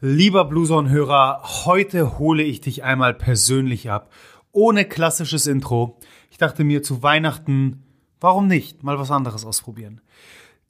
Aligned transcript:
Lieber 0.00 0.44
Blueson-Hörer, 0.44 1.42
heute 1.64 2.20
hole 2.20 2.44
ich 2.44 2.60
dich 2.60 2.84
einmal 2.84 3.14
persönlich 3.14 3.90
ab. 3.90 4.12
Ohne 4.52 4.84
klassisches 4.84 5.48
Intro. 5.48 5.98
Ich 6.30 6.38
dachte 6.38 6.62
mir 6.62 6.84
zu 6.84 7.02
Weihnachten, 7.02 7.82
warum 8.20 8.46
nicht 8.46 8.84
mal 8.84 9.00
was 9.00 9.10
anderes 9.10 9.44
ausprobieren? 9.44 10.00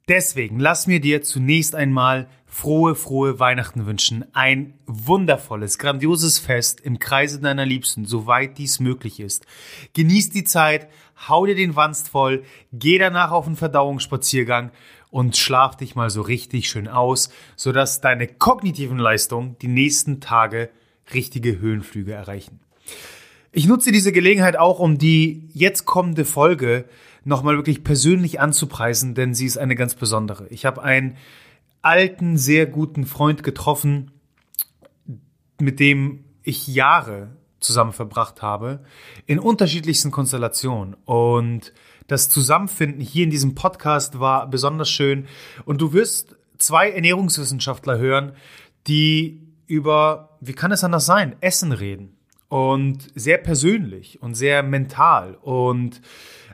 Deswegen 0.07 0.59
lass 0.59 0.87
mir 0.87 0.99
dir 0.99 1.21
zunächst 1.21 1.75
einmal 1.75 2.27
frohe, 2.47 2.95
frohe 2.95 3.39
Weihnachten 3.39 3.85
wünschen. 3.85 4.25
Ein 4.33 4.73
wundervolles, 4.87 5.77
grandioses 5.77 6.39
Fest 6.39 6.81
im 6.81 6.97
Kreise 6.97 7.39
deiner 7.39 7.67
Liebsten, 7.67 8.05
soweit 8.05 8.57
dies 8.57 8.79
möglich 8.79 9.19
ist. 9.19 9.45
Genieß 9.93 10.31
die 10.31 10.43
Zeit, 10.43 10.87
hau 11.27 11.45
dir 11.45 11.53
den 11.53 11.75
Wanst 11.75 12.09
voll, 12.09 12.43
geh 12.73 12.97
danach 12.97 13.29
auf 13.29 13.45
einen 13.45 13.55
Verdauungsspaziergang 13.55 14.71
und 15.09 15.37
schlaf 15.37 15.75
dich 15.75 15.95
mal 15.95 16.09
so 16.09 16.21
richtig 16.21 16.69
schön 16.69 16.87
aus, 16.87 17.29
sodass 17.55 18.01
deine 18.01 18.27
kognitiven 18.27 18.97
Leistungen 18.97 19.57
die 19.61 19.67
nächsten 19.67 20.21
Tage 20.21 20.69
richtige 21.13 21.59
Höhenflüge 21.59 22.13
erreichen. 22.13 22.59
Ich 23.51 23.67
nutze 23.67 23.91
diese 23.91 24.11
Gelegenheit 24.11 24.57
auch, 24.57 24.79
um 24.79 24.97
die 24.97 25.49
jetzt 25.53 25.85
kommende 25.85 26.25
Folge 26.25 26.85
nochmal 27.23 27.55
wirklich 27.55 27.83
persönlich 27.83 28.39
anzupreisen, 28.39 29.15
denn 29.15 29.33
sie 29.33 29.45
ist 29.45 29.57
eine 29.57 29.75
ganz 29.75 29.95
besondere. 29.95 30.47
Ich 30.49 30.65
habe 30.65 30.83
einen 30.83 31.17
alten, 31.81 32.37
sehr 32.37 32.67
guten 32.67 33.05
Freund 33.05 33.43
getroffen, 33.43 34.11
mit 35.59 35.79
dem 35.79 36.25
ich 36.43 36.67
Jahre 36.67 37.35
zusammen 37.59 37.93
verbracht 37.93 38.41
habe, 38.41 38.83
in 39.25 39.39
unterschiedlichsten 39.39 40.11
Konstellationen. 40.11 40.95
Und 41.05 41.73
das 42.09 42.27
Zusammenfinden 42.27 43.01
hier 43.01 43.23
in 43.23 43.29
diesem 43.29 43.55
Podcast 43.55 44.19
war 44.19 44.47
besonders 44.47 44.89
schön. 44.89 45.27
Und 45.63 45.79
du 45.79 45.93
wirst 45.93 46.35
zwei 46.57 46.89
Ernährungswissenschaftler 46.91 47.97
hören, 47.97 48.33
die 48.87 49.47
über, 49.67 50.37
wie 50.41 50.53
kann 50.53 50.71
es 50.71 50.83
anders 50.83 51.05
sein, 51.05 51.35
Essen 51.39 51.71
reden. 51.71 52.17
Und 52.49 53.07
sehr 53.13 53.37
persönlich 53.37 54.21
und 54.23 54.33
sehr 54.33 54.63
mental 54.63 55.35
und 55.35 56.01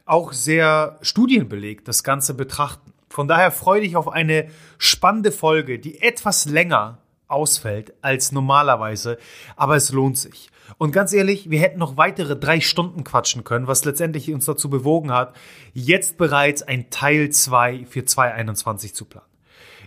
auch 0.04 0.34
sehr 0.34 1.00
studienbelegt 1.02 1.88
das 1.88 2.04
Ganze 2.04 2.34
betrachten. 2.34 2.92
Von 3.08 3.30
daher 3.30 3.50
freue 3.50 3.80
dich 3.80 3.96
auf 3.96 4.10
eine 4.10 4.50
spannende 4.78 5.32
Folge, 5.32 5.80
die 5.80 6.02
etwas 6.02 6.50
länger 6.50 6.98
ausfällt 7.30 7.94
als 8.02 8.34
normalerweise, 8.34 9.18
aber 9.56 9.78
es 9.78 9.92
lohnt 9.94 10.18
sich. 10.18 10.50
Und 10.78 10.92
ganz 10.92 11.14
ehrlich, 11.14 11.50
wir 11.50 11.60
hätten 11.60 11.80
noch 11.80 11.98
weitere 11.98 12.36
drei 12.36 12.60
Stunden 12.60 13.04
quatschen 13.04 13.44
können, 13.44 13.68
was 13.68 13.86
letztendlich 13.86 14.32
uns 14.34 14.46
dazu 14.46 14.70
bewogen 14.70 15.12
hat, 15.12 15.36
jetzt 15.74 16.18
bereits 16.18 16.64
ein 16.64 16.90
Teil 16.90 17.30
2 17.30 17.86
für 17.86 18.06
2021 18.06 18.94
zu 18.94 19.06
planen. 19.06 19.28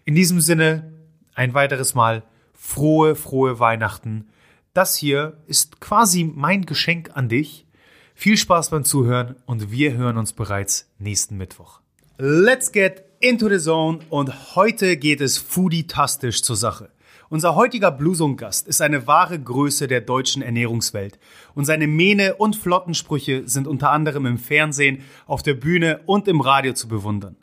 In 0.05 0.15
diesem 0.15 0.41
Sinne, 0.41 0.93
ein 1.35 1.55
weiteres 1.55 1.95
Mal 1.95 2.23
frohe, 2.55 3.15
frohe 3.15 3.61
Weihnachten. 3.61 4.29
Das 4.75 4.97
hier 4.97 5.37
ist 5.47 5.81
quasi 5.81 6.25
mein 6.25 6.67
Geschenk 6.67 7.11
an 7.15 7.29
dich. 7.29 7.67
Viel 8.15 8.37
Spaß 8.37 8.71
beim 8.71 8.85
Zuhören 8.85 9.37
und 9.47 9.71
wir 9.71 9.95
hören 9.95 10.19
uns 10.19 10.33
bereits 10.33 10.91
nächsten 10.99 11.37
Mittwoch. 11.37 11.81
Let's 12.19 12.73
get 12.73 13.05
into 13.21 13.49
the 13.49 13.59
zone 13.59 14.01
und 14.11 14.57
heute 14.57 14.97
geht 14.97 15.21
es 15.21 15.39
foodie-tastisch 15.39 16.43
zur 16.43 16.57
Sache. 16.57 16.91
Unser 17.31 17.55
heutiger 17.55 17.91
Blusung-Gast 17.91 18.67
ist 18.67 18.81
eine 18.81 19.07
wahre 19.07 19.39
Größe 19.39 19.87
der 19.87 20.01
deutschen 20.01 20.41
Ernährungswelt 20.41 21.19
und 21.55 21.67
seine 21.67 21.87
Mähne 21.87 22.37
und 22.37 22.57
Flottensprüche 22.57 23.47
sind 23.47 23.67
unter 23.67 23.91
anderem 23.91 24.25
im 24.25 24.39
Fernsehen, 24.39 25.03
auf 25.27 25.43
der 25.43 25.53
Bühne 25.53 26.01
und 26.07 26.27
im 26.27 26.41
Radio 26.41 26.73
zu 26.73 26.89
bewundern. 26.89 27.37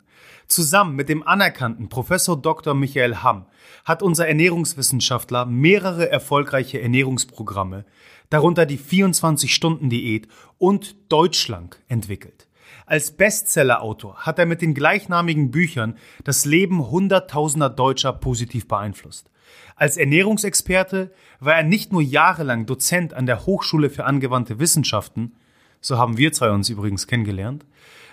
Zusammen 0.48 0.96
mit 0.96 1.08
dem 1.08 1.24
anerkannten 1.24 1.88
Professor 1.88 2.36
Dr. 2.36 2.74
Michael 2.74 3.18
Hamm 3.18 3.46
hat 3.84 4.02
unser 4.02 4.26
Ernährungswissenschaftler 4.26 5.46
mehrere 5.46 6.10
erfolgreiche 6.10 6.80
Ernährungsprogramme, 6.80 7.84
darunter 8.28 8.66
die 8.66 8.80
24-Stunden-Diät 8.80 10.26
und 10.58 10.96
Deutschlang 11.12 11.76
entwickelt. 11.86 12.48
Als 12.86 13.12
Bestsellerautor 13.12 14.16
hat 14.16 14.40
er 14.40 14.46
mit 14.46 14.62
den 14.62 14.74
gleichnamigen 14.74 15.52
Büchern 15.52 15.96
das 16.24 16.44
Leben 16.44 16.90
hunderttausender 16.90 17.70
Deutscher 17.70 18.12
positiv 18.12 18.66
beeinflusst. 18.66 19.30
Als 19.74 19.96
Ernährungsexperte 19.96 21.12
war 21.40 21.54
er 21.54 21.62
nicht 21.62 21.92
nur 21.92 22.02
jahrelang 22.02 22.66
Dozent 22.66 23.14
an 23.14 23.26
der 23.26 23.46
Hochschule 23.46 23.90
für 23.90 24.04
angewandte 24.04 24.58
Wissenschaften, 24.58 25.34
so 25.80 25.98
haben 25.98 26.18
wir 26.18 26.32
zwei 26.32 26.50
uns 26.50 26.68
übrigens 26.68 27.06
kennengelernt, 27.06 27.66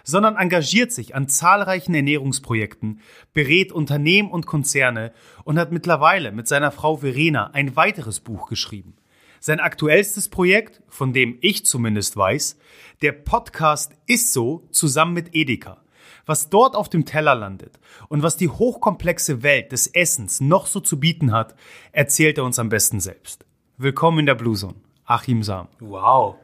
sondern 0.04 0.36
engagiert 0.36 0.92
sich 0.92 1.16
an 1.16 1.30
zahlreichen 1.30 1.96
Ernährungsprojekten, 1.96 3.00
berät 3.34 3.72
Unternehmen 3.72 4.30
und 4.30 4.46
Konzerne 4.46 5.14
und 5.44 5.58
hat 5.58 5.72
mittlerweile 5.72 6.32
mit 6.32 6.48
seiner 6.48 6.72
Frau 6.72 6.98
Verena 6.98 7.52
ein 7.52 7.76
weiteres 7.76 8.20
Buch 8.20 8.50
geschrieben. 8.50 8.96
Sein 9.40 9.60
aktuellstes 9.60 10.30
Projekt, 10.30 10.82
von 10.88 11.14
dem 11.14 11.38
ich 11.42 11.66
zumindest 11.66 12.16
weiß, 12.16 12.58
der 13.02 13.12
Podcast 13.12 13.94
ist 14.08 14.32
so 14.32 14.68
zusammen 14.72 15.14
mit 15.14 15.36
Edeka. 15.36 15.83
Was 16.26 16.50
dort 16.50 16.78
auf 16.78 16.88
dem 16.88 17.04
Teller 17.04 17.36
landet 17.36 17.80
und 18.08 18.24
was 18.24 18.38
die 18.38 18.48
hochkomplexe 18.48 19.44
Welt 19.44 19.74
des 19.74 19.88
Essens 19.88 20.40
noch 20.40 20.68
so 20.68 20.80
zu 20.80 20.98
bieten 20.98 21.34
hat, 21.34 21.54
erzählt 21.92 22.38
er 22.38 22.46
uns 22.46 22.60
am 22.60 22.70
besten 22.70 23.02
selbst. 23.02 23.46
Willkommen 23.78 24.20
in 24.20 24.26
der 24.26 24.36
Blue 24.36 24.56
Zone. 24.56 24.76
Achim 25.04 25.44
Sam. 25.44 25.68
Wow, 25.82 26.36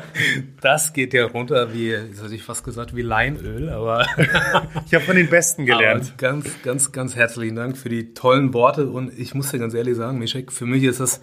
das 0.60 0.92
geht 0.92 1.14
ja 1.14 1.24
runter 1.24 1.72
wie, 1.72 1.92
jetzt 1.92 2.22
hätte 2.22 2.34
ich 2.34 2.42
fast 2.42 2.62
gesagt, 2.62 2.94
wie 2.94 3.00
Leinöl, 3.00 3.70
aber 3.70 4.04
ich 4.86 4.94
habe 4.94 5.04
von 5.06 5.16
den 5.16 5.30
Besten 5.30 5.64
gelernt. 5.64 6.08
Aber 6.08 6.16
ganz, 6.18 6.62
ganz, 6.62 6.92
ganz 6.92 7.16
herzlichen 7.16 7.56
Dank 7.56 7.78
für 7.78 7.88
die 7.88 8.12
tollen 8.12 8.52
Worte 8.52 8.90
und 8.90 9.18
ich 9.18 9.34
muss 9.34 9.50
dir 9.50 9.58
ganz 9.58 9.72
ehrlich 9.72 9.96
sagen, 9.96 10.18
Mischek, 10.18 10.52
für 10.52 10.66
mich 10.66 10.82
ist 10.82 11.00
das 11.00 11.22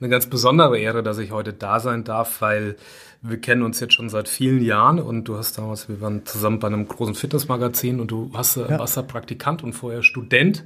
eine 0.00 0.08
ganz 0.08 0.26
besondere 0.26 0.78
Ehre, 0.78 1.02
dass 1.02 1.18
ich 1.18 1.30
heute 1.30 1.52
da 1.52 1.78
sein 1.78 2.04
darf, 2.04 2.40
weil 2.40 2.76
wir 3.22 3.38
kennen 3.38 3.62
uns 3.62 3.80
jetzt 3.80 3.94
schon 3.94 4.08
seit 4.08 4.28
vielen 4.28 4.62
Jahren 4.62 4.98
und 4.98 5.24
du 5.24 5.36
hast 5.36 5.58
damals, 5.58 5.88
wir 5.88 6.00
waren 6.00 6.24
zusammen 6.24 6.58
bei 6.58 6.68
einem 6.68 6.88
großen 6.88 7.14
Fitnessmagazin 7.14 8.00
und 8.00 8.10
du 8.10 8.30
hast, 8.34 8.56
ja. 8.56 8.78
warst 8.78 8.96
da 8.96 9.02
Praktikant 9.02 9.62
und 9.62 9.74
vorher 9.74 10.02
Student. 10.02 10.64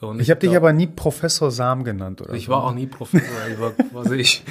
Und 0.00 0.20
ich 0.20 0.30
habe 0.30 0.40
dich 0.40 0.56
aber 0.56 0.72
nie 0.72 0.88
Professor 0.88 1.52
Sam 1.52 1.84
genannt, 1.84 2.20
oder? 2.20 2.34
Ich 2.34 2.46
so. 2.46 2.52
war 2.52 2.64
auch 2.64 2.74
nie 2.74 2.86
Professor, 2.86 3.28
ich 3.52 3.60
war 3.60 3.70
quasi 3.70 4.16
ich. 4.16 4.42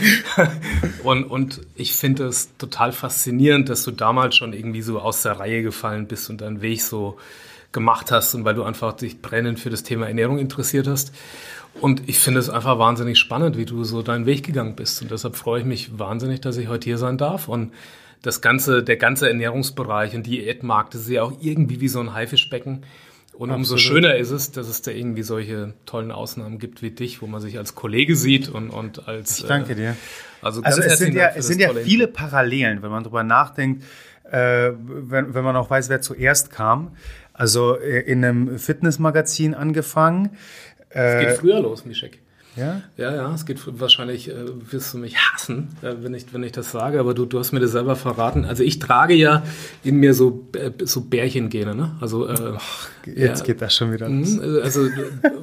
Und, 1.04 1.26
und 1.26 1.62
ich 1.76 1.94
finde 1.94 2.26
es 2.26 2.56
total 2.58 2.94
faszinierend, 2.94 3.68
dass 3.68 3.84
du 3.84 3.92
damals 3.92 4.36
schon 4.36 4.54
irgendwie 4.54 4.82
so 4.82 5.00
aus 5.00 5.24
der 5.24 5.34
Reihe 5.34 5.62
gefallen 5.62 6.08
bist 6.08 6.30
und 6.30 6.40
deinen 6.40 6.62
Weg 6.62 6.82
so 6.82 7.18
gemacht 7.74 8.12
hast 8.12 8.34
und 8.34 8.46
weil 8.46 8.56
du 8.56 8.64
einfach 8.64 8.94
dich 8.94 9.22
brennend 9.22 9.60
für 9.60 9.70
das 9.70 9.84
Thema 9.84 10.08
Ernährung 10.08 10.40
interessiert 10.40 10.88
hast. 10.88 11.14
Und 11.80 12.08
ich 12.10 12.20
finde 12.20 12.40
es 12.40 12.50
einfach 12.50 12.78
wahnsinnig 12.78 13.18
spannend, 13.18 13.58
wie 13.58 13.66
du 13.66 13.84
so 13.84 14.02
deinen 14.02 14.26
Weg 14.26 14.44
gegangen 14.46 14.76
bist. 14.76 15.02
Und 15.02 15.12
deshalb 15.12 15.36
freue 15.36 15.62
ich 15.62 15.66
mich 15.66 15.98
wahnsinnig, 15.98 16.42
dass 16.42 16.58
ich 16.58 16.68
heute 16.68 16.86
hier 16.86 16.98
sein 16.98 17.18
darf. 17.18 17.48
Und 17.48 17.72
das 18.22 18.42
ganze, 18.42 18.84
der 18.84 18.98
ganze 18.98 19.28
Ernährungsbereich 19.28 20.14
und 20.16 20.28
Diätmarkt, 20.28 20.94
das 20.94 21.02
ist 21.04 21.10
ja 21.10 21.24
auch 21.24 21.34
irgendwie 21.42 21.82
wie 21.82 21.88
so 21.88 22.00
ein 22.00 22.14
Haifischbecken. 22.14 22.84
Und 23.34 23.50
Absolut. 23.50 23.56
umso 23.56 23.78
schöner 23.78 24.16
ist 24.18 24.30
es, 24.30 24.52
dass 24.52 24.68
es 24.68 24.82
da 24.82 24.92
irgendwie 24.92 25.24
solche 25.24 25.74
tollen 25.86 26.12
Ausnahmen 26.12 26.60
gibt 26.60 26.82
wie 26.82 26.92
dich, 26.92 27.22
wo 27.22 27.28
man 27.28 27.42
sich 27.42 27.58
als 27.58 27.74
Kollege 27.74 28.16
sieht 28.16 28.50
und, 28.50 28.70
und 28.70 29.08
als. 29.08 29.40
Ich 29.40 29.46
danke 29.46 29.74
dir. 29.74 29.92
Äh, 29.92 29.96
also, 30.42 30.62
also 30.62 30.82
es 30.82 31.00
sind 31.00 31.16
ja, 31.16 31.30
es 31.36 31.48
sind 31.48 31.60
ja 31.60 31.74
viele 31.74 32.08
Parallelen, 32.08 32.84
wenn 32.84 32.92
man 32.92 33.04
drüber 33.04 33.24
nachdenkt, 33.24 33.84
äh, 34.30 34.72
wenn, 34.76 35.34
wenn 35.34 35.44
man 35.44 35.56
auch 35.56 35.70
weiß, 35.70 35.90
wer 35.90 36.02
zuerst 36.02 36.52
kam. 36.52 36.92
Also 37.34 37.80
äh, 37.80 38.02
in 38.02 38.24
einem 38.24 38.60
Fitnessmagazin 38.60 39.56
angefangen, 39.56 40.32
es 40.94 41.20
geht 41.20 41.30
äh, 41.30 41.36
früher 41.36 41.60
los, 41.62 41.86
Mischek. 41.86 42.20
Ja? 42.56 42.82
Ja, 42.98 43.16
ja, 43.16 43.34
es 43.34 43.46
geht 43.46 43.60
wahrscheinlich, 43.80 44.30
äh, 44.30 44.34
wirst 44.72 44.94
du 44.94 44.98
mich 44.98 45.18
hassen, 45.18 45.70
äh, 45.82 45.94
wenn, 46.02 46.14
ich, 46.14 46.34
wenn 46.34 46.44
ich 46.44 46.52
das 46.52 46.72
sage, 46.72 47.00
aber 47.00 47.14
du, 47.14 47.26
du 47.26 47.40
hast 47.40 47.54
mir 47.54 47.62
das 47.62 47.72
selber 47.72 47.96
verraten. 47.96 48.44
Also 48.44 48.64
ich 48.64 48.80
trage 48.80 49.14
ja 49.14 49.44
in 49.84 49.98
mir 49.98 50.14
so, 50.14 50.48
äh, 50.54 50.72
so 50.84 51.02
Bärchengene, 51.02 51.74
ne? 51.74 51.96
Also, 52.02 52.28
äh, 52.28 52.54
Ach, 52.58 52.90
jetzt 53.06 53.46
geht 53.46 53.62
das 53.62 53.74
schon 53.74 53.94
wieder 53.94 54.10
los. 54.10 54.32
Mhm, 54.32 54.60
also 54.62 54.86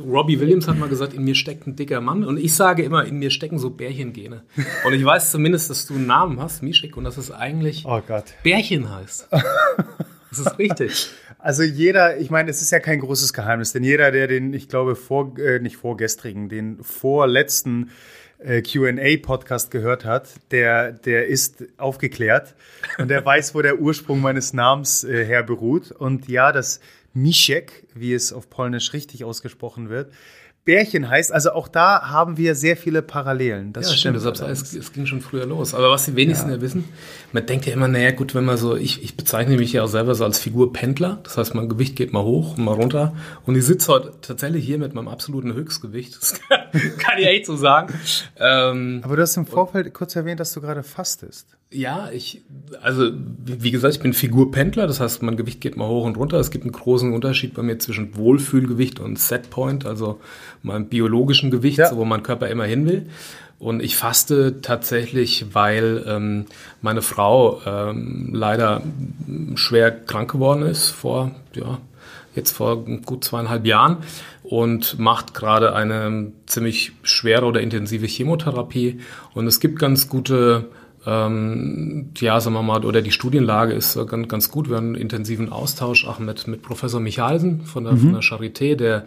Robbie 0.07 0.39
Williams 0.39 0.69
hat 0.69 0.79
mal 0.79 0.89
gesagt, 0.89 1.15
in 1.15 1.25
mir 1.25 1.35
steckt 1.35 1.67
ein 1.67 1.77
dicker 1.77 2.03
Mann 2.03 2.25
und 2.25 2.39
ich 2.39 2.55
sage 2.55 2.83
immer, 2.83 3.05
in 3.05 3.19
mir 3.19 3.31
stecken 3.31 3.59
so 3.59 3.71
Bärchengene. 3.71 4.43
Und 4.87 4.93
ich 4.93 5.05
weiß 5.05 5.31
zumindest, 5.31 5.71
dass 5.71 5.87
du 5.87 5.95
einen 5.95 6.07
Namen 6.07 6.41
hast, 6.41 6.63
Mischek, 6.63 6.97
und 6.97 7.05
dass 7.05 7.17
es 7.17 7.31
eigentlich 7.31 7.85
oh 7.87 8.03
Gott. 8.07 8.25
Bärchen 8.43 8.95
heißt. 8.95 9.29
Das 10.31 10.41
ist 10.41 10.59
richtig. 10.59 11.11
Also 11.41 11.63
jeder, 11.63 12.19
ich 12.19 12.31
meine, 12.31 12.51
es 12.51 12.63
ist 12.63 12.73
ja 12.73 12.81
kein 12.81 12.99
großes 12.99 13.33
Geheimnis, 13.33 13.73
denn 13.73 13.85
jeder, 13.85 14.11
der 14.11 14.27
den, 14.27 14.53
ich 14.53 14.69
glaube, 14.69 14.97
vor, 14.97 15.39
äh, 15.39 15.61
nicht 15.61 15.77
vorgestrigen, 15.77 16.49
den 16.49 16.83
vorletzten 16.83 17.93
äh, 18.39 18.61
QA-Podcast 18.61 19.71
gehört 19.71 20.05
hat, 20.05 20.29
der, 20.51 20.91
der 20.91 21.29
ist 21.29 21.65
aufgeklärt 21.77 22.57
und 22.99 23.07
der 23.09 23.25
weiß, 23.25 23.55
wo 23.55 23.63
der 23.63 23.79
Ursprung 23.81 24.21
meines 24.21 24.53
Namens 24.53 25.05
äh, 25.05 25.25
her 25.25 25.45
beruht. 25.45 25.93
Und 25.93 26.29
ja, 26.29 26.51
das 26.51 26.81
Miszek, 27.15 27.87
wie 27.95 28.15
es 28.15 28.33
auf 28.33 28.51
Polnisch 28.51 28.93
richtig 28.93 29.25
ausgesprochen 29.25 29.91
wird, 29.91 30.13
Bärchen 30.69 31.09
heißt. 31.09 31.33
Also 31.33 31.53
auch 31.53 31.67
da 31.67 32.11
haben 32.11 32.37
wir 32.37 32.55
sehr 32.55 32.77
viele 32.77 33.01
Parallelen. 33.01 33.73
Das 33.73 33.87
ja, 33.89 33.97
stimmt. 33.97 34.21
stimmt. 34.21 34.39
Das 34.39 34.63
es, 34.63 34.75
es, 34.75 34.93
ging 34.93 35.07
schon 35.07 35.23
früher 35.23 35.47
los. 35.47 35.73
Aber 35.73 35.89
was 35.89 36.05
die 36.05 36.15
wenigsten 36.15 36.51
ja. 36.51 36.57
ja 36.57 36.61
wissen, 36.61 36.85
man 37.33 37.47
denkt 37.47 37.65
ja 37.65 37.73
immer, 37.73 37.89
naja 37.89 38.11
gut, 38.11 38.35
wenn 38.35 38.45
man 38.45 38.59
so, 38.59 38.77
ich, 38.77 39.03
ich 39.03 39.17
bezeichne 39.17 39.57
mich 39.57 39.73
ja 39.73 39.85
auch 39.85 39.89
selber 39.89 40.15
so 40.15 40.25
als 40.25 40.39
Figur 40.39 40.75
Pendler. 40.75 41.21
Das 41.23 41.39
heißt, 41.39 41.55
mein 41.55 41.71
Gewicht 41.71 41.97
geht 41.97 42.13
mal 42.13 42.23
hoch 42.23 42.59
und 42.59 42.65
mal 42.67 42.75
runter. 42.75 43.17
Und 43.47 43.57
ich 43.57 43.65
sitze 43.65 43.91
heute 43.91 44.13
tatsächlich 44.21 44.67
hier 44.67 44.77
mit 44.77 44.93
meinem 44.93 45.09
absoluten 45.09 45.55
Höchstgewicht. 45.55 46.19
Das 46.21 46.39
kann, 46.99 47.19
ich 47.19 47.27
echt 47.27 47.47
so 47.47 47.57
sagen. 47.57 47.95
Ähm, 48.37 49.01
Aber 49.03 49.17
du 49.17 49.23
hast 49.23 49.39
im 49.39 49.47
Vorfeld 49.47 49.95
kurz 49.95 50.17
erwähnt, 50.17 50.39
dass 50.39 50.53
du 50.53 50.61
gerade 50.61 50.83
fastest. 50.83 51.57
Ja, 51.71 52.11
ich, 52.11 52.41
also 52.81 53.11
wie 53.45 53.71
gesagt, 53.71 53.95
ich 53.95 54.01
bin 54.01 54.15
Figurpendler, 54.15 54.87
das 54.87 55.01
heißt, 55.01 55.23
mein 55.23 55.37
Gewicht 55.37 55.61
geht 55.61 55.77
mal 55.77 55.87
hoch 55.87 56.07
und 56.07 56.17
runter. 56.17 56.39
Es 56.39 56.51
gibt 56.51 56.65
einen 56.65 56.73
großen 56.73 57.13
Unterschied 57.13 57.53
bei 57.53 57.63
mir 57.63 57.79
zwischen 57.79 58.17
Wohlfühlgewicht 58.17 59.01
und 59.01 59.19
Setpoint, 59.19 59.85
also 59.85 60.19
meinem 60.63 60.87
biologischen 60.87 61.51
Gewicht, 61.51 61.79
ja. 61.79 61.91
so, 61.91 61.99
wo 61.99 62.07
mein 62.07 62.23
Körper 62.23 62.49
immer 62.49 62.65
hin 62.65 62.87
will. 62.87 63.07
Und 63.59 63.83
ich 63.83 63.97
faste 63.97 64.63
tatsächlich, 64.63 65.47
weil 65.53 66.05
ähm, 66.07 66.47
meine 66.81 67.03
Frau 67.03 67.61
ähm, 67.67 68.31
leider 68.33 68.83
schwer 69.57 69.91
krank 69.91 70.31
geworden 70.31 70.63
ist 70.63 70.89
vor, 70.89 71.33
ja, 71.55 71.79
jetzt 72.35 72.53
vor 72.53 72.85
gut 72.85 73.25
zweieinhalb 73.25 73.67
Jahren 73.67 73.99
und 74.43 74.99
macht 74.99 75.35
gerade 75.35 75.75
eine 75.75 76.33
ziemlich 76.47 76.93
schwere 77.03 77.45
oder 77.45 77.61
intensive 77.61 78.07
Chemotherapie. 78.07 79.01
Und 79.35 79.47
es 79.47 79.61
gibt 79.61 79.79
ganz 79.79 80.09
gute 80.09 80.69
ähm, 81.09 82.11
ja, 82.19 82.39
sagen 82.39 82.55
wir 82.55 82.63
mal, 82.63 82.85
oder 82.85 83.01
die 83.01 83.13
Studienlage 83.13 83.73
ist 83.73 83.99
ganz, 84.09 84.29
ganz 84.29 84.51
gut. 84.51 84.69
Wir 84.69 84.77
haben 84.77 84.89
einen 84.89 84.95
intensiven 84.97 85.51
Austausch 85.51 86.07
auch 86.07 86.19
mit, 86.19 86.47
mit 86.47 86.61
Professor 86.61 87.01
Michalsen 87.01 87.65
von 87.65 87.85
der, 87.85 87.95
mhm. 87.95 87.99
von 87.99 88.13
der 88.13 88.23
Charité, 88.23 88.77
der 88.77 89.05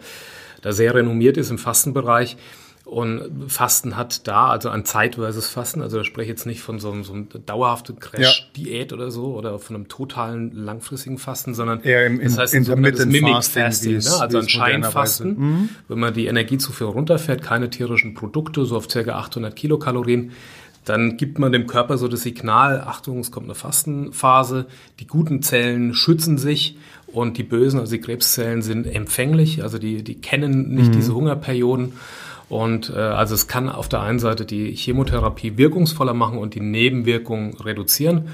da 0.62 0.72
sehr 0.72 0.94
renommiert 0.94 1.36
ist 1.36 1.50
im 1.50 1.58
Fastenbereich. 1.58 2.36
Und 2.84 3.44
Fasten 3.46 3.96
hat 3.96 4.26
da, 4.26 4.48
also 4.48 4.68
ein 4.68 4.84
zeitweises 4.84 5.48
Fasten, 5.48 5.80
also 5.80 5.98
da 5.98 6.04
spreche 6.04 6.24
ich 6.24 6.28
jetzt 6.30 6.46
nicht 6.46 6.60
von 6.60 6.80
so 6.80 6.90
einem, 6.90 7.04
so 7.04 7.12
einem 7.12 7.28
dauerhaften 7.46 8.00
Crash-Diät 8.00 8.90
ja. 8.90 8.96
oder 8.96 9.10
so 9.12 9.34
oder 9.36 9.60
von 9.60 9.76
einem 9.76 9.88
totalen 9.88 10.50
langfristigen 10.52 11.18
Fasten, 11.18 11.54
sondern 11.54 11.82
Eher 11.84 12.06
im, 12.06 12.20
das 12.20 12.36
heißt 12.36 12.54
ein 12.54 12.64
sogenanntes 12.64 13.06
Mimic 13.06 13.44
Fasting, 13.44 13.98
ne? 13.98 14.10
also 14.20 14.38
ein 14.38 14.48
Scheinfasten, 14.48 15.38
mhm. 15.38 15.68
wenn 15.86 16.00
man 16.00 16.12
die 16.12 16.26
Energiezufuhr 16.26 16.90
runterfährt, 16.90 17.40
keine 17.42 17.70
tierischen 17.70 18.14
Produkte, 18.14 18.64
so 18.64 18.76
auf 18.76 18.88
ca. 18.88 18.98
800 18.98 19.54
Kilokalorien, 19.54 20.32
dann 20.84 21.16
gibt 21.16 21.38
man 21.38 21.52
dem 21.52 21.66
Körper 21.66 21.96
so 21.98 22.08
das 22.08 22.22
Signal, 22.22 22.80
Achtung, 22.80 23.20
es 23.20 23.30
kommt 23.30 23.46
eine 23.46 23.54
Fastenphase, 23.54 24.66
die 24.98 25.06
guten 25.06 25.42
Zellen 25.42 25.94
schützen 25.94 26.38
sich 26.38 26.76
und 27.06 27.38
die 27.38 27.44
bösen, 27.44 27.78
also 27.78 27.92
die 27.92 28.00
Krebszellen 28.00 28.62
sind 28.62 28.86
empfänglich, 28.86 29.62
also 29.62 29.78
die, 29.78 30.02
die 30.02 30.20
kennen 30.20 30.74
nicht 30.74 30.88
mhm. 30.88 30.92
diese 30.92 31.14
Hungerperioden. 31.14 31.92
Und 32.48 32.90
äh, 32.90 32.98
also 32.98 33.34
es 33.34 33.46
kann 33.46 33.70
auf 33.70 33.88
der 33.88 34.02
einen 34.02 34.18
Seite 34.18 34.44
die 34.44 34.74
Chemotherapie 34.74 35.56
wirkungsvoller 35.56 36.12
machen 36.12 36.38
und 36.38 36.54
die 36.54 36.60
Nebenwirkungen 36.60 37.54
reduzieren. 37.54 38.28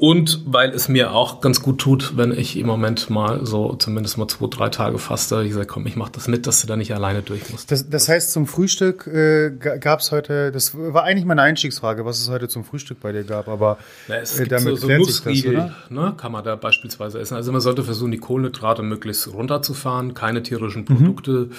Und 0.00 0.40
weil 0.46 0.70
es 0.70 0.88
mir 0.88 1.12
auch 1.12 1.42
ganz 1.42 1.60
gut 1.60 1.78
tut, 1.78 2.16
wenn 2.16 2.32
ich 2.32 2.56
im 2.56 2.66
Moment 2.66 3.10
mal 3.10 3.44
so 3.44 3.74
zumindest 3.74 4.16
mal 4.16 4.26
zwei, 4.28 4.46
drei 4.46 4.70
Tage 4.70 4.96
faste. 4.96 5.42
Ich 5.42 5.52
sage, 5.52 5.66
komm, 5.66 5.86
ich 5.86 5.94
mache 5.94 6.12
das 6.12 6.26
mit, 6.26 6.46
dass 6.46 6.62
du 6.62 6.66
da 6.66 6.74
nicht 6.74 6.94
alleine 6.94 7.20
durch 7.20 7.50
musst. 7.50 7.70
Das, 7.70 7.90
das 7.90 8.08
heißt, 8.08 8.32
zum 8.32 8.46
Frühstück 8.46 9.06
äh, 9.06 9.50
gab 9.50 10.00
es 10.00 10.10
heute, 10.10 10.52
das 10.52 10.74
war 10.74 11.04
eigentlich 11.04 11.26
meine 11.26 11.42
Einstiegsfrage, 11.42 12.06
was 12.06 12.18
es 12.18 12.30
heute 12.30 12.48
zum 12.48 12.64
Frühstück 12.64 12.98
bei 13.00 13.12
dir 13.12 13.24
gab, 13.24 13.46
aber 13.46 13.76
Na, 14.08 14.16
es 14.16 14.40
äh, 14.40 14.46
damit 14.46 14.78
so, 14.78 14.88
so 14.88 14.96
Nussriegel, 14.96 15.56
das, 15.56 15.90
ne, 15.90 16.14
kann 16.16 16.32
man 16.32 16.44
da 16.44 16.56
beispielsweise 16.56 17.18
essen. 17.18 17.34
Also 17.34 17.52
man 17.52 17.60
sollte 17.60 17.84
versuchen, 17.84 18.10
die 18.10 18.16
Kohlenhydrate 18.16 18.82
möglichst 18.82 19.30
runterzufahren, 19.30 20.14
keine 20.14 20.42
tierischen 20.42 20.86
Produkte. 20.86 21.30
Mhm. 21.30 21.50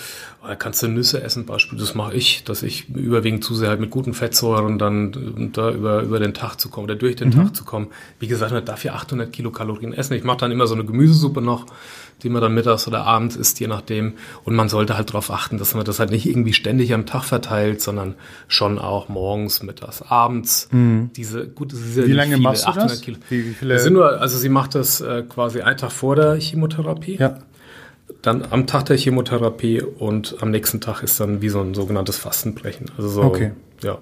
Kannst 0.57 0.81
du 0.81 0.87
Nüsse 0.87 1.21
essen, 1.21 1.45
beispielsweise, 1.45 1.89
das 1.89 1.93
mache 1.93 2.15
ich, 2.15 2.43
dass 2.43 2.63
ich 2.63 2.89
überwiegend 2.89 3.43
zu 3.43 3.53
sehr 3.53 3.69
halt 3.69 3.79
mit 3.79 3.91
guten 3.91 4.15
Fettsäuren 4.15 4.79
dann 4.79 5.51
da 5.53 5.69
über, 5.69 6.01
über 6.01 6.19
den 6.19 6.33
Tag 6.33 6.59
zu 6.59 6.69
kommen 6.69 6.85
oder 6.85 6.95
durch 6.95 7.17
den 7.17 7.27
mhm. 7.27 7.33
Tag 7.33 7.55
zu 7.55 7.65
kommen. 7.65 7.89
Wie 8.19 8.30
gesagt, 8.31 8.51
man 8.51 8.65
darf 8.65 8.83
ja 8.83 8.93
800 8.93 9.31
Kilokalorien 9.31 9.93
essen. 9.93 10.13
Ich 10.15 10.23
mache 10.23 10.37
dann 10.37 10.51
immer 10.51 10.65
so 10.65 10.73
eine 10.73 10.83
Gemüsesuppe 10.83 11.41
noch, 11.41 11.67
die 12.23 12.29
man 12.29 12.41
dann 12.41 12.53
mittags 12.53 12.87
oder 12.87 13.05
abends 13.05 13.35
isst, 13.35 13.59
je 13.59 13.67
nachdem. 13.67 14.13
Und 14.43 14.55
man 14.55 14.69
sollte 14.69 14.97
halt 14.97 15.09
darauf 15.09 15.29
achten, 15.31 15.57
dass 15.57 15.75
man 15.75 15.85
das 15.85 15.99
halt 15.99 16.09
nicht 16.11 16.25
irgendwie 16.25 16.53
ständig 16.53 16.93
am 16.93 17.05
Tag 17.05 17.23
verteilt, 17.23 17.81
sondern 17.81 18.15
schon 18.47 18.79
auch 18.79 19.09
morgens, 19.09 19.61
mittags, 19.63 20.01
abends. 20.01 20.67
Mhm. 20.71 21.11
Diese, 21.15 21.47
gut, 21.47 21.73
ja 21.73 22.07
Wie 22.07 22.11
lange 22.11 22.35
viele, 22.35 22.43
machst 22.43 22.67
du 22.67 22.71
das? 22.73 23.01
Kilo. 23.01 23.17
Wie, 23.29 23.45
wie 23.45 23.53
viele? 23.53 23.79
sind 23.79 23.93
nur, 23.93 24.19
also 24.19 24.37
sie 24.37 24.49
macht 24.49 24.75
das 24.75 25.01
äh, 25.01 25.23
quasi 25.27 25.61
einen 25.61 25.77
Tag 25.77 25.91
vor 25.91 26.15
der 26.15 26.35
Chemotherapie. 26.39 27.17
Ja. 27.17 27.39
Dann 28.21 28.45
am 28.49 28.67
Tag 28.67 28.85
der 28.85 28.97
Chemotherapie 28.97 29.81
und 29.81 30.37
am 30.41 30.51
nächsten 30.51 30.81
Tag 30.81 31.01
ist 31.03 31.19
dann 31.19 31.41
wie 31.41 31.49
so 31.49 31.61
ein 31.61 31.73
sogenanntes 31.73 32.17
Fastenbrechen. 32.17 32.87
Also 32.97 33.09
so, 33.09 33.23
okay. 33.23 33.51
ja. 33.83 33.99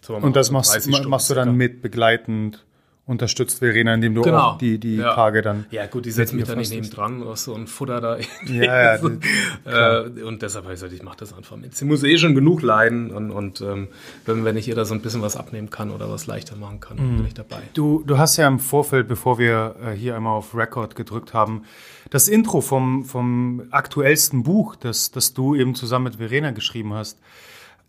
So 0.00 0.16
und 0.16 0.36
das 0.36 0.50
machst, 0.50 0.88
machst 1.06 1.28
du 1.28 1.34
dann 1.34 1.54
mit 1.54 1.82
begleitend 1.82 2.64
unterstützt 3.08 3.60
Verena, 3.60 3.94
indem 3.94 4.14
du 4.14 4.22
genau. 4.22 4.38
auch 4.38 4.58
die, 4.58 4.78
die 4.78 4.96
ja. 4.96 5.14
Tage 5.14 5.40
dann. 5.40 5.64
Ja, 5.70 5.86
gut, 5.86 6.04
die 6.04 6.10
setzt 6.10 6.34
mich 6.34 6.44
da 6.44 6.54
nicht 6.54 6.70
neben 6.70 6.88
dran, 6.90 7.24
was 7.24 7.44
so 7.44 7.54
ein 7.54 7.66
Futter 7.66 8.00
da. 8.00 8.18
Ja, 8.46 8.96
ja. 8.96 10.04
äh, 10.04 10.22
und 10.22 10.42
deshalb 10.42 10.64
habe 10.64 10.74
ich 10.74 10.80
gesagt, 10.80 10.92
ich 10.92 11.02
mache 11.02 11.16
das 11.18 11.32
einfach 11.32 11.56
mit. 11.56 11.74
Sie 11.74 11.84
muss 11.84 12.04
eh 12.04 12.18
schon 12.18 12.34
genug 12.34 12.60
leiden 12.62 13.10
und, 13.10 13.30
und 13.30 13.60
ähm, 13.62 13.88
wenn, 14.26 14.44
wenn 14.44 14.56
ich 14.56 14.68
ihr 14.68 14.74
da 14.74 14.84
so 14.84 14.94
ein 14.94 15.00
bisschen 15.00 15.22
was 15.22 15.36
abnehmen 15.36 15.70
kann 15.70 15.90
oder 15.90 16.10
was 16.10 16.26
leichter 16.26 16.56
machen 16.56 16.80
kann, 16.80 16.96
mhm. 16.98 17.16
bin 17.16 17.26
ich 17.26 17.34
dabei. 17.34 17.62
Du, 17.72 18.02
du 18.06 18.18
hast 18.18 18.36
ja 18.36 18.46
im 18.46 18.58
Vorfeld, 18.58 19.08
bevor 19.08 19.38
wir 19.38 19.76
äh, 19.82 19.92
hier 19.92 20.14
einmal 20.14 20.36
auf 20.36 20.54
Record 20.54 20.94
gedrückt 20.94 21.32
haben, 21.32 21.62
das 22.10 22.28
Intro 22.28 22.60
vom, 22.60 23.04
vom 23.04 23.62
aktuellsten 23.70 24.42
Buch, 24.42 24.76
das, 24.76 25.10
das 25.10 25.32
du 25.32 25.54
eben 25.54 25.74
zusammen 25.74 26.04
mit 26.04 26.16
Verena 26.16 26.50
geschrieben 26.50 26.92
hast, 26.92 27.18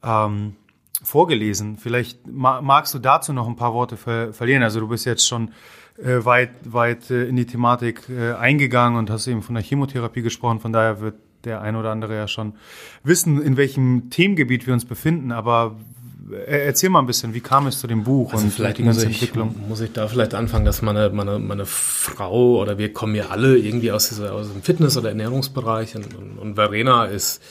ähm, 0.04 0.56
vorgelesen. 1.04 1.78
Vielleicht 1.78 2.28
magst 2.28 2.94
du 2.94 3.00
dazu 3.00 3.34
noch 3.34 3.48
ein 3.48 3.56
paar 3.56 3.74
Worte 3.74 3.98
ver 3.98 4.34
verlieren. 4.34 4.64
Also 4.64 4.80
du 4.80 4.88
bist 4.88 5.06
jetzt 5.06 5.28
schon 5.28 5.52
äh, 5.98 6.24
weit, 6.26 6.52
weit 6.66 7.10
äh, 7.10 7.26
in 7.26 7.36
die 7.36 7.46
Thematik 7.46 8.10
äh, 8.10 8.34
eingegangen 8.34 8.98
und 8.98 9.10
hast 9.10 9.28
eben 9.28 9.42
von 9.42 9.56
der 9.56 9.64
Chemotherapie 9.64 10.22
gesprochen. 10.22 10.60
Von 10.60 10.74
daher 10.74 11.02
wird 11.02 11.16
der 11.46 11.62
ein 11.62 11.76
oder 11.76 11.92
andere 11.92 12.16
ja 12.16 12.28
schon 12.28 12.54
wissen, 13.04 13.42
in 13.42 13.58
welchem 13.58 14.10
Themengebiet 14.10 14.68
wir 14.68 14.74
uns 14.74 14.86
befinden. 14.86 15.32
Aber 15.32 15.78
äh, 16.32 16.66
erzähl 16.66 16.90
mal 16.90 17.00
ein 17.00 17.06
bisschen, 17.06 17.34
wie 17.34 17.40
kam 17.40 17.68
es 17.68 17.80
zu 17.80 17.88
dem 17.88 18.04
Buch 18.04 18.34
also 18.34 18.46
und 18.46 18.52
vielleicht 18.52 18.78
die 18.78 18.84
ganze 18.84 19.02
ich, 19.02 19.14
Entwicklung? 19.14 19.56
Muss 19.68 19.82
ich 19.82 19.94
da 19.94 20.08
vielleicht 20.08 20.34
anfangen, 20.34 20.66
dass 20.66 20.82
meine, 20.82 21.10
meine, 21.10 21.40
meine 21.40 21.66
Frau 21.66 22.60
oder 22.60 22.78
wir 22.78 22.94
kommen 22.94 23.16
ja 23.16 23.28
alle 23.30 23.58
irgendwie 23.58 23.92
aus, 23.92 24.10
dieser, 24.10 24.34
aus 24.34 24.52
dem 24.52 24.62
Fitness- 24.62 24.98
oder 24.98 25.10
Ernährungsbereich 25.10 25.96
und, 25.96 26.14
und, 26.16 26.38
und 26.38 26.56
Verena 26.56 27.06
ist 27.06 27.42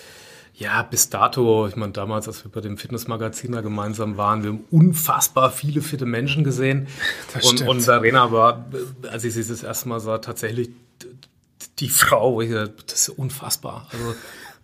ja, 0.59 0.83
bis 0.83 1.09
dato, 1.09 1.69
ich 1.69 1.77
meine, 1.77 1.93
damals, 1.93 2.27
als 2.27 2.45
wir 2.45 2.51
bei 2.51 2.61
dem 2.61 2.79
Fitnessmagazin 2.79 3.53
da 3.53 3.61
gemeinsam 3.61 4.17
waren, 4.17 4.43
wir 4.43 4.51
haben 4.51 4.65
unfassbar 4.73 5.53
viele 5.53 5.83
fitte 5.83 6.05
Menschen 6.05 6.43
gesehen. 6.43 6.89
Das 7.33 7.45
und, 7.45 7.57
stimmt. 7.57 7.71
und 7.71 7.81
Verena 7.83 8.33
war, 8.33 8.67
als 9.11 9.23
ich 9.25 9.35
sie 9.35 9.45
das 9.47 9.63
erste 9.63 9.89
Mal 9.89 10.01
sah, 10.01 10.19
tatsächlich 10.19 10.71
die 11.79 11.89
Frau, 11.89 12.35
wo 12.35 12.41
ich 12.41 12.51
dachte, 12.51 12.75
das 12.87 13.09
ist 13.09 13.09
unfassbar. 13.11 13.87
Also 13.93 14.15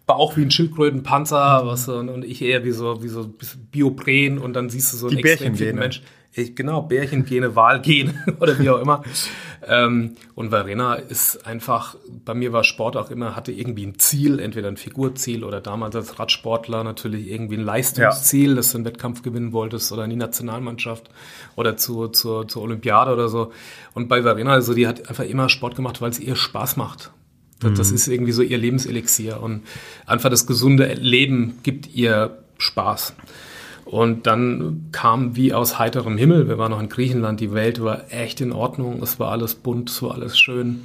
Bauch 0.06 0.36
wie 0.36 0.42
ein 0.42 0.50
Schildkrötenpanzer, 0.50 1.62
was 1.64 1.88
und, 1.88 2.24
ich 2.24 2.42
eher 2.42 2.64
wie 2.64 2.72
so 2.72 3.02
wie 3.02 3.08
so 3.08 3.32
Biopren 3.70 4.38
und 4.38 4.54
dann 4.54 4.70
siehst 4.70 4.92
du 4.92 4.96
so 4.96 5.06
einen 5.06 5.18
die 5.18 5.22
extrem 5.22 5.54
fitten 5.54 5.78
Mensch. 5.78 6.02
Ich, 6.36 6.56
genau, 6.56 6.82
Bärchengene, 6.82 7.54
Wahlgene 7.54 8.12
oder 8.40 8.58
wie 8.58 8.68
auch 8.68 8.80
immer. 8.80 9.02
ähm, 9.68 10.16
und 10.34 10.50
Verena 10.50 10.94
ist 10.94 11.46
einfach, 11.46 11.94
bei 12.24 12.34
mir 12.34 12.52
war 12.52 12.64
Sport 12.64 12.96
auch 12.96 13.10
immer, 13.10 13.36
hatte 13.36 13.52
irgendwie 13.52 13.86
ein 13.86 13.98
Ziel, 14.00 14.40
entweder 14.40 14.68
ein 14.68 14.76
Figurziel 14.76 15.44
oder 15.44 15.60
damals 15.60 15.94
als 15.94 16.18
Radsportler 16.18 16.82
natürlich 16.82 17.30
irgendwie 17.30 17.56
ein 17.56 17.64
Leistungsziel, 17.64 18.50
ja. 18.50 18.56
dass 18.56 18.72
du 18.72 18.78
einen 18.78 18.84
Wettkampf 18.84 19.22
gewinnen 19.22 19.52
wolltest 19.52 19.92
oder 19.92 20.04
in 20.04 20.10
die 20.10 20.16
Nationalmannschaft 20.16 21.08
oder 21.54 21.76
zur, 21.76 22.12
zur, 22.12 22.48
zur 22.48 22.62
Olympiade 22.62 23.12
oder 23.12 23.28
so. 23.28 23.52
Und 23.94 24.08
bei 24.08 24.22
Verena, 24.22 24.52
also 24.52 24.74
die 24.74 24.88
hat 24.88 25.08
einfach 25.08 25.24
immer 25.24 25.48
Sport 25.48 25.76
gemacht, 25.76 26.00
weil 26.00 26.10
es 26.10 26.18
ihr 26.18 26.34
Spaß 26.34 26.76
macht. 26.76 27.12
Das, 27.60 27.74
das 27.78 27.90
mhm. 27.90 27.96
ist 27.96 28.08
irgendwie 28.08 28.32
so 28.32 28.42
ihr 28.42 28.58
Lebenselixier 28.58 29.40
und 29.40 29.62
einfach 30.04 30.30
das 30.30 30.46
gesunde 30.46 30.94
Leben 30.94 31.60
gibt 31.62 31.94
ihr 31.94 32.38
Spaß. 32.58 33.14
Und 33.84 34.26
dann 34.26 34.86
kam 34.92 35.36
wie 35.36 35.52
aus 35.52 35.78
heiterem 35.78 36.16
Himmel, 36.16 36.48
wir 36.48 36.58
waren 36.58 36.70
noch 36.70 36.80
in 36.80 36.88
Griechenland, 36.88 37.40
die 37.40 37.52
Welt 37.52 37.82
war 37.82 38.10
echt 38.10 38.40
in 38.40 38.52
Ordnung, 38.52 39.02
es 39.02 39.20
war 39.20 39.30
alles 39.30 39.54
bunt, 39.54 39.90
es 39.90 40.02
war 40.02 40.12
alles 40.12 40.38
schön. 40.38 40.84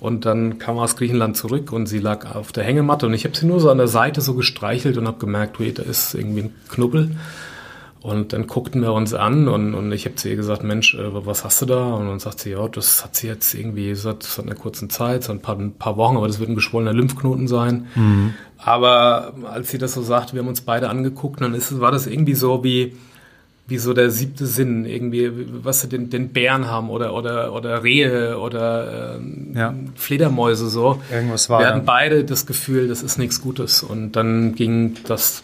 Und 0.00 0.26
dann 0.26 0.58
kam 0.58 0.78
aus 0.78 0.96
Griechenland 0.96 1.36
zurück 1.36 1.72
und 1.72 1.86
sie 1.86 1.98
lag 1.98 2.34
auf 2.34 2.52
der 2.52 2.64
Hängematte 2.64 3.06
und 3.06 3.14
ich 3.14 3.24
habe 3.24 3.36
sie 3.36 3.46
nur 3.46 3.60
so 3.60 3.68
an 3.68 3.78
der 3.78 3.88
Seite 3.88 4.20
so 4.20 4.34
gestreichelt 4.34 4.96
und 4.96 5.06
habe 5.06 5.18
gemerkt, 5.18 5.58
wait, 5.58 5.78
da 5.78 5.82
ist 5.82 6.14
irgendwie 6.14 6.42
ein 6.42 6.54
Knubbel. 6.68 7.16
Und 8.00 8.32
dann 8.32 8.46
guckten 8.46 8.80
wir 8.82 8.92
uns 8.92 9.12
an 9.12 9.48
und, 9.48 9.74
und 9.74 9.90
ich 9.90 10.04
habe 10.04 10.14
zu 10.14 10.28
ihr 10.28 10.36
gesagt, 10.36 10.62
Mensch, 10.62 10.94
äh, 10.94 11.26
was 11.26 11.44
hast 11.44 11.60
du 11.62 11.66
da? 11.66 11.94
Und 11.94 12.06
dann 12.06 12.20
sagt 12.20 12.40
sie, 12.40 12.50
ja, 12.50 12.68
das 12.68 13.04
hat 13.04 13.16
sie 13.16 13.26
jetzt 13.26 13.54
irgendwie 13.54 13.94
seit, 13.96 14.22
seit 14.22 14.46
einer 14.46 14.54
kurzen 14.54 14.88
Zeit, 14.88 15.24
seit 15.24 15.36
ein 15.36 15.42
paar, 15.42 15.58
ein 15.58 15.72
paar 15.72 15.96
Wochen, 15.96 16.16
aber 16.16 16.28
das 16.28 16.38
wird 16.38 16.48
ein 16.48 16.54
geschwollener 16.54 16.92
Lymphknoten 16.92 17.48
sein. 17.48 17.86
Mhm. 17.96 18.34
Aber 18.56 19.34
als 19.50 19.70
sie 19.70 19.78
das 19.78 19.94
so 19.94 20.02
sagt, 20.02 20.32
wir 20.32 20.40
haben 20.40 20.48
uns 20.48 20.60
beide 20.60 20.88
angeguckt, 20.88 21.40
dann 21.40 21.54
ist, 21.54 21.80
war 21.80 21.90
das 21.90 22.06
irgendwie 22.06 22.34
so 22.34 22.62
wie, 22.62 22.96
wie 23.66 23.78
so 23.78 23.92
der 23.92 24.10
siebte 24.10 24.46
Sinn, 24.46 24.84
irgendwie, 24.84 25.30
was 25.64 25.80
sie 25.80 25.88
den, 25.88 26.08
den 26.08 26.30
Bären 26.30 26.68
haben 26.68 26.90
oder, 26.90 27.12
oder, 27.14 27.52
oder 27.52 27.82
Rehe 27.82 28.38
oder 28.38 29.16
ähm, 29.16 29.52
Ja. 29.54 29.74
Fledermäuse 29.96 30.68
so. 30.68 31.02
Irgendwas 31.12 31.50
war 31.50 31.60
Wir 31.60 31.66
hatten 31.68 31.84
beide 31.84 32.24
das 32.24 32.46
Gefühl, 32.46 32.88
das 32.88 33.02
ist 33.02 33.18
nichts 33.18 33.42
Gutes. 33.42 33.82
Und 33.82 34.12
dann 34.12 34.54
ging 34.54 34.96
das, 35.06 35.42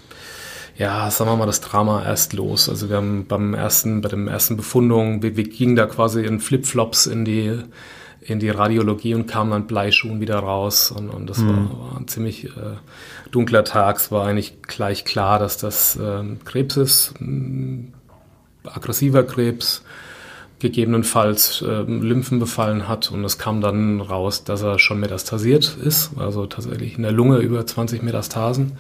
ja, 0.77 1.11
sagen 1.11 1.31
wir 1.31 1.37
mal, 1.37 1.47
das 1.47 1.61
Drama 1.61 2.05
erst 2.05 2.33
los. 2.33 2.69
Also 2.69 2.89
wir 2.89 2.97
haben 2.97 3.27
beim 3.27 3.55
ersten, 3.55 4.01
bei 4.01 4.09
dem 4.09 4.29
ersten 4.29 4.57
Befundung, 4.57 5.23
wir, 5.23 5.37
wir 5.37 5.45
gingen 5.45 5.77
da 5.77 5.87
quasi 5.87 6.25
in 6.25 6.41
Flipflops 6.41 7.07
in 7.07 7.25
die, 7.25 7.59
in 8.21 8.41
die 8.41 8.51
Radiologie 8.51 9.15
und 9.15 9.27
kamen 9.27 9.53
dann 9.53 9.67
Bleischuhen 9.67 10.21
wieder 10.21 10.39
raus. 10.39 10.91
Und, 10.91 11.11
und 11.11 11.31
das 11.31 11.45
war, 11.47 11.55
war 11.55 11.97
ein 11.97 12.09
ziemlich 12.09 12.47
äh, 12.47 12.77
dunkler 13.31 13.65
Tag. 13.65 13.99
Es 13.99 14.11
war 14.11 14.27
eigentlich 14.27 14.63
gleich 14.63 15.05
klar, 15.05 15.39
dass 15.39 15.59
das 15.59 15.97
ähm, 16.01 16.39
Krebs 16.45 16.77
ist, 16.77 17.15
aggressiver 18.65 19.23
Krebs, 19.23 19.85
gegebenenfalls 20.65 21.63
ähm, 21.69 22.03
Lymphen 22.03 22.39
befallen 22.39 22.89
hat. 22.89 23.11
Und 23.11 23.23
es 23.23 23.37
kam 23.37 23.61
dann 23.61 24.01
raus, 24.01 24.45
dass 24.45 24.63
er 24.63 24.79
schon 24.79 24.99
metastasiert 24.99 25.77
ist, 25.77 26.13
also 26.17 26.47
tatsächlich 26.47 26.97
in 26.97 27.03
der 27.03 27.13
Lunge 27.13 27.39
über 27.39 27.67
20 27.67 28.03
Metastasen. 28.03 28.73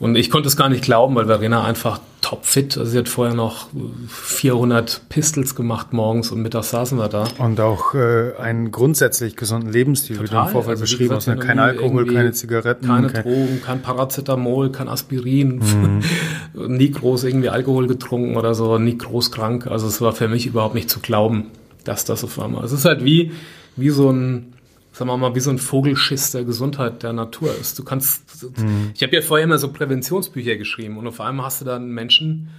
Und 0.00 0.16
ich 0.16 0.30
konnte 0.30 0.48
es 0.48 0.56
gar 0.56 0.70
nicht 0.70 0.82
glauben, 0.82 1.14
weil 1.14 1.26
Verena 1.26 1.62
einfach 1.62 2.00
topfit, 2.24 2.78
also 2.78 2.90
sie 2.90 2.96
hat 2.98 3.08
vorher 3.10 3.34
noch 3.34 3.66
400 4.08 5.02
Pistols 5.10 5.54
gemacht 5.54 5.92
morgens 5.92 6.30
und 6.30 6.40
mittags 6.40 6.70
saßen 6.70 6.96
wir 6.96 7.08
da. 7.08 7.24
Und 7.36 7.60
auch 7.60 7.94
äh, 7.94 8.32
einen 8.38 8.70
grundsätzlich 8.70 9.36
gesunden 9.36 9.70
Lebensstil, 9.70 10.16
wie 10.22 10.24
du 10.26 10.34
im 10.34 10.46
Vorfeld 10.48 10.80
Also, 10.80 10.84
beschrieben 10.84 11.14
hast. 11.14 11.26
Ne? 11.26 11.36
Kein 11.36 11.58
Alkohol, 11.58 12.06
keine 12.06 12.32
Zigaretten. 12.32 12.86
Keine 12.86 13.08
kein- 13.08 13.22
Drogen, 13.24 13.60
kein 13.62 13.82
Paracetamol, 13.82 14.72
kein 14.72 14.88
Aspirin, 14.88 15.60
nie 16.54 16.90
groß 16.90 17.24
irgendwie 17.24 17.50
Alkohol 17.50 17.88
getrunken 17.88 18.36
oder 18.36 18.54
so, 18.54 18.78
nie 18.78 18.96
groß 18.96 19.30
krank. 19.30 19.66
Also 19.66 19.86
es 19.86 20.00
war 20.00 20.12
für 20.12 20.28
mich 20.28 20.46
überhaupt 20.46 20.74
nicht 20.74 20.88
zu 20.88 21.00
glauben, 21.00 21.48
dass 21.84 22.06
das 22.06 22.24
auf 22.24 22.40
einmal. 22.40 22.64
Es 22.64 22.72
ist 22.72 22.86
halt 22.86 23.04
wie, 23.04 23.32
wie 23.76 23.90
so 23.90 24.10
ein, 24.10 24.53
sagen 24.94 25.10
wir 25.10 25.16
mal, 25.16 25.34
wie 25.34 25.40
so 25.40 25.50
ein 25.50 25.58
Vogelschiss 25.58 26.30
der 26.30 26.44
Gesundheit 26.44 27.02
der 27.02 27.12
Natur 27.12 27.54
ist. 27.60 27.78
Du 27.78 27.84
kannst, 27.84 28.46
ich 28.94 29.02
habe 29.02 29.14
ja 29.14 29.22
vorher 29.22 29.44
immer 29.44 29.58
so 29.58 29.72
Präventionsbücher 29.72 30.56
geschrieben 30.56 30.96
und 30.96 31.06
auf 31.08 31.20
einmal 31.20 31.46
hast 31.46 31.60
du 31.60 31.64
dann 31.64 31.82
einen 31.82 31.92
Menschen, 31.92 32.50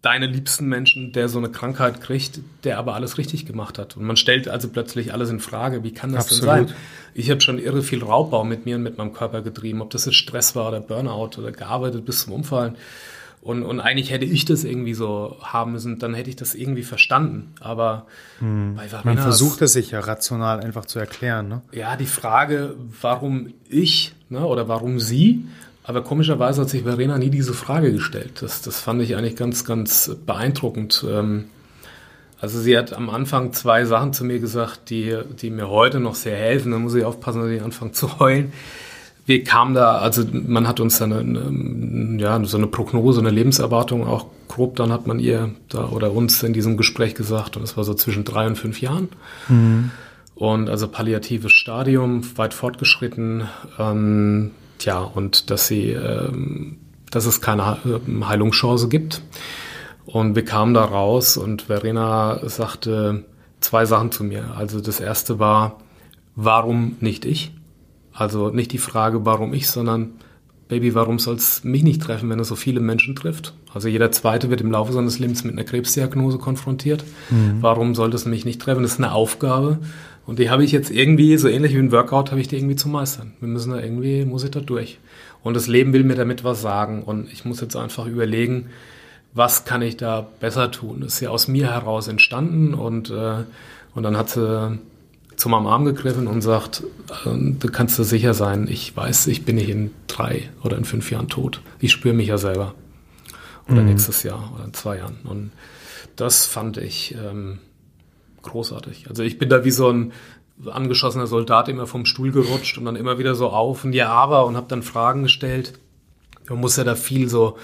deine 0.00 0.26
liebsten 0.26 0.66
Menschen, 0.66 1.12
der 1.12 1.28
so 1.28 1.38
eine 1.38 1.50
Krankheit 1.50 2.00
kriegt, 2.00 2.40
der 2.64 2.78
aber 2.78 2.94
alles 2.94 3.18
richtig 3.18 3.44
gemacht 3.44 3.78
hat. 3.78 3.96
Und 3.96 4.04
man 4.04 4.16
stellt 4.16 4.48
also 4.48 4.68
plötzlich 4.68 5.12
alles 5.12 5.28
in 5.30 5.40
Frage. 5.40 5.84
Wie 5.84 5.92
kann 5.92 6.12
das 6.12 6.28
denn 6.28 6.48
Absolut. 6.48 6.68
sein? 6.68 6.76
Ich 7.12 7.30
habe 7.30 7.40
schon 7.40 7.58
irre 7.58 7.82
viel 7.82 8.02
Raubbau 8.02 8.44
mit 8.44 8.64
mir 8.64 8.76
und 8.76 8.82
mit 8.82 8.96
meinem 8.96 9.12
Körper 9.12 9.42
getrieben, 9.42 9.82
ob 9.82 9.90
das 9.90 10.06
jetzt 10.06 10.14
Stress 10.14 10.56
war 10.56 10.68
oder 10.68 10.80
Burnout 10.80 11.38
oder 11.38 11.52
gearbeitet 11.52 12.06
bis 12.06 12.24
zum 12.24 12.32
Umfallen. 12.32 12.76
Und, 13.46 13.62
und 13.62 13.78
eigentlich 13.78 14.10
hätte 14.10 14.24
ich 14.24 14.44
das 14.44 14.64
irgendwie 14.64 14.94
so 14.94 15.36
haben 15.40 15.72
müssen, 15.72 15.98
dann 16.00 16.14
hätte 16.14 16.28
ich 16.30 16.36
das 16.36 16.54
irgendwie 16.56 16.82
verstanden. 16.82 17.54
Aber 17.60 18.06
bei 18.40 18.88
Verena 18.88 19.02
Man 19.04 19.18
versucht 19.18 19.62
es 19.62 19.72
sich 19.72 19.92
ja 19.92 20.00
rational 20.00 20.60
einfach 20.60 20.84
zu 20.84 20.98
erklären. 20.98 21.48
Ne? 21.48 21.62
ja, 21.72 21.94
die 21.96 22.06
Frage, 22.06 22.74
warum 23.00 23.52
ich 23.68 24.14
ne, 24.30 24.44
oder 24.44 24.66
warum 24.66 24.98
sie, 24.98 25.44
aber 25.84 26.02
komischerweise 26.02 26.62
hat 26.62 26.70
sich 26.70 26.82
Verena 26.82 27.18
nie 27.18 27.30
diese 27.30 27.54
Frage 27.54 27.92
gestellt. 27.92 28.42
Das, 28.42 28.62
das 28.62 28.80
fand 28.80 29.00
ich 29.02 29.14
eigentlich 29.14 29.36
ganz, 29.36 29.64
ganz 29.64 30.10
beeindruckend. 30.26 31.04
Ähm, 31.08 31.44
Also 32.40 32.60
sie 32.60 32.76
hat 32.76 32.92
am 32.92 33.08
Anfang 33.08 33.52
zwei 33.52 33.84
Sachen 33.84 34.12
zu 34.12 34.24
mir 34.24 34.40
gesagt, 34.40 34.90
die, 34.90 35.16
die 35.40 35.50
mir 35.50 35.68
heute 35.68 36.00
noch 36.00 36.16
sehr 36.16 36.36
helfen. 36.36 36.72
Da 36.72 36.78
muss 36.78 36.94
ich 36.94 37.04
aufpassen, 37.04 37.42
dass 37.42 37.50
ich 37.50 37.62
anfange 37.62 37.92
zu 37.92 38.18
heulen. 38.18 38.52
Wir 39.26 39.42
kamen 39.42 39.74
da, 39.74 39.98
also 39.98 40.22
man 40.32 40.68
hat 40.68 40.78
uns 40.80 40.98
dann 40.98 41.12
eine, 41.12 42.22
ja, 42.22 42.42
so 42.44 42.56
eine 42.56 42.68
Prognose, 42.68 43.20
eine 43.20 43.30
Lebenserwartung 43.30 44.06
auch 44.06 44.26
grob, 44.48 44.76
dann 44.76 44.92
hat 44.92 45.06
man 45.06 45.18
ihr 45.18 45.50
da 45.68 45.88
oder 45.88 46.12
uns 46.12 46.42
in 46.44 46.52
diesem 46.52 46.76
Gespräch 46.76 47.14
gesagt, 47.14 47.56
und 47.56 47.62
das 47.62 47.76
war 47.76 47.84
so 47.84 47.92
zwischen 47.94 48.24
drei 48.24 48.46
und 48.46 48.56
fünf 48.56 48.80
Jahren. 48.80 49.08
Und 50.36 50.68
also 50.68 50.86
palliatives 50.86 51.52
Stadium, 51.52 52.22
weit 52.36 52.54
fortgeschritten. 52.54 53.48
Ähm, 53.78 54.50
tja, 54.78 54.98
und 55.00 55.50
dass 55.50 55.66
sie, 55.66 55.90
ähm, 55.90 56.76
dass 57.10 57.24
es 57.24 57.40
keine 57.40 57.78
ähm, 57.84 58.28
Heilungschance 58.28 58.88
gibt. 58.88 59.22
Und 60.04 60.36
wir 60.36 60.44
kamen 60.44 60.74
da 60.74 60.84
raus 60.84 61.36
und 61.36 61.62
Verena 61.62 62.38
sagte 62.44 63.24
zwei 63.60 63.86
Sachen 63.86 64.12
zu 64.12 64.24
mir. 64.24 64.54
Also 64.56 64.80
das 64.80 65.00
erste 65.00 65.38
war, 65.38 65.80
warum 66.36 66.96
nicht 67.00 67.24
ich? 67.24 67.55
Also 68.16 68.50
nicht 68.50 68.72
die 68.72 68.78
Frage, 68.78 69.24
warum 69.24 69.52
ich, 69.52 69.68
sondern 69.68 70.12
Baby, 70.68 70.96
warum 70.96 71.20
soll 71.20 71.36
es 71.36 71.62
mich 71.62 71.84
nicht 71.84 72.02
treffen, 72.02 72.28
wenn 72.28 72.40
es 72.40 72.48
so 72.48 72.56
viele 72.56 72.80
Menschen 72.80 73.14
trifft? 73.14 73.54
Also 73.72 73.86
jeder 73.86 74.10
Zweite 74.10 74.50
wird 74.50 74.62
im 74.62 74.72
Laufe 74.72 74.92
seines 74.92 75.20
Lebens 75.20 75.44
mit 75.44 75.52
einer 75.52 75.62
Krebsdiagnose 75.62 76.38
konfrontiert. 76.38 77.04
Warum 77.60 77.94
sollte 77.94 78.16
es 78.16 78.24
mich 78.24 78.44
nicht 78.44 78.60
treffen? 78.60 78.82
Das 78.82 78.94
ist 78.94 78.98
eine 78.98 79.12
Aufgabe. 79.12 79.78
Und 80.26 80.40
die 80.40 80.50
habe 80.50 80.64
ich 80.64 80.72
jetzt 80.72 80.90
irgendwie, 80.90 81.36
so 81.36 81.46
ähnlich 81.46 81.72
wie 81.74 81.78
ein 81.78 81.92
Workout, 81.92 82.32
habe 82.32 82.40
ich 82.40 82.48
die 82.48 82.56
irgendwie 82.56 82.74
zu 82.74 82.88
meistern. 82.88 83.34
Wir 83.38 83.48
müssen 83.48 83.70
da 83.70 83.78
irgendwie, 83.78 84.24
muss 84.24 84.42
ich 84.42 84.50
da 84.50 84.58
durch. 84.58 84.98
Und 85.44 85.54
das 85.54 85.68
Leben 85.68 85.92
will 85.92 86.02
mir 86.02 86.16
damit 86.16 86.42
was 86.42 86.62
sagen. 86.62 87.04
Und 87.04 87.32
ich 87.32 87.44
muss 87.44 87.60
jetzt 87.60 87.76
einfach 87.76 88.06
überlegen, 88.06 88.66
was 89.34 89.66
kann 89.66 89.82
ich 89.82 89.96
da 89.96 90.26
besser 90.40 90.72
tun? 90.72 91.02
Das 91.02 91.14
ist 91.14 91.20
ja 91.20 91.30
aus 91.30 91.46
mir 91.46 91.70
heraus 91.70 92.08
entstanden 92.08 92.74
und, 92.74 93.10
äh, 93.10 93.44
und 93.94 94.02
dann 94.02 94.16
hat 94.16 94.30
sie 94.30 94.78
zu 95.36 95.48
meinem 95.48 95.66
Arm 95.66 95.84
gegriffen 95.84 96.26
und 96.26 96.40
sagt, 96.40 96.82
äh, 97.24 97.30
du 97.34 97.68
kannst 97.68 97.98
dir 97.98 98.04
sicher 98.04 98.34
sein, 98.34 98.66
ich 98.68 98.96
weiß, 98.96 99.26
ich 99.28 99.44
bin 99.44 99.56
nicht 99.56 99.68
in 99.68 99.92
drei 100.06 100.50
oder 100.62 100.76
in 100.76 100.84
fünf 100.84 101.10
Jahren 101.10 101.28
tot. 101.28 101.60
Ich 101.78 101.92
spüre 101.92 102.14
mich 102.14 102.28
ja 102.28 102.38
selber. 102.38 102.74
Oder 103.68 103.82
nächstes 103.82 104.22
Jahr 104.22 104.52
oder 104.54 104.64
in 104.64 104.74
zwei 104.74 104.98
Jahren. 104.98 105.18
Und 105.24 105.50
das 106.14 106.46
fand 106.46 106.76
ich 106.76 107.16
ähm, 107.16 107.58
großartig. 108.42 109.06
Also 109.08 109.24
ich 109.24 109.38
bin 109.38 109.48
da 109.48 109.64
wie 109.64 109.72
so 109.72 109.90
ein 109.90 110.12
angeschossener 110.64 111.26
Soldat 111.26 111.68
immer 111.68 111.86
vom 111.86 112.06
Stuhl 112.06 112.30
gerutscht 112.30 112.78
und 112.78 112.84
dann 112.84 112.96
immer 112.96 113.18
wieder 113.18 113.34
so 113.34 113.48
auf 113.48 113.84
und 113.84 113.92
ja, 113.92 114.08
aber 114.08 114.46
und 114.46 114.56
habe 114.56 114.68
dann 114.68 114.82
Fragen 114.82 115.24
gestellt. 115.24 115.74
Man 116.48 116.60
muss 116.60 116.76
ja 116.76 116.84
da 116.84 116.94
viel 116.94 117.28
so 117.28 117.58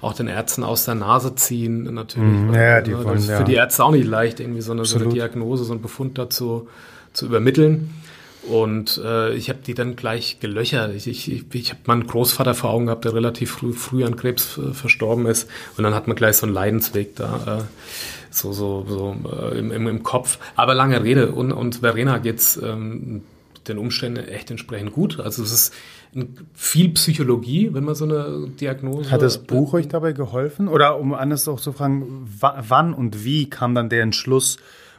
auch 0.00 0.12
den 0.12 0.28
Ärzten 0.28 0.62
aus 0.62 0.84
der 0.84 0.94
Nase 0.94 1.34
ziehen, 1.34 1.94
natürlich. 1.94 2.28
Mhm, 2.28 2.52
weil, 2.52 2.60
ja, 2.60 2.80
die 2.82 2.90
ne, 2.90 2.96
wollen, 2.98 3.14
das 3.14 3.24
ist 3.24 3.30
ja. 3.30 3.38
für 3.38 3.44
die 3.44 3.54
Ärzte 3.54 3.84
auch 3.84 3.90
nicht 3.90 4.06
leicht, 4.06 4.38
irgendwie 4.38 4.60
so 4.60 4.72
eine, 4.72 4.84
so 4.84 4.98
eine. 4.98 5.08
Diagnose, 5.08 5.64
so 5.64 5.72
einen 5.72 5.82
Befund 5.82 6.18
dazu 6.18 6.68
zu 7.12 7.26
übermitteln. 7.26 7.90
Und 8.48 9.00
äh, 9.04 9.34
ich 9.34 9.50
habe 9.50 9.58
die 9.66 9.74
dann 9.74 9.96
gleich 9.96 10.40
gelöchert. 10.40 10.94
Ich, 10.94 11.06
ich, 11.06 11.44
ich, 11.52 11.70
habe 11.70 11.80
meinen 11.86 12.06
Großvater 12.06 12.54
vor 12.54 12.70
Augen 12.70 12.86
gehabt, 12.86 13.04
der 13.04 13.12
relativ 13.12 13.50
früh, 13.50 13.72
früh 13.72 14.04
an 14.04 14.16
Krebs 14.16 14.56
äh, 14.56 14.72
verstorben 14.72 15.26
ist. 15.26 15.50
Und 15.76 15.84
dann 15.84 15.94
hat 15.94 16.06
man 16.06 16.16
gleich 16.16 16.36
so 16.36 16.46
einen 16.46 16.54
Leidensweg 16.54 17.16
da, 17.16 17.58
äh, 17.58 17.64
so, 18.30 18.52
so, 18.52 18.86
so 18.88 19.16
äh, 19.30 19.58
im, 19.58 19.70
im, 19.70 19.86
im 19.86 20.02
Kopf. 20.02 20.38
Aber 20.56 20.74
lange 20.74 21.02
Rede. 21.02 21.32
Und, 21.32 21.52
und 21.52 21.76
Verena 21.76 22.18
geht's 22.18 22.58
ähm, 22.62 23.22
den 23.66 23.76
Umständen 23.76 24.24
echt 24.26 24.50
entsprechend 24.50 24.92
gut. 24.92 25.20
Also 25.20 25.42
es 25.42 25.52
ist 25.52 25.74
viel 26.54 26.88
Psychologie, 26.90 27.70
wenn 27.74 27.84
man 27.84 27.94
so 27.94 28.04
eine 28.04 28.48
Diagnose 28.58 29.10
Hat 29.10 29.20
das 29.20 29.38
Buch 29.38 29.74
euch 29.74 29.88
dabei 29.88 30.12
geholfen? 30.12 30.68
Oder 30.68 30.98
um 30.98 31.12
anders 31.12 31.46
auch 31.48 31.60
zu 31.60 31.72
fragen, 31.72 32.26
wa- 32.40 32.62
wann 32.66 32.94
und 32.94 33.24
wie 33.24 33.50
kam 33.50 33.74
dann 33.74 33.90
der 33.90 34.02
Entschluss, 34.02 34.56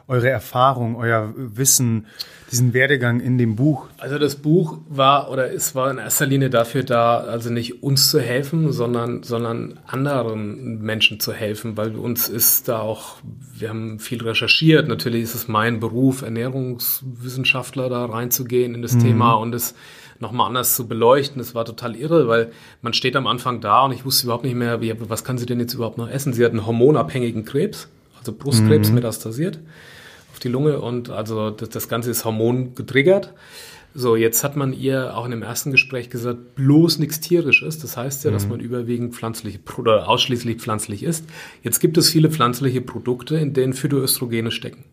eure 0.09 0.29
Erfahrung, 0.29 0.95
euer 0.95 1.33
Wissen, 1.37 2.07
diesen 2.51 2.73
Werdegang 2.73 3.19
in 3.19 3.37
dem 3.37 3.55
Buch? 3.55 3.85
Also 3.99 4.17
das 4.17 4.35
Buch 4.35 4.79
war 4.89 5.29
oder 5.29 5.53
es 5.53 5.75
war 5.75 5.91
in 5.91 5.99
erster 5.99 6.25
Linie 6.25 6.49
dafür 6.49 6.83
da, 6.83 7.19
also 7.19 7.51
nicht 7.51 7.83
uns 7.83 8.09
zu 8.09 8.19
helfen, 8.19 8.71
sondern, 8.71 9.21
sondern 9.21 9.79
anderen 9.85 10.81
Menschen 10.81 11.19
zu 11.19 11.31
helfen, 11.31 11.77
weil 11.77 11.95
uns 11.95 12.27
ist 12.27 12.67
da 12.67 12.79
auch, 12.79 13.17
wir 13.55 13.69
haben 13.69 13.99
viel 13.99 14.23
recherchiert. 14.23 14.87
Natürlich 14.87 15.21
ist 15.21 15.35
es 15.35 15.47
mein 15.47 15.79
Beruf, 15.79 16.23
Ernährungswissenschaftler 16.23 17.87
da 17.89 18.05
reinzugehen 18.05 18.73
in 18.73 18.81
das 18.81 18.97
Thema 18.97 19.33
und 19.33 19.53
es 19.53 19.75
nochmal 20.17 20.47
anders 20.47 20.75
zu 20.75 20.87
beleuchten. 20.87 21.37
Das 21.37 21.53
war 21.53 21.65
total 21.65 21.95
irre, 21.95 22.27
weil 22.27 22.51
man 22.81 22.93
steht 22.93 23.15
am 23.15 23.27
Anfang 23.27 23.61
da 23.61 23.85
und 23.85 23.91
ich 23.91 24.05
wusste 24.05 24.25
überhaupt 24.25 24.43
nicht 24.43 24.55
mehr, 24.55 24.81
wie, 24.81 24.91
was 25.07 25.23
kann 25.23 25.37
sie 25.37 25.45
denn 25.45 25.59
jetzt 25.59 25.75
überhaupt 25.75 25.99
noch 25.99 26.09
essen? 26.09 26.33
Sie 26.33 26.43
hat 26.43 26.51
einen 26.51 26.65
hormonabhängigen 26.65 27.45
Krebs, 27.45 27.89
also 28.17 28.33
Brustkrebs 28.33 28.89
metastasiert 28.89 29.59
auf 30.39 30.43
die 30.43 30.47
Lunge 30.47 30.79
und 30.79 31.09
also 31.09 31.49
das, 31.49 31.67
das 31.69 31.89
Ganze 31.89 32.11
ist 32.11 32.23
Hormon 32.23 32.73
getriggert. 32.73 33.33
So, 33.93 34.15
jetzt 34.15 34.43
hat 34.43 34.55
man 34.55 34.71
ihr 34.71 35.17
auch 35.17 35.25
in 35.25 35.31
dem 35.31 35.41
ersten 35.41 35.71
Gespräch 35.71 36.09
gesagt, 36.09 36.55
bloß 36.55 36.99
nichts 36.99 37.19
tierisches. 37.19 37.79
Das 37.79 37.97
heißt 37.97 38.23
ja, 38.23 38.31
dass 38.31 38.47
man 38.47 38.59
überwiegend 38.59 39.15
pflanzliche 39.15 39.59
oder 39.77 40.07
ausschließlich 40.07 40.57
pflanzlich 40.57 41.03
isst. 41.03 41.25
Jetzt 41.63 41.79
gibt 41.79 41.97
es 41.97 42.09
viele 42.09 42.29
pflanzliche 42.29 42.81
Produkte, 42.81 43.35
in 43.35 43.53
denen 43.53 43.73
Phytoöstrogene 43.73 44.51
stecken. 44.51 44.85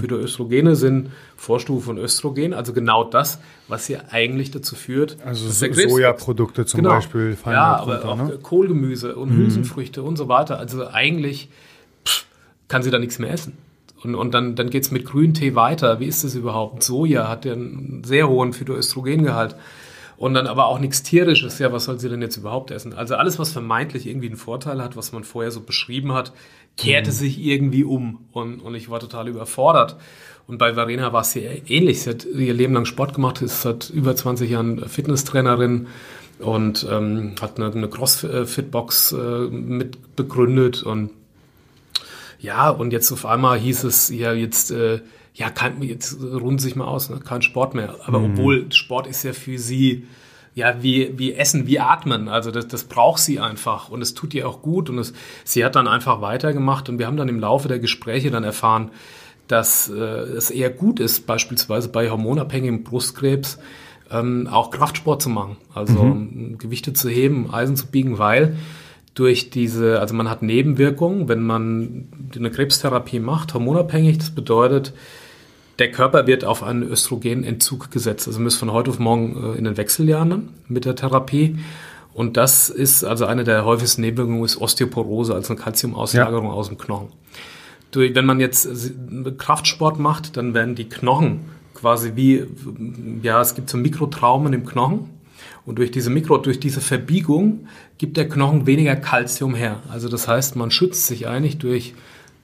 Phytoöstrogene 0.00 0.74
sind 0.74 1.10
Vorstufe 1.36 1.86
von 1.86 1.96
Östrogen, 1.96 2.52
also 2.52 2.72
genau 2.72 3.04
das, 3.04 3.38
was 3.68 3.86
ja 3.86 4.00
eigentlich 4.10 4.50
dazu 4.50 4.74
führt, 4.74 5.18
Also 5.24 5.48
so-. 5.48 5.72
Sojaprodukte 5.72 6.66
zum 6.66 6.78
Genau. 6.78 6.90
Beispiel 6.96 7.36
fallen 7.36 7.54
ja, 7.54 7.76
aber 7.76 7.98
drunter, 7.98 8.08
auch 8.24 8.28
ne? 8.28 8.38
Kohlgemüse 8.42 9.14
und 9.14 9.30
Hülsenfrüchte 9.30 10.02
und 10.02 10.16
so 10.16 10.26
weiter. 10.26 10.58
Also 10.58 10.88
eigentlich 10.88 11.48
pff, 12.04 12.26
kann 12.66 12.82
sie 12.82 12.90
da 12.90 12.98
nichts 12.98 13.20
mehr 13.20 13.30
essen. 13.30 13.56
Und, 14.04 14.14
und 14.14 14.34
dann, 14.34 14.56
dann 14.56 14.70
geht's 14.70 14.90
mit 14.90 15.04
Grüntee 15.04 15.54
weiter. 15.54 16.00
Wie 16.00 16.06
ist 16.06 16.24
das 16.24 16.34
überhaupt? 16.34 16.82
Soja 16.82 17.28
hat 17.28 17.44
ja 17.44 17.52
einen 17.52 18.02
sehr 18.04 18.28
hohen 18.28 18.52
Phytoöstrogengehalt. 18.52 19.56
Und 20.16 20.34
dann 20.34 20.46
aber 20.46 20.66
auch 20.66 20.78
nichts 20.78 21.02
tierisches, 21.02 21.58
ja, 21.58 21.72
was 21.72 21.84
soll 21.84 21.98
sie 21.98 22.08
denn 22.08 22.22
jetzt 22.22 22.36
überhaupt 22.36 22.70
essen? 22.70 22.92
Also 22.92 23.16
alles, 23.16 23.40
was 23.40 23.50
vermeintlich 23.50 24.06
irgendwie 24.06 24.28
einen 24.28 24.36
Vorteil 24.36 24.80
hat, 24.80 24.96
was 24.96 25.12
man 25.12 25.24
vorher 25.24 25.50
so 25.50 25.60
beschrieben 25.60 26.12
hat, 26.12 26.32
kehrte 26.76 27.10
mhm. 27.10 27.14
sich 27.14 27.40
irgendwie 27.40 27.82
um 27.82 28.26
und, 28.30 28.60
und 28.60 28.74
ich 28.76 28.88
war 28.88 29.00
total 29.00 29.26
überfordert. 29.26 29.96
Und 30.46 30.58
bei 30.58 30.74
Verena 30.74 31.12
war 31.12 31.22
es 31.22 31.32
sehr 31.32 31.68
ähnlich. 31.70 32.02
Sie 32.02 32.10
hat 32.10 32.24
ihr 32.24 32.54
Leben 32.54 32.74
lang 32.74 32.84
Sport 32.84 33.14
gemacht, 33.14 33.42
ist 33.42 33.62
seit 33.62 33.90
über 33.90 34.14
20 34.14 34.50
Jahren 34.50 34.88
Fitnesstrainerin 34.88 35.88
und 36.38 36.86
ähm, 36.90 37.34
hat 37.40 37.58
eine, 37.58 37.72
eine 37.72 37.88
Crossfit-Box 37.88 39.12
äh, 39.12 39.48
mit 39.50 40.14
begründet 40.16 40.82
und 40.82 41.10
ja, 42.42 42.68
und 42.70 42.92
jetzt 42.92 43.10
auf 43.12 43.24
einmal 43.24 43.58
hieß 43.58 43.84
es 43.84 44.08
ja 44.08 44.32
jetzt, 44.32 44.72
äh, 44.72 45.00
ja, 45.32 45.48
kein, 45.48 45.80
jetzt 45.82 46.20
ruhen 46.20 46.58
Sie 46.58 46.64
sich 46.64 46.76
mal 46.76 46.86
aus, 46.86 47.08
ne? 47.08 47.20
kein 47.24 47.40
Sport 47.40 47.74
mehr. 47.74 47.94
Aber 48.04 48.18
mhm. 48.18 48.32
obwohl 48.32 48.72
Sport 48.72 49.06
ist 49.06 49.22
ja 49.22 49.32
für 49.32 49.58
sie 49.58 50.06
ja, 50.54 50.82
wie, 50.82 51.16
wie 51.16 51.32
Essen, 51.32 51.66
wie 51.66 51.78
Atmen. 51.80 52.28
Also 52.28 52.50
das, 52.50 52.68
das 52.68 52.84
braucht 52.84 53.20
sie 53.20 53.40
einfach 53.40 53.88
und 53.88 54.02
es 54.02 54.12
tut 54.12 54.34
ihr 54.34 54.46
auch 54.46 54.60
gut 54.60 54.90
und 54.90 54.98
es, 54.98 55.14
sie 55.44 55.64
hat 55.64 55.76
dann 55.76 55.88
einfach 55.88 56.20
weitergemacht 56.20 56.88
und 56.88 56.98
wir 56.98 57.06
haben 57.06 57.16
dann 57.16 57.28
im 57.28 57.40
Laufe 57.40 57.68
der 57.68 57.78
Gespräche 57.78 58.30
dann 58.30 58.44
erfahren, 58.44 58.90
dass 59.48 59.88
äh, 59.88 59.94
es 59.94 60.50
eher 60.50 60.70
gut 60.70 61.00
ist, 61.00 61.26
beispielsweise 61.26 61.88
bei 61.88 62.10
hormonabhängigem 62.10 62.84
Brustkrebs 62.84 63.58
ähm, 64.10 64.46
auch 64.50 64.70
Kraftsport 64.70 65.22
zu 65.22 65.30
machen, 65.30 65.56
also 65.74 66.02
mhm. 66.02 66.58
Gewichte 66.58 66.92
zu 66.92 67.08
heben, 67.08 67.52
Eisen 67.52 67.76
zu 67.76 67.86
biegen, 67.86 68.18
weil 68.18 68.56
durch 69.14 69.50
diese, 69.50 70.00
also 70.00 70.14
man 70.14 70.30
hat 70.30 70.42
Nebenwirkungen, 70.42 71.28
wenn 71.28 71.42
man 71.42 72.08
eine 72.34 72.50
Krebstherapie 72.50 73.20
macht, 73.20 73.52
hormonabhängig, 73.54 74.18
das 74.18 74.30
bedeutet, 74.30 74.94
der 75.78 75.90
Körper 75.90 76.26
wird 76.26 76.44
auf 76.44 76.62
einen 76.62 76.82
Östrogenentzug 76.82 77.90
gesetzt. 77.90 78.26
Also 78.26 78.38
man 78.38 78.48
ist 78.48 78.56
von 78.56 78.72
heute 78.72 78.90
auf 78.90 78.98
morgen 78.98 79.54
äh, 79.54 79.58
in 79.58 79.64
den 79.64 79.76
Wechseljahren 79.76 80.50
mit 80.68 80.84
der 80.84 80.94
Therapie. 80.94 81.58
Und 82.14 82.36
das 82.36 82.68
ist 82.68 83.04
also 83.04 83.24
eine 83.24 83.44
der 83.44 83.64
häufigsten 83.64 84.02
Nebenwirkungen 84.02 84.44
ist 84.44 84.60
Osteoporose, 84.60 85.34
also 85.34 85.54
eine 85.54 85.62
Kalziumauslagerung 85.62 86.46
ja. 86.46 86.52
aus 86.52 86.68
dem 86.68 86.78
Knochen. 86.78 87.08
Durch, 87.90 88.14
wenn 88.14 88.26
man 88.26 88.40
jetzt 88.40 88.68
Kraftsport 89.38 89.98
macht, 89.98 90.36
dann 90.36 90.54
werden 90.54 90.74
die 90.74 90.88
Knochen 90.88 91.40
quasi 91.74 92.12
wie, 92.14 92.44
ja, 93.22 93.40
es 93.40 93.54
gibt 93.54 93.68
so 93.68 93.76
Mikrotraumen 93.76 94.52
im 94.52 94.64
Knochen. 94.64 95.10
Und 95.64 95.78
durch 95.78 95.90
diese 95.90 96.10
Mikro, 96.10 96.38
durch 96.38 96.58
diese 96.58 96.80
Verbiegung 96.80 97.68
gibt 97.98 98.16
der 98.16 98.28
Knochen 98.28 98.66
weniger 98.66 98.96
Kalzium 98.96 99.54
her. 99.54 99.80
Also 99.90 100.08
das 100.08 100.26
heißt, 100.26 100.56
man 100.56 100.70
schützt 100.70 101.06
sich 101.06 101.28
eigentlich 101.28 101.58
durch 101.58 101.94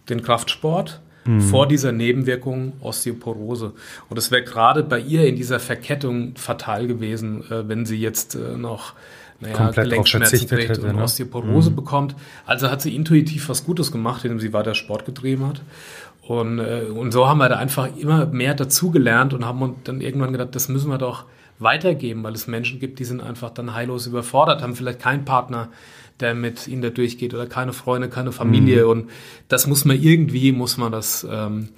den 0.09 0.23
Kraftsport 0.23 1.01
mhm. 1.25 1.41
vor 1.41 1.67
dieser 1.67 1.93
Nebenwirkung 1.93 2.75
Osteoporose. 2.81 3.73
Und 4.09 4.17
es 4.19 4.31
wäre 4.31 4.45
gerade 4.45 4.83
bei 4.83 5.01
ihr 5.01 5.27
in 5.27 5.37
dieser 5.37 5.61
Verkettung 5.61 6.35
fatal 6.37 6.87
gewesen, 6.87 7.43
äh, 7.51 7.69
wenn 7.69 7.87
sie 7.87 7.99
jetzt 7.99 8.35
äh, 8.35 8.57
noch 8.57 8.95
naja, 9.41 9.71
Gelenkschmerzen 9.71 10.49
kriegt 10.49 10.71
hätte, 10.71 10.83
und 10.83 10.97
ne? 10.97 11.03
Osteoporose 11.03 11.71
mhm. 11.71 11.77
bekommt. 11.77 12.17
Also 12.47 12.71
hat 12.71 12.83
sie 12.83 12.95
intuitiv 12.95 13.49
was 13.49 13.65
Gutes 13.65 13.93
gemacht, 13.93 14.25
indem 14.25 14.41
sie 14.41 14.53
weiter 14.53 14.75
Sport 14.75 15.05
getrieben 15.05 15.47
hat. 15.47 15.61
Und, 16.23 16.59
äh, 16.59 16.85
und 16.85 17.13
so 17.13 17.29
haben 17.29 17.39
wir 17.39 17.49
da 17.49 17.57
einfach 17.57 17.89
immer 17.97 18.27
mehr 18.27 18.55
dazugelernt 18.55 19.35
und 19.35 19.45
haben 19.45 19.77
dann 19.85 20.01
irgendwann 20.01 20.33
gedacht, 20.33 20.55
das 20.55 20.69
müssen 20.69 20.91
wir 20.91 20.99
doch 20.99 21.25
weitergeben, 21.59 22.23
weil 22.23 22.35
es 22.35 22.47
Menschen 22.47 22.79
gibt, 22.79 22.99
die 22.99 23.05
sind 23.05 23.21
einfach 23.21 23.51
dann 23.51 23.75
heillos 23.75 24.07
überfordert, 24.07 24.63
haben 24.63 24.77
vielleicht 24.77 25.01
keinen 25.01 25.25
Partner, 25.25 25.69
der 26.21 26.35
mit 26.35 26.67
ihnen 26.67 26.83
da 26.83 26.91
durchgeht 26.91 27.35
oder 27.35 27.47
keine 27.47 27.73
Freunde, 27.73 28.09
keine 28.09 28.33
Familie. 28.33 28.85
Mhm. 28.85 28.91
Und 28.91 29.11
das 29.49 29.67
muss 29.67 29.85
man 29.85 30.01
irgendwie, 30.01 30.53
muss 30.53 30.77
man 30.77 30.93
das 30.93 31.27
ähm, 31.31 31.71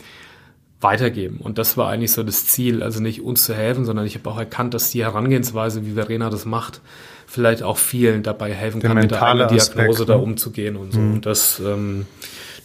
weitergeben. 0.81 1.39
Und 1.39 1.59
das 1.59 1.77
war 1.77 1.89
eigentlich 1.89 2.13
so 2.13 2.23
das 2.23 2.47
Ziel, 2.47 2.83
also 2.83 3.01
nicht 3.01 3.23
uns 3.23 3.45
zu 3.45 3.55
helfen, 3.55 3.85
sondern 3.85 4.07
ich 4.07 4.15
habe 4.15 4.31
auch 4.31 4.39
erkannt, 4.39 4.73
dass 4.75 4.91
die 4.91 5.05
Herangehensweise, 5.05 5.85
wie 5.85 5.93
Verena 5.93 6.31
das 6.31 6.47
macht, 6.47 6.81
vielleicht 7.27 7.63
auch 7.63 7.77
vielen 7.77 8.23
dabei 8.23 8.53
helfen 8.53 8.81
der 8.81 8.91
kann, 8.91 8.99
mit 8.99 9.11
der 9.11 9.23
eigenen 9.23 9.49
Diagnose 9.49 9.89
Aspekt, 9.89 10.09
da 10.09 10.17
ne? 10.17 10.23
umzugehen 10.23 10.77
und 10.77 10.93
so. 10.93 11.01
Mhm. 11.01 11.15
Und 11.15 11.27
das, 11.27 11.61
ähm, 11.61 12.07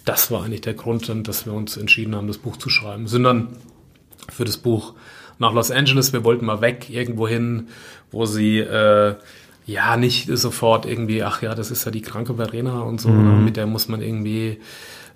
das 0.06 0.32
war 0.32 0.44
eigentlich 0.44 0.62
der 0.62 0.76
Grund, 0.76 1.12
dass 1.28 1.46
wir 1.46 1.54
uns 1.54 1.78
entschieden 1.78 2.16
haben, 2.16 2.28
das 2.28 2.38
Buch 2.38 2.58
zu 2.58 2.70
schreiben. 2.70 3.04
Wir 3.04 3.10
sind 3.10 3.24
dann 3.24 3.50
für 4.30 4.46
das 4.46 4.58
Buch 4.58 4.94
nach 5.40 5.54
Los 5.54 5.72
Angeles, 5.72 6.14
wir 6.14 6.24
wollten 6.24 6.46
mal 6.46 6.62
weg, 6.62 6.90
irgendwo 6.90 7.28
hin, 7.28 7.68
wo 8.12 8.26
sie 8.26 8.60
äh, 8.60 9.16
ja, 9.66 9.98
nicht 9.98 10.30
sofort 10.38 10.86
irgendwie, 10.86 11.24
ach 11.24 11.42
ja, 11.42 11.56
das 11.56 11.72
ist 11.72 11.86
ja 11.86 11.92
die 11.92 12.02
kranke 12.02 12.36
Verena 12.36 12.82
und 12.82 13.02
so, 13.02 13.10
mhm. 13.10 13.44
mit 13.44 13.58
der 13.58 13.66
muss 13.66 13.88
man 13.88 14.02
irgendwie 14.02 14.60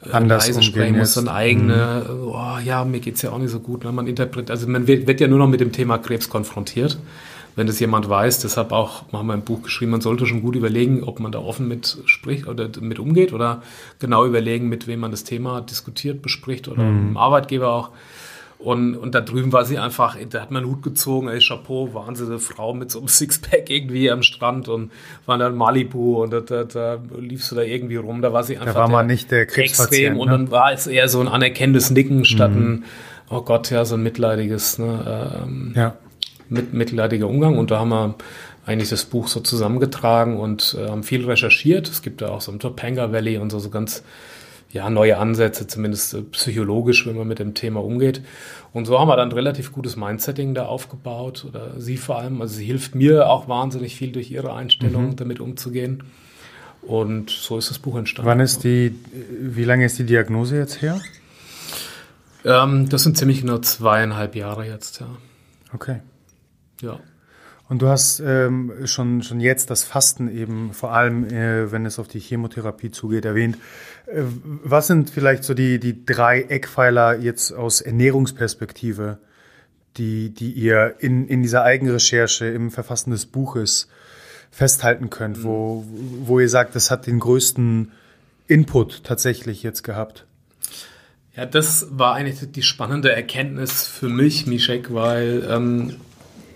äh, 0.05 0.11
anders 0.11 0.47
sprechen, 0.65 0.97
muss 0.97 1.13
dann 1.13 1.27
eigene, 1.27 2.05
mhm. 2.09 2.27
oh, 2.29 2.57
ja, 2.63 2.83
mir 2.83 2.99
geht's 2.99 3.21
ja 3.21 3.31
auch 3.31 3.37
nicht 3.37 3.51
so 3.51 3.59
gut, 3.59 3.83
ne? 3.83 3.91
man 3.91 4.07
interpretiert, 4.07 4.51
also 4.51 4.67
man 4.67 4.87
wird, 4.87 5.07
wird 5.07 5.21
ja 5.21 5.27
nur 5.27 5.39
noch 5.39 5.47
mit 5.47 5.61
dem 5.61 5.71
Thema 5.71 5.99
Krebs 5.99 6.29
konfrontiert, 6.29 6.97
wenn 7.55 7.67
das 7.67 7.79
jemand 7.79 8.09
weiß, 8.09 8.39
deshalb 8.39 8.71
auch, 8.71 9.03
haben 9.13 9.27
wir 9.27 9.33
ein 9.33 9.43
Buch 9.43 9.61
geschrieben, 9.63 9.91
man 9.91 10.01
sollte 10.01 10.25
schon 10.25 10.41
gut 10.41 10.55
überlegen, 10.55 11.03
ob 11.03 11.19
man 11.19 11.31
da 11.31 11.39
offen 11.39 11.67
mit 11.67 11.97
spricht 12.05 12.47
oder 12.47 12.69
mit 12.79 12.97
umgeht 12.97 13.33
oder 13.33 13.61
genau 13.99 14.25
überlegen, 14.25 14.67
mit 14.67 14.87
wem 14.87 15.01
man 15.01 15.11
das 15.11 15.25
Thema 15.25 15.61
diskutiert, 15.61 16.21
bespricht 16.21 16.67
oder 16.67 16.83
mhm. 16.83 17.17
Arbeitgeber 17.17 17.69
auch, 17.71 17.91
und, 18.59 18.97
und 18.97 19.15
da 19.15 19.21
drüben 19.21 19.53
war 19.53 19.63
sie 19.63 19.79
einfach, 19.79 20.17
da 20.29 20.41
hat 20.41 20.51
man 20.51 20.63
einen 20.63 20.71
Hut 20.71 20.83
gezogen, 20.83 21.29
ey, 21.29 21.39
Chapeau, 21.39 21.93
wahnsinnige 21.93 22.39
Frau 22.39 22.73
mit 22.73 22.91
so 22.91 22.99
einem 22.99 23.07
Sixpack 23.09 23.69
irgendwie 23.69 24.11
am 24.11 24.21
Strand 24.21 24.67
und 24.67 24.91
war 25.25 25.37
dann 25.37 25.55
Malibu 25.55 26.21
und 26.21 26.31
da, 26.31 26.41
da, 26.41 26.65
da 26.65 26.99
liefst 27.17 27.51
du 27.51 27.55
da 27.55 27.61
irgendwie 27.61 27.95
rum, 27.95 28.21
da 28.21 28.33
war 28.33 28.43
sie 28.43 28.57
einfach 28.57 28.73
da 28.73 28.79
war 28.81 28.89
man 28.89 29.07
nicht 29.07 29.31
der 29.31 29.43
extrem 29.57 30.15
ne? 30.15 30.19
und 30.19 30.27
dann 30.27 30.51
war 30.51 30.73
es 30.73 30.87
eher 30.87 31.07
so 31.07 31.21
ein 31.21 31.29
anerkennendes 31.29 31.89
Nicken 31.89 32.25
statt 32.25 32.51
mhm. 32.51 32.73
ein, 32.73 32.85
oh 33.29 33.41
Gott, 33.41 33.71
ja, 33.71 33.85
so 33.85 33.95
ein 33.95 34.03
mitleidiges, 34.03 34.77
ne, 34.77 35.41
ähm, 35.45 35.73
ja. 35.75 35.95
mit, 36.49 36.73
mitleidiger 36.73 37.27
Umgang 37.29 37.57
und 37.57 37.71
da 37.71 37.79
haben 37.79 37.89
wir 37.89 38.15
eigentlich 38.65 38.89
das 38.89 39.05
Buch 39.05 39.29
so 39.29 39.39
zusammengetragen 39.39 40.37
und 40.37 40.77
äh, 40.77 40.89
haben 40.89 41.03
viel 41.03 41.25
recherchiert. 41.25 41.87
Es 41.87 42.01
gibt 42.01 42.21
da 42.21 42.29
auch 42.29 42.41
so 42.41 42.51
ein 42.51 42.59
Topanga 42.59 43.11
Valley 43.11 43.37
und 43.37 43.51
so, 43.51 43.57
so 43.57 43.69
ganz 43.69 44.03
ja, 44.71 44.89
neue 44.89 45.17
Ansätze, 45.17 45.67
zumindest 45.67 46.13
äh, 46.13 46.21
psychologisch, 46.21 47.07
wenn 47.07 47.15
man 47.15 47.27
mit 47.27 47.39
dem 47.39 47.53
Thema 47.53 47.83
umgeht. 47.83 48.21
Und 48.71 48.85
so 48.85 48.99
haben 48.99 49.07
wir 49.07 49.15
dann 49.15 49.29
ein 49.29 49.33
relativ 49.33 49.71
gutes 49.71 49.95
Mindsetting 49.95 50.53
da 50.53 50.65
aufgebaut, 50.65 51.45
oder 51.47 51.79
sie 51.79 51.97
vor 51.97 52.19
allem. 52.19 52.41
Also 52.41 52.55
sie 52.55 52.65
hilft 52.65 52.93
mir 52.93 53.29
auch 53.29 53.47
wahnsinnig 53.47 53.95
viel 53.95 54.11
durch 54.11 54.29
ihre 54.29 54.53
Einstellung, 54.53 55.07
mhm. 55.07 55.15
damit 55.15 55.39
umzugehen. 55.39 56.03
Und 56.81 57.29
so 57.29 57.57
ist 57.57 57.69
das 57.69 57.79
Buch 57.79 57.97
entstanden. 57.97 58.29
Wann 58.29 58.39
ist 58.39 58.63
die, 58.63 58.95
wie 59.41 59.63
lange 59.63 59.85
ist 59.85 59.97
die 59.99 60.05
Diagnose 60.05 60.57
jetzt 60.57 60.81
her? 60.81 61.01
Ähm, 62.45 62.87
das 62.89 63.03
sind 63.03 63.17
ziemlich 63.17 63.41
genau 63.41 63.57
zweieinhalb 63.57 64.35
Jahre 64.35 64.65
jetzt, 64.65 65.01
ja. 65.01 65.07
Okay. 65.73 66.01
Ja. 66.81 66.99
Und 67.69 67.83
du 67.83 67.87
hast 67.87 68.19
ähm, 68.19 68.73
schon, 68.85 69.21
schon 69.21 69.39
jetzt 69.39 69.69
das 69.69 69.83
Fasten 69.83 70.27
eben, 70.35 70.73
vor 70.73 70.91
allem 70.91 71.25
äh, 71.25 71.71
wenn 71.71 71.85
es 71.85 71.99
auf 71.99 72.07
die 72.07 72.19
Chemotherapie 72.19 72.89
zugeht, 72.89 73.25
erwähnt. 73.25 73.59
Äh, 74.07 74.23
was 74.63 74.87
sind 74.87 75.11
vielleicht 75.11 75.43
so 75.43 75.53
die, 75.53 75.79
die 75.79 76.03
drei 76.03 76.41
Eckpfeiler 76.41 77.19
jetzt 77.19 77.51
aus 77.51 77.81
Ernährungsperspektive, 77.81 79.19
die, 79.97 80.31
die 80.31 80.51
ihr 80.51 80.95
in, 80.97 81.27
in 81.27 81.43
dieser 81.43 81.63
Eigenrecherche 81.63 82.47
im 82.47 82.71
Verfassen 82.71 83.11
des 83.11 83.27
Buches 83.27 83.87
festhalten 84.49 85.11
könnt, 85.11 85.37
mhm. 85.37 85.43
wo, 85.43 85.85
wo 86.25 86.39
ihr 86.39 86.49
sagt, 86.49 86.75
das 86.75 86.89
hat 86.89 87.05
den 87.05 87.19
größten 87.19 87.91
Input 88.47 89.03
tatsächlich 89.03 89.61
jetzt 89.61 89.83
gehabt? 89.83 90.25
Ja, 91.35 91.45
das 91.45 91.87
war 91.91 92.15
eigentlich 92.15 92.51
die 92.51 92.63
spannende 92.63 93.11
Erkenntnis 93.11 93.85
für 93.85 94.09
mich, 94.09 94.47
Mischek, 94.47 94.91
weil 94.91 95.47
ähm, 95.47 95.97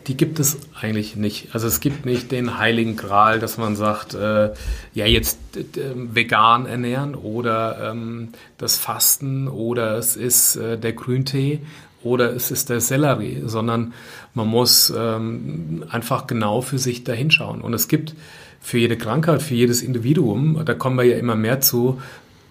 die 0.08 0.18
gibt 0.18 0.40
es 0.40 0.58
eigentlich 0.80 1.16
nicht. 1.16 1.50
Also 1.54 1.68
es 1.68 1.80
gibt 1.80 2.06
nicht 2.06 2.32
den 2.32 2.58
heiligen 2.58 2.96
Gral, 2.96 3.40
dass 3.40 3.58
man 3.58 3.76
sagt, 3.76 4.14
äh, 4.14 4.52
ja 4.94 5.06
jetzt 5.06 5.38
äh, 5.56 5.64
vegan 5.96 6.66
ernähren 6.66 7.16
oder 7.16 7.92
ähm, 7.92 8.30
das 8.58 8.78
Fasten 8.78 9.48
oder 9.48 9.98
es 9.98 10.16
ist 10.16 10.56
äh, 10.56 10.78
der 10.78 10.94
Grüntee 10.94 11.62
oder 12.04 12.34
es 12.34 12.52
ist 12.52 12.70
der 12.70 12.82
Sellerie, 12.82 13.44
sondern 13.46 13.94
man 14.34 14.48
muss 14.48 14.94
ähm, 14.96 15.86
einfach 15.90 16.28
genau 16.28 16.62
für 16.62 16.78
sich 16.78 17.04
dahinschauen. 17.04 17.62
Und 17.62 17.74
es 17.74 17.88
gibt 17.88 18.16
für 18.60 18.78
jede 18.78 18.98
Krankheit, 18.98 19.42
für 19.42 19.56
jedes 19.56 19.82
Individuum, 19.82 20.62
da 20.66 20.74
kommen 20.74 20.98
wir 20.98 21.06
ja 21.06 21.18
immer 21.18 21.36
mehr 21.36 21.62
zu, 21.62 22.02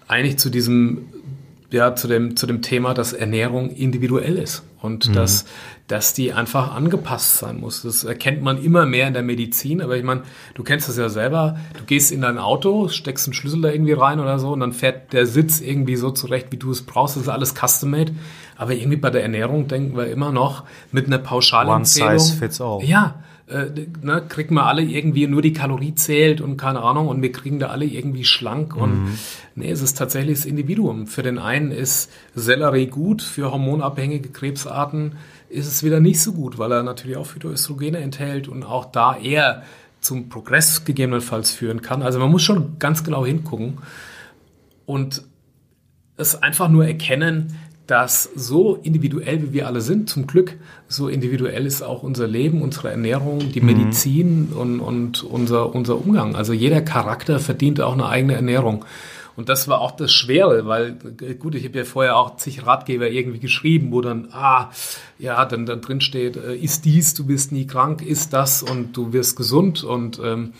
eigentlich 0.07 0.37
zu 0.37 0.49
diesem 0.49 1.05
ja, 1.73 1.95
zu 1.95 2.07
dem, 2.07 2.37
zu 2.37 2.45
dem 2.45 2.61
Thema, 2.61 2.93
dass 2.93 3.13
Ernährung 3.13 3.71
individuell 3.71 4.37
ist 4.37 4.63
und 4.79 5.09
mhm. 5.09 5.13
dass, 5.13 5.45
dass 5.87 6.13
die 6.13 6.31
einfach 6.31 6.75
angepasst 6.75 7.39
sein 7.39 7.59
muss. 7.59 7.81
Das 7.81 8.03
erkennt 8.03 8.43
man 8.43 8.63
immer 8.63 8.85
mehr 8.85 9.07
in 9.07 9.13
der 9.13 9.23
Medizin, 9.23 9.81
aber 9.81 9.97
ich 9.97 10.03
meine, 10.03 10.21
du 10.53 10.63
kennst 10.63 10.87
das 10.87 10.97
ja 10.97 11.09
selber, 11.09 11.57
du 11.75 11.83
gehst 11.85 12.11
in 12.11 12.21
dein 12.21 12.37
Auto, 12.37 12.89
steckst 12.89 13.27
einen 13.27 13.33
Schlüssel 13.33 13.61
da 13.61 13.71
irgendwie 13.71 13.93
rein 13.93 14.19
oder 14.19 14.37
so 14.37 14.51
und 14.51 14.59
dann 14.59 14.71
fährt 14.71 15.13
der 15.13 15.25
Sitz 15.25 15.61
irgendwie 15.61 15.95
so 15.95 16.11
zurecht, 16.11 16.47
wie 16.51 16.57
du 16.57 16.69
es 16.69 16.83
brauchst, 16.83 17.15
das 17.15 17.23
ist 17.23 17.29
alles 17.29 17.55
custom-made, 17.55 18.13
aber 18.55 18.73
irgendwie 18.73 18.97
bei 18.97 19.09
der 19.09 19.23
Ernährung 19.23 19.67
denken 19.67 19.97
wir 19.97 20.07
immer 20.07 20.31
noch 20.31 20.63
mit 20.91 21.07
einer 21.07 21.17
Pauschalempfehlung. 21.17 22.09
One 22.09 22.19
size 22.19 22.37
fits 22.37 22.61
all. 22.61 22.83
Ja, 22.83 23.15
äh, 23.47 23.65
ne, 24.01 24.23
kriegen 24.27 24.55
wir 24.55 24.65
alle 24.65 24.81
irgendwie 24.81 25.27
nur 25.27 25.41
die 25.41 25.53
Kalorie 25.53 25.95
zählt 25.95 26.41
und 26.41 26.57
keine 26.57 26.81
Ahnung 26.81 27.07
und 27.07 27.21
wir 27.21 27.31
kriegen 27.31 27.59
da 27.59 27.67
alle 27.67 27.85
irgendwie 27.85 28.23
schlank 28.23 28.75
und 28.75 29.03
mhm. 29.03 29.19
nee, 29.55 29.69
es 29.69 29.81
ist 29.81 29.97
tatsächlich 29.97 30.39
das 30.39 30.45
Individuum. 30.45 31.07
Für 31.07 31.23
den 31.23 31.39
einen 31.39 31.71
ist 31.71 32.11
Sellerie 32.35 32.87
gut, 32.87 33.21
für 33.21 33.51
hormonabhängige 33.51 34.29
Krebsarten 34.29 35.13
ist 35.49 35.67
es 35.67 35.83
wieder 35.83 35.99
nicht 35.99 36.21
so 36.21 36.33
gut, 36.33 36.57
weil 36.57 36.71
er 36.71 36.83
natürlich 36.83 37.17
auch 37.17 37.27
Phytoöstrogene 37.27 37.99
enthält 37.99 38.47
und 38.47 38.63
auch 38.63 38.85
da 38.85 39.17
eher 39.17 39.63
zum 39.99 40.29
Progress 40.29 40.85
gegebenenfalls 40.85 41.51
führen 41.51 41.81
kann. 41.81 42.01
Also 42.01 42.19
man 42.19 42.31
muss 42.31 42.43
schon 42.43 42.79
ganz 42.79 43.03
genau 43.03 43.25
hingucken 43.25 43.79
und 44.85 45.23
es 46.17 46.41
einfach 46.41 46.69
nur 46.69 46.85
erkennen, 46.85 47.57
dass 47.87 48.29
so 48.35 48.75
individuell 48.75 49.41
wie 49.43 49.53
wir 49.53 49.67
alle 49.67 49.81
sind, 49.81 50.09
zum 50.09 50.25
Glück, 50.25 50.57
so 50.87 51.09
individuell 51.09 51.65
ist 51.65 51.81
auch 51.81 52.01
unser 52.01 52.27
Leben, 52.27 52.61
unsere 52.61 52.91
Ernährung, 52.91 53.51
die 53.51 53.59
mhm. 53.59 53.65
Medizin 53.67 54.49
und, 54.53 54.79
und 54.79 55.23
unser, 55.23 55.75
unser 55.75 55.97
Umgang. 55.97 56.35
Also 56.35 56.53
jeder 56.53 56.81
Charakter 56.81 57.39
verdient 57.39 57.81
auch 57.81 57.93
eine 57.93 58.07
eigene 58.07 58.35
Ernährung. 58.35 58.85
Und 59.35 59.49
das 59.49 59.67
war 59.67 59.81
auch 59.81 59.91
das 59.91 60.13
Schwere, 60.13 60.67
weil, 60.67 60.93
gut, 61.39 61.55
ich 61.55 61.65
habe 61.65 61.79
ja 61.79 61.85
vorher 61.85 62.17
auch 62.17 62.37
zig 62.37 62.65
Ratgeber 62.65 63.09
irgendwie 63.09 63.39
geschrieben, 63.39 63.91
wo 63.91 63.99
dann, 63.99 64.29
ah, 64.31 64.69
ja, 65.17 65.43
dann, 65.45 65.65
dann 65.65 65.81
drin 65.81 66.01
steht, 66.01 66.37
äh, 66.37 66.55
ist 66.55 66.85
dies, 66.85 67.15
du 67.15 67.25
bist 67.25 67.51
nie 67.51 67.65
krank, 67.65 68.03
ist 68.03 68.31
das 68.31 68.61
und 68.61 68.95
du 68.95 69.11
wirst 69.11 69.35
gesund. 69.35 69.83
Und, 69.83 70.21
ähm, 70.23 70.53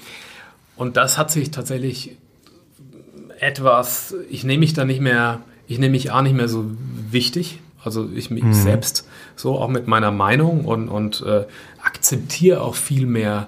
und 0.75 0.97
das 0.97 1.19
hat 1.19 1.29
sich 1.29 1.51
tatsächlich 1.51 2.17
etwas, 3.39 4.15
ich 4.29 4.43
nehme 4.43 4.61
mich 4.61 4.73
da 4.73 4.85
nicht 4.85 5.01
mehr, 5.01 5.41
ich 5.67 5.79
nehme 5.79 5.91
mich 5.91 6.11
auch 6.11 6.21
nicht 6.21 6.35
mehr 6.35 6.47
so 6.47 6.65
wichtig. 7.11 7.59
Also 7.83 8.09
ich 8.15 8.29
mich 8.29 8.43
mhm. 8.43 8.53
selbst 8.53 9.07
so 9.35 9.57
auch 9.57 9.67
mit 9.67 9.87
meiner 9.87 10.11
Meinung 10.11 10.65
und, 10.65 10.87
und 10.87 11.21
äh, 11.25 11.45
akzeptiere 11.83 12.61
auch 12.61 12.75
viel 12.75 13.05
mehr 13.05 13.47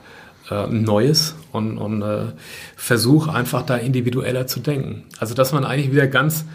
äh, 0.50 0.68
Neues 0.68 1.36
und, 1.52 1.78
und 1.78 2.02
äh, 2.02 2.34
versuche 2.76 3.34
einfach 3.34 3.62
da 3.62 3.78
individueller 3.78 4.46
zu 4.48 4.60
denken. 4.60 5.06
Also 5.20 5.36
dass 5.36 5.54
man 5.54 5.64
eigentlich 5.64 5.92
wieder 5.92 6.08
ganz 6.08 6.46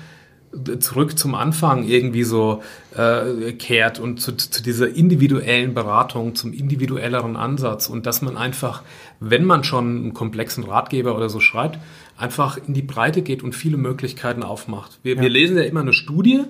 zurück 0.80 1.16
zum 1.16 1.34
Anfang 1.34 1.84
irgendwie 1.84 2.24
so 2.24 2.62
äh, 2.96 3.52
kehrt 3.52 4.00
und 4.00 4.20
zu, 4.20 4.36
zu 4.36 4.62
dieser 4.62 4.88
individuellen 4.88 5.74
Beratung, 5.74 6.34
zum 6.34 6.52
individuelleren 6.52 7.36
Ansatz 7.36 7.88
und 7.88 8.06
dass 8.06 8.20
man 8.20 8.36
einfach, 8.36 8.82
wenn 9.20 9.44
man 9.44 9.62
schon 9.62 9.96
einen 9.96 10.14
komplexen 10.14 10.64
Ratgeber 10.64 11.16
oder 11.16 11.28
so 11.28 11.38
schreibt, 11.38 11.78
einfach 12.16 12.58
in 12.66 12.74
die 12.74 12.82
Breite 12.82 13.22
geht 13.22 13.42
und 13.42 13.54
viele 13.54 13.76
Möglichkeiten 13.76 14.42
aufmacht. 14.42 14.98
Wir, 15.02 15.16
ja. 15.16 15.22
wir 15.22 15.28
lesen 15.28 15.56
ja 15.56 15.62
immer 15.62 15.80
eine 15.80 15.92
Studie 15.92 16.42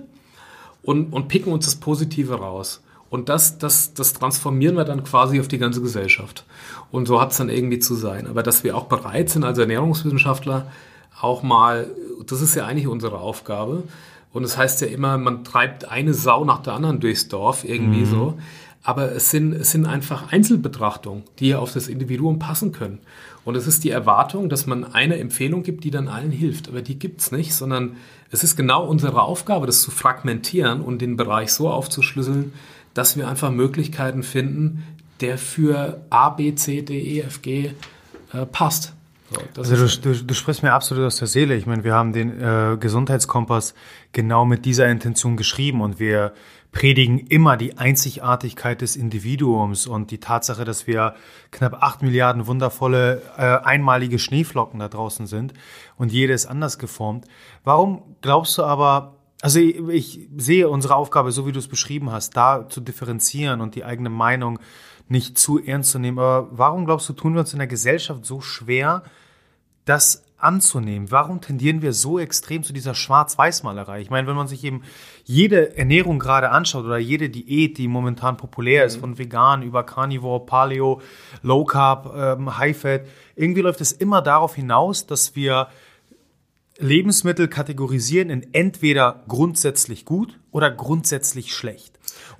und, 0.83 1.13
und 1.13 1.29
picken 1.29 1.53
uns 1.53 1.67
das 1.67 1.77
Positive 1.77 2.35
raus. 2.35 2.83
Und 3.11 3.29
das, 3.29 3.59
das, 3.59 3.93
das 3.93 4.13
transformieren 4.15 4.77
wir 4.77 4.85
dann 4.85 5.03
quasi 5.03 5.41
auf 5.41 5.49
die 5.49 5.59
ganze 5.59 5.83
Gesellschaft. 5.83 6.45
Und 6.93 7.07
so 7.07 7.21
hat 7.21 7.33
es 7.33 7.39
dann 7.39 7.49
irgendwie 7.49 7.81
zu 7.81 7.97
sein. 7.97 8.29
Aber 8.29 8.45
dass 8.45 8.63
wir 8.63 8.77
auch 8.77 8.85
bereit 8.85 9.31
sind, 9.31 9.45
als 9.45 9.59
Ernährungswissenschaftler 9.59 10.71
auch 11.21 11.43
mal, 11.43 11.89
das 12.27 12.41
ist 12.41 12.55
ja 12.55 12.67
eigentlich 12.67 12.87
unsere 12.87 13.19
Aufgabe. 13.19 13.85
Und 14.33 14.45
es 14.45 14.53
das 14.53 14.59
heißt 14.59 14.81
ja 14.83 14.87
immer, 14.87 15.19
man 15.19 15.45
treibt 15.45 15.89
eine 15.89 16.15
Sau 16.15 16.45
nach 16.45 16.63
der 16.63 16.75
anderen 16.75 17.01
durchs 17.01 17.29
Dorf, 17.29 17.65
irgendwie 17.65 18.01
mhm. 18.01 18.07
so. 18.07 18.39
Aber 18.83 19.13
es 19.13 19.31
sind, 19.31 19.53
es 19.53 19.73
sind 19.73 19.87
einfach 19.87 20.33
Einzelbetrachtungen, 20.33 21.25
die 21.39 21.49
ja 21.49 21.59
auf 21.59 21.73
das 21.73 21.89
Individuum 21.89 22.39
passen 22.39 22.73
können. 22.73 22.99
Und 23.45 23.57
es 23.57 23.67
ist 23.67 23.85
die 23.85 23.91
Erwartung, 23.91 24.49
dass 24.49 24.67
man 24.67 24.85
eine 24.95 25.19
Empfehlung 25.19 25.63
gibt, 25.63 25.85
die 25.85 25.91
dann 25.91 26.09
allen 26.09 26.31
hilft. 26.31 26.69
Aber 26.69 26.81
die 26.81 26.99
gibt's 26.99 27.33
nicht, 27.33 27.55
sondern 27.55 27.97
es 28.31 28.45
ist 28.45 28.57
genau 28.57 28.87
unsere 28.87 29.23
Aufgabe, 29.23 29.67
das 29.67 29.83
zu 29.83 29.91
fragmentieren 29.91 30.81
und 30.81 31.03
den 31.03 31.17
Bereich 31.17 31.53
so 31.53 31.69
aufzuschlüsseln, 31.69 32.53
dass 32.95 33.17
wir 33.17 33.29
einfach 33.29 33.51
Möglichkeiten 33.51 34.23
finden, 34.23 34.85
der 35.21 35.37
für 35.37 36.01
A, 36.11 36.31
B, 36.31 36.55
C, 36.55 36.83
D, 36.83 36.99
E, 36.99 37.21
F, 37.21 37.43
G 37.43 37.73
äh, 38.33 38.47
passt. 38.47 38.95
So, 39.31 39.61
also 39.61 39.77
du, 39.77 40.13
du, 40.13 40.25
du, 40.25 40.35
sprichst 40.35 40.63
mir 40.65 40.73
absolut 40.73 41.05
aus 41.05 41.17
der 41.17 41.29
Seele. 41.29 41.55
Ich 41.55 41.65
meine, 41.67 41.85
wir 41.85 41.95
haben 41.95 42.13
den 42.13 42.41
äh, 42.41 42.77
Gesundheitskompass 42.79 43.75
genau 44.13 44.45
mit 44.45 44.65
dieser 44.65 44.89
Intention 44.89 45.37
geschrieben 45.37 45.83
und 45.83 46.01
wir 46.01 46.33
predigen 46.73 47.19
immer 47.19 47.57
die 47.57 47.79
Einzigartigkeit 47.79 48.81
des 48.81 48.97
Individuums 48.97 49.87
und 49.87 50.11
die 50.11 50.19
Tatsache, 50.19 50.65
dass 50.65 50.87
wir 50.87 51.15
knapp 51.51 51.83
acht 51.83 52.03
Milliarden 52.03 52.47
wundervolle 52.47 53.23
äh, 53.37 53.43
einmalige 53.43 54.19
Schneeflocken 54.19 54.81
da 54.81 54.89
draußen 54.89 55.27
sind 55.27 55.53
und 55.97 56.13
jede 56.13 56.33
ist 56.33 56.47
anders 56.47 56.79
geformt. 56.79 57.27
Warum 57.65 58.17
glaubst 58.23 58.59
du 58.59 58.63
aber, 58.63 59.17
also 59.43 59.59
ich, 59.59 59.79
ich 59.89 60.29
sehe 60.37 60.69
unsere 60.69 60.95
Aufgabe, 60.95 61.33
so 61.33 61.47
wie 61.47 61.53
du 61.53 61.59
es 61.59 61.69
beschrieben 61.69 62.11
hast, 62.13 62.37
da 62.37 62.69
zu 62.69 62.81
differenzieren 62.81 63.61
und 63.61 63.75
die 63.75 63.85
eigene 63.85 64.11
Meinung 64.11 64.59
nicht 65.11 65.39
zu 65.39 65.59
ernst 65.59 65.91
zu 65.91 65.99
nehmen. 65.99 66.19
Aber 66.19 66.49
warum 66.53 66.85
glaubst 66.85 67.09
du, 67.09 67.13
tun 67.13 67.35
wir 67.35 67.41
uns 67.41 67.53
in 67.53 67.59
der 67.59 67.69
Gesellschaft 67.69 68.25
so 68.25 68.41
schwer, 68.41 69.03
das 69.85 70.25
anzunehmen? 70.39 71.11
Warum 71.11 71.41
tendieren 71.41 71.83
wir 71.83 71.93
so 71.93 72.19
extrem 72.19 72.63
zu 72.63 72.73
dieser 72.73 72.95
Schwarz-Weiß-Malerei? 72.95 74.01
Ich 74.01 74.11
meine, 74.11 74.29
wenn 74.29 74.37
man 74.37 74.47
sich 74.47 74.65
eben 74.65 74.83
jede 75.25 75.77
Ernährung 75.77 76.21
gerade 76.21 76.51
anschaut 76.51 76.85
oder 76.85 76.99
jede 76.99 77.29
Diät, 77.29 77.77
die 77.77 77.89
momentan 77.89 78.37
populär 78.37 78.85
ist, 78.85 78.97
mhm. 78.97 79.01
von 79.01 79.19
vegan 79.19 79.63
über 79.63 79.83
Carnivore, 79.83 80.47
Paleo, 80.47 81.03
Low 81.43 81.65
Carb, 81.65 82.15
ähm, 82.17 82.57
High 82.57 82.79
Fat, 82.79 83.03
irgendwie 83.35 83.63
läuft 83.63 83.81
es 83.81 83.93
immer 83.93 84.23
darauf 84.23 84.55
hinaus, 84.55 85.07
dass 85.07 85.35
wir 85.35 85.69
Lebensmittel 86.79 87.49
kategorisieren 87.49 88.31
in 88.31 88.55
entweder 88.55 89.25
grundsätzlich 89.27 90.05
gut 90.05 90.39
oder 90.53 90.71
grundsätzlich 90.71 91.53
schlecht. 91.55 91.90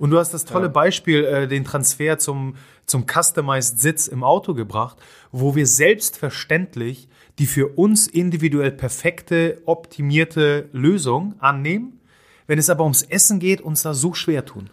Und 0.01 0.09
du 0.09 0.17
hast 0.17 0.33
das 0.33 0.45
tolle. 0.45 0.67
Beispiel, 0.67 1.23
äh, 1.25 1.47
den 1.47 1.63
Transfer 1.63 2.17
zum, 2.17 2.55
zum 2.87 3.05
Customized 3.05 3.79
Sitz 3.79 4.07
im 4.07 4.23
Auto 4.23 4.55
gebracht, 4.55 4.97
wo 5.31 5.53
wir 5.53 5.67
selbstverständlich 5.67 7.07
die 7.37 7.45
für 7.45 7.67
uns 7.77 8.07
individuell 8.07 8.71
perfekte, 8.71 9.61
optimierte 9.65 10.69
Lösung 10.73 11.35
annehmen, 11.37 11.99
wenn 12.47 12.57
es 12.57 12.71
aber 12.71 12.83
ums 12.83 13.03
Essen 13.03 13.39
geht, 13.39 13.61
uns 13.61 13.83
da 13.83 13.93
so 13.93 14.15
schwer 14.15 14.43
tun. 14.43 14.71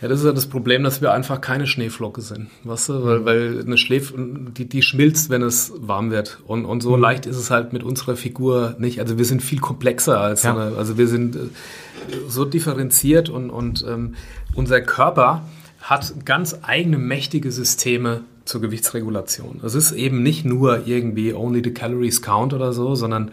Ja, 0.00 0.06
das 0.06 0.20
ist 0.20 0.26
ja 0.26 0.32
das 0.32 0.46
Problem, 0.46 0.84
dass 0.84 1.00
wir 1.00 1.12
einfach 1.12 1.40
keine 1.40 1.66
Schneeflocke 1.66 2.20
sind, 2.20 2.48
weißt 2.62 2.90
du? 2.90 3.04
Weil, 3.04 3.24
weil 3.24 3.60
eine 3.60 3.76
Schläf 3.76 4.14
die, 4.16 4.68
die 4.68 4.82
schmilzt, 4.82 5.28
wenn 5.28 5.42
es 5.42 5.72
warm 5.76 6.12
wird. 6.12 6.38
Und, 6.46 6.66
und 6.66 6.82
so 6.84 6.96
mhm. 6.96 7.02
leicht 7.02 7.26
ist 7.26 7.36
es 7.36 7.50
halt 7.50 7.72
mit 7.72 7.82
unserer 7.82 8.14
Figur 8.14 8.76
nicht. 8.78 9.00
Also 9.00 9.18
wir 9.18 9.24
sind 9.24 9.42
viel 9.42 9.58
komplexer 9.58 10.20
als 10.20 10.44
ja. 10.44 10.54
eine, 10.54 10.76
also 10.76 10.98
wir 10.98 11.08
sind 11.08 11.34
äh, 11.34 11.40
so 12.28 12.44
differenziert 12.44 13.28
und, 13.28 13.50
und 13.50 13.84
ähm, 13.88 14.14
unser 14.58 14.80
Körper 14.80 15.44
hat 15.80 16.26
ganz 16.26 16.58
eigene 16.62 16.98
mächtige 16.98 17.52
Systeme 17.52 18.22
zur 18.44 18.60
Gewichtsregulation. 18.60 19.60
Es 19.64 19.74
ist 19.74 19.92
eben 19.92 20.22
nicht 20.22 20.44
nur 20.44 20.86
irgendwie 20.86 21.32
only 21.32 21.62
the 21.62 21.72
calories 21.72 22.22
count 22.22 22.52
oder 22.52 22.72
so, 22.72 22.96
sondern 22.96 23.30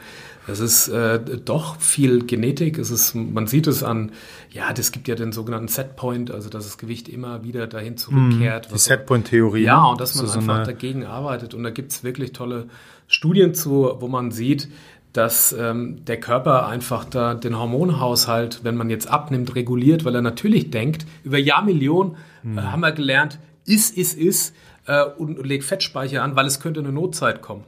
es 0.48 0.60
ist 0.60 0.88
äh, 0.90 1.20
doch 1.44 1.80
viel 1.80 2.26
Genetik. 2.26 2.78
Es 2.78 2.92
ist, 2.92 3.16
man 3.16 3.48
sieht 3.48 3.66
es 3.66 3.82
an, 3.82 4.12
ja, 4.52 4.72
das 4.72 4.92
gibt 4.92 5.08
ja 5.08 5.16
den 5.16 5.32
sogenannten 5.32 5.68
Setpoint, 5.68 6.30
also 6.30 6.50
dass 6.50 6.66
das 6.66 6.78
Gewicht 6.78 7.10
immer 7.10 7.44
wieder 7.44 7.66
dahin 7.66 7.98
zurückkehrt. 7.98 8.70
Mm, 8.70 8.74
die 8.74 8.80
Setpoint-Theorie. 8.80 9.64
Ja, 9.64 9.84
und 9.86 10.00
dass 10.00 10.14
man 10.14 10.28
so 10.28 10.38
einfach 10.38 10.60
so 10.60 10.72
dagegen 10.72 11.06
arbeitet. 11.06 11.56
Und 11.56 11.64
da 11.64 11.72
gibt 11.72 11.92
es 11.92 12.04
wirklich 12.04 12.34
tolle 12.34 12.68
Studien 13.08 13.56
zu, 13.56 13.96
wo 14.00 14.08
man 14.08 14.30
sieht, 14.30 14.68
dass 15.15 15.54
ähm, 15.54 16.04
der 16.06 16.19
Körper 16.19 16.67
einfach 16.67 17.06
da 17.06 17.34
den 17.36 17.58
Hormonhaushalt, 17.58 18.63
wenn 18.63 18.75
man 18.75 18.89
jetzt 18.89 19.08
abnimmt, 19.08 19.56
reguliert, 19.56 20.04
weil 20.04 20.15
er 20.15 20.21
natürlich 20.21 20.71
denkt, 20.71 21.06
über 21.23 21.38
Jahrmillionen 21.38 22.17
mm. 22.43 22.58
äh, 22.58 22.62
haben 22.62 22.82
wir 22.82 22.91
gelernt, 22.91 23.39
ist, 23.65 23.97
ist, 23.97 24.17
ist, 24.17 24.54
äh, 24.88 25.04
und 25.04 25.45
legt 25.45 25.63
Fettspeicher 25.63 26.21
an, 26.21 26.36
weil 26.36 26.45
es 26.45 26.60
könnte 26.60 26.82
eine 26.82 26.91
Notzeit 26.91 27.41
kommen. 27.41 27.63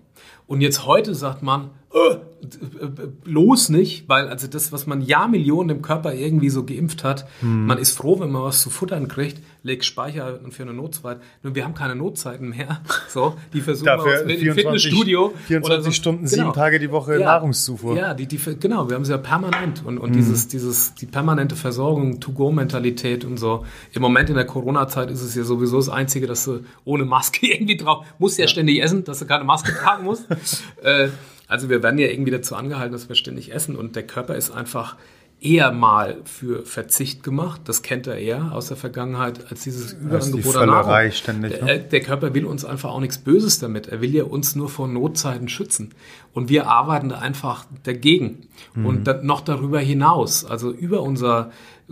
Und 0.46 0.62
jetzt 0.62 0.86
heute 0.86 1.16
sagt 1.16 1.42
man, 1.42 1.70
los 3.26 3.70
nicht, 3.70 4.08
weil 4.08 4.28
also 4.28 4.48
das, 4.48 4.72
was 4.72 4.88
man 4.88 5.02
Jahrmillionen 5.02 5.78
im 5.78 5.82
Körper 5.82 6.14
irgendwie 6.14 6.50
so 6.50 6.64
geimpft 6.64 7.04
hat, 7.04 7.28
hm. 7.40 7.66
man 7.66 7.78
ist 7.78 7.98
froh, 7.98 8.20
wenn 8.20 8.32
man 8.32 8.44
was 8.44 8.62
zu 8.62 8.70
futtern 8.70 9.08
kriegt, 9.08 9.42
legt 9.64 9.86
Speicher 9.86 10.40
für 10.50 10.64
eine 10.64 10.74
Notzeit. 10.74 11.20
Nur 11.44 11.56
wir 11.56 11.66
haben 11.66 11.74
keine 11.74 11.96
Notzeiten 11.96 12.50
mehr. 12.50 12.82
So, 13.10 13.36
die 13.54 13.62
versuchen 13.62 13.86
Dafür 13.86 14.28
wir 14.28 14.38
im 14.38 14.54
Fitnessstudio 14.54 15.34
24 15.48 15.86
so. 15.86 15.92
Stunden, 15.92 16.26
genau. 16.26 16.30
sieben 16.30 16.54
Tage 16.54 16.78
die 16.78 16.92
Woche 16.92 17.20
ja. 17.20 17.26
Nahrungszufuhr. 17.26 17.96
Ja, 17.96 18.14
die, 18.14 18.28
die, 18.28 18.38
genau, 18.60 18.90
wir 18.90 18.96
haben 18.96 19.06
sie 19.06 19.12
ja 19.12 19.18
permanent 19.18 19.84
und, 19.86 19.98
und 19.98 20.10
hm. 20.10 20.18
dieses, 20.18 20.48
dieses, 20.48 20.94
die 20.96 21.06
permanente 21.06 21.56
Versorgung, 21.56 22.20
To-Go-Mentalität 22.20 23.24
und 23.24 23.38
so. 23.38 23.66
Im 23.94 24.02
Moment 24.02 24.30
in 24.30 24.36
der 24.36 24.46
Corona-Zeit 24.46 25.10
ist 25.10 25.22
es 25.22 25.36
ja 25.36 25.44
sowieso 25.44 25.78
das 25.78 25.90
Einzige, 25.90 26.28
dass 26.28 26.46
du 26.46 26.60
ohne 26.84 27.06
Maske 27.06 27.48
irgendwie 27.54 27.78
drauf, 27.78 28.06
musst 28.20 28.38
ja, 28.38 28.44
ja 28.44 28.50
ständig 28.50 28.84
essen, 28.84 29.04
dass 29.06 29.20
du 29.20 29.26
keine 29.26 29.46
Maske 29.46 29.74
tragen 29.74 30.04
musst. 30.04 30.28
äh, 30.84 31.08
also 31.48 31.70
wir 31.70 31.82
werden 31.84 32.00
ja 32.00 32.08
irgendwie 32.08 32.32
dazu 32.32 32.56
angehalten, 32.56 32.92
dass 32.92 33.10
wir 33.10 33.16
ständig 33.16 33.54
essen 33.54 33.76
und 33.76 33.96
der 33.96 34.06
Körper 34.06 34.36
ist 34.36 34.52
einfach 34.52 34.98
eher 35.40 35.72
mal 35.72 36.18
für 36.26 36.66
Verzicht 36.66 37.24
gemacht. 37.24 37.62
Das 37.66 37.84
kennt 37.84 38.08
er 38.08 38.18
eher 38.18 38.54
aus 38.54 38.70
der 38.70 38.78
Vergangenheit 38.78 39.52
als 39.52 39.64
dieses 39.64 39.94
Überangebot 39.94 40.56
an 40.56 40.70
Nahrung. 40.70 41.12
Ständig, 41.12 41.62
ne? 41.62 41.66
der, 41.66 41.78
der, 41.78 42.00
Körper 42.02 42.34
will 42.34 42.46
uns 42.46 42.66
einfach 42.66 42.90
auch 42.90 43.00
nichts 43.00 43.20
Böses 43.20 43.60
damit. 43.60 43.88
Er 43.88 44.02
will 44.02 44.14
ja 44.16 44.24
uns 44.24 44.56
nur 44.56 44.68
vor 44.68 44.88
Notzeiten 44.88 45.48
schützen. 45.48 45.94
Und 46.34 46.50
wir 46.50 46.68
arbeiten 46.68 47.10
da 47.10 47.20
einfach 47.20 47.66
dagegen. 47.84 48.48
Mhm. 48.74 48.86
Und 48.86 49.04
da, 49.08 49.22
noch 49.22 49.42
darüber 49.42 49.80
hinaus, 49.80 50.44
also 50.44 50.72
über 50.72 51.04
unser 51.04 51.52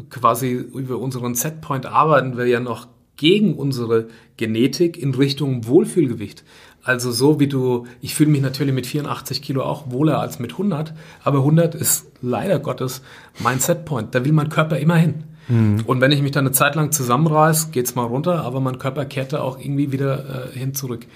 quasi 0.09 0.51
über 0.51 0.97
unseren 0.97 1.35
Setpoint 1.35 1.85
arbeiten 1.85 2.37
wir 2.37 2.47
ja 2.47 2.59
noch 2.59 2.87
gegen 3.15 3.55
unsere 3.55 4.07
Genetik 4.37 4.97
in 4.97 5.13
Richtung 5.13 5.67
Wohlfühlgewicht. 5.67 6.43
Also 6.85 7.11
so 7.11 7.39
wie 7.39 7.47
du, 7.47 7.87
ich 7.99 8.13
fühle 8.13 8.29
mich 8.29 8.41
natürlich 8.41 8.73
mit 8.73 8.85
84 8.85 9.41
Kilo 9.41 9.63
auch 9.63 9.89
wohler 9.89 10.19
als 10.19 10.37
mit 10.37 10.51
100, 10.51 10.93
aber 11.23 11.39
100 11.39 11.73
ist 11.73 12.05
leider 12.21 12.59
Gottes 12.59 13.01
mein 13.39 13.59
Setpoint. 13.59 14.13
Da 14.13 14.23
will 14.23 14.31
mein 14.31 14.49
Körper 14.49 14.77
immer 14.77 14.95
hin. 14.95 15.23
Mhm. 15.47 15.83
Und 15.87 15.99
wenn 15.99 16.11
ich 16.11 16.21
mich 16.21 16.31
dann 16.31 16.45
eine 16.45 16.53
Zeit 16.53 16.75
lang 16.75 16.91
zusammenreiß, 16.91 17.71
geht's 17.71 17.95
mal 17.95 18.03
runter, 18.03 18.43
aber 18.43 18.59
mein 18.59 18.77
Körper 18.77 19.05
kehrt 19.05 19.33
da 19.33 19.41
auch 19.41 19.59
irgendwie 19.59 19.91
wieder 19.91 20.51
äh, 20.53 20.57
hin 20.57 20.75
zurück. 20.75 21.07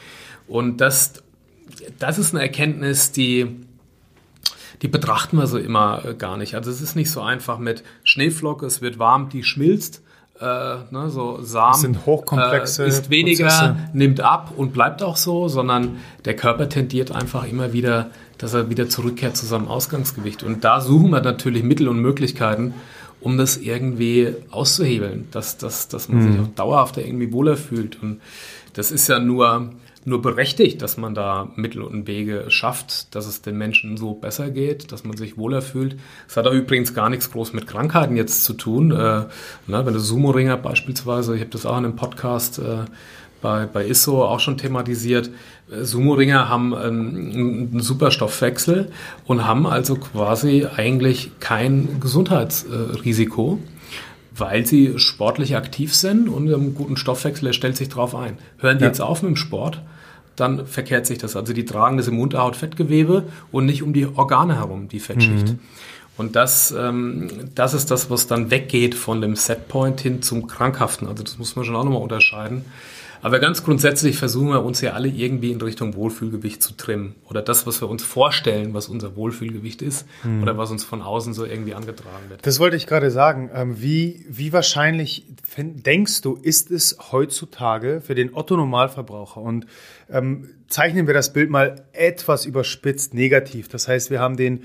Und 0.47 0.81
das, 0.81 1.21
das 1.99 2.17
ist 2.17 2.33
eine 2.33 2.41
Erkenntnis, 2.41 3.11
die, 3.11 3.45
die 4.81 4.87
betrachten 4.87 5.37
wir 5.37 5.45
so 5.45 5.59
immer 5.59 6.03
äh, 6.03 6.15
gar 6.15 6.37
nicht. 6.37 6.55
Also 6.55 6.71
es 6.71 6.81
ist 6.81 6.95
nicht 6.95 7.11
so 7.11 7.21
einfach 7.21 7.59
mit 7.59 7.83
Schneeflocke, 8.03 8.65
es 8.65 8.81
wird 8.81 8.97
warm, 8.97 9.29
die 9.29 9.43
schmilzt. 9.43 10.01
Äh, 10.41 10.77
ne, 10.91 11.09
so 11.09 11.39
Samen 11.41 11.71
das 11.73 11.81
sind 11.81 12.05
hochkomplexe 12.05 12.85
äh, 12.85 12.87
ist 12.87 13.09
weniger, 13.09 13.47
Prozesse. 13.47 13.75
nimmt 13.91 14.21
ab 14.21 14.53
und 14.55 14.71
bleibt 14.71 15.03
auch 15.03 15.17
so, 15.17 15.49
sondern 15.49 15.97
der 16.23 16.35
Körper 16.35 16.69
tendiert 16.69 17.11
einfach 17.11 17.45
immer 17.45 17.73
wieder, 17.73 18.11
dass 18.37 18.53
er 18.53 18.69
wieder 18.69 18.87
zurückkehrt 18.87 19.35
zu 19.35 19.45
seinem 19.45 19.67
Ausgangsgewicht. 19.67 20.43
Und 20.43 20.63
da 20.63 20.79
suchen 20.79 21.09
wir 21.09 21.19
natürlich 21.19 21.63
Mittel 21.63 21.89
und 21.89 21.99
Möglichkeiten, 21.99 22.73
um 23.19 23.37
das 23.37 23.57
irgendwie 23.57 24.33
auszuhebeln, 24.49 25.27
dass, 25.31 25.57
dass, 25.57 25.89
dass 25.89 26.07
man 26.07 26.23
mhm. 26.23 26.31
sich 26.31 26.41
auch 26.41 26.55
dauerhaft 26.55 26.97
irgendwie 26.97 27.33
wohler 27.33 27.57
fühlt. 27.57 28.01
Und 28.01 28.21
das 28.73 28.91
ist 28.91 29.09
ja 29.09 29.19
nur 29.19 29.71
nur 30.05 30.21
berechtigt, 30.21 30.81
dass 30.81 30.97
man 30.97 31.13
da 31.13 31.51
Mittel 31.55 31.81
und 31.81 32.07
Wege 32.07 32.45
schafft, 32.49 33.13
dass 33.15 33.27
es 33.27 33.41
den 33.41 33.57
Menschen 33.57 33.97
so 33.97 34.13
besser 34.13 34.49
geht, 34.49 34.91
dass 34.91 35.03
man 35.03 35.17
sich 35.17 35.37
wohler 35.37 35.61
fühlt. 35.61 35.97
Es 36.27 36.37
hat 36.37 36.47
auch 36.47 36.53
übrigens 36.53 36.93
gar 36.93 37.09
nichts 37.09 37.31
groß 37.31 37.53
mit 37.53 37.67
Krankheiten 37.67 38.15
jetzt 38.15 38.43
zu 38.45 38.53
tun. 38.53 38.91
Äh, 38.91 38.95
ne, 38.95 39.27
wenn 39.67 39.93
du 39.93 39.99
Sumo-Ringer 39.99 40.57
beispielsweise, 40.57 41.35
ich 41.35 41.41
habe 41.41 41.51
das 41.51 41.65
auch 41.65 41.77
in 41.77 41.85
einem 41.85 41.95
Podcast 41.95 42.59
äh, 42.59 42.85
bei, 43.41 43.65
bei 43.65 43.85
ISSO 43.85 44.25
auch 44.25 44.39
schon 44.39 44.57
thematisiert, 44.57 45.29
äh, 45.71 45.83
Sumo-Ringer 45.83 46.49
haben 46.49 46.73
einen, 46.73 47.71
einen 47.71 47.79
super 47.79 48.09
und 49.25 49.45
haben 49.45 49.67
also 49.67 49.95
quasi 49.95 50.65
eigentlich 50.65 51.31
kein 51.39 51.99
Gesundheitsrisiko 51.99 53.59
weil 54.39 54.65
sie 54.65 54.97
sportlich 54.97 55.55
aktiv 55.55 55.95
sind 55.95 56.29
und 56.29 56.53
einen 56.53 56.75
guten 56.75 56.97
Stoffwechsel, 56.97 57.47
er 57.47 57.53
stellt 57.53 57.77
sich 57.77 57.89
darauf 57.89 58.15
ein. 58.15 58.37
Hören 58.57 58.77
die 58.77 58.83
ja. 58.83 58.89
jetzt 58.89 59.01
auf 59.01 59.21
mit 59.21 59.29
dem 59.29 59.35
Sport, 59.35 59.81
dann 60.35 60.65
verkehrt 60.65 61.05
sich 61.05 61.17
das. 61.17 61.35
Also 61.35 61.53
die 61.53 61.65
tragen 61.65 61.97
das 61.97 62.07
im 62.07 62.19
Unterhaut-Fettgewebe 62.19 63.23
und 63.51 63.65
nicht 63.65 63.83
um 63.83 63.93
die 63.93 64.07
Organe 64.07 64.55
herum, 64.55 64.87
die 64.87 64.99
Fettschicht. 64.99 65.49
Mhm. 65.49 65.59
Und 66.17 66.35
das, 66.35 66.71
ähm, 66.77 67.29
das 67.55 67.73
ist 67.73 67.91
das, 67.91 68.09
was 68.09 68.27
dann 68.27 68.51
weggeht 68.51 68.93
von 68.93 69.21
dem 69.21 69.35
Setpoint 69.35 70.01
hin 70.01 70.21
zum 70.21 70.47
Krankhaften. 70.47 71.07
Also 71.07 71.23
das 71.23 71.37
muss 71.37 71.55
man 71.55 71.63
schon 71.63 71.75
auch 71.75 71.85
nochmal 71.85 72.01
unterscheiden. 72.01 72.65
Aber 73.21 73.39
ganz 73.39 73.63
grundsätzlich 73.63 74.17
versuchen 74.17 74.49
wir 74.49 74.63
uns 74.63 74.81
ja 74.81 74.93
alle 74.93 75.07
irgendwie 75.07 75.51
in 75.51 75.61
Richtung 75.61 75.95
Wohlfühlgewicht 75.95 76.61
zu 76.63 76.73
trimmen. 76.75 77.15
Oder 77.29 77.41
das, 77.41 77.67
was 77.67 77.81
wir 77.81 77.89
uns 77.89 78.03
vorstellen, 78.03 78.73
was 78.73 78.87
unser 78.87 79.15
Wohlfühlgewicht 79.15 79.81
ist. 79.81 80.05
Mhm. 80.23 80.43
Oder 80.43 80.57
was 80.57 80.71
uns 80.71 80.83
von 80.83 81.01
außen 81.01 81.33
so 81.33 81.45
irgendwie 81.45 81.73
angetragen 81.73 82.29
wird. 82.29 82.45
Das 82.45 82.59
wollte 82.59 82.75
ich 82.75 82.87
gerade 82.87 83.11
sagen. 83.11 83.49
Ähm, 83.53 83.81
wie, 83.81 84.25
wie 84.29 84.53
wahrscheinlich 84.53 85.25
denkst 85.57 86.21
du, 86.21 86.35
ist 86.41 86.71
es 86.71 86.97
heutzutage 87.11 88.01
für 88.01 88.15
den 88.15 88.33
Otto-Normalverbraucher? 88.33 89.41
Und 89.41 89.65
ähm, 90.09 90.49
zeichnen 90.67 91.07
wir 91.07 91.13
das 91.13 91.33
Bild 91.33 91.49
mal 91.49 91.83
etwas 91.93 92.45
überspitzt 92.45 93.13
negativ. 93.13 93.67
Das 93.67 93.87
heißt, 93.87 94.09
wir 94.09 94.19
haben 94.19 94.37
den 94.37 94.63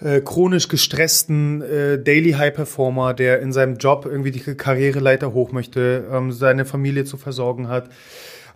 äh, 0.00 0.20
chronisch 0.20 0.68
gestressten 0.68 1.62
äh, 1.62 1.98
Daily 1.98 2.32
High 2.32 2.54
Performer, 2.54 3.14
der 3.14 3.40
in 3.40 3.52
seinem 3.52 3.76
Job 3.76 4.06
irgendwie 4.06 4.30
die 4.30 4.40
Karriereleiter 4.40 5.32
hoch 5.32 5.52
möchte, 5.52 6.06
ähm, 6.12 6.32
seine 6.32 6.64
Familie 6.64 7.04
zu 7.04 7.16
versorgen 7.16 7.68
hat, 7.68 7.88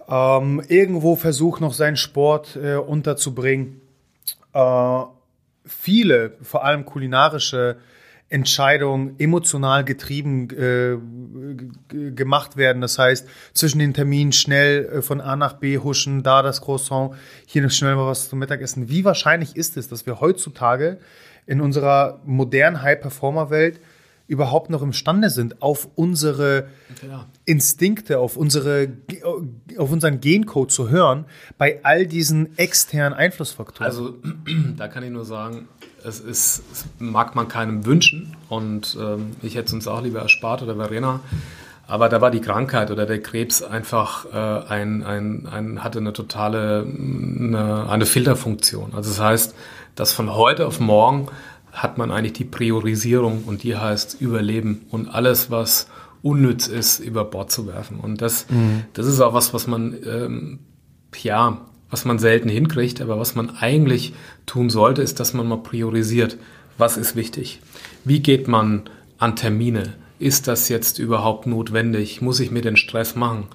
ähm, 0.09 0.63
irgendwo 0.69 1.17
versucht 1.17 1.61
noch 1.61 1.73
seinen 1.73 1.97
Sport 1.97 2.59
äh, 2.63 2.75
unterzubringen. 2.75 3.81
Äh, 4.53 5.03
viele, 5.65 6.37
vor 6.43 6.65
allem 6.65 6.85
kulinarische 6.85 7.77
Entscheidungen 8.31 9.17
emotional 9.19 9.85
getrieben 9.85 10.49
äh, 10.51 10.97
gemacht 12.13 12.57
werden. 12.57 12.81
Das 12.81 12.97
heißt, 12.97 13.27
zwischen 13.53 13.81
den 13.81 13.93
Terminen 13.93 14.33
schnell 14.33 14.85
äh, 14.85 15.03
von 15.03 15.21
A 15.21 15.35
nach 15.35 15.55
B 15.55 15.79
huschen, 15.79 16.23
da 16.23 16.43
das 16.43 16.61
Croissant, 16.61 17.15
hier 17.47 17.69
schnell 17.71 17.97
mal 17.97 18.07
was 18.07 18.29
zum 18.29 18.39
Mittagessen. 18.39 18.89
Wie 18.89 19.05
wahrscheinlich 19.05 19.57
ist 19.57 19.77
es, 19.77 19.89
dass 19.89 20.07
wir 20.07 20.21
heutzutage 20.21 20.99
in 21.51 21.61
unserer 21.61 22.21
modernen 22.25 22.81
High-Performer-Welt 22.81 23.81
überhaupt 24.29 24.71
noch 24.71 24.83
imstande 24.83 25.31
sind, 25.31 25.61
auf 25.61 25.89
unsere 25.97 26.69
ja. 27.03 27.27
Instinkte, 27.45 28.21
auf, 28.21 28.37
unsere, 28.37 28.93
auf 29.77 29.91
unseren 29.91 30.21
Gencode 30.21 30.71
zu 30.71 30.91
hören, 30.91 31.25
bei 31.59 31.81
all 31.83 32.07
diesen 32.07 32.57
externen 32.57 33.19
Einflussfaktoren. 33.19 33.85
Also 33.85 34.15
da 34.77 34.87
kann 34.87 35.03
ich 35.03 35.11
nur 35.11 35.25
sagen, 35.25 35.67
es, 36.05 36.21
ist, 36.21 36.63
es 36.71 36.85
mag 37.01 37.35
man 37.35 37.49
keinem 37.49 37.85
wünschen 37.85 38.37
und 38.49 38.97
ähm, 39.01 39.33
ich 39.43 39.57
hätte 39.57 39.67
es 39.67 39.73
uns 39.73 39.89
auch 39.89 40.03
lieber 40.03 40.21
erspart 40.21 40.63
oder 40.63 40.77
Verena. 40.77 41.19
Aber 41.89 42.09
da 42.09 42.21
war 42.21 42.31
die 42.31 42.41
Krankheit 42.41 42.93
oder 42.93 43.05
der 43.05 43.21
Krebs 43.21 43.65
einfach 43.65 44.27
äh, 44.27 44.73
ein, 44.73 45.03
ein, 45.03 45.49
ein, 45.49 45.83
hatte 45.83 45.99
eine 45.99 46.13
totale 46.13 46.87
eine, 46.87 47.91
eine 47.91 48.07
Filterfunktion. 48.07 48.95
Also 48.95 49.11
das 49.11 49.19
heißt, 49.19 49.57
dass 49.95 50.13
von 50.13 50.35
heute 50.35 50.67
auf 50.67 50.81
morgen 50.81 51.29
hat 51.73 51.99
man 51.99 52.11
eigentlich 52.11 52.33
die 52.33 52.45
Priorisierung 52.45 53.45
und 53.45 53.63
die 53.63 53.77
heißt 53.77 54.21
Überleben 54.21 54.87
und 54.91 55.09
alles, 55.09 55.51
was 55.51 55.87
unnütz 56.23 56.67
ist, 56.67 56.99
über 56.99 57.25
Bord 57.25 57.51
zu 57.51 57.67
werfen. 57.67 57.99
Und 57.99 58.21
das, 58.21 58.47
mhm. 58.51 58.85
das 58.93 59.07
ist 59.07 59.21
auch 59.21 59.35
was, 59.35 59.55
was 59.55 59.67
man, 59.67 59.97
ähm, 60.05 60.59
ja, 61.23 61.61
was 61.91 62.05
man 62.05 62.19
selten 62.19 62.49
hinkriegt, 62.49 63.01
aber 63.01 63.19
was 63.19 63.35
man 63.35 63.51
eigentlich 63.57 64.15
tun 64.47 64.71
sollte, 64.71 65.03
ist, 65.03 65.21
dass 65.21 65.35
man 65.35 65.47
mal 65.47 65.59
priorisiert. 65.59 66.37
Was 66.79 66.97
ist 66.97 67.17
wichtig? 67.17 67.61
Wie 68.05 68.21
geht 68.21 68.49
man 68.49 68.83
an 69.19 69.37
Termine? 69.37 69.95
Ist 70.19 70.49
das 70.49 70.69
jetzt 70.69 70.99
überhaupt 70.99 71.47
notwendig? 71.47 72.21
Muss 72.21 72.41
ich 72.41 72.51
mir 72.51 72.63
den 72.63 72.77
Stress 72.77 73.17
machen? 73.17 73.49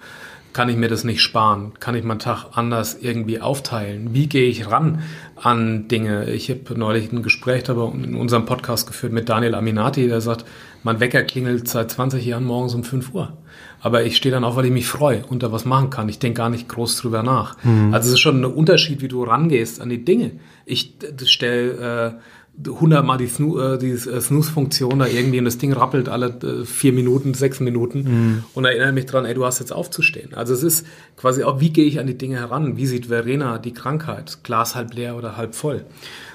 Kann 0.56 0.70
ich 0.70 0.78
mir 0.78 0.88
das 0.88 1.04
nicht 1.04 1.22
sparen? 1.22 1.74
Kann 1.82 1.96
ich 1.96 2.06
meinen 2.06 2.20
Tag 2.20 2.46
anders 2.54 2.98
irgendwie 3.02 3.42
aufteilen? 3.42 4.14
Wie 4.14 4.28
gehe 4.28 4.48
ich 4.48 4.72
ran 4.72 5.02
an 5.36 5.90
Dinge? 5.90 6.32
Ich 6.32 6.50
habe 6.50 6.80
neulich 6.80 7.12
ein 7.12 7.24
Gespräch 7.24 7.64
darüber 7.64 7.92
in 7.94 8.16
unserem 8.16 8.46
Podcast 8.46 8.88
geführt 8.88 9.12
mit 9.12 9.28
Daniel 9.28 9.54
Aminati, 9.54 10.08
der 10.08 10.22
sagt, 10.22 10.46
mein 10.82 11.02
Wecker 11.02 11.24
klingelt 11.24 11.68
seit 11.68 11.92
20 11.92 12.26
Jahren 12.26 12.46
morgens 12.46 12.74
um 12.74 12.86
5 12.86 13.14
Uhr. 13.14 13.34
Aber 13.82 14.06
ich 14.06 14.16
stehe 14.16 14.34
dann 14.34 14.46
auf, 14.46 14.56
weil 14.56 14.64
ich 14.64 14.72
mich 14.72 14.88
freue 14.88 15.26
und 15.26 15.44
da 15.44 15.52
was 15.52 15.66
machen 15.66 15.90
kann. 15.90 16.08
Ich 16.08 16.20
denke 16.20 16.38
gar 16.38 16.50
nicht 16.50 16.70
groß 16.70 17.02
drüber 17.02 17.22
nach. 17.22 17.62
Mhm. 17.66 17.94
Also 17.94 18.08
es 18.08 18.14
ist 18.14 18.22
schon 18.22 18.40
ein 18.40 18.46
Unterschied, 18.46 19.02
wie 19.02 19.10
du 19.10 19.26
rangehst 19.26 19.82
an 19.82 19.90
die 19.90 20.06
Dinge. 20.06 20.40
Ich 20.64 20.94
stelle 21.26 22.14
äh, 22.14 22.20
100 22.64 23.06
Mal 23.06 23.18
die, 23.18 23.28
Snoo 23.28 23.60
äh, 23.60 23.78
die 23.78 23.92
äh, 23.92 24.22
Snooze-Funktion 24.22 25.00
da 25.00 25.08
irgendwie 25.08 25.40
und 25.40 25.46
das 25.46 25.58
Ding 25.58 25.74
rappelt 25.74 26.08
alle 26.08 26.28
äh, 26.28 26.66
vier 26.66 26.94
Minuten, 26.94 27.34
sechs 27.34 27.60
Minuten 27.60 28.04
mhm. 28.04 28.44
und 28.54 28.66
erinnere 28.66 28.94
mich 28.94 29.06
dran, 29.06 29.26
ey, 29.26 29.34
du 29.34 29.46
hast 29.46 29.60
jetzt 29.60 29.74
aufzustehen. 29.74 30.34
Also 30.34 30.54
es 30.54 30.64
ist 30.64 30.88
quasi 31.18 31.44
auch, 31.44 31.60
wie 31.60 31.72
gehe 31.72 31.86
ich 31.86 32.00
an 32.00 32.08
die 32.08 32.18
Dinge 32.18 32.38
heran? 32.38 32.78
Wie 32.78 32.86
sieht 32.86 33.08
Verena 33.08 33.58
die 33.58 33.74
Krankheit? 33.74 34.40
Glas 34.44 34.76
halb 34.76 34.94
leer 34.94 35.18
oder 35.18 35.36
halb 35.36 35.54
voll? 35.54 35.86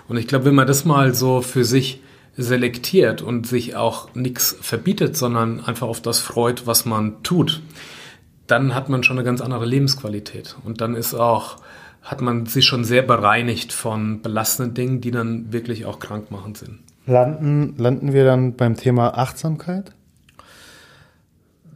Und 0.09 0.19
ich 0.19 0.27
glaube, 0.27 0.45
wenn 0.47 0.55
man 0.55 0.67
das 0.67 0.85
mal 0.85 1.15
so 1.15 1.41
für 1.41 1.65
sich 1.65 2.03
selektiert 2.37 3.23
und 3.23 3.47
sich 3.47 3.77
auch 3.77 4.15
nichts 4.15 4.57
verbietet, 4.61 5.17
sondern 5.17 5.61
einfach 5.61 5.89
auf 5.89 6.03
das 6.03 6.21
freut, 6.21 6.67
was 6.67 6.85
man 6.85 7.23
tut, 7.23 7.63
dann 8.47 8.75
hat 8.75 8.89
man 8.89 9.03
schon 9.03 9.17
eine 9.19 9.25
ganz 9.25 9.41
andere 9.41 9.65
Lebensqualität. 9.65 10.57
Und 10.65 10.81
dann 10.81 10.95
ist 10.95 11.15
auch 11.15 11.57
hat 12.03 12.21
man 12.21 12.47
sich 12.47 12.65
schon 12.65 12.85
sehr 12.85 13.03
bereinigt 13.03 13.73
von 13.73 14.23
belastenden 14.23 14.75
Dingen, 14.75 15.01
die 15.01 15.11
dann 15.11 15.53
wirklich 15.53 15.85
auch 15.85 15.99
krankmachend 15.99 16.59
sind. 16.59 16.81
Landen, 17.07 17.75
landen 17.77 18.13
wir 18.13 18.25
dann 18.25 18.57
beim 18.57 18.77
Thema 18.77 19.19
Achtsamkeit? 19.19 19.93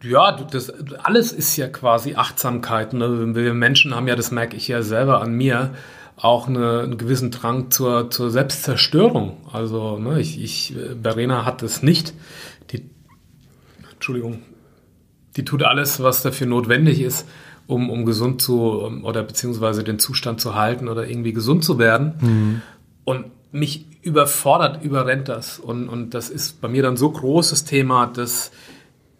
Ja, 0.02 0.32
das, 0.32 0.70
alles 1.02 1.32
ist 1.32 1.56
ja 1.56 1.66
quasi 1.66 2.14
Achtsamkeit. 2.14 2.92
Ne? 2.92 3.34
Wir 3.34 3.54
Menschen 3.54 3.94
haben 3.94 4.06
ja, 4.06 4.16
das 4.16 4.30
merke 4.30 4.56
ich 4.56 4.68
ja 4.68 4.82
selber 4.82 5.20
an 5.20 5.32
mir, 5.32 5.70
auch 6.16 6.46
eine, 6.46 6.80
einen 6.80 6.98
gewissen 6.98 7.30
Drang 7.30 7.70
zur, 7.70 8.10
zur 8.10 8.30
Selbstzerstörung. 8.30 9.38
Also 9.52 9.98
ne, 9.98 10.20
ich, 10.20 10.40
ich, 10.42 10.74
Verena 11.02 11.44
hat 11.44 11.62
es 11.62 11.82
nicht. 11.82 12.14
Die, 12.70 12.88
Entschuldigung, 13.92 14.42
die 15.36 15.44
tut 15.44 15.62
alles, 15.62 16.02
was 16.02 16.22
dafür 16.22 16.46
notwendig 16.46 17.00
ist, 17.00 17.26
um, 17.66 17.90
um 17.90 18.04
gesund 18.04 18.42
zu 18.42 18.82
oder 19.02 19.22
beziehungsweise 19.22 19.84
den 19.84 19.98
Zustand 19.98 20.40
zu 20.40 20.54
halten 20.54 20.88
oder 20.88 21.08
irgendwie 21.08 21.32
gesund 21.32 21.64
zu 21.64 21.78
werden. 21.78 22.14
Mhm. 22.20 22.62
Und 23.04 23.26
mich 23.52 23.86
überfordert, 24.02 24.82
überrennt 24.82 25.28
das. 25.28 25.58
Und, 25.58 25.88
und 25.88 26.14
das 26.14 26.28
ist 26.28 26.60
bei 26.60 26.68
mir 26.68 26.82
dann 26.82 26.96
so 26.96 27.10
großes 27.10 27.64
Thema, 27.64 28.06
dass 28.06 28.50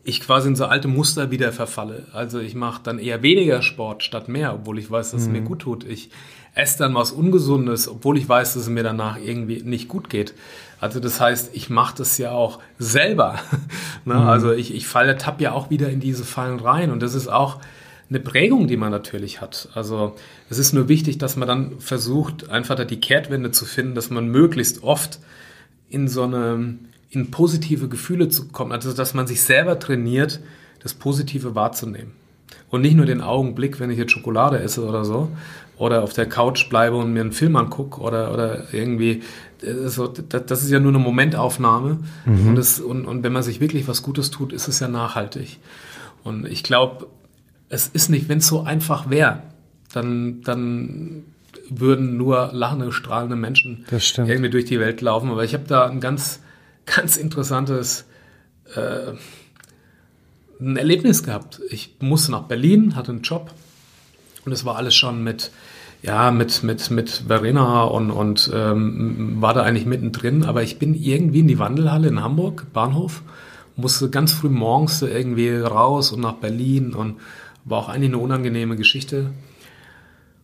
ich 0.03 0.21
quasi 0.21 0.49
in 0.49 0.57
so 0.57 0.67
alte 0.67 0.89
Muster 0.89 1.31
wieder 1.31 1.51
verfalle. 1.53 2.07
Also 2.13 2.39
ich 2.39 2.55
mache 2.55 2.83
dann 2.83 2.99
eher 2.99 3.23
weniger 3.23 3.63
Sport 3.63 4.03
statt 4.03 4.29
mehr, 4.29 4.55
obwohl 4.55 4.79
ich 4.79 4.91
weiß, 4.91 5.13
dass 5.13 5.23
mhm. 5.23 5.27
es 5.27 5.33
mir 5.33 5.41
mhm. 5.41 5.47
gut 5.47 5.61
tut. 5.61 5.85
Ich 5.85 6.11
esse 6.55 6.79
dann 6.79 6.95
was 6.95 7.11
Ungesundes, 7.11 7.89
obwohl 7.89 8.19
ich 8.19 8.29
weiß, 8.29 8.55
dass 8.55 8.65
es 8.65 8.69
mir 8.69 8.83
danach 8.83 9.19
irgendwie 9.19 9.63
nicht 9.63 9.89
gut 9.89 10.11
geht. 10.11 10.35
Also 10.79 11.01
das 11.01 11.21
heißt, 11.21 11.51
ich 11.55 11.71
mache 11.71 11.97
das 11.97 12.19
ja 12.19 12.33
auch 12.33 12.61
selber. 12.79 13.39
ne? 14.05 14.15
mhm. 14.15 14.21
Also 14.21 14.53
ich, 14.53 14.75
ich 14.75 14.87
falle, 14.87 15.17
tapp 15.17 15.41
ja 15.41 15.53
auch 15.53 15.71
wieder 15.71 15.89
in 15.89 16.01
diese 16.01 16.25
Fallen 16.25 16.61
rein. 16.61 16.91
Und 16.91 17.03
das 17.03 17.15
ist 17.15 17.29
auch 17.29 17.61
eine 18.09 18.21
Prägung, 18.21 18.67
die 18.67 18.77
man 18.77 18.91
natürlich 18.91 19.41
hat. 19.41 19.69
Also 19.75 20.15
es 20.51 20.59
ist 20.59 20.73
nur 20.73 20.89
wichtig, 20.89 21.19
dass 21.19 21.37
man 21.37 21.49
dann 21.49 21.81
versucht, 21.81 22.51
einfach 22.51 22.75
da 22.75 22.85
die 22.85 23.01
Kehrtwende 23.01 23.51
zu 23.51 23.65
finden, 23.65 23.95
dass 23.95 24.11
man 24.11 24.29
möglichst 24.29 24.83
oft 24.83 25.21
in 25.89 26.09
so 26.09 26.23
eine, 26.23 26.77
in 27.11 27.31
positive 27.31 27.89
Gefühle 27.89 28.29
zu 28.29 28.49
kommen. 28.49 28.73
Also 28.73 28.93
dass 28.93 29.15
man 29.15 29.27
sich 29.27 29.43
selber 29.43 29.79
trainiert, 29.79 30.41
das 30.83 30.95
Positive 30.95 31.55
wahrzunehmen. 31.55 32.13
Und 32.71 32.83
nicht 32.83 32.97
nur 32.97 33.07
den 33.07 33.21
Augenblick, 33.21 33.81
wenn 33.81 33.91
ich 33.91 33.99
jetzt 33.99 34.13
Schokolade 34.13 34.59
esse 34.59 34.85
oder 34.85 35.05
so, 35.05 35.31
oder 35.77 36.03
auf 36.03 36.13
der 36.13 36.27
Couch 36.27 36.69
bleibe 36.69 36.97
und 36.97 37.13
mir 37.13 37.21
einen 37.21 37.33
Film 37.33 37.57
angucke 37.57 38.01
oder, 38.01 38.33
oder 38.33 38.73
irgendwie, 38.73 39.23
äh, 39.63 39.89
so, 39.89 40.07
das 40.07 40.63
ist 40.63 40.71
ja 40.71 40.79
nur 40.79 40.91
eine 40.91 40.99
Momentaufnahme. 40.99 41.99
Mhm. 42.27 42.49
Und, 42.49 42.57
das, 42.57 42.81
und, 42.81 43.07
und 43.07 43.23
wenn 43.23 43.33
man 43.33 43.43
sich 43.43 43.61
wirklich 43.61 43.89
was 43.89 44.03
Gutes 44.03 44.31
tut, 44.31 44.53
ist 44.53 44.69
es 44.69 44.81
ja 44.81 44.89
nachhaltig. 44.89 45.59
Und 46.23 46.47
ich 46.47 46.63
glaube, 46.63 47.07
es 47.75 47.89
ist 47.89 48.09
nicht, 48.09 48.29
wenn 48.29 48.39
es 48.39 48.47
so 48.47 48.63
einfach 48.63 49.11
wäre, 49.11 49.43
dann, 49.93 50.43
dann 50.43 51.25
würden 51.69 52.17
nur 52.17 52.51
lachende, 52.53 52.93
strahlende 52.93 53.37
Menschen 53.37 53.85
irgendwie 53.91 54.51
durch 54.51 54.65
die 54.65 54.81
Welt 54.81 55.01
laufen. 55.01 55.31
Aber 55.31 55.45
ich 55.45 55.55
habe 55.55 55.65
da 55.67 55.87
ein 55.87 56.01
ganz, 56.01 56.41
ganz 56.87 57.17
interessantes 57.17 58.07
äh, 58.75 59.13
ein 60.61 60.77
Erlebnis 60.77 61.23
gehabt. 61.25 61.61
Ich 61.71 61.97
musste 62.01 62.31
nach 62.31 62.45
Berlin, 62.45 62.95
hatte 62.95 63.11
einen 63.11 63.23
Job 63.23 63.53
und 64.45 64.53
es 64.53 64.65
war 64.65 64.77
alles 64.77 64.95
schon 64.95 65.25
mit, 65.25 65.51
ja, 66.03 66.31
mit, 66.31 66.63
mit, 66.63 66.91
mit 66.91 67.25
Verena 67.27 67.83
und, 67.85 68.11
und 68.13 68.51
ähm, 68.55 69.37
war 69.41 69.53
da 69.53 69.63
eigentlich 69.63 69.87
mittendrin. 69.87 70.45
Aber 70.45 70.63
ich 70.63 70.79
bin 70.79 70.95
irgendwie 70.95 71.41
in 71.41 71.49
die 71.49 71.59
Wandelhalle 71.59 72.09
in 72.09 72.23
Hamburg, 72.23 72.67
Bahnhof, 72.73 73.23
musste 73.75 74.11
ganz 74.11 74.33
früh 74.33 74.49
morgens 74.49 75.03
irgendwie 75.03 75.51
raus 75.51 76.13
und 76.13 76.21
nach 76.21 76.35
Berlin 76.35 76.95
und 76.95 77.17
war 77.65 77.79
auch 77.79 77.89
eigentlich 77.89 78.11
eine 78.11 78.19
unangenehme 78.19 78.77
Geschichte. 78.77 79.31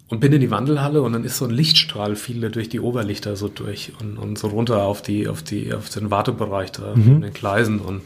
Und 0.09 0.19
bin 0.19 0.33
in 0.33 0.41
die 0.41 0.51
Wandelhalle 0.51 1.03
und 1.03 1.13
dann 1.13 1.23
ist 1.23 1.39
so 1.39 1.45
ein 1.45 1.53
Lichtstrahl 1.53 2.17
fiel 2.17 2.51
durch 2.51 2.69
die 2.69 2.81
Oberlichter 2.81 3.37
so 3.37 3.47
durch 3.47 3.93
und, 4.01 4.19
und 4.19 4.39
so 4.39 4.49
runter 4.49 4.83
auf 4.83 5.03
die, 5.03 5.29
auf 5.29 5.45
die, 5.45 5.73
auf 5.73 5.89
den 5.89 6.11
Wartebereich 6.11 6.73
da, 6.73 6.97
mhm. 6.97 7.15
in 7.15 7.21
den 7.21 7.33
Gleisen 7.33 7.79
und 7.79 8.03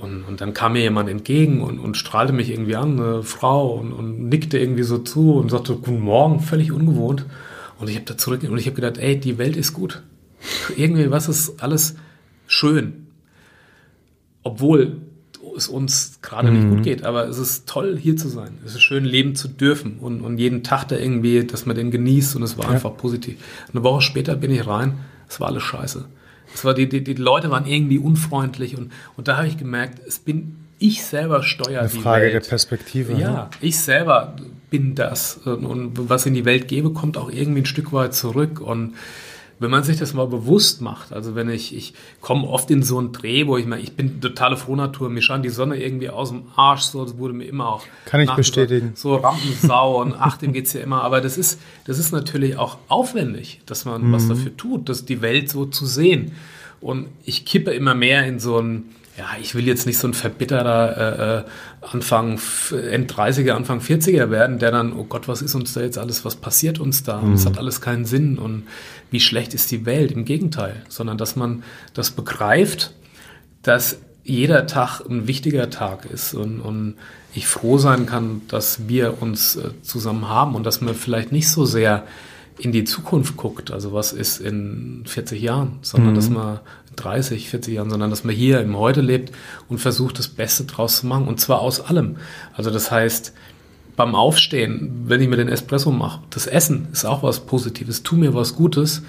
und, 0.00 0.22
und 0.24 0.40
dann 0.40 0.54
kam 0.54 0.74
mir 0.74 0.82
jemand 0.82 1.08
entgegen 1.08 1.60
und, 1.60 1.78
und 1.78 1.96
strahlte 1.96 2.32
mich 2.32 2.50
irgendwie 2.50 2.76
an, 2.76 3.00
eine 3.00 3.22
Frau, 3.22 3.72
und, 3.72 3.92
und 3.92 4.28
nickte 4.28 4.58
irgendwie 4.58 4.84
so 4.84 4.98
zu 4.98 5.34
und 5.34 5.50
sagte, 5.50 5.74
guten 5.74 6.00
Morgen, 6.00 6.40
völlig 6.40 6.72
ungewohnt. 6.72 7.26
Und 7.78 7.90
ich 7.90 7.96
habe 7.96 8.04
da 8.04 8.16
zurück 8.16 8.42
und 8.48 8.58
ich 8.58 8.66
habe 8.66 8.76
gedacht, 8.76 8.98
ey, 8.98 9.18
die 9.18 9.38
Welt 9.38 9.56
ist 9.56 9.72
gut. 9.72 10.02
irgendwie 10.76 11.10
was 11.10 11.28
ist 11.28 11.62
alles 11.62 11.96
schön. 12.46 13.08
Obwohl 14.44 14.98
es 15.58 15.68
uns 15.68 16.18
gerade 16.22 16.50
mhm. 16.50 16.56
nicht 16.56 16.68
gut 16.70 16.82
geht, 16.84 17.04
aber 17.04 17.28
es 17.28 17.38
ist 17.38 17.68
toll, 17.68 17.98
hier 18.00 18.16
zu 18.16 18.28
sein. 18.28 18.58
Es 18.64 18.74
ist 18.74 18.82
schön, 18.82 19.04
leben 19.04 19.34
zu 19.34 19.48
dürfen 19.48 19.98
und, 19.98 20.20
und 20.22 20.38
jeden 20.38 20.62
Tag 20.62 20.88
da 20.88 20.96
irgendwie, 20.96 21.44
dass 21.44 21.66
man 21.66 21.76
den 21.76 21.90
genießt 21.90 22.36
und 22.36 22.42
es 22.42 22.56
war 22.56 22.66
ja. 22.66 22.70
einfach 22.72 22.96
positiv. 22.96 23.36
Eine 23.72 23.82
Woche 23.82 24.00
später 24.00 24.36
bin 24.36 24.50
ich 24.50 24.66
rein, 24.66 24.98
es 25.28 25.40
war 25.40 25.48
alles 25.48 25.62
scheiße. 25.62 26.06
Es 26.54 26.64
war 26.64 26.72
die, 26.72 26.88
die, 26.88 27.04
die 27.04 27.14
Leute 27.14 27.50
waren 27.50 27.66
irgendwie 27.66 27.98
unfreundlich 27.98 28.78
und, 28.78 28.92
und 29.16 29.28
da 29.28 29.36
habe 29.36 29.48
ich 29.48 29.58
gemerkt, 29.58 30.00
es 30.06 30.18
bin 30.18 30.56
ich 30.78 31.04
selber 31.04 31.42
steuere 31.42 31.80
Eine 31.80 31.88
Frage 31.88 32.26
die 32.26 32.32
Welt. 32.32 32.44
der 32.44 32.48
Perspektive. 32.48 33.12
Ja, 33.14 33.32
ne? 33.32 33.50
ich 33.60 33.78
selber 33.78 34.36
bin 34.70 34.94
das 34.94 35.38
und, 35.44 35.64
und 35.64 36.08
was 36.08 36.26
in 36.26 36.34
die 36.34 36.44
Welt 36.44 36.68
gebe, 36.68 36.92
kommt 36.92 37.16
auch 37.16 37.30
irgendwie 37.30 37.62
ein 37.62 37.66
Stück 37.66 37.92
weit 37.92 38.14
zurück 38.14 38.60
und 38.60 38.94
wenn 39.60 39.70
man 39.70 39.82
sich 39.82 39.96
das 39.96 40.14
mal 40.14 40.26
bewusst 40.26 40.80
macht, 40.80 41.12
also 41.12 41.34
wenn 41.34 41.50
ich, 41.50 41.74
ich 41.74 41.94
komme 42.20 42.46
oft 42.46 42.70
in 42.70 42.82
so 42.82 42.98
einen 42.98 43.12
Dreh, 43.12 43.46
wo 43.46 43.56
ich 43.56 43.66
meine, 43.66 43.82
ich 43.82 43.92
bin 43.92 44.20
totale 44.20 44.56
Frohnatur, 44.56 45.10
mir 45.10 45.22
scheint 45.22 45.44
die 45.44 45.50
Sonne 45.50 45.82
irgendwie 45.82 46.10
aus 46.10 46.30
dem 46.30 46.42
Arsch, 46.54 46.82
so, 46.82 47.04
das 47.04 47.18
wurde 47.18 47.34
mir 47.34 47.44
immer 47.44 47.68
auch. 47.68 47.82
Kann 48.04 48.20
ich 48.20 48.30
bestätigen. 48.30 48.92
So 48.94 49.16
Rampensau 49.16 50.00
und 50.00 50.14
ach, 50.18 50.36
dem 50.36 50.52
geht's 50.52 50.72
ja 50.72 50.80
immer, 50.80 51.02
aber 51.02 51.20
das 51.20 51.36
ist, 51.36 51.60
das 51.86 51.98
ist 51.98 52.12
natürlich 52.12 52.56
auch 52.56 52.78
aufwendig, 52.88 53.60
dass 53.66 53.84
man 53.84 54.08
mhm. 54.08 54.12
was 54.12 54.28
dafür 54.28 54.56
tut, 54.56 54.88
dass 54.88 55.04
die 55.04 55.22
Welt 55.22 55.50
so 55.50 55.66
zu 55.66 55.86
sehen. 55.86 56.32
Und 56.80 57.08
ich 57.24 57.44
kippe 57.44 57.72
immer 57.72 57.94
mehr 57.94 58.24
in 58.26 58.38
so 58.38 58.60
ein, 58.60 58.84
ja, 59.18 59.26
ich 59.40 59.56
will 59.56 59.66
jetzt 59.66 59.84
nicht 59.84 59.98
so 59.98 60.06
ein 60.06 60.14
verbitterter 60.14 60.96
äh, 60.96 61.38
äh 61.38 61.44
Anfang, 61.80 62.40
End 62.90 63.12
30er, 63.12 63.52
Anfang 63.52 63.80
40er 63.80 64.30
werden, 64.30 64.58
der 64.58 64.70
dann, 64.70 64.92
oh 64.92 65.04
Gott, 65.04 65.28
was 65.28 65.42
ist 65.42 65.54
uns 65.54 65.74
da 65.74 65.80
jetzt 65.80 65.96
alles, 65.96 66.24
was 66.24 66.36
passiert 66.36 66.80
uns 66.80 67.04
da? 67.04 67.20
Mhm. 67.20 67.34
Es 67.34 67.46
hat 67.46 67.56
alles 67.56 67.80
keinen 67.80 68.04
Sinn 68.04 68.36
und 68.38 68.64
wie 69.10 69.20
schlecht 69.20 69.54
ist 69.54 69.70
die 69.70 69.86
Welt? 69.86 70.12
Im 70.12 70.24
Gegenteil, 70.24 70.84
sondern 70.88 71.18
dass 71.18 71.36
man 71.36 71.62
das 71.94 72.10
begreift, 72.10 72.92
dass 73.62 73.98
jeder 74.24 74.66
Tag 74.66 75.00
ein 75.08 75.26
wichtiger 75.26 75.70
Tag 75.70 76.04
ist 76.04 76.34
und, 76.34 76.60
und 76.60 76.96
ich 77.34 77.46
froh 77.46 77.78
sein 77.78 78.06
kann, 78.06 78.42
dass 78.48 78.88
wir 78.88 79.22
uns 79.22 79.56
äh, 79.56 79.70
zusammen 79.82 80.28
haben 80.28 80.54
und 80.54 80.64
dass 80.64 80.80
man 80.80 80.94
vielleicht 80.94 81.32
nicht 81.32 81.48
so 81.48 81.64
sehr 81.64 82.04
in 82.58 82.72
die 82.72 82.84
Zukunft 82.84 83.36
guckt, 83.36 83.70
also 83.70 83.92
was 83.92 84.12
ist 84.12 84.40
in 84.40 85.04
40 85.06 85.40
Jahren, 85.40 85.78
sondern 85.80 86.10
mhm. 86.10 86.14
dass 86.16 86.28
man 86.28 86.60
30, 86.96 87.48
40 87.48 87.74
Jahren, 87.74 87.90
sondern 87.90 88.10
dass 88.10 88.24
man 88.24 88.34
hier 88.34 88.60
im 88.60 88.76
Heute 88.76 89.00
lebt 89.00 89.32
und 89.68 89.78
versucht, 89.78 90.18
das 90.18 90.28
Beste 90.28 90.64
draus 90.64 91.00
zu 91.00 91.06
machen 91.06 91.28
und 91.28 91.40
zwar 91.40 91.60
aus 91.60 91.80
allem. 91.80 92.16
Also 92.52 92.70
das 92.70 92.90
heißt, 92.90 93.32
beim 93.98 94.14
Aufstehen, 94.14 95.06
wenn 95.06 95.20
ich 95.20 95.28
mir 95.28 95.36
den 95.36 95.48
Espresso 95.48 95.90
mache, 95.90 96.20
das 96.30 96.46
Essen 96.46 96.86
ist 96.92 97.04
auch 97.04 97.24
was 97.24 97.40
Positives, 97.40 98.04
tu 98.04 98.14
mir 98.14 98.32
was 98.32 98.54
Gutes, 98.54 99.02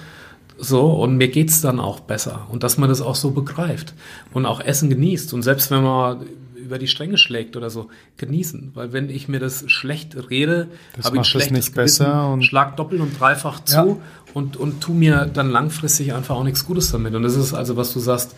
so, 0.58 0.92
und 0.92 1.16
mir 1.16 1.28
geht's 1.30 1.62
dann 1.62 1.80
auch 1.80 2.00
besser. 2.00 2.48
Und 2.50 2.64
dass 2.64 2.80
man 2.80 2.90
das 2.90 3.00
auch 3.00 3.16
so 3.16 3.30
begreift 3.30 3.94
und 4.34 4.48
auch 4.48 4.60
Essen 4.60 4.90
genießt. 4.90 5.34
Und 5.34 5.44
selbst 5.44 5.70
wenn 5.70 5.84
man 5.84 6.26
über 6.56 6.80
die 6.80 6.88
Stränge 6.88 7.18
schlägt 7.20 7.56
oder 7.56 7.70
so, 7.70 7.88
genießen. 8.18 8.72
Weil 8.74 8.92
wenn 8.92 9.10
ich 9.10 9.30
mir 9.30 9.40
das 9.40 9.70
schlecht 9.70 10.18
rede, 10.30 10.68
habe 11.04 11.16
ich 11.16 11.22
ein 11.22 11.24
schlechtes 11.24 11.52
nicht 11.52 11.76
besser 11.76 12.28
und 12.34 12.44
schlag 12.44 12.76
doppelt 12.76 13.00
und 13.00 13.18
dreifach 13.18 13.64
zu 13.64 13.76
ja. 13.76 13.98
und, 14.34 14.58
und 14.58 14.82
tu 14.82 14.94
mir 14.94 15.30
dann 15.32 15.52
langfristig 15.52 16.14
einfach 16.14 16.36
auch 16.36 16.44
nichts 16.44 16.66
Gutes 16.66 16.92
damit. 16.92 17.14
Und 17.14 17.22
das 17.22 17.36
ist 17.36 17.54
also, 17.54 17.78
was 17.78 17.94
du 17.94 18.00
sagst, 18.00 18.36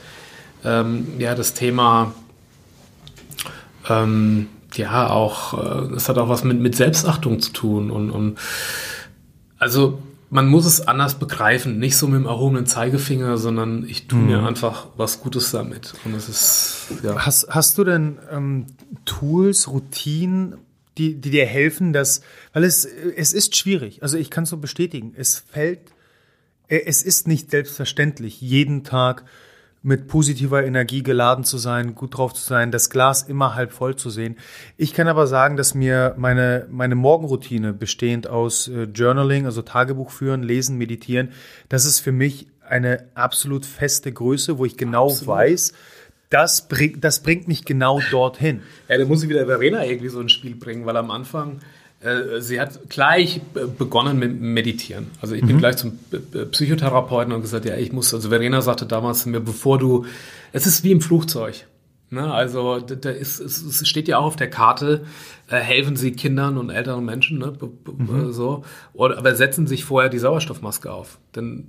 ähm, 0.66 1.08
ja, 1.18 1.34
das 1.34 1.54
Thema, 1.54 2.14
ähm, 3.90 4.48
ja, 4.76 5.10
auch, 5.10 5.54
äh, 5.54 5.94
das 5.94 6.10
hat 6.10 6.18
auch 6.18 6.30
was 6.30 6.44
mit, 6.44 6.60
mit 6.60 6.76
Selbstachtung 6.76 7.40
zu 7.40 7.52
tun 7.52 7.92
und, 7.92 8.12
und 8.12 8.38
also 9.58 10.02
man 10.32 10.48
muss 10.48 10.66
es 10.66 10.88
anders 10.88 11.16
begreifen, 11.16 11.78
nicht 11.78 11.98
so 11.98 12.08
mit 12.08 12.22
dem 12.22 12.26
erhobenen 12.26 12.66
Zeigefinger, 12.66 13.38
sondern 13.38 13.86
ich 13.86 14.08
tue 14.08 14.20
mhm. 14.20 14.28
mir 14.28 14.44
einfach 14.44 14.88
was 14.96 15.20
Gutes 15.20 15.52
damit. 15.52 15.94
Und 16.06 16.16
es 16.16 16.30
ist, 16.30 17.04
ja. 17.04 17.18
Hast, 17.18 17.50
hast 17.50 17.78
du 17.78 17.84
denn 17.84 18.18
ähm, 18.32 18.68
Tools, 19.04 19.68
Routinen, 19.68 20.56
die, 20.98 21.16
die 21.16 21.32
dir 21.32 21.46
helfen, 21.46 21.92
dass, 21.92 22.22
weil 22.54 22.64
es, 22.64 22.86
es 22.86 23.34
ist 23.34 23.58
schwierig, 23.58 24.04
also 24.04 24.18
ich 24.18 24.30
kann 24.30 24.46
es 24.46 24.50
so 24.50 24.58
bestätigen, 24.58 25.14
es 25.18 25.38
fällt, 25.38 25.82
äh, 26.70 26.82
es 26.86 27.04
ist 27.04 27.28
nicht 27.28 27.52
selbstverständlich, 27.52 28.40
jeden 28.40 28.86
Tag 28.86 29.26
mit 29.84 30.08
positiver 30.08 30.64
Energie 30.64 31.02
geladen 31.02 31.44
zu 31.44 31.58
sein, 31.58 31.96
gut 31.96 32.18
drauf 32.18 32.34
zu 32.34 32.44
sein, 32.44 32.72
das 32.72 32.90
Glas 32.90 33.24
immer 33.24 33.56
halb 33.56 33.72
voll 33.72 33.96
zu 33.96 34.10
sehen. 34.10 34.38
Ich 34.78 34.94
kann 34.94 35.08
aber 35.08 35.26
sagen, 35.26 35.58
dass 35.58 35.74
mir 35.74 36.14
meine, 36.18 36.68
meine 36.70 36.96
Morgenroutine 36.96 37.74
bestehend 37.74 38.28
aus 38.28 38.68
äh, 38.68 38.84
Journaling, 38.84 39.46
also 39.46 39.64
Tagebuch 39.64 40.12
führen, 40.12 40.44
lesen, 40.44 40.78
meditieren, 40.78 41.30
das 41.70 41.86
ist 41.86 42.00
für 42.00 42.12
mich 42.12 42.48
eine 42.68 43.08
absolut 43.16 43.66
feste 43.66 44.12
Größe, 44.12 44.58
wo 44.58 44.66
ich 44.66 44.78
genau 44.78 45.08
absolut. 45.08 45.28
weiß, 45.28 45.74
das, 46.30 46.68
bring, 46.68 47.02
das 47.02 47.22
bringt 47.22 47.48
mich 47.48 47.66
genau 47.66 48.00
dorthin. 48.12 48.62
Ja, 48.88 48.98
da 48.98 49.06
muss 49.06 49.24
ich 49.24 49.30
wieder 49.30 49.46
Verena 49.46 49.84
irgendwie 49.84 50.10
so 50.10 50.20
ein 50.20 50.30
Spiel 50.30 50.56
bringen, 50.56 50.86
weil 50.86 50.96
am 50.96 51.12
Anfang 51.12 51.60
sie 52.40 52.60
hat 52.60 52.90
gleich 52.90 53.42
begonnen 53.78 54.18
mit 54.18 54.40
Meditieren. 54.42 55.08
Also 55.22 55.36
ich 55.36 55.42
bin 55.42 55.56
mhm. 55.56 55.60
gleich 55.60 55.78
zum 55.78 56.00
Psychotherapeuten 56.52 57.32
und 57.32 57.42
gesagt, 57.42 57.66
ja, 57.66 57.76
ich 57.76 57.92
muss, 57.92 58.14
also 58.14 58.30
Verena 58.30 58.62
sagte 58.62 58.86
damals 58.88 59.24
zu 59.24 59.30
mir, 59.30 59.40
bevor 59.40 59.78
du, 59.78 60.06
es 60.52 60.66
ist 60.66 60.84
wie 60.84 60.92
im 60.92 61.02
Flugzeug. 61.02 61.68
Ne? 62.14 62.34
Also 62.34 62.80
da 62.80 63.10
ist, 63.10 63.40
es 63.40 63.88
steht 63.88 64.10
ja 64.10 64.18
auch 64.18 64.26
auf 64.26 64.36
der 64.36 64.50
Karte, 64.50 65.06
äh, 65.50 65.56
helfen 65.56 65.96
Sie 65.96 66.12
Kindern 66.12 66.58
und 66.58 66.70
älteren 66.70 67.06
Menschen, 67.06 67.38
ne? 67.38 67.54
Mhm. 67.86 68.34
so, 68.34 68.66
Oder, 68.92 69.18
aber 69.18 69.34
setzen 69.36 69.66
sich 69.66 69.86
vorher 69.86 70.10
die 70.10 70.20
Sauerstoffmaske 70.20 70.92
auf. 70.92 71.20
Denn 71.38 71.68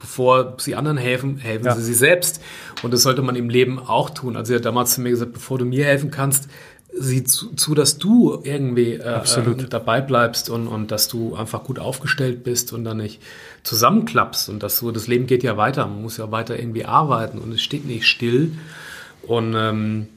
bevor 0.00 0.54
Sie 0.58 0.74
anderen 0.74 0.96
helfen, 0.96 1.36
helfen 1.36 1.66
ja. 1.66 1.76
Sie 1.76 1.84
sich 1.84 1.96
selbst. 1.96 2.42
Und 2.82 2.92
das 2.92 3.02
sollte 3.02 3.22
man 3.22 3.36
im 3.36 3.50
Leben 3.50 3.78
auch 3.78 4.10
tun. 4.10 4.36
Also 4.36 4.48
sie 4.48 4.56
hat 4.56 4.64
damals 4.64 4.94
zu 4.94 5.00
mir 5.00 5.10
gesagt, 5.10 5.32
bevor 5.32 5.58
du 5.58 5.64
mir 5.64 5.84
helfen 5.84 6.10
kannst, 6.10 6.48
sieh 6.92 7.24
zu, 7.24 7.54
zu 7.54 7.74
dass 7.74 7.98
du 7.98 8.40
irgendwie 8.42 8.94
äh, 8.94 9.20
äh, 9.20 9.68
dabei 9.68 10.00
bleibst 10.00 10.50
und, 10.50 10.66
und 10.66 10.90
dass 10.90 11.08
du 11.08 11.34
einfach 11.34 11.64
gut 11.64 11.78
aufgestellt 11.78 12.44
bist 12.44 12.72
und 12.72 12.84
dann 12.84 12.98
nicht 12.98 13.20
zusammenklappst 13.62 14.48
und 14.48 14.62
dass 14.62 14.78
so 14.78 14.90
das 14.90 15.06
Leben 15.06 15.26
geht 15.26 15.42
ja 15.42 15.56
weiter, 15.56 15.86
man 15.86 16.02
muss 16.02 16.16
ja 16.16 16.30
weiter 16.30 16.58
irgendwie 16.58 16.84
arbeiten 16.84 17.38
und 17.38 17.52
es 17.52 17.60
steht 17.60 17.84
nicht 17.84 18.06
still 18.06 18.52
und 19.22 19.54
ähm, 19.54 20.08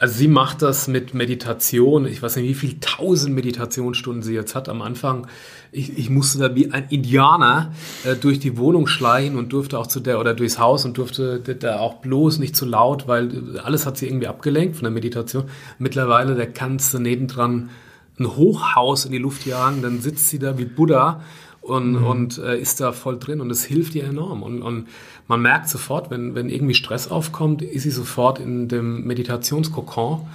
also 0.00 0.14
sie 0.14 0.28
macht 0.28 0.62
das 0.62 0.88
mit 0.88 1.12
Meditation. 1.12 2.06
Ich 2.06 2.22
weiß 2.22 2.36
nicht, 2.36 2.48
wie 2.48 2.54
viele 2.54 2.80
tausend 2.80 3.34
Meditationsstunden 3.34 4.22
sie 4.22 4.32
jetzt 4.32 4.54
hat 4.54 4.70
am 4.70 4.80
Anfang. 4.80 5.26
Ich, 5.72 5.96
ich 5.98 6.10
musste 6.10 6.38
da 6.38 6.54
wie 6.54 6.72
ein 6.72 6.86
Indianer 6.90 7.72
äh, 8.04 8.16
durch 8.16 8.40
die 8.40 8.58
Wohnung 8.58 8.86
schleichen 8.86 9.36
und 9.36 9.52
durfte 9.52 9.78
auch 9.78 9.86
zu 9.86 10.00
der 10.00 10.18
oder 10.18 10.34
durchs 10.34 10.58
Haus 10.58 10.84
und 10.84 10.98
durfte 10.98 11.38
da 11.38 11.78
auch 11.78 11.94
bloß 11.96 12.38
nicht 12.38 12.56
zu 12.56 12.66
laut, 12.66 13.06
weil 13.06 13.58
alles 13.60 13.86
hat 13.86 13.96
sie 13.96 14.06
irgendwie 14.06 14.26
abgelenkt 14.26 14.76
von 14.76 14.84
der 14.84 14.92
Meditation. 14.92 15.44
Mittlerweile, 15.78 16.34
da 16.34 16.46
kannst 16.46 16.92
du 16.92 16.98
nebendran 16.98 17.70
ein 18.18 18.36
Hochhaus 18.36 19.04
in 19.04 19.12
die 19.12 19.18
Luft 19.18 19.46
jagen, 19.46 19.82
dann 19.82 20.00
sitzt 20.00 20.28
sie 20.28 20.38
da 20.38 20.58
wie 20.58 20.64
Buddha 20.64 21.22
und, 21.60 21.92
mhm. 21.92 22.06
und 22.06 22.38
äh, 22.38 22.58
ist 22.58 22.80
da 22.80 22.92
voll 22.92 23.18
drin 23.18 23.40
und 23.40 23.50
es 23.50 23.64
hilft 23.64 23.94
ihr 23.94 24.04
enorm. 24.04 24.42
Und, 24.42 24.62
und 24.62 24.88
man 25.28 25.40
merkt 25.40 25.68
sofort, 25.68 26.10
wenn, 26.10 26.34
wenn 26.34 26.48
irgendwie 26.48 26.74
Stress 26.74 27.10
aufkommt, 27.10 27.62
ist 27.62 27.82
sie 27.82 27.90
sofort 27.90 28.38
in 28.38 28.68
dem 28.68 29.04
Meditationskokon 29.06 30.26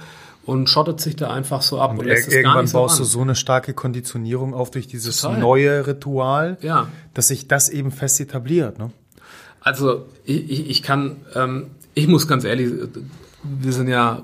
und 0.46 0.70
schottet 0.70 1.00
sich 1.00 1.16
da 1.16 1.30
einfach 1.30 1.60
so 1.60 1.80
ab. 1.80 1.90
Und, 1.90 1.98
und 1.98 2.06
lässt 2.06 2.32
irgendwann 2.32 2.64
es 2.64 2.72
baust 2.72 2.96
so 2.96 3.02
du 3.02 3.08
so 3.08 3.20
eine 3.20 3.34
starke 3.34 3.74
Konditionierung 3.74 4.54
auf 4.54 4.70
durch 4.70 4.86
dieses 4.86 5.20
Total. 5.20 5.38
neue 5.38 5.86
Ritual, 5.86 6.56
ja. 6.62 6.88
dass 7.14 7.28
sich 7.28 7.48
das 7.48 7.68
eben 7.68 7.90
fest 7.90 8.20
etabliert. 8.20 8.78
Ne? 8.78 8.90
Also 9.60 10.06
ich, 10.24 10.70
ich 10.70 10.82
kann, 10.82 11.16
ähm, 11.34 11.66
ich 11.94 12.06
muss 12.06 12.28
ganz 12.28 12.44
ehrlich, 12.44 12.72
wir 13.42 13.72
sind 13.72 13.88
ja 13.88 14.22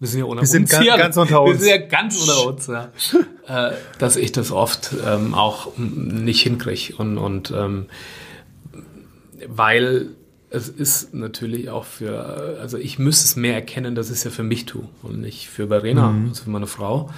wir 0.00 0.08
sind 0.08 0.18
ja 0.18 0.24
unter 0.24 0.42
wir 0.42 0.48
sind 0.48 0.62
uns 0.62 0.70
ganz, 0.72 0.82
hier. 0.82 0.96
ganz 0.96 1.16
unter 1.16 1.42
uns. 1.42 1.52
Wir 1.52 1.58
sind 1.60 1.80
ja 1.80 1.86
ganz 1.86 2.20
unter 2.20 2.46
uns, 2.48 2.66
ja. 2.66 3.68
äh, 3.68 3.72
dass 3.98 4.16
ich 4.16 4.32
das 4.32 4.50
oft 4.50 4.90
ähm, 5.06 5.32
auch 5.32 5.76
nicht 5.76 6.42
hinkriege. 6.42 6.96
Und, 6.96 7.18
und 7.18 7.52
ähm, 7.56 7.86
weil 9.46 10.08
es 10.52 10.68
ist 10.68 11.14
natürlich 11.14 11.70
auch 11.70 11.84
für, 11.84 12.58
also 12.60 12.76
ich 12.76 12.98
müsste 12.98 13.24
es 13.24 13.36
mehr 13.36 13.54
erkennen, 13.54 13.94
dass 13.94 14.08
ich 14.08 14.18
es 14.18 14.24
ja 14.24 14.30
für 14.30 14.42
mich 14.42 14.66
tue 14.66 14.84
und 15.02 15.20
nicht 15.20 15.48
für 15.48 15.68
Verena, 15.68 16.10
mhm. 16.10 16.28
also 16.28 16.44
für 16.44 16.50
meine 16.50 16.66
Frau, 16.66 17.10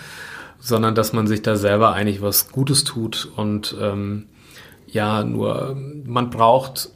sondern 0.60 0.94
dass 0.94 1.12
man 1.12 1.26
sich 1.26 1.42
da 1.42 1.56
selber 1.56 1.92
eigentlich 1.92 2.22
was 2.22 2.50
Gutes 2.50 2.84
tut 2.84 3.30
und 3.36 3.76
ähm, 3.80 4.26
ja, 4.86 5.24
nur 5.24 5.76
man 6.04 6.30
braucht 6.30 6.90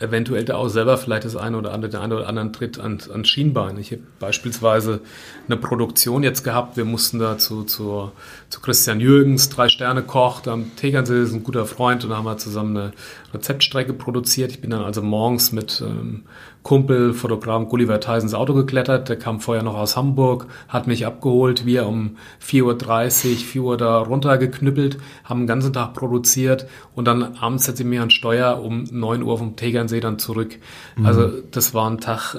eventuell 0.00 0.44
da 0.44 0.56
auch 0.56 0.68
selber 0.68 0.98
vielleicht 0.98 1.24
das 1.24 1.36
eine 1.36 1.56
oder 1.56 1.72
andere, 1.72 1.90
der 1.90 2.00
eine 2.00 2.16
oder 2.16 2.28
anderen 2.28 2.52
Tritt 2.52 2.80
ans, 2.80 3.08
ans 3.08 3.28
Schienbein. 3.28 3.78
Ich 3.78 3.92
habe 3.92 4.02
beispielsweise 4.18 5.00
eine 5.46 5.56
Produktion 5.56 6.24
jetzt 6.24 6.42
gehabt, 6.42 6.76
wir 6.76 6.84
mussten 6.84 7.20
da 7.20 7.38
zu, 7.38 7.62
zu, 7.62 8.10
zu 8.48 8.60
Christian 8.60 8.98
Jürgens, 8.98 9.48
drei 9.50 9.68
Sterne 9.68 10.02
Koch, 10.02 10.40
da 10.40 10.52
am 10.52 10.74
Tegernsee 10.76 11.22
ist 11.22 11.32
ein 11.32 11.44
guter 11.44 11.64
Freund 11.64 12.02
und 12.02 12.10
da 12.10 12.16
haben 12.16 12.24
wir 12.24 12.38
zusammen 12.38 12.76
eine 12.76 12.92
Rezeptstrecke 13.32 13.92
produziert. 13.92 14.50
Ich 14.50 14.60
bin 14.60 14.70
dann 14.70 14.82
also 14.82 15.00
morgens 15.00 15.52
mit 15.52 15.80
ähm, 15.80 16.24
Kumpel, 16.64 17.12
Fotograf 17.12 17.68
Gulliver 17.68 18.00
Theisens 18.00 18.34
Auto 18.34 18.54
geklettert. 18.54 19.08
Der 19.10 19.16
kam 19.16 19.38
vorher 19.38 19.62
noch 19.62 19.76
aus 19.76 19.96
Hamburg, 19.96 20.46
hat 20.66 20.86
mich 20.86 21.06
abgeholt. 21.06 21.66
Wir 21.66 21.86
um 21.86 22.16
4.30 22.42 22.62
Uhr, 22.64 23.36
4 23.36 23.62
Uhr 23.62 23.76
da 23.76 23.98
runtergeknüppelt, 23.98 24.98
haben 25.24 25.42
den 25.42 25.46
ganzen 25.46 25.74
Tag 25.74 25.92
produziert 25.92 26.66
und 26.94 27.04
dann 27.04 27.36
abends 27.36 27.66
setze 27.66 27.82
ich 27.82 27.88
mir 27.88 28.02
an 28.02 28.10
Steuer 28.10 28.62
um 28.62 28.84
9 28.90 29.22
Uhr 29.22 29.38
vom 29.38 29.56
Tegernsee 29.56 30.00
dann 30.00 30.18
zurück. 30.18 30.56
Mhm. 30.96 31.06
Also 31.06 31.30
das 31.50 31.74
war 31.74 31.88
ein 31.88 32.00
Tag, 32.00 32.34
äh, 32.34 32.38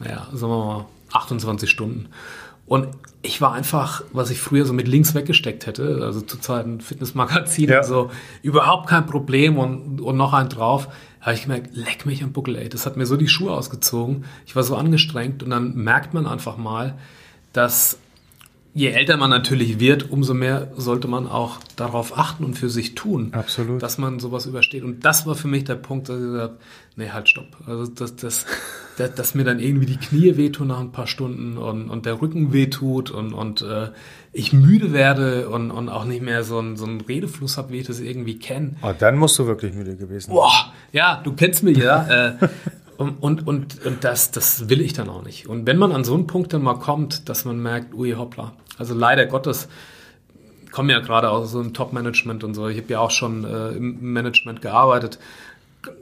naja, 0.00 0.26
sagen 0.32 0.52
wir 0.52 0.64
mal, 0.66 0.84
28 1.12 1.70
Stunden. 1.70 2.08
Und 2.66 2.88
ich 3.22 3.40
war 3.40 3.52
einfach, 3.52 4.02
was 4.12 4.30
ich 4.30 4.40
früher 4.40 4.64
so 4.64 4.72
mit 4.72 4.88
links 4.88 5.14
weggesteckt 5.14 5.66
hätte, 5.66 6.00
also 6.02 6.20
zu 6.20 6.38
Zeiten 6.38 6.80
Fitnessmagazin 6.80 7.68
ja. 7.68 7.82
so, 7.82 8.10
überhaupt 8.42 8.88
kein 8.88 9.06
Problem 9.06 9.58
und, 9.58 10.00
und 10.00 10.16
noch 10.16 10.32
ein 10.32 10.48
drauf 10.48 10.88
habe 11.24 11.34
ich 11.34 11.42
gemerkt, 11.42 11.74
leck 11.74 12.04
mich 12.04 12.22
am 12.22 12.32
Buckel, 12.32 12.54
ey. 12.56 12.68
Das 12.68 12.84
hat 12.84 12.98
mir 12.98 13.06
so 13.06 13.16
die 13.16 13.28
Schuhe 13.28 13.52
ausgezogen. 13.52 14.26
Ich 14.44 14.54
war 14.54 14.62
so 14.62 14.76
angestrengt 14.76 15.42
und 15.42 15.50
dann 15.50 15.74
merkt 15.74 16.12
man 16.12 16.26
einfach 16.26 16.58
mal, 16.58 16.98
dass 17.54 17.98
je 18.74 18.90
älter 18.90 19.16
man 19.16 19.30
natürlich 19.30 19.78
wird, 19.78 20.10
umso 20.10 20.34
mehr 20.34 20.72
sollte 20.76 21.06
man 21.06 21.28
auch 21.28 21.58
darauf 21.76 22.18
achten 22.18 22.44
und 22.44 22.54
für 22.54 22.68
sich 22.68 22.96
tun. 22.96 23.32
Absolut. 23.32 23.80
Dass 23.80 23.98
man 23.98 24.18
sowas 24.18 24.46
übersteht. 24.46 24.82
Und 24.82 25.04
das 25.04 25.26
war 25.26 25.36
für 25.36 25.46
mich 25.46 25.62
der 25.62 25.76
Punkt, 25.76 26.08
dass 26.08 26.16
ich 26.16 26.22
gesagt 26.22 26.42
habe, 26.42 26.56
nee, 26.96 27.10
halt, 27.10 27.28
stopp. 27.28 27.46
Also, 27.66 27.86
dass, 27.86 28.16
dass, 28.16 28.46
dass, 28.98 29.14
dass 29.14 29.34
mir 29.36 29.44
dann 29.44 29.60
irgendwie 29.60 29.86
die 29.86 29.96
Knie 29.96 30.36
wehtun 30.36 30.68
nach 30.68 30.80
ein 30.80 30.90
paar 30.90 31.06
Stunden 31.06 31.56
und, 31.56 31.88
und 31.88 32.04
der 32.04 32.20
Rücken 32.20 32.52
wehtut 32.52 33.12
und, 33.12 33.32
und 33.32 33.62
äh, 33.62 33.90
ich 34.32 34.52
müde 34.52 34.92
werde 34.92 35.48
und, 35.48 35.70
und 35.70 35.88
auch 35.88 36.04
nicht 36.04 36.22
mehr 36.22 36.42
so 36.42 36.58
einen, 36.58 36.76
so 36.76 36.84
einen 36.84 37.00
Redefluss 37.00 37.56
habe, 37.56 37.72
wie 37.72 37.78
ich 37.78 37.86
das 37.86 38.00
irgendwie 38.00 38.40
kenne. 38.40 38.74
Oh, 38.82 38.92
dann 38.98 39.16
musst 39.16 39.38
du 39.38 39.46
wirklich 39.46 39.72
müde 39.72 39.96
gewesen 39.96 40.26
sein. 40.26 40.34
Boah, 40.34 40.72
ja, 40.92 41.20
du 41.22 41.32
kennst 41.34 41.62
mich 41.62 41.78
ja. 41.78 42.28
äh, 42.40 42.48
und, 42.96 43.22
und, 43.22 43.46
und, 43.46 43.84
und 43.84 44.04
das, 44.04 44.30
das 44.30 44.68
will 44.68 44.80
ich 44.80 44.92
dann 44.92 45.08
auch 45.08 45.22
nicht. 45.24 45.48
Und 45.48 45.66
wenn 45.66 45.78
man 45.78 45.92
an 45.92 46.04
so 46.04 46.14
einen 46.14 46.26
Punkt 46.26 46.52
dann 46.52 46.62
mal 46.62 46.78
kommt, 46.78 47.28
dass 47.28 47.44
man 47.44 47.60
merkt, 47.60 47.94
ui, 47.94 48.12
hoppla, 48.12 48.52
also 48.78 48.94
leider 48.94 49.26
Gottes, 49.26 49.68
komme 50.74 50.92
ja 50.92 50.98
gerade 50.98 51.30
aus 51.30 51.52
so 51.52 51.60
einem 51.60 51.72
Top-Management 51.72 52.44
und 52.44 52.54
so. 52.54 52.68
Ich 52.68 52.78
habe 52.78 52.92
ja 52.92 52.98
auch 52.98 53.12
schon 53.12 53.44
äh, 53.44 53.68
im 53.70 54.12
Management 54.12 54.60
gearbeitet. 54.60 55.18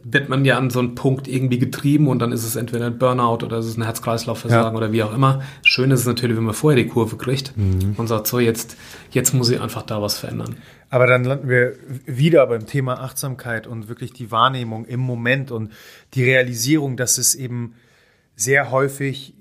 Wird 0.03 0.29
man 0.29 0.45
ja 0.45 0.57
an 0.57 0.71
so 0.71 0.79
einen 0.79 0.95
Punkt 0.95 1.29
irgendwie 1.29 1.59
getrieben 1.59 2.07
und 2.09 2.21
dann 2.21 2.33
ist 2.33 2.45
es 2.45 2.57
entweder 2.57 2.87
ein 2.87 2.99
Burnout 2.99 3.45
oder 3.45 3.59
ist 3.59 3.67
es 3.67 3.77
ein 3.77 3.83
Herz-Kreislauf-Versagen 3.83 4.73
ja. 4.73 4.77
oder 4.77 4.93
wie 4.93 5.03
auch 5.03 5.13
immer. 5.13 5.43
Schön 5.63 5.91
ist 5.91 6.01
es 6.01 6.07
natürlich, 6.07 6.37
wenn 6.37 6.45
man 6.45 6.55
vorher 6.55 6.83
die 6.83 6.89
Kurve 6.89 7.17
kriegt 7.17 7.57
mhm. 7.57 7.95
und 7.99 8.07
sagt, 8.07 8.29
so 8.29 8.39
jetzt, 8.39 8.77
jetzt 9.11 9.35
muss 9.35 9.51
ich 9.51 9.61
einfach 9.61 9.83
da 9.83 10.01
was 10.01 10.19
verändern. 10.19 10.57
Aber 10.93 11.07
dann 11.07 11.25
landen 11.25 11.49
wir 11.49 11.75
wieder 12.05 12.47
beim 12.47 12.67
Thema 12.67 13.01
Achtsamkeit 13.01 13.67
und 13.67 13.89
wirklich 13.89 14.13
die 14.13 14.31
Wahrnehmung 14.31 14.85
im 14.85 15.01
Moment 15.01 15.51
und 15.51 15.73
die 16.13 16.23
Realisierung, 16.23 16.99
dass 16.99 17.17
es 17.17 17.35
eben 17.35 17.73
sehr 18.37 18.71
häufig 18.71 19.33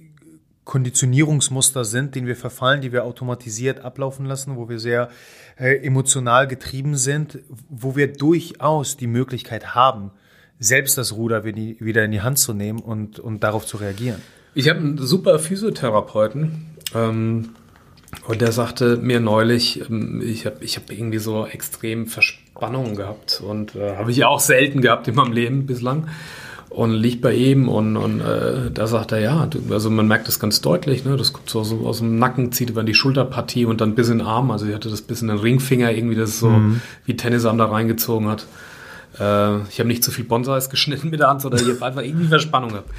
Konditionierungsmuster 0.64 1.84
sind, 1.84 2.16
denen 2.16 2.26
wir 2.26 2.38
verfallen, 2.38 2.80
die 2.80 2.93
wir 2.93 3.04
automatisiert 3.04 3.82
ablaufen 3.82 4.26
lassen, 4.26 4.56
wo 4.56 4.70
wir 4.70 4.80
sehr 4.80 5.10
äh, 5.58 5.76
emotional 5.86 6.47
getrieben 6.47 6.95
sind, 6.95 7.39
wo 7.68 7.97
wir 7.97 8.14
durchaus 8.14 8.95
die 8.95 9.08
Möglichkeit 9.08 9.76
haben, 9.76 10.12
selbst 10.58 10.97
das 10.97 11.18
Ruder 11.18 11.43
wieder 11.43 12.06
in 12.06 12.12
die 12.12 12.22
Hand 12.22 12.39
zu 12.39 12.54
nehmen 12.54 12.80
und, 12.80 13.20
und 13.20 13.43
darauf 13.43 13.66
zu 13.66 13.76
reagieren. 13.76 14.22
Ich 14.54 14.70
habe 14.70 14.80
einen 14.80 14.97
super 14.99 15.38
Physiotherapeuten 15.38 16.78
ähm, 16.95 17.49
und 18.28 18.41
der 18.41 18.51
sagte 18.51 18.97
mir 18.97 19.20
neulich, 19.20 19.82
ähm, 19.89 20.22
ich 20.24 20.45
habe 20.45 20.57
ich 20.62 20.78
hab 20.78 20.91
irgendwie 20.91 21.20
so 21.20 21.45
extrem 21.45 22.07
Verspannungen 22.07 22.95
gehabt 22.95 23.41
und 23.45 23.76
äh, 23.76 23.95
habe 23.95 24.12
ich 24.12 24.24
auch 24.26 24.39
selten 24.39 24.82
gehabt 24.82 25.07
in 25.07 25.16
meinem 25.16 25.32
Leben 25.32 25.66
bislang 25.66 26.07
und 26.72 26.93
liegt 26.93 27.22
bei 27.22 27.34
ihm 27.34 27.68
und, 27.68 27.97
und 27.97 28.22
äh, 28.22 28.72
da 28.72 28.88
sagt 28.88 29.12
er, 29.12 29.20
ja, 29.20 29.49
also 29.70 29.89
man 29.89 30.07
merkt 30.07 30.28
das 30.30 30.39
ganz 30.39 30.62
deutlich, 30.62 31.03
ne? 31.03 31.18
das 31.18 31.34
kommt 31.34 31.49
so, 31.49 31.64
so 31.64 31.86
aus 31.86 31.97
dem 31.97 32.18
Nacken, 32.18 32.53
zieht 32.53 32.70
über 32.70 32.84
die 32.84 32.93
Schulterpartie 32.93 33.66
und 33.66 33.82
dann 33.82 33.93
bis 33.93 34.07
in 34.07 34.20
den 34.20 34.28
Arm, 34.28 34.51
also 34.51 34.66
sie 34.66 34.74
hatte 34.74 34.89
das 34.89 35.01
bis 35.01 35.22
in 35.22 35.28
den 35.28 35.38
Ringfinger 35.38 35.91
irgendwie, 35.91 36.16
das 36.16 36.39
so 36.39 36.49
mhm. 36.49 36.80
wie 37.05 37.18
Tennisarm 37.18 37.57
da 37.57 37.66
reingezogen 37.66 38.30
hat. 38.30 38.45
Äh, 39.20 39.64
ich 39.64 39.80
habe 39.80 39.88
nicht 39.88 40.01
zu 40.01 40.12
viel 40.12 40.24
Bonsais 40.24 40.70
geschnitten 40.70 41.09
mit 41.09 41.20
der 41.20 41.28
Hand, 41.28 41.41
sondern 41.41 41.62
ich 41.62 41.68
habe 41.68 41.86
einfach 41.86 42.03
irgendwie 42.03 42.28
Verspannung 42.28 42.70
gehabt. 42.70 42.89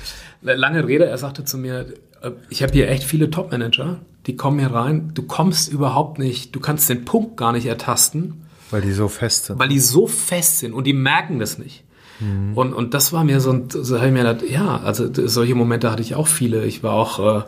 Lange 0.42 0.86
Rede, 0.86 1.06
er 1.06 1.16
sagte 1.16 1.44
zu 1.44 1.56
mir, 1.56 1.86
äh, 2.20 2.30
ich 2.50 2.62
habe 2.62 2.72
hier 2.72 2.90
echt 2.90 3.04
viele 3.04 3.30
Top-Manager, 3.30 4.00
die 4.26 4.36
kommen 4.36 4.58
hier 4.58 4.72
rein, 4.72 5.10
du 5.14 5.22
kommst 5.22 5.70
überhaupt 5.72 6.18
nicht, 6.18 6.54
du 6.54 6.60
kannst 6.60 6.88
den 6.88 7.04
Punkt 7.04 7.36
gar 7.36 7.52
nicht 7.52 7.66
ertasten. 7.66 8.46
Weil 8.70 8.82
die 8.82 8.92
so 8.92 9.08
fest 9.08 9.46
sind. 9.46 9.58
Weil 9.58 9.68
die 9.68 9.80
so 9.80 10.06
fest 10.06 10.58
sind 10.58 10.72
und 10.72 10.86
die 10.86 10.92
merken 10.92 11.38
das 11.38 11.58
nicht. 11.58 11.84
Mhm. 12.20 12.56
Und, 12.56 12.72
und 12.72 12.94
das 12.94 13.12
war 13.12 13.24
mir 13.24 13.40
so, 13.40 13.52
ein, 13.52 13.64
so 13.68 13.96
habe 13.96 14.06
ich 14.06 14.12
mir 14.12 14.22
gedacht, 14.22 14.48
ja, 14.48 14.78
also 14.78 15.08
solche 15.26 15.54
Momente 15.54 15.90
hatte 15.90 16.02
ich 16.02 16.14
auch 16.14 16.28
viele. 16.28 16.64
Ich 16.64 16.82
war 16.82 16.92
auch 16.92 17.18
äh, 17.18 17.42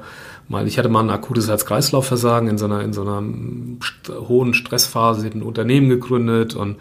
mal, 0.49 0.66
ich 0.66 0.79
hatte 0.79 0.89
mal 0.89 1.03
ein 1.03 1.11
akutes 1.11 1.49
Herz-Kreislauf-Versagen 1.49 2.49
in 2.49 2.59
so 2.59 2.66
einer, 2.66 2.83
in 2.83 2.93
so 2.93 3.03
einer 3.03 3.22
st 3.83 4.12
hohen 4.29 4.55
Stressphase, 4.55 5.20
ich 5.20 5.33
habe 5.33 5.39
ein 5.39 5.47
Unternehmen 5.47 5.89
gegründet 5.89 6.55
und 6.55 6.77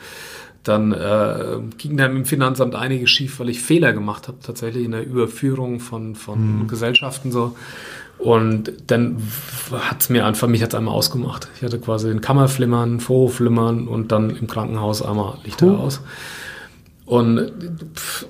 dann 0.63 0.93
äh, 0.93 1.59
ging 1.77 1.97
da 1.97 2.05
im 2.05 2.25
Finanzamt 2.25 2.73
einiges 2.73 3.09
schief, 3.09 3.39
weil 3.39 3.49
ich 3.49 3.61
Fehler 3.61 3.91
gemacht 3.91 4.29
habe, 4.29 4.37
tatsächlich 4.41 4.85
in 4.85 4.91
der 4.91 5.05
Überführung 5.05 5.81
von, 5.81 6.15
von 6.15 6.61
mhm. 6.61 6.67
Gesellschaften 6.67 7.31
so. 7.31 7.55
Und 8.23 8.71
dann 8.87 9.17
hat's 9.71 10.07
mir 10.07 10.25
einfach, 10.25 10.47
mich 10.47 10.63
hat's 10.63 10.75
einmal 10.75 10.93
ausgemacht. 10.93 11.49
Ich 11.57 11.63
hatte 11.63 11.77
quasi 11.77 12.07
den 12.07 12.21
Kammerflimmern, 12.21 13.01
Vorhofflimmern 13.01 13.89
und 13.89 14.13
dann 14.13 14.29
im 14.29 14.47
Krankenhaus 14.47 15.01
einmal 15.01 15.39
Lichter 15.43 15.67
uh. 15.67 15.75
aus. 15.75 16.01
Und 17.05 17.51
pff, 17.95 18.25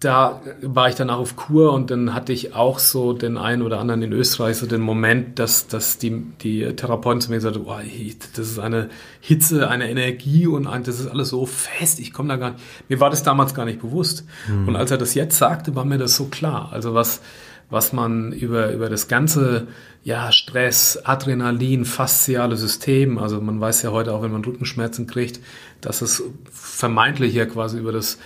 da 0.00 0.42
war 0.60 0.90
ich 0.90 0.96
dann 0.96 1.08
auch 1.08 1.20
auf 1.20 1.34
Kur 1.34 1.72
und 1.72 1.90
dann 1.90 2.12
hatte 2.12 2.34
ich 2.34 2.54
auch 2.54 2.78
so 2.78 3.14
den 3.14 3.38
einen 3.38 3.62
oder 3.62 3.80
anderen 3.80 4.02
in 4.02 4.12
Österreich 4.12 4.58
so 4.58 4.66
den 4.66 4.82
Moment, 4.82 5.38
dass, 5.38 5.66
dass 5.66 5.96
die, 5.96 6.26
die 6.42 6.76
Therapeuten 6.76 7.22
zu 7.22 7.30
mir 7.30 7.36
gesagt 7.36 7.56
haben, 7.56 7.64
oh, 7.66 7.78
das 8.36 8.46
ist 8.46 8.58
eine 8.58 8.90
Hitze, 9.20 9.70
eine 9.70 9.88
Energie 9.88 10.46
und 10.46 10.66
ein, 10.66 10.82
das 10.82 11.00
ist 11.00 11.06
alles 11.06 11.30
so 11.30 11.46
fest, 11.46 12.00
ich 12.00 12.12
komme 12.12 12.28
da 12.28 12.36
gar 12.36 12.50
nicht. 12.50 12.62
Mir 12.90 13.00
war 13.00 13.08
das 13.08 13.22
damals 13.22 13.54
gar 13.54 13.64
nicht 13.64 13.80
bewusst. 13.80 14.26
Mhm. 14.46 14.68
Und 14.68 14.76
als 14.76 14.90
er 14.90 14.98
das 14.98 15.14
jetzt 15.14 15.38
sagte, 15.38 15.74
war 15.74 15.86
mir 15.86 15.96
das 15.96 16.16
so 16.16 16.26
klar. 16.26 16.68
Also 16.72 16.92
was, 16.92 17.22
was 17.70 17.92
man 17.92 18.32
über, 18.32 18.72
über 18.72 18.88
das 18.88 19.08
ganze 19.08 19.66
ja, 20.04 20.30
Stress, 20.30 21.00
Adrenalin, 21.02 21.84
fasziale 21.84 22.56
System, 22.56 23.18
also 23.18 23.40
man 23.40 23.60
weiß 23.60 23.82
ja 23.82 23.90
heute 23.90 24.12
auch, 24.12 24.22
wenn 24.22 24.32
man 24.32 24.44
Rückenschmerzen 24.44 25.06
kriegt, 25.06 25.40
dass 25.80 26.00
es 26.00 26.22
vermeintlich 26.52 27.34
ja 27.34 27.46
quasi 27.46 27.78
über 27.78 27.92
das 27.92 28.18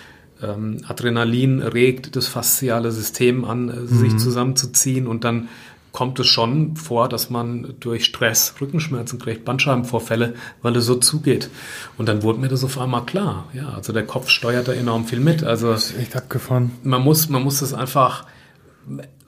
ähm, 0.42 0.82
Adrenalin 0.86 1.62
regt, 1.62 2.16
das 2.16 2.26
fasziale 2.26 2.92
System 2.92 3.44
an, 3.44 3.68
äh, 3.70 3.76
mhm. 3.76 3.86
sich 3.86 4.16
zusammenzuziehen 4.18 5.06
und 5.06 5.24
dann 5.24 5.48
kommt 5.92 6.20
es 6.20 6.26
schon 6.26 6.76
vor, 6.76 7.08
dass 7.08 7.30
man 7.30 7.74
durch 7.80 8.04
Stress 8.04 8.54
Rückenschmerzen 8.60 9.18
kriegt, 9.18 9.44
Bandscheibenvorfälle, 9.44 10.34
weil 10.62 10.76
es 10.76 10.84
so 10.84 10.94
zugeht. 10.94 11.50
Und 11.98 12.08
dann 12.08 12.22
wurde 12.22 12.38
mir 12.38 12.48
das 12.48 12.62
auf 12.62 12.78
einmal 12.78 13.04
klar. 13.06 13.48
Ja, 13.54 13.70
also 13.70 13.92
der 13.92 14.06
Kopf 14.06 14.28
steuert 14.28 14.68
da 14.68 14.72
enorm 14.72 15.06
viel 15.06 15.18
mit. 15.18 15.42
Also 15.42 15.72
das 15.72 15.90
ist 15.90 15.98
echt 15.98 16.16
abgefahren. 16.16 16.70
Man 16.84 17.02
muss, 17.02 17.28
man 17.28 17.42
muss 17.42 17.60
das 17.60 17.74
einfach. 17.74 18.26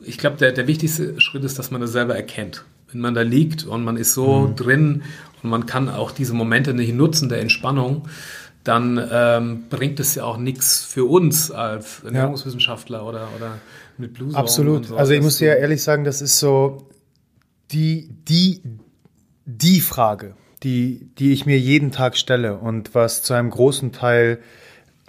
Ich 0.05 0.19
glaube, 0.19 0.37
der, 0.37 0.53
der 0.53 0.67
wichtigste 0.67 1.21
Schritt 1.21 1.45
ist, 1.45 1.59
dass 1.59 1.71
man 1.71 1.81
das 1.81 1.93
selber 1.93 2.17
erkennt. 2.17 2.65
Wenn 2.91 3.01
man 3.01 3.15
da 3.15 3.23
liegt 3.23 3.65
und 3.65 3.85
man 3.85 3.97
ist 3.97 4.13
so 4.13 4.41
mhm. 4.41 4.57
drin 4.57 5.03
und 5.43 5.51
man 5.51 5.67
kann 5.67 5.89
auch 5.89 6.11
diese 6.11 6.35
Momente 6.35 6.75
nicht 6.75 6.95
nutzen 6.95 7.29
der 7.29 7.41
Entspannung, 7.41 8.09
dann 8.65 9.01
ähm, 9.11 9.65
bringt 9.71 9.99
es 9.99 10.15
ja 10.15 10.25
auch 10.25 10.37
nichts 10.37 10.85
für 10.85 11.05
uns 11.05 11.51
als 11.51 12.05
Ernährungswissenschaftler 12.05 12.99
ja. 12.99 13.05
oder, 13.05 13.29
oder 13.37 13.59
mit 13.99 14.15
Blue 14.15 14.35
Absolut. 14.35 14.87
So. 14.87 14.97
Also 14.97 15.13
ich 15.13 15.23
muss 15.23 15.39
dir 15.39 15.49
ja 15.49 15.55
ehrlich 15.55 15.83
sagen, 15.83 16.05
das 16.05 16.23
ist 16.23 16.39
so 16.39 16.89
die, 17.73 18.11
die, 18.29 18.61
die 19.47 19.81
Frage, 19.81 20.35
die, 20.63 21.09
die 21.19 21.33
ich 21.33 21.47
mir 21.47 21.59
jeden 21.59 21.91
Tag 21.91 22.17
stelle 22.17 22.57
und 22.57 22.95
was 22.95 23.23
zu 23.23 23.35
einem 23.35 23.51
großen 23.51 23.93
Teil 23.93 24.39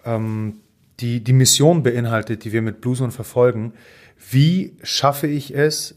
ähm, 0.04 0.60
die, 1.00 1.24
die 1.24 1.34
Mission 1.34 1.84
beinhaltet, 1.84 2.46
die 2.46 2.52
wir 2.52 2.62
mit 2.62 2.82
Blue 2.82 2.96
Zone 2.96 3.12
verfolgen. 3.12 3.74
Wie 4.34 4.78
schaffe 4.84 5.28
ich 5.28 5.56
es, 5.56 5.96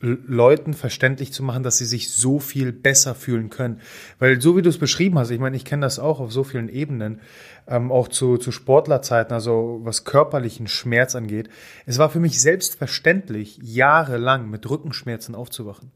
Leuten 0.00 0.74
verständlich 0.74 1.32
zu 1.32 1.42
machen, 1.42 1.62
dass 1.62 1.78
sie 1.78 1.86
sich 1.86 2.10
so 2.10 2.38
viel 2.38 2.72
besser 2.72 3.14
fühlen 3.14 3.48
können. 3.48 3.80
Weil 4.18 4.40
so 4.42 4.56
wie 4.56 4.62
du 4.62 4.68
es 4.68 4.76
beschrieben 4.76 5.18
hast, 5.18 5.30
ich 5.30 5.40
meine, 5.40 5.56
ich 5.56 5.64
kenne 5.64 5.86
das 5.86 5.98
auch 5.98 6.20
auf 6.20 6.32
so 6.32 6.44
vielen 6.44 6.68
Ebenen, 6.68 7.20
ähm, 7.66 7.90
auch 7.90 8.08
zu, 8.08 8.36
zu 8.36 8.52
Sportlerzeiten, 8.52 9.32
also 9.32 9.80
was 9.82 10.04
körperlichen 10.04 10.68
Schmerz 10.68 11.14
angeht. 11.14 11.48
Es 11.86 11.98
war 11.98 12.10
für 12.10 12.20
mich 12.20 12.40
selbstverständlich, 12.42 13.58
jahrelang 13.62 14.50
mit 14.50 14.68
Rückenschmerzen 14.68 15.34
aufzuwachen. 15.34 15.90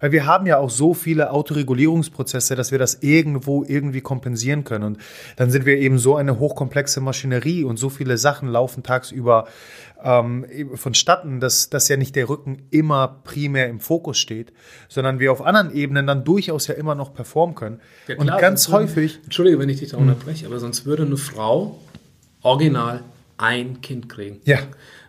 Weil 0.00 0.12
wir 0.12 0.26
haben 0.26 0.46
ja 0.46 0.58
auch 0.58 0.70
so 0.70 0.94
viele 0.94 1.32
Autoregulierungsprozesse, 1.32 2.54
dass 2.54 2.70
wir 2.70 2.78
das 2.78 3.02
irgendwo 3.02 3.64
irgendwie 3.64 4.00
kompensieren 4.00 4.62
können. 4.62 4.84
Und 4.84 4.98
dann 5.36 5.50
sind 5.50 5.66
wir 5.66 5.78
eben 5.78 5.98
so 5.98 6.14
eine 6.14 6.38
hochkomplexe 6.38 7.00
Maschinerie 7.00 7.64
und 7.64 7.78
so 7.78 7.88
viele 7.88 8.16
Sachen 8.16 8.48
laufen 8.48 8.82
tagsüber 8.82 9.48
ähm, 10.02 10.46
vonstatten, 10.74 11.40
dass, 11.40 11.70
dass 11.70 11.88
ja 11.88 11.96
nicht 11.96 12.16
der 12.16 12.28
Rücken 12.28 12.62
immer 12.70 13.20
primär 13.24 13.68
im 13.68 13.80
Fokus 13.80 14.18
steht, 14.18 14.52
sondern 14.88 15.18
wir 15.18 15.32
auf 15.32 15.42
anderen 15.42 15.74
Ebenen 15.74 16.06
dann 16.06 16.24
durchaus 16.24 16.66
ja 16.66 16.74
immer 16.74 16.94
noch 16.94 17.14
performen 17.14 17.54
können. 17.54 17.80
Ja, 18.06 18.14
klar, 18.14 18.36
und 18.36 18.40
ganz 18.40 18.68
häufig. 18.68 19.20
Entschuldige, 19.24 19.58
wenn 19.58 19.68
ich 19.68 19.80
dich 19.80 19.90
da 19.90 19.96
unterbreche, 19.96 20.46
aber 20.46 20.58
sonst 20.60 20.86
würde 20.86 21.04
eine 21.04 21.16
Frau 21.16 21.78
original 22.42 23.02
ein 23.36 23.80
Kind 23.80 24.08
kriegen. 24.08 24.40
Ja. 24.44 24.58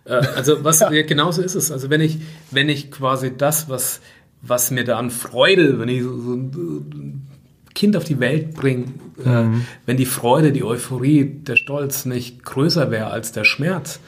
Äh, 0.06 0.14
also 0.36 0.64
was 0.64 0.80
ja. 0.80 0.90
genauso 0.90 1.42
ist 1.42 1.56
es. 1.56 1.72
Also 1.72 1.90
wenn 1.90 2.02
ich, 2.02 2.20
wenn 2.52 2.70
ich 2.70 2.92
quasi 2.92 3.36
das, 3.36 3.70
was 3.70 4.02
was 4.42 4.72
mir 4.72 4.84
da 4.84 4.98
an 4.98 5.12
Freude, 5.12 5.80
wenn 5.80 5.90
ich 5.90 6.04
so, 6.04 6.22
so 6.22 6.34
ein 6.34 7.28
Kind 7.76 7.96
auf 7.98 8.04
die 8.04 8.20
Welt 8.20 8.54
bringe, 8.54 8.86
äh, 9.24 9.44
mhm. 9.44 9.54
äh, 9.54 9.58
wenn 9.86 9.98
die 9.98 10.06
Freude, 10.06 10.52
die 10.52 10.64
Euphorie, 10.64 11.26
der 11.26 11.56
Stolz 11.56 12.06
nicht 12.06 12.44
größer 12.44 12.92
wäre 12.92 13.08
als 13.08 13.32
der 13.32 13.44
Schmerz, 13.44 14.00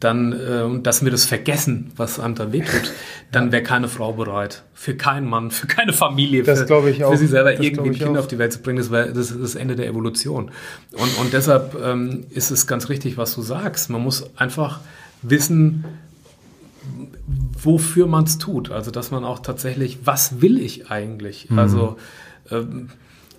dann, 0.00 0.32
äh, 0.32 0.62
und 0.62 0.86
dass 0.86 1.02
wir 1.02 1.10
das 1.10 1.24
vergessen, 1.24 1.90
was 1.96 2.20
einem 2.20 2.34
da 2.34 2.52
wehtut, 2.52 2.92
dann 3.32 3.50
wäre 3.50 3.62
keine 3.62 3.88
Frau 3.88 4.12
bereit. 4.12 4.62
Für 4.74 4.94
keinen 4.94 5.26
Mann, 5.28 5.50
für 5.50 5.66
keine 5.66 5.92
Familie, 5.92 6.42
das 6.42 6.64
für, 6.64 6.88
ich 6.88 7.02
auch. 7.02 7.12
für 7.12 7.16
sie 7.16 7.26
selber 7.26 7.52
das 7.52 7.64
irgendwie 7.64 7.90
ein 7.90 7.94
Kind 7.94 8.18
auf 8.18 8.26
die 8.26 8.38
Welt 8.38 8.52
zu 8.52 8.60
bringen, 8.60 8.78
das 8.78 8.90
wäre 8.90 9.12
das, 9.12 9.36
das 9.36 9.54
Ende 9.54 9.74
der 9.74 9.86
Evolution. 9.86 10.50
Und, 10.92 11.18
und 11.18 11.32
deshalb 11.32 11.76
ähm, 11.82 12.24
ist 12.30 12.50
es 12.50 12.66
ganz 12.66 12.88
richtig, 12.90 13.16
was 13.16 13.34
du 13.34 13.42
sagst. 13.42 13.88
Man 13.88 14.02
muss 14.02 14.36
einfach 14.36 14.80
wissen, 15.22 15.84
wofür 17.62 18.06
man 18.06 18.24
es 18.24 18.36
tut. 18.38 18.70
Also, 18.70 18.90
dass 18.90 19.10
man 19.10 19.24
auch 19.24 19.38
tatsächlich, 19.38 20.00
was 20.04 20.42
will 20.42 20.60
ich 20.60 20.90
eigentlich? 20.90 21.48
Mhm. 21.50 21.58
Also, 21.58 21.96
ähm, 22.50 22.90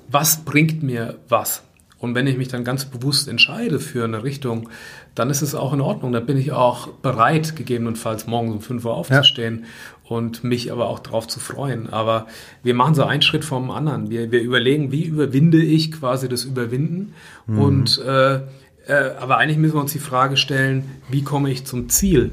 was 0.09 0.43
bringt 0.43 0.81
mir 0.83 1.19
was? 1.29 1.63
Und 1.99 2.13
wenn 2.13 2.27
ich 2.27 2.37
mich 2.37 2.47
dann 2.47 2.63
ganz 2.63 2.85
bewusst 2.85 3.27
entscheide 3.27 3.79
für 3.79 4.03
eine 4.03 4.23
Richtung, 4.23 4.69
dann 5.15 5.29
ist 5.29 5.41
es 5.41 5.55
auch 5.55 5.73
in 5.73 5.81
Ordnung. 5.81 6.11
Dann 6.11 6.25
bin 6.25 6.37
ich 6.37 6.51
auch 6.51 6.87
bereit, 6.87 7.55
gegebenenfalls 7.55 8.27
morgens 8.27 8.53
um 8.53 8.61
5 8.61 8.85
Uhr 8.85 8.93
aufzustehen 8.95 9.63
ja. 9.63 10.15
und 10.15 10.43
mich 10.43 10.71
aber 10.71 10.89
auch 10.89 10.99
darauf 10.99 11.27
zu 11.27 11.39
freuen. 11.39 11.91
Aber 11.91 12.27
wir 12.61 12.75
machen 12.75 12.93
so 12.93 13.03
einen 13.03 13.23
Schritt 13.23 13.43
vom 13.43 13.71
anderen. 13.71 14.11
Wir, 14.11 14.31
wir 14.31 14.41
überlegen, 14.41 14.91
wie 14.91 15.05
überwinde 15.05 15.61
ich 15.61 15.91
quasi 15.91 16.29
das 16.29 16.43
Überwinden. 16.43 17.13
Mhm. 17.47 17.59
Und 17.59 18.01
äh, 18.05 18.41
äh, 18.87 19.11
aber 19.19 19.37
eigentlich 19.37 19.57
müssen 19.57 19.75
wir 19.75 19.81
uns 19.81 19.93
die 19.93 19.99
Frage 19.99 20.37
stellen, 20.37 20.85
wie 21.09 21.23
komme 21.23 21.51
ich 21.51 21.65
zum 21.65 21.89
Ziel? 21.89 22.31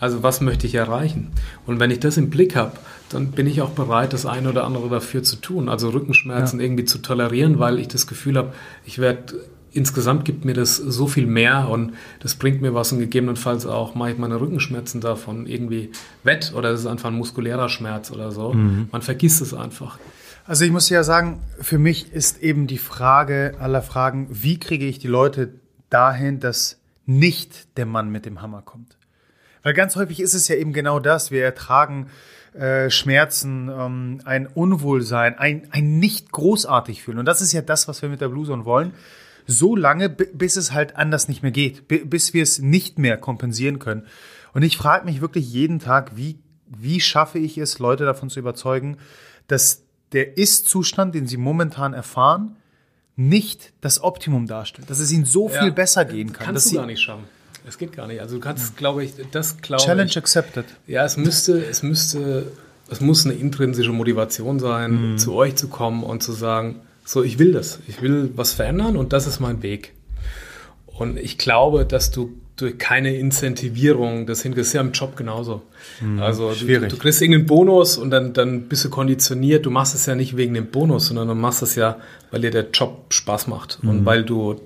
Also 0.00 0.22
was 0.22 0.40
möchte 0.40 0.66
ich 0.66 0.74
erreichen? 0.74 1.30
Und 1.64 1.78
wenn 1.78 1.90
ich 1.90 2.00
das 2.00 2.16
im 2.16 2.28
Blick 2.28 2.56
habe, 2.56 2.72
dann 3.14 3.30
bin 3.30 3.46
ich 3.46 3.62
auch 3.62 3.70
bereit, 3.70 4.12
das 4.12 4.26
eine 4.26 4.48
oder 4.50 4.64
andere 4.64 4.88
dafür 4.88 5.22
zu 5.22 5.36
tun. 5.36 5.68
Also 5.68 5.90
Rückenschmerzen 5.90 6.58
ja. 6.58 6.66
irgendwie 6.66 6.84
zu 6.84 6.98
tolerieren, 6.98 7.58
weil 7.58 7.78
ich 7.78 7.88
das 7.88 8.06
Gefühl 8.06 8.36
habe, 8.36 8.52
ich 8.84 8.98
werde 8.98 9.34
insgesamt 9.72 10.24
gibt 10.24 10.44
mir 10.44 10.54
das 10.54 10.76
so 10.76 11.06
viel 11.06 11.26
mehr 11.26 11.68
und 11.68 11.94
das 12.20 12.34
bringt 12.34 12.60
mir 12.60 12.74
was 12.74 12.92
und 12.92 12.98
gegebenenfalls 12.98 13.66
auch 13.66 13.94
mache 13.94 14.12
ich 14.12 14.18
meine 14.18 14.40
Rückenschmerzen 14.40 15.00
davon 15.00 15.46
irgendwie 15.46 15.90
wett 16.24 16.52
oder 16.54 16.70
es 16.70 16.80
ist 16.80 16.86
einfach 16.86 17.08
ein 17.08 17.14
muskulärer 17.14 17.68
Schmerz 17.68 18.10
oder 18.10 18.32
so. 18.32 18.52
Mhm. 18.52 18.88
Man 18.92 19.02
vergisst 19.02 19.40
es 19.40 19.54
einfach. 19.54 19.98
Also 20.44 20.64
ich 20.64 20.72
muss 20.72 20.88
ja 20.88 21.04
sagen, 21.04 21.40
für 21.60 21.78
mich 21.78 22.12
ist 22.12 22.42
eben 22.42 22.66
die 22.66 22.78
Frage 22.78 23.54
aller 23.60 23.82
Fragen, 23.82 24.28
wie 24.30 24.58
kriege 24.58 24.86
ich 24.86 24.98
die 24.98 25.08
Leute 25.08 25.54
dahin, 25.88 26.40
dass 26.40 26.80
nicht 27.06 27.76
der 27.78 27.86
Mann 27.86 28.10
mit 28.10 28.26
dem 28.26 28.42
Hammer 28.42 28.62
kommt? 28.62 28.96
Weil 29.62 29.74
ganz 29.74 29.94
häufig 29.96 30.20
ist 30.20 30.34
es 30.34 30.48
ja 30.48 30.56
eben 30.56 30.72
genau 30.72 30.98
das. 30.98 31.30
Wir 31.30 31.44
ertragen 31.44 32.08
äh, 32.54 32.90
Schmerzen, 32.90 33.68
ähm, 33.68 34.20
ein 34.24 34.46
Unwohlsein, 34.46 35.38
ein, 35.38 35.68
ein 35.70 35.98
nicht 35.98 36.32
großartig 36.32 37.02
fühlen. 37.02 37.18
Und 37.18 37.24
das 37.24 37.40
ist 37.40 37.52
ja 37.52 37.62
das, 37.62 37.88
was 37.88 38.02
wir 38.02 38.08
mit 38.08 38.20
der 38.20 38.28
Blueson 38.28 38.64
wollen. 38.64 38.92
So 39.46 39.74
lange, 39.74 40.08
bis 40.08 40.56
es 40.56 40.72
halt 40.72 40.96
anders 40.96 41.28
nicht 41.28 41.42
mehr 41.42 41.50
geht, 41.50 41.88
bis 41.88 42.32
wir 42.32 42.42
es 42.42 42.60
nicht 42.60 42.98
mehr 42.98 43.16
kompensieren 43.16 43.78
können. 43.78 44.06
Und 44.54 44.62
ich 44.62 44.76
frage 44.76 45.04
mich 45.04 45.20
wirklich 45.20 45.50
jeden 45.50 45.78
Tag, 45.78 46.16
wie, 46.16 46.38
wie 46.66 47.00
schaffe 47.00 47.38
ich 47.38 47.58
es, 47.58 47.78
Leute 47.78 48.04
davon 48.04 48.30
zu 48.30 48.38
überzeugen, 48.38 48.98
dass 49.48 49.82
der 50.12 50.36
Ist-Zustand, 50.36 51.14
den 51.14 51.26
sie 51.26 51.38
momentan 51.38 51.94
erfahren, 51.94 52.56
nicht 53.16 53.72
das 53.80 54.02
Optimum 54.02 54.46
darstellt, 54.46 54.88
dass 54.90 54.98
es 54.98 55.10
ihnen 55.12 55.24
so 55.24 55.48
ja, 55.48 55.62
viel 55.62 55.72
besser 55.72 56.04
gehen 56.04 56.32
kann. 56.32 56.46
Kannst 56.46 56.66
dass 56.66 56.72
du 56.72 56.78
gar 56.78 56.86
nicht 56.86 57.00
schaffen. 57.00 57.24
Es 57.66 57.78
geht 57.78 57.92
gar 57.92 58.06
nicht. 58.06 58.20
Also 58.20 58.36
du 58.36 58.40
kannst, 58.40 58.76
glaube 58.76 59.04
ich, 59.04 59.12
das 59.30 59.58
glaube 59.58 59.82
Challenge 59.82 60.10
ich, 60.10 60.18
accepted. 60.18 60.64
Ja, 60.86 61.04
es 61.04 61.16
müsste, 61.16 61.64
es 61.64 61.82
müsste, 61.82 62.46
es 62.90 63.00
muss 63.00 63.24
eine 63.24 63.34
intrinsische 63.34 63.92
Motivation 63.92 64.58
sein, 64.58 65.12
mhm. 65.12 65.18
zu 65.18 65.34
euch 65.34 65.56
zu 65.56 65.68
kommen 65.68 66.02
und 66.02 66.22
zu 66.22 66.32
sagen, 66.32 66.80
so, 67.04 67.22
ich 67.22 67.38
will 67.38 67.52
das. 67.52 67.80
Ich 67.88 68.02
will 68.02 68.30
was 68.34 68.52
verändern 68.52 68.96
und 68.96 69.12
das 69.12 69.26
ist 69.26 69.40
mein 69.40 69.62
Weg. 69.62 69.92
Und 70.86 71.18
ich 71.18 71.38
glaube, 71.38 71.84
dass 71.84 72.10
du 72.10 72.32
durch 72.56 72.78
keine 72.78 73.16
Incentivierung 73.16 74.26
das 74.26 74.42
hinkriegst. 74.42 74.68
Ist 74.68 74.74
ja 74.74 74.80
im 74.80 74.92
Job 74.92 75.16
genauso. 75.16 75.62
Mhm, 76.00 76.20
also 76.20 76.52
du, 76.52 76.66
du, 76.66 76.96
kriegst 76.96 77.22
irgendeinen 77.22 77.46
Bonus 77.46 77.96
und 77.96 78.10
dann, 78.10 78.32
dann 78.32 78.68
bist 78.68 78.84
du 78.84 78.90
konditioniert. 78.90 79.66
Du 79.66 79.70
machst 79.70 79.94
es 79.94 80.06
ja 80.06 80.14
nicht 80.14 80.36
wegen 80.36 80.54
dem 80.54 80.66
Bonus, 80.66 81.08
sondern 81.08 81.28
du 81.28 81.34
machst 81.34 81.62
es 81.62 81.74
ja, 81.74 81.98
weil 82.30 82.42
dir 82.42 82.50
der 82.50 82.70
Job 82.70 83.12
Spaß 83.12 83.46
macht 83.46 83.82
mhm. 83.82 83.88
und 83.88 84.06
weil 84.06 84.24
du 84.24 84.60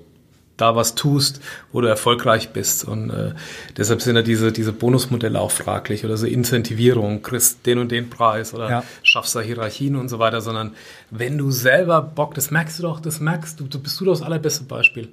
da 0.57 0.74
was 0.74 0.94
tust, 0.94 1.40
wo 1.72 1.80
du 1.80 1.88
erfolgreich 1.88 2.50
bist. 2.50 2.84
Und 2.84 3.11
äh, 3.11 3.32
deshalb 3.76 4.02
sind 4.02 4.16
ja 4.16 4.22
diese, 4.22 4.52
diese 4.52 4.72
Bonusmodelle 4.72 5.40
auch 5.40 5.50
fraglich 5.50 6.04
oder 6.04 6.16
so 6.16 6.26
Incentivierung, 6.26 7.22
kriegst 7.22 7.66
den 7.66 7.78
und 7.78 7.92
den 7.92 8.11
Preis 8.11 8.54
oder 8.54 8.70
ja. 8.70 8.84
schaffst 9.02 9.34
da 9.36 9.40
Hierarchien 9.40 9.96
und 9.96 10.09
so 10.09 10.18
weiter, 10.18 10.40
sondern 10.40 10.72
wenn 11.11 11.38
du 11.38 11.50
selber 11.50 12.00
Bock, 12.02 12.34
das 12.34 12.50
merkst 12.50 12.78
du 12.78 12.82
doch, 12.84 13.00
das 13.00 13.20
merkst 13.20 13.61
du, 13.61 13.64
du 13.64 13.78
bist 13.78 14.00
du 14.00 14.04
das 14.04 14.22
allerbeste 14.22 14.64
Beispiel. 14.64 15.09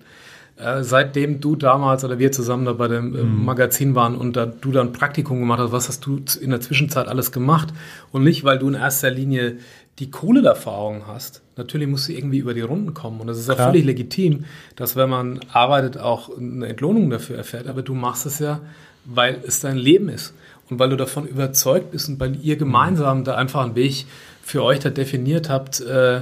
Äh, 0.56 0.84
seitdem 0.84 1.41
du 1.41 1.56
damals 1.56 2.04
oder 2.04 2.20
wir 2.20 2.32
zusammen 2.32 2.66
da 2.66 2.74
bei 2.74 2.88
dem 2.88 3.16
äh. 3.16 3.24
Magazin 3.24 3.95
waren 3.95 4.16
und 4.16 4.36
da 4.36 4.45
du 4.45 4.72
dann 4.72 4.93
Praktikum 4.93 5.39
gemacht 5.39 5.60
hast, 5.60 5.72
was 5.72 5.88
hast 5.88 6.06
du 6.06 6.22
in 6.39 6.51
der 6.51 6.62
Zwischenzeit 6.62 7.08
alles 7.08 7.32
gemacht? 7.32 7.70
Und 8.12 8.24
nicht, 8.24 8.43
weil 8.43 8.60
du 8.60 8.68
in 8.68 8.76
erster 8.76 9.10
Linie 9.10 9.58
die 9.99 10.12
Kohleerfahrung 10.12 11.08
hast, 11.08 11.41
natürlich 11.56 11.88
musst 11.88 12.08
du 12.08 12.14
irgendwie 12.14 12.38
über 12.38 12.54
die 12.54 12.62
Runden 12.62 12.93
kommen. 12.93 13.20
Und 13.20 13.28
das 13.28 13.39
ist 13.39 13.49
auch 13.49 13.56
Klar. 13.56 13.70
völlig 13.70 13.86
legitim, 13.86 14.45
dass 14.76 14.95
wenn 14.95 15.10
man 15.10 15.39
arbeitet, 15.51 15.97
auch 15.97 16.36
eine 16.38 16.68
Entlohnung 16.68 17.10
dafür 17.10 17.38
erfährt. 17.38 17.68
Aber 17.68 17.82
du 17.82 17.95
machst 17.95 18.26
es 18.28 18.38
ja, 18.39 18.60
weil 19.06 19.39
es 19.45 19.60
dein 19.60 19.78
Leben 19.78 20.10
ist. 20.10 20.36
Und 20.70 20.80
weil 20.80 20.89
du 20.89 20.97
davon 20.97 21.28
überzeugt 21.28 21.91
bist 21.91 22.10
und 22.10 22.20
weil 22.20 22.38
ihr 22.41 22.58
gemeinsam 22.58 23.20
mhm. 23.20 23.24
da 23.24 23.36
einfach 23.36 23.64
einen 23.64 23.76
Weg 23.76 24.06
für 24.43 24.64
euch 24.64 24.80
da 24.80 24.89
definiert 24.89 25.49
habt 25.49 25.82
äh, 25.82 26.22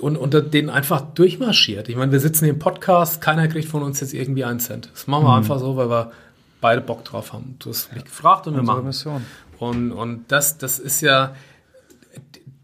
und 0.00 0.16
unter 0.16 0.40
den 0.40 0.70
einfach 0.70 1.00
durchmarschiert. 1.00 1.88
Ich 1.88 1.96
meine, 1.96 2.12
wir 2.12 2.20
sitzen 2.20 2.44
hier 2.44 2.54
im 2.54 2.58
Podcast, 2.58 3.20
keiner 3.20 3.46
kriegt 3.48 3.68
von 3.68 3.82
uns 3.82 4.00
jetzt 4.00 4.14
irgendwie 4.14 4.44
einen 4.44 4.60
Cent. 4.60 4.90
Das 4.92 5.06
machen 5.06 5.24
wir 5.24 5.30
mhm. 5.30 5.38
einfach 5.38 5.58
so, 5.58 5.76
weil 5.76 5.88
wir 5.88 6.12
beide 6.60 6.80
Bock 6.80 7.04
drauf 7.04 7.32
haben. 7.32 7.56
Du 7.58 7.70
hast 7.70 7.92
mich 7.94 8.04
gefragt 8.04 8.46
und 8.46 8.54
wir 8.54 8.62
machen. 8.62 8.84
Mission. 8.84 9.24
Und, 9.58 9.92
und 9.92 10.24
das, 10.28 10.58
das 10.58 10.78
ist 10.78 11.00
ja, 11.00 11.34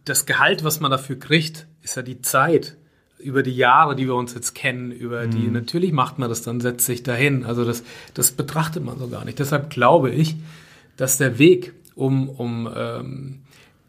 das 0.04 0.26
Gehalt, 0.26 0.64
was 0.64 0.80
man 0.80 0.90
dafür 0.90 1.18
kriegt, 1.18 1.66
ist 1.82 1.96
ja 1.96 2.02
die 2.02 2.20
Zeit 2.20 2.76
über 3.18 3.42
die 3.42 3.54
Jahre, 3.54 3.94
die 3.94 4.06
wir 4.06 4.14
uns 4.14 4.34
jetzt 4.34 4.54
kennen, 4.54 4.90
über 4.90 5.26
die, 5.26 5.46
mhm. 5.46 5.52
natürlich 5.52 5.92
macht 5.92 6.18
man 6.18 6.28
das 6.28 6.42
dann, 6.42 6.60
setzt 6.60 6.86
sich 6.86 7.02
dahin. 7.02 7.44
Also 7.44 7.64
das, 7.64 7.82
das 8.14 8.32
betrachtet 8.32 8.82
man 8.82 8.98
so 8.98 9.08
gar 9.08 9.24
nicht. 9.24 9.38
Deshalb 9.38 9.70
glaube 9.70 10.10
ich, 10.10 10.36
dass 10.96 11.18
der 11.18 11.38
Weg, 11.38 11.74
um, 11.94 12.28
um 12.28 12.68
ähm, 12.74 13.40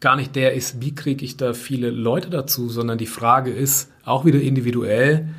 gar 0.02 0.16
nicht 0.16 0.36
der 0.36 0.54
ist, 0.54 0.82
wie 0.82 0.94
kriege 0.94 1.24
ich 1.24 1.38
da 1.38 1.54
viele 1.54 1.90
Leute 1.92 2.30
dazu, 2.30 2.68
sondern 2.70 2.98
die 2.98 3.06
Frage 3.06 3.52
ist 3.52 3.90
auch 4.04 4.26
wieder 4.26 4.42
individuell, 4.42 5.30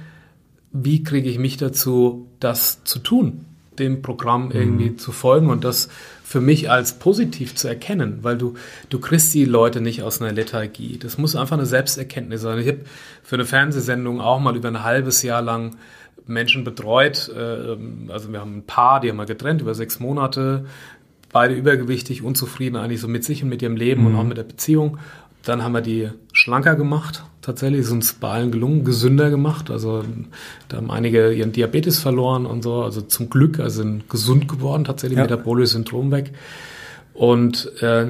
wie 0.73 1.03
kriege 1.03 1.29
ich 1.29 1.39
mich 1.39 1.59
dazu, 1.59 2.29
das 2.41 2.83
zu 2.85 3.01
tun, 3.01 3.45
dem 3.79 4.01
Programm 4.01 4.51
irgendwie 4.51 4.91
mhm. 4.91 4.99
zu 4.99 5.13
folgen 5.13 5.51
und 5.51 5.65
das 5.65 5.89
für 6.23 6.41
mich 6.41 6.71
als 6.71 6.99
positiv 6.99 7.55
zu 7.57 7.69
erkennen, 7.69 8.21
weil 8.23 8.39
du, 8.39 8.55
du 8.89 8.99
kriegst 9.01 9.35
die 9.35 9.45
Leute 9.45 9.83
nicht 9.83 10.03
aus 10.03 10.23
einer 10.23 10.33
Lethargie. 10.33 10.97
Das 10.99 11.19
muss 11.19 11.37
einfach 11.37 11.59
eine 11.59 11.67
Selbsterkenntnis 11.67 12.41
sein. 12.41 12.59
Ich 12.59 12.69
habe 12.69 12.81
für 13.23 13.37
eine 13.37 13.45
Fernsehsendung 13.45 14.21
auch 14.21 14.41
mal 14.41 14.57
über 14.57 14.69
ein 14.69 14.83
halbes 14.83 15.23
Jahr 15.23 15.43
lang 15.43 15.77
Menschen 16.27 16.65
betreut. 16.65 17.31
Äh, 17.37 17.77
also 18.09 18.33
wir 18.33 18.41
haben 18.41 18.59
ein 18.59 18.67
Paar, 18.67 19.01
die 19.01 19.11
haben 19.11 19.19
wir 19.19 19.27
getrennt 19.27 19.61
über 19.61 19.75
sechs 19.75 20.01
Monate 20.01 20.65
beide 21.33 21.55
übergewichtig, 21.55 22.22
unzufrieden 22.22 22.76
eigentlich 22.76 23.01
so 23.01 23.09
mit 23.09 23.24
sich 23.24 23.43
und 23.43 23.49
mit 23.49 23.62
ihrem 23.62 23.76
Leben 23.76 24.03
mhm. 24.03 24.07
und 24.09 24.16
auch 24.16 24.24
mit 24.24 24.37
der 24.37 24.45
Beziehung. 24.45 24.99
Dann 25.43 25.62
haben 25.64 25.72
wir 25.72 25.80
die 25.80 26.11
schlanker 26.33 26.76
gemacht. 26.76 27.24
Tatsächlich 27.41 27.80
ist 27.80 27.91
uns 27.91 28.12
bei 28.12 28.30
allen 28.30 28.53
gelungen, 28.53 28.85
gesünder 28.85 29.30
gemacht. 29.30 29.70
Also 29.70 30.05
da 30.68 30.76
haben 30.76 30.91
einige 30.91 31.33
ihren 31.33 31.51
Diabetes 31.51 31.99
verloren 31.99 32.47
und 32.47 32.62
so. 32.62 32.83
Also 32.83 33.01
zum 33.01 33.28
Glück, 33.28 33.59
also 33.59 33.83
sind 33.83 34.09
gesund 34.09 34.47
geworden, 34.47 34.85
tatsächlich 34.85 35.16
ja. 35.16 35.24
metabolisches 35.24 35.72
Syndrom 35.72 36.12
weg. 36.12 36.33
Und 37.14 37.72
äh, 37.83 38.07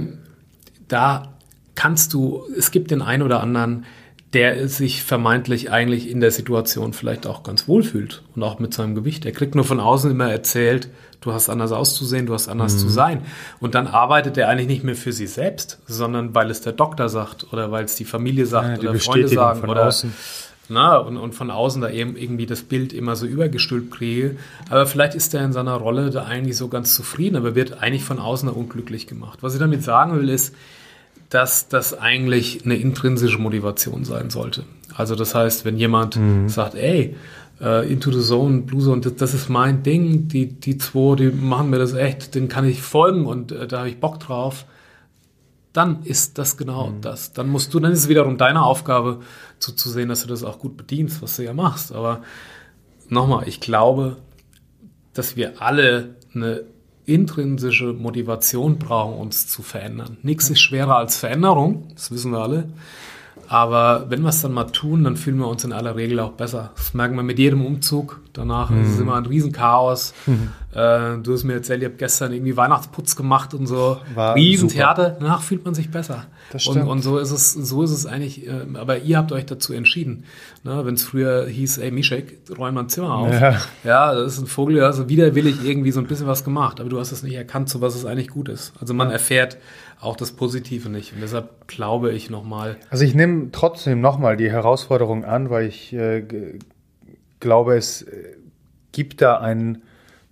da 0.89 1.33
kannst 1.75 2.13
du, 2.13 2.43
es 2.59 2.71
gibt 2.71 2.91
den 2.91 3.01
einen 3.01 3.23
oder 3.23 3.41
anderen, 3.41 3.87
der 4.33 4.67
sich 4.69 5.03
vermeintlich 5.03 5.71
eigentlich 5.71 6.11
in 6.11 6.21
der 6.21 6.31
Situation 6.31 6.95
vielleicht 6.95 7.27
auch 7.27 7.43
ganz 7.43 7.69
wohl 7.69 7.83
fühlt 7.83 8.23
und 8.35 8.43
auch 8.43 8.59
mit 8.59 8.73
seinem 8.73 8.95
Gewicht. 8.95 9.27
Er 9.27 9.33
kriegt 9.33 9.55
nur 9.55 9.65
von 9.65 9.79
außen 9.79 10.11
immer 10.11 10.31
erzählt, 10.31 10.89
du 11.21 11.33
hast 11.33 11.51
anders 11.51 11.71
auszusehen, 11.71 12.25
du 12.25 12.33
hast 12.33 12.49
anders 12.49 12.75
mhm. 12.75 12.79
zu 12.79 12.89
sein. 12.89 13.23
Und 13.61 13.75
dann 13.75 13.87
arbeitet 13.87 14.39
er 14.39 14.49
eigentlich 14.49 14.69
nicht 14.69 14.85
mehr 14.85 14.97
für 14.97 15.13
sich 15.13 15.31
selbst, 15.31 15.81
sondern 15.87 16.35
weil 16.35 16.51
es 16.51 16.63
der 16.63 16.73
Doktor 16.73 17.11
sagt 17.11 17.53
oder 17.53 17.71
weil 17.71 17.85
es 17.85 17.97
die 17.97 18.07
Familie 18.07 18.47
sagt 18.47 18.83
ja, 18.83 18.91
oder 18.91 18.99
Freunde 18.99 19.29
sagen 19.29 19.69
oder 19.69 19.89
außen. 19.89 20.13
Na, 20.69 20.97
und, 20.97 21.19
und 21.19 21.35
von 21.35 21.51
außen 21.51 21.83
da 21.83 21.91
eben 21.91 22.17
irgendwie 22.17 22.47
das 22.47 22.63
Bild 22.63 22.95
immer 22.95 23.17
so 23.17 23.27
übergestülpt 23.27 23.91
kriege. 23.91 24.37
Aber 24.71 24.87
vielleicht 24.87 25.15
ist 25.15 25.35
er 25.35 25.45
in 25.45 25.53
seiner 25.53 25.75
Rolle 25.75 26.09
da 26.09 26.25
eigentlich 26.25 26.57
so 26.57 26.69
ganz 26.69 26.95
zufrieden, 26.95 27.37
aber 27.37 27.55
wird 27.55 27.83
eigentlich 27.83 28.05
von 28.05 28.19
außen 28.19 28.49
da 28.49 28.55
unglücklich 28.55 29.07
gemacht. 29.07 29.41
Was 29.43 29.53
ich 29.53 29.61
damit 29.61 29.83
sagen 29.83 30.17
will, 30.17 30.31
ist, 30.31 30.55
dass 31.33 31.67
das 31.67 31.99
eigentlich 31.99 32.67
eine 32.67 32.77
intrinsische 32.77 33.39
Motivation 33.39 34.05
sein 34.05 34.29
sollte. 34.29 34.65
Also 34.95 35.15
das 35.15 35.35
heißt, 35.35 35.65
wenn 35.65 35.79
jemand 35.79 36.17
mhm. 36.17 36.51
sagt, 36.51 36.75
ey, 36.75 37.17
uh, 37.59 37.81
Into 37.81 38.13
the 38.13 38.21
Zone, 38.21 38.61
Blue 38.61 38.83
Zone, 38.83 39.01
das, 39.01 39.17
das, 39.17 39.33
ist 39.33 39.49
mein 39.49 39.83
Ding, 39.83 40.29
die, 40.29 40.49
die 40.49 40.77
zwei, 40.77 41.17
die 41.17 41.31
machen 41.31 41.71
mir 41.71 41.79
das 41.79 41.95
echt, 41.95 42.35
den 42.35 42.49
kann 42.49 42.67
ich 42.67 42.83
folgen 42.83 43.25
und 43.25 43.51
äh, 43.51 43.67
da 43.67 43.79
habe 43.79 43.89
ich 43.89 43.99
Bock 43.99 44.21
drauf, 44.21 44.67
dann 45.73 46.03
ist 46.03 46.37
das 46.37 46.59
genau 46.59 46.91
mhm. 46.91 47.01
das. 47.01 47.33
Dann 47.33 47.49
musst 47.49 47.73
du, 47.73 47.81
dann 47.81 47.93
ist 47.93 48.01
es 48.01 48.09
wiederum 48.11 48.37
deine 48.37 48.63
Aufgabe, 48.63 49.21
zu, 49.59 49.73
zu 49.73 49.89
sehen, 49.89 50.11
dass 50.11 50.21
du 50.21 50.29
das 50.29 50.45
auch 50.45 50.59
gut 50.59 50.77
bedienst, 50.77 51.23
was 51.23 51.37
du 51.37 51.45
ja 51.45 51.55
machst. 51.55 51.93
Aber 51.93 52.21
nochmal, 53.09 53.49
ich 53.49 53.61
glaube, 53.61 54.19
dass 55.15 55.35
wir 55.37 55.63
alle 55.63 56.17
eine 56.35 56.65
intrinsische 57.05 57.93
Motivation 57.93 58.79
brauchen, 58.79 59.19
uns 59.19 59.47
zu 59.47 59.63
verändern. 59.63 60.19
Nichts 60.23 60.51
ist 60.51 60.61
schwerer 60.61 60.97
als 60.97 61.17
Veränderung, 61.17 61.89
das 61.95 62.11
wissen 62.11 62.33
wir 62.33 62.41
alle. 62.41 62.69
Aber 63.53 64.07
wenn 64.09 64.23
wir 64.23 64.31
es 64.31 64.41
dann 64.41 64.53
mal 64.53 64.65
tun, 64.65 65.05
dann 65.05 65.19
fühlen 65.19 65.37
wir 65.37 65.47
uns 65.47 65.63
in 65.63 65.75
aller 65.75 65.95
Regel 65.95 66.21
auch 66.21 66.33
besser. 66.33 66.71
Das 66.75 66.95
merken 66.95 67.17
wir 67.17 67.23
mit 67.23 67.39
jedem 67.39 67.67
Umzug. 67.67 68.19
Danach 68.33 68.71
mhm. 68.71 68.83
ist 68.83 68.95
es 68.95 68.99
immer 68.99 69.17
ein 69.17 69.27
Riesenchaos. 69.27 70.15
Mhm. 70.25 70.49
Äh, 70.73 71.19
du 71.23 71.35
hast 71.35 71.45
mir 71.45 71.53
erzählt, 71.53 71.83
ihr 71.83 71.91
habt 71.91 71.99
gestern 71.99 72.33
irgendwie 72.33 72.57
Weihnachtsputz 72.57 73.15
gemacht 73.15 73.53
und 73.53 73.67
so. 73.67 73.99
War 74.15 74.37
Riesentheater. 74.37 75.19
Danach 75.21 75.43
fühlt 75.43 75.67
man 75.67 75.75
sich 75.75 75.91
besser. 75.91 76.25
Das 76.51 76.63
stimmt. 76.63 76.85
Und, 76.85 76.89
und 76.89 77.03
so 77.03 77.19
ist 77.19 77.31
es, 77.31 77.53
so 77.53 77.83
ist 77.83 77.91
es 77.91 78.07
eigentlich. 78.07 78.47
Äh, 78.47 78.53
aber 78.73 79.01
ihr 79.01 79.19
habt 79.19 79.33
euch 79.33 79.45
dazu 79.45 79.75
entschieden. 79.75 80.25
Ne? 80.65 80.87
Wenn 80.87 80.95
es 80.95 81.05
früher 81.05 81.47
hieß, 81.47 81.77
ey 81.77 81.91
Mischek, 81.91 82.39
räum 82.57 82.73
mal 82.73 82.85
ein 82.85 82.89
Zimmer 82.89 83.13
auf. 83.13 83.39
Ja. 83.39 83.59
ja, 83.85 84.15
das 84.15 84.33
ist 84.33 84.41
ein 84.41 84.47
Vogel, 84.47 84.83
also 84.83 85.11
widerwillig 85.11 85.63
irgendwie 85.63 85.93
so 85.93 86.01
ein 86.01 86.07
bisschen 86.07 86.27
was 86.27 86.43
gemacht. 86.43 86.81
Aber 86.81 86.89
du 86.89 86.99
hast 86.99 87.13
es 87.13 87.23
nicht 87.23 87.35
erkannt, 87.35 87.69
so 87.69 87.83
was 87.83 87.95
es 87.97 88.07
eigentlich 88.07 88.29
gut 88.29 88.49
ist. 88.49 88.73
Also 88.81 88.95
man 88.95 89.11
erfährt 89.11 89.59
auch 90.03 90.17
das 90.17 90.33
Positive 90.33 90.89
nicht. 90.89 91.13
Und 91.13 91.21
deshalb 91.21 91.69
glaube 91.69 92.13
ich 92.13 92.29
nochmal. 92.29 92.77
Also 92.91 93.05
ich 93.05 93.15
nehme 93.15 93.51
trotzdem 93.53 94.01
nochmal 94.01 94.37
die 94.37 94.51
Herausforderung 94.51 95.25
an, 95.25 95.49
weil 95.49 95.67
ich 95.67 95.93
äh, 95.93 96.25
glaube, 97.41 97.77
es 97.77 98.03
äh, 98.03 98.37
gibt 98.91 99.21
da 99.23 99.39
einen 99.39 99.83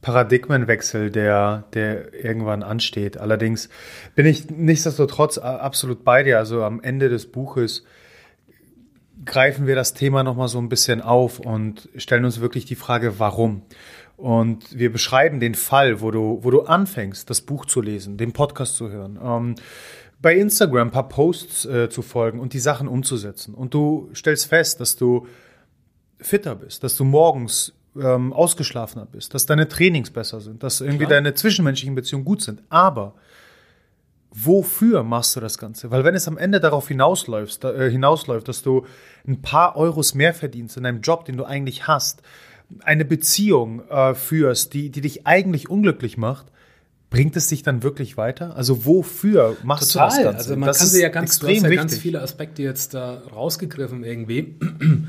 Paradigmenwechsel, 0.02 1.10
der, 1.10 1.64
der 1.74 2.12
irgendwann 2.14 2.62
ansteht. 2.62 3.18
Allerdings 3.18 3.68
bin 4.14 4.26
ich 4.26 4.50
nichtsdestotrotz 4.50 5.38
absolut 5.38 6.04
bei 6.04 6.22
dir. 6.22 6.38
Also 6.38 6.64
am 6.64 6.80
Ende 6.82 7.08
des 7.08 7.30
Buches 7.30 7.84
greifen 9.24 9.66
wir 9.66 9.74
das 9.74 9.94
Thema 9.94 10.22
nochmal 10.22 10.48
so 10.48 10.58
ein 10.58 10.68
bisschen 10.68 11.02
auf 11.02 11.38
und 11.38 11.88
stellen 11.96 12.24
uns 12.24 12.40
wirklich 12.40 12.64
die 12.64 12.76
Frage, 12.76 13.18
warum. 13.18 13.62
Und 14.20 14.78
wir 14.78 14.92
beschreiben 14.92 15.40
den 15.40 15.54
Fall, 15.54 16.02
wo 16.02 16.10
du, 16.10 16.40
wo 16.42 16.50
du 16.50 16.62
anfängst, 16.62 17.30
das 17.30 17.40
Buch 17.40 17.64
zu 17.64 17.80
lesen, 17.80 18.18
den 18.18 18.32
Podcast 18.32 18.76
zu 18.76 18.90
hören, 18.90 19.18
ähm, 19.22 19.54
bei 20.20 20.36
Instagram 20.36 20.88
ein 20.88 20.90
paar 20.90 21.08
Posts 21.08 21.64
äh, 21.64 21.88
zu 21.88 22.02
folgen 22.02 22.38
und 22.38 22.52
die 22.52 22.58
Sachen 22.58 22.86
umzusetzen. 22.86 23.54
Und 23.54 23.72
du 23.72 24.10
stellst 24.14 24.46
fest, 24.46 24.78
dass 24.78 24.96
du 24.96 25.26
fitter 26.18 26.54
bist, 26.54 26.84
dass 26.84 26.96
du 26.96 27.04
morgens 27.04 27.72
ähm, 27.98 28.34
ausgeschlafener 28.34 29.06
bist, 29.06 29.32
dass 29.32 29.46
deine 29.46 29.68
Trainings 29.68 30.10
besser 30.10 30.42
sind, 30.42 30.62
dass 30.62 30.82
irgendwie 30.82 31.06
Klar. 31.06 31.22
deine 31.22 31.32
zwischenmenschlichen 31.32 31.94
Beziehungen 31.94 32.26
gut 32.26 32.42
sind. 32.42 32.62
Aber 32.68 33.14
wofür 34.32 35.02
machst 35.02 35.34
du 35.34 35.40
das 35.40 35.56
Ganze? 35.56 35.90
Weil 35.90 36.04
wenn 36.04 36.14
es 36.14 36.28
am 36.28 36.36
Ende 36.36 36.60
darauf 36.60 36.88
hinausläuft, 36.88 37.64
äh, 37.64 37.90
hinausläuft, 37.90 38.48
dass 38.48 38.62
du 38.62 38.84
ein 39.26 39.40
paar 39.40 39.76
Euros 39.76 40.14
mehr 40.14 40.34
verdienst 40.34 40.76
in 40.76 40.84
einem 40.84 41.00
Job, 41.00 41.24
den 41.24 41.38
du 41.38 41.44
eigentlich 41.44 41.86
hast, 41.86 42.22
eine 42.84 43.04
Beziehung 43.04 43.88
äh, 43.88 44.14
führst, 44.14 44.74
die, 44.74 44.90
die 44.90 45.00
dich 45.00 45.26
eigentlich 45.26 45.68
unglücklich 45.68 46.16
macht, 46.16 46.46
bringt 47.10 47.36
es 47.36 47.48
dich 47.48 47.62
dann 47.62 47.82
wirklich 47.82 48.16
weiter? 48.16 48.56
Also 48.56 48.86
wofür 48.86 49.56
machst 49.64 49.92
Total. 49.92 50.08
du 50.08 50.14
das 50.14 50.24
Ganze? 50.24 50.38
Also 50.38 50.56
man 50.56 50.66
das 50.68 50.78
kann 50.78 50.86
sie 50.86 51.02
ja 51.02 51.08
ganz, 51.08 51.30
extrem 51.30 51.48
du 51.48 51.64
hast 51.64 51.70
ja 51.70 51.76
ganz 51.76 51.96
viele 51.98 52.22
Aspekte 52.22 52.62
jetzt 52.62 52.94
da 52.94 53.22
rausgegriffen 53.32 54.04
irgendwie. 54.04 54.54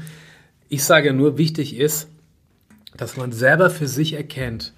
Ich 0.73 0.85
sage 0.85 1.07
ja 1.07 1.13
nur, 1.13 1.37
wichtig 1.37 1.75
ist, 1.75 2.07
dass 2.95 3.17
man 3.17 3.33
selber 3.33 3.69
für 3.69 3.89
sich 3.89 4.13
erkennt, 4.13 4.71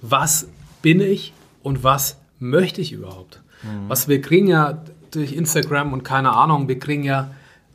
was 0.00 0.46
bin 0.82 1.00
ich 1.00 1.32
und 1.64 1.82
was 1.82 2.16
möchte 2.38 2.80
ich 2.80 2.92
überhaupt. 2.92 3.42
Mhm. 3.64 3.88
Was 3.88 4.06
wir 4.06 4.20
kriegen 4.20 4.46
ja 4.46 4.84
durch 5.10 5.32
Instagram 5.32 5.92
und 5.92 6.04
keine 6.04 6.30
Ahnung, 6.30 6.68
wir 6.68 6.78
kriegen 6.78 7.02
ja 7.02 7.32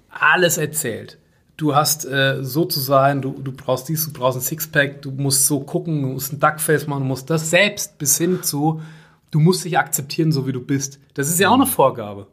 alles 0.10 0.58
erzählt 0.58 1.18
du 1.58 1.76
hast 1.76 2.06
äh, 2.06 2.44
so 2.44 2.66
zu 2.66 2.80
sein, 2.80 3.22
du, 3.22 3.32
du 3.32 3.52
brauchst 3.52 3.90
dies, 3.90 4.06
du 4.06 4.14
brauchst 4.14 4.38
ein 4.38 4.42
Sixpack, 4.42 5.02
du 5.02 5.12
musst 5.12 5.48
so 5.48 5.60
gucken, 5.60 6.02
du 6.04 6.08
musst 6.10 6.32
ein 6.32 6.40
Duckface 6.40 6.88
machen, 6.88 7.02
du 7.02 7.08
musst 7.08 7.30
das 7.30 7.50
selbst 7.50 7.98
bis 7.98 8.18
hin 8.18 8.44
zu, 8.44 8.82
du 9.32 9.40
musst 9.40 9.66
dich 9.66 9.78
akzeptieren, 9.78 10.32
so 10.32 10.48
wie 10.48 10.52
du 10.52 10.62
bist. 10.62 11.00
Das 11.16 11.28
ist 11.28 11.40
ja 11.40 11.50
auch 11.50 11.56
eine 11.56 11.66
Vorgabe. 11.66 12.28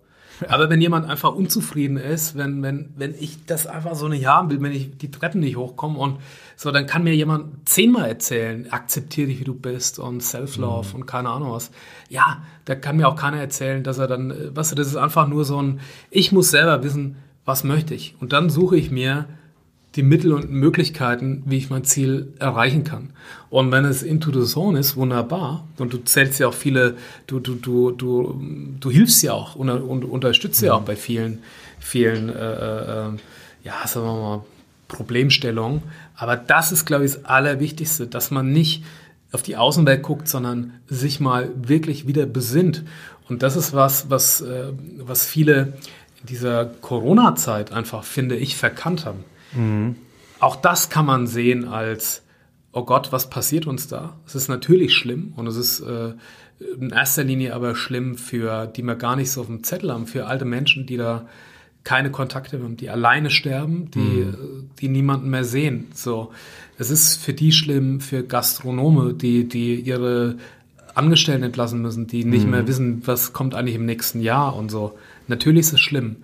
Aber 0.48 0.68
wenn 0.68 0.80
jemand 0.80 1.08
einfach 1.08 1.32
unzufrieden 1.32 1.96
ist, 1.96 2.36
wenn, 2.36 2.62
wenn, 2.62 2.92
wenn 2.96 3.14
ich 3.14 3.46
das 3.46 3.66
einfach 3.66 3.94
so 3.94 4.08
nicht 4.08 4.26
haben 4.26 4.50
will, 4.50 4.60
wenn 4.60 4.72
ich 4.72 4.98
die 4.98 5.10
Treppen 5.10 5.40
nicht 5.40 5.56
hochkomme 5.56 5.98
und 5.98 6.18
so, 6.56 6.70
dann 6.72 6.86
kann 6.86 7.04
mir 7.04 7.14
jemand 7.14 7.68
zehnmal 7.68 8.08
erzählen, 8.08 8.70
akzeptiere 8.70 9.28
dich, 9.28 9.40
wie 9.40 9.44
du 9.44 9.54
bist 9.54 9.98
und 9.98 10.22
Self-Love 10.22 10.88
mhm. 10.88 10.94
und 10.96 11.06
keine 11.06 11.30
Ahnung 11.30 11.52
was. 11.52 11.70
Ja, 12.08 12.42
da 12.64 12.74
kann 12.74 12.96
mir 12.96 13.08
auch 13.08 13.16
keiner 13.16 13.38
erzählen, 13.38 13.84
dass 13.84 13.98
er 13.98 14.08
dann, 14.08 14.32
äh, 14.32 14.56
weißt 14.56 14.72
du, 14.72 14.76
das 14.76 14.88
ist 14.88 14.96
einfach 14.96 15.28
nur 15.28 15.44
so 15.44 15.62
ein, 15.62 15.80
ich 16.10 16.32
muss 16.32 16.50
selber 16.50 16.82
wissen, 16.82 17.16
was 17.44 17.64
möchte 17.64 17.94
ich? 17.94 18.14
Und 18.20 18.32
dann 18.32 18.50
suche 18.50 18.76
ich 18.76 18.90
mir 18.90 19.26
die 19.96 20.02
Mittel 20.02 20.32
und 20.32 20.50
Möglichkeiten, 20.50 21.42
wie 21.46 21.56
ich 21.56 21.70
mein 21.70 21.84
Ziel 21.84 22.32
erreichen 22.40 22.82
kann. 22.82 23.10
Und 23.48 23.70
wenn 23.70 23.84
es 23.84 24.02
into 24.02 24.32
the 24.32 24.50
zone 24.50 24.78
ist, 24.78 24.96
wunderbar. 24.96 25.68
Und 25.78 25.92
du 25.92 25.98
zählst 25.98 26.40
ja 26.40 26.48
auch 26.48 26.54
viele, 26.54 26.96
du, 27.26 27.38
du, 27.38 27.54
du, 27.54 27.92
du, 27.92 28.40
du 28.80 28.90
hilfst 28.90 29.22
ja 29.22 29.32
auch 29.32 29.54
und, 29.54 29.70
und 29.70 30.04
unterstützt 30.04 30.62
ja 30.62 30.74
auch 30.74 30.82
bei 30.82 30.96
vielen, 30.96 31.38
vielen, 31.78 32.28
äh, 32.28 32.32
äh, 32.32 33.10
ja, 33.62 33.86
sagen 33.86 34.06
wir 34.06 34.20
mal, 34.20 34.44
Problemstellungen. 34.88 35.82
Aber 36.16 36.36
das 36.36 36.72
ist, 36.72 36.86
glaube 36.86 37.04
ich, 37.04 37.12
das 37.12 37.24
Allerwichtigste, 37.24 38.06
dass 38.06 38.30
man 38.30 38.50
nicht 38.50 38.84
auf 39.32 39.42
die 39.42 39.56
Außenwelt 39.56 40.02
guckt, 40.02 40.28
sondern 40.28 40.74
sich 40.88 41.20
mal 41.20 41.50
wirklich 41.56 42.06
wieder 42.06 42.26
besinnt. 42.26 42.82
Und 43.28 43.42
das 43.42 43.56
ist 43.56 43.72
was, 43.72 44.10
was, 44.10 44.40
äh, 44.40 44.72
was 44.98 45.24
viele 45.24 45.74
dieser 46.28 46.66
Corona-Zeit 46.66 47.72
einfach, 47.72 48.04
finde 48.04 48.36
ich, 48.36 48.56
verkannt 48.56 49.06
haben. 49.06 49.24
Mhm. 49.54 49.96
Auch 50.40 50.56
das 50.56 50.90
kann 50.90 51.06
man 51.06 51.26
sehen 51.26 51.66
als, 51.66 52.22
oh 52.72 52.84
Gott, 52.84 53.12
was 53.12 53.30
passiert 53.30 53.66
uns 53.66 53.86
da? 53.88 54.16
Es 54.26 54.34
ist 54.34 54.48
natürlich 54.48 54.94
schlimm 54.94 55.32
und 55.36 55.46
es 55.46 55.56
ist 55.56 55.80
äh, 55.80 56.12
in 56.78 56.90
erster 56.90 57.24
Linie 57.24 57.54
aber 57.54 57.74
schlimm 57.74 58.16
für, 58.16 58.66
die 58.66 58.82
wir 58.82 58.94
gar 58.94 59.16
nicht 59.16 59.30
so 59.30 59.42
auf 59.42 59.46
dem 59.46 59.64
Zettel 59.64 59.92
haben, 59.92 60.06
für 60.06 60.26
alte 60.26 60.44
Menschen, 60.44 60.86
die 60.86 60.96
da 60.96 61.26
keine 61.84 62.10
Kontakte 62.10 62.60
haben, 62.62 62.76
die 62.76 62.88
alleine 62.88 63.30
sterben, 63.30 63.90
die, 63.90 63.98
mhm. 63.98 64.70
die 64.80 64.88
niemanden 64.88 65.28
mehr 65.28 65.44
sehen. 65.44 65.88
So, 65.92 66.32
es 66.78 66.90
ist 66.90 67.16
für 67.16 67.34
die 67.34 67.52
schlimm, 67.52 68.00
für 68.00 68.22
Gastronome, 68.22 69.12
die, 69.12 69.46
die 69.46 69.74
ihre 69.80 70.36
Angestellten 70.94 71.42
entlassen 71.42 71.82
müssen, 71.82 72.06
die 72.06 72.24
nicht 72.24 72.46
mehr 72.46 72.66
wissen, 72.66 73.02
was 73.04 73.32
kommt 73.32 73.54
eigentlich 73.54 73.74
im 73.74 73.84
nächsten 73.84 74.20
Jahr 74.20 74.56
und 74.56 74.70
so. 74.70 74.96
Natürlich 75.26 75.60
ist 75.60 75.72
es 75.74 75.80
schlimm. 75.80 76.16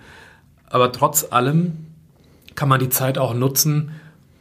Aber 0.67 0.93
trotz 0.93 1.27
allem 1.31 1.87
kann 2.55 2.69
man 2.69 2.81
die 2.81 2.89
Zeit 2.89 3.19
auch 3.19 3.35
nutzen, 3.35 3.93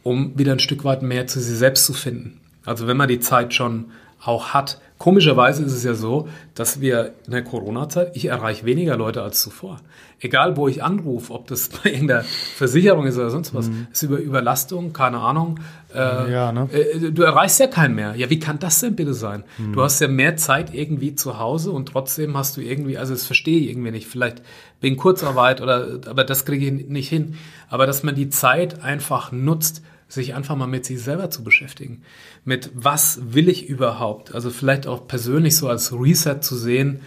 um 0.02 0.38
wieder 0.38 0.52
ein 0.52 0.60
Stück 0.60 0.84
weit 0.84 1.02
mehr 1.02 1.26
zu 1.26 1.40
sich 1.40 1.58
selbst 1.58 1.86
zu 1.86 1.92
finden. 1.92 2.40
Also 2.64 2.86
wenn 2.86 2.96
man 2.96 3.08
die 3.08 3.20
Zeit 3.20 3.54
schon 3.54 3.86
auch 4.22 4.48
hat. 4.48 4.80
Komischerweise 4.98 5.62
ist 5.62 5.72
es 5.72 5.82
ja 5.82 5.94
so, 5.94 6.28
dass 6.54 6.82
wir 6.82 7.14
in 7.24 7.32
der 7.32 7.42
Corona-Zeit, 7.42 8.14
ich 8.16 8.26
erreiche 8.26 8.66
weniger 8.66 8.98
Leute 8.98 9.22
als 9.22 9.40
zuvor. 9.40 9.80
Egal, 10.20 10.58
wo 10.58 10.68
ich 10.68 10.82
anrufe, 10.84 11.32
ob 11.32 11.46
das 11.46 11.68
bei 11.82 11.90
irgendeiner 11.90 12.22
Versicherung 12.22 13.06
ist 13.06 13.16
oder 13.16 13.30
sonst 13.30 13.54
was, 13.54 13.68
mhm. 13.68 13.86
ist 13.90 14.02
über 14.02 14.18
Überlastung, 14.18 14.92
keine 14.92 15.20
Ahnung. 15.20 15.58
Äh, 15.94 16.30
ja, 16.30 16.52
ne? 16.52 16.68
äh, 16.70 17.10
du 17.10 17.22
erreichst 17.22 17.60
ja 17.60 17.66
keinen 17.66 17.94
mehr. 17.94 18.14
Ja, 18.14 18.28
wie 18.28 18.38
kann 18.38 18.58
das 18.58 18.80
denn 18.80 18.94
bitte 18.94 19.14
sein? 19.14 19.44
Mhm. 19.56 19.72
Du 19.72 19.82
hast 19.82 20.00
ja 20.00 20.08
mehr 20.08 20.36
Zeit 20.36 20.74
irgendwie 20.74 21.14
zu 21.14 21.38
Hause 21.38 21.70
und 21.70 21.86
trotzdem 21.88 22.36
hast 22.36 22.58
du 22.58 22.60
irgendwie, 22.60 22.98
also 22.98 23.14
das 23.14 23.24
verstehe 23.24 23.58
ich 23.58 23.70
irgendwie 23.70 23.92
nicht, 23.92 24.06
vielleicht 24.06 24.42
wegen 24.82 24.98
Kurzarbeit 24.98 25.62
oder, 25.62 26.00
aber 26.06 26.24
das 26.24 26.44
kriege 26.44 26.66
ich 26.66 26.88
nicht 26.88 27.08
hin. 27.08 27.38
Aber 27.70 27.86
dass 27.86 28.02
man 28.02 28.14
die 28.14 28.28
Zeit 28.28 28.82
einfach 28.82 29.32
nutzt, 29.32 29.82
sich 30.12 30.34
einfach 30.34 30.56
mal 30.56 30.66
mit 30.66 30.84
sich 30.84 31.00
selber 31.00 31.30
zu 31.30 31.44
beschäftigen. 31.44 32.02
Mit 32.44 32.70
was 32.74 33.20
will 33.22 33.48
ich 33.48 33.68
überhaupt? 33.68 34.34
Also 34.34 34.50
vielleicht 34.50 34.86
auch 34.86 35.06
persönlich 35.06 35.56
so 35.56 35.68
als 35.68 35.92
Reset 35.92 36.40
zu 36.40 36.56
sehen, 36.56 37.00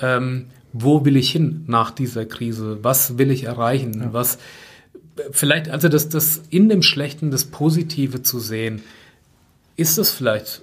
ähm, 0.00 0.46
wo 0.72 1.04
will 1.04 1.16
ich 1.16 1.30
hin 1.30 1.64
nach 1.66 1.90
dieser 1.90 2.26
Krise? 2.26 2.78
Was 2.82 3.18
will 3.18 3.30
ich 3.30 3.44
erreichen? 3.44 4.00
Ja. 4.00 4.12
Was 4.12 4.38
vielleicht, 5.30 5.68
also 5.68 5.88
das, 5.88 6.08
das 6.08 6.42
in 6.50 6.68
dem 6.68 6.82
Schlechten 6.82 7.30
das 7.30 7.44
Positive 7.44 8.22
zu 8.22 8.38
sehen, 8.38 8.82
ist 9.76 9.98
das 9.98 10.10
vielleicht 10.10 10.62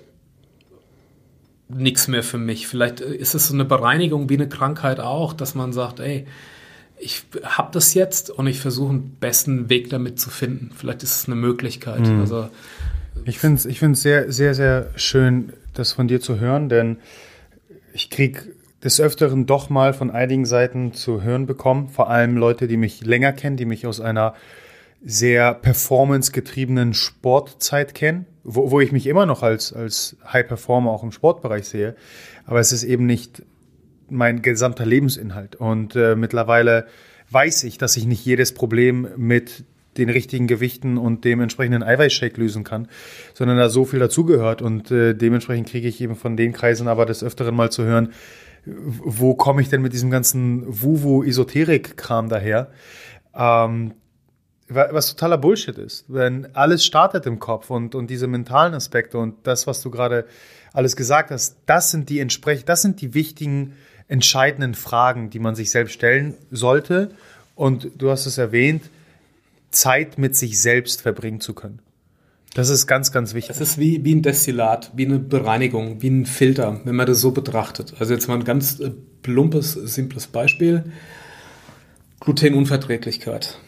nichts 1.69 2.07
mehr 2.07 2.23
für 2.23 2.37
mich. 2.37 2.67
Vielleicht 2.67 3.01
ist 3.01 3.35
es 3.35 3.47
so 3.47 3.53
eine 3.53 3.65
Bereinigung 3.65 4.29
wie 4.29 4.35
eine 4.35 4.47
Krankheit 4.47 4.99
auch, 4.99 5.33
dass 5.33 5.55
man 5.55 5.73
sagt, 5.73 5.99
ey, 5.99 6.25
ich 6.99 7.23
habe 7.43 7.69
das 7.71 7.93
jetzt 7.93 8.29
und 8.29 8.47
ich 8.47 8.59
versuche 8.59 8.91
einen 8.91 9.17
besten 9.19 9.69
Weg 9.69 9.89
damit 9.89 10.19
zu 10.19 10.29
finden. 10.29 10.71
Vielleicht 10.75 11.03
ist 11.03 11.15
es 11.15 11.25
eine 11.27 11.35
Möglichkeit. 11.35 12.01
Mhm. 12.01 12.21
Also, 12.21 12.49
ich 13.25 13.39
finde 13.39 13.57
es 13.57 13.65
ich 13.65 13.79
find's 13.79 14.01
sehr, 14.01 14.31
sehr, 14.31 14.53
sehr 14.53 14.89
schön, 14.95 15.53
das 15.73 15.93
von 15.93 16.07
dir 16.07 16.21
zu 16.21 16.39
hören, 16.39 16.69
denn 16.69 16.97
ich 17.93 18.09
kriege 18.09 18.41
des 18.83 18.99
Öfteren 18.99 19.45
doch 19.45 19.69
mal 19.69 19.93
von 19.93 20.11
einigen 20.11 20.45
Seiten 20.45 20.93
zu 20.93 21.23
hören 21.23 21.45
bekommen, 21.45 21.89
vor 21.89 22.09
allem 22.09 22.37
Leute, 22.37 22.67
die 22.67 22.77
mich 22.77 23.03
länger 23.03 23.33
kennen, 23.33 23.57
die 23.57 23.65
mich 23.65 23.87
aus 23.87 23.99
einer 23.99 24.33
sehr 25.03 25.53
performance-getriebenen 25.53 26.93
Sportzeit 26.93 27.93
kennen, 27.93 28.25
wo, 28.43 28.71
wo 28.71 28.79
ich 28.79 28.91
mich 28.91 29.07
immer 29.07 29.25
noch 29.25 29.43
als, 29.43 29.73
als 29.73 30.15
High 30.31 30.47
Performer 30.47 30.91
auch 30.91 31.03
im 31.03 31.11
Sportbereich 31.11 31.67
sehe. 31.67 31.95
Aber 32.45 32.59
es 32.59 32.71
ist 32.71 32.83
eben 32.83 33.05
nicht 33.05 33.43
mein 34.09 34.41
gesamter 34.41 34.85
Lebensinhalt. 34.85 35.55
Und 35.55 35.95
äh, 35.95 36.15
mittlerweile 36.15 36.87
weiß 37.29 37.63
ich, 37.65 37.77
dass 37.77 37.97
ich 37.97 38.05
nicht 38.05 38.25
jedes 38.25 38.53
Problem 38.53 39.07
mit 39.17 39.65
den 39.97 40.09
richtigen 40.09 40.47
Gewichten 40.47 40.97
und 40.97 41.25
dem 41.25 41.41
entsprechenden 41.41 41.83
Eiweißshake 41.83 42.39
lösen 42.39 42.63
kann, 42.63 42.87
sondern 43.33 43.57
da 43.57 43.69
so 43.69 43.85
viel 43.85 43.99
dazugehört. 43.99 44.61
Und 44.61 44.91
äh, 44.91 45.13
dementsprechend 45.13 45.69
kriege 45.69 45.87
ich 45.87 45.99
eben 46.01 46.15
von 46.15 46.37
den 46.37 46.53
Kreisen 46.53 46.87
aber 46.87 47.05
des 47.05 47.23
Öfteren 47.23 47.55
mal 47.55 47.71
zu 47.71 47.83
hören, 47.83 48.13
wo 48.65 49.33
komme 49.33 49.61
ich 49.61 49.69
denn 49.69 49.81
mit 49.81 49.93
diesem 49.93 50.11
ganzen 50.11 50.63
Wuvu-Esoterik-Kram 50.67 52.29
daher? 52.29 52.69
Ähm, 53.33 53.93
was 54.69 55.15
totaler 55.15 55.37
Bullshit 55.37 55.77
ist. 55.77 56.05
Wenn 56.09 56.53
alles 56.53 56.85
startet 56.85 57.25
im 57.25 57.39
Kopf 57.39 57.69
und, 57.69 57.95
und 57.95 58.09
diese 58.09 58.27
mentalen 58.27 58.73
Aspekte 58.73 59.17
und 59.17 59.47
das, 59.47 59.65
was 59.65 59.81
du 59.81 59.89
gerade 59.89 60.25
alles 60.73 60.97
gesagt 60.97 61.31
hast, 61.31 61.57
das 61.65 61.91
sind 61.91 62.09
die 62.09 62.19
entsprechend, 62.19 62.67
das 62.67 62.81
sind 62.81 62.99
die 62.99 63.13
wichtigen 63.13 63.75
entscheidenden 64.07 64.73
Fragen, 64.73 65.29
die 65.29 65.39
man 65.39 65.55
sich 65.55 65.69
selbst 65.69 65.93
stellen 65.93 66.35
sollte. 66.51 67.11
Und 67.55 67.89
du 67.97 68.09
hast 68.09 68.25
es 68.25 68.37
erwähnt, 68.37 68.83
Zeit 69.71 70.17
mit 70.17 70.35
sich 70.35 70.61
selbst 70.61 71.01
verbringen 71.01 71.41
zu 71.41 71.53
können. 71.53 71.79
Das 72.53 72.69
ist 72.69 72.87
ganz, 72.87 73.11
ganz 73.11 73.33
wichtig. 73.33 73.55
Es 73.55 73.61
ist 73.61 73.77
wie, 73.77 74.03
wie 74.03 74.15
ein 74.15 74.21
Destillat, 74.21 74.91
wie 74.95 75.05
eine 75.05 75.19
Bereinigung, 75.19 76.01
wie 76.01 76.09
ein 76.09 76.25
Filter, 76.25 76.81
wenn 76.85 76.95
man 76.95 77.05
das 77.05 77.21
so 77.21 77.31
betrachtet. 77.31 77.93
Also 77.99 78.13
jetzt 78.13 78.27
mal 78.27 78.35
ein 78.35 78.45
ganz 78.45 78.79
äh, 78.79 78.91
plumpes, 79.21 79.73
simples 79.73 80.27
Beispiel. 80.27 80.85
Glutenunverträglichkeit. 82.19 83.59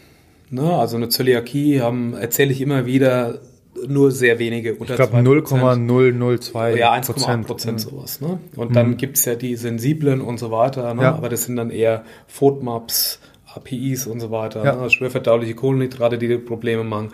Ne? 0.50 0.64
Also 0.64 0.96
eine 0.96 1.10
Zöliakie 1.10 1.76
erzähle 1.76 2.52
ich 2.52 2.62
immer 2.62 2.86
wieder, 2.86 3.42
nur 3.88 4.12
sehr 4.12 4.40
wenige 4.40 4.76
unter 4.76 4.94
Ich 4.94 4.98
glaube 4.98 5.22
0,002 5.22 6.76
Ja, 6.76 6.94
1,8 6.94 7.44
Prozent 7.44 7.80
sowas. 7.80 8.22
Ne? 8.22 8.40
Und 8.56 8.70
mhm. 8.70 8.74
dann 8.74 8.98
gibt 8.98 9.18
es 9.18 9.26
ja 9.26 9.36
die 9.36 9.56
sensiblen 9.56 10.22
und 10.22 10.38
so 10.38 10.52
weiter, 10.52 10.94
ne? 10.94 11.04
Ja. 11.04 11.16
aber 11.16 11.30
das 11.30 11.44
sind 11.44 11.56
dann 11.56 11.70
eher 11.70 12.04
FODMAPs, 12.28 13.20
APIs 13.54 14.08
und 14.08 14.20
so 14.20 14.32
weiter, 14.32 14.64
ja. 14.64 14.76
ne? 14.76 14.90
schwer 14.90 15.12
verdauliche 15.12 15.56
Kohlenhydrate, 15.56 16.18
die, 16.18 16.38
Probleme 16.38 16.84
machen. 16.84 17.10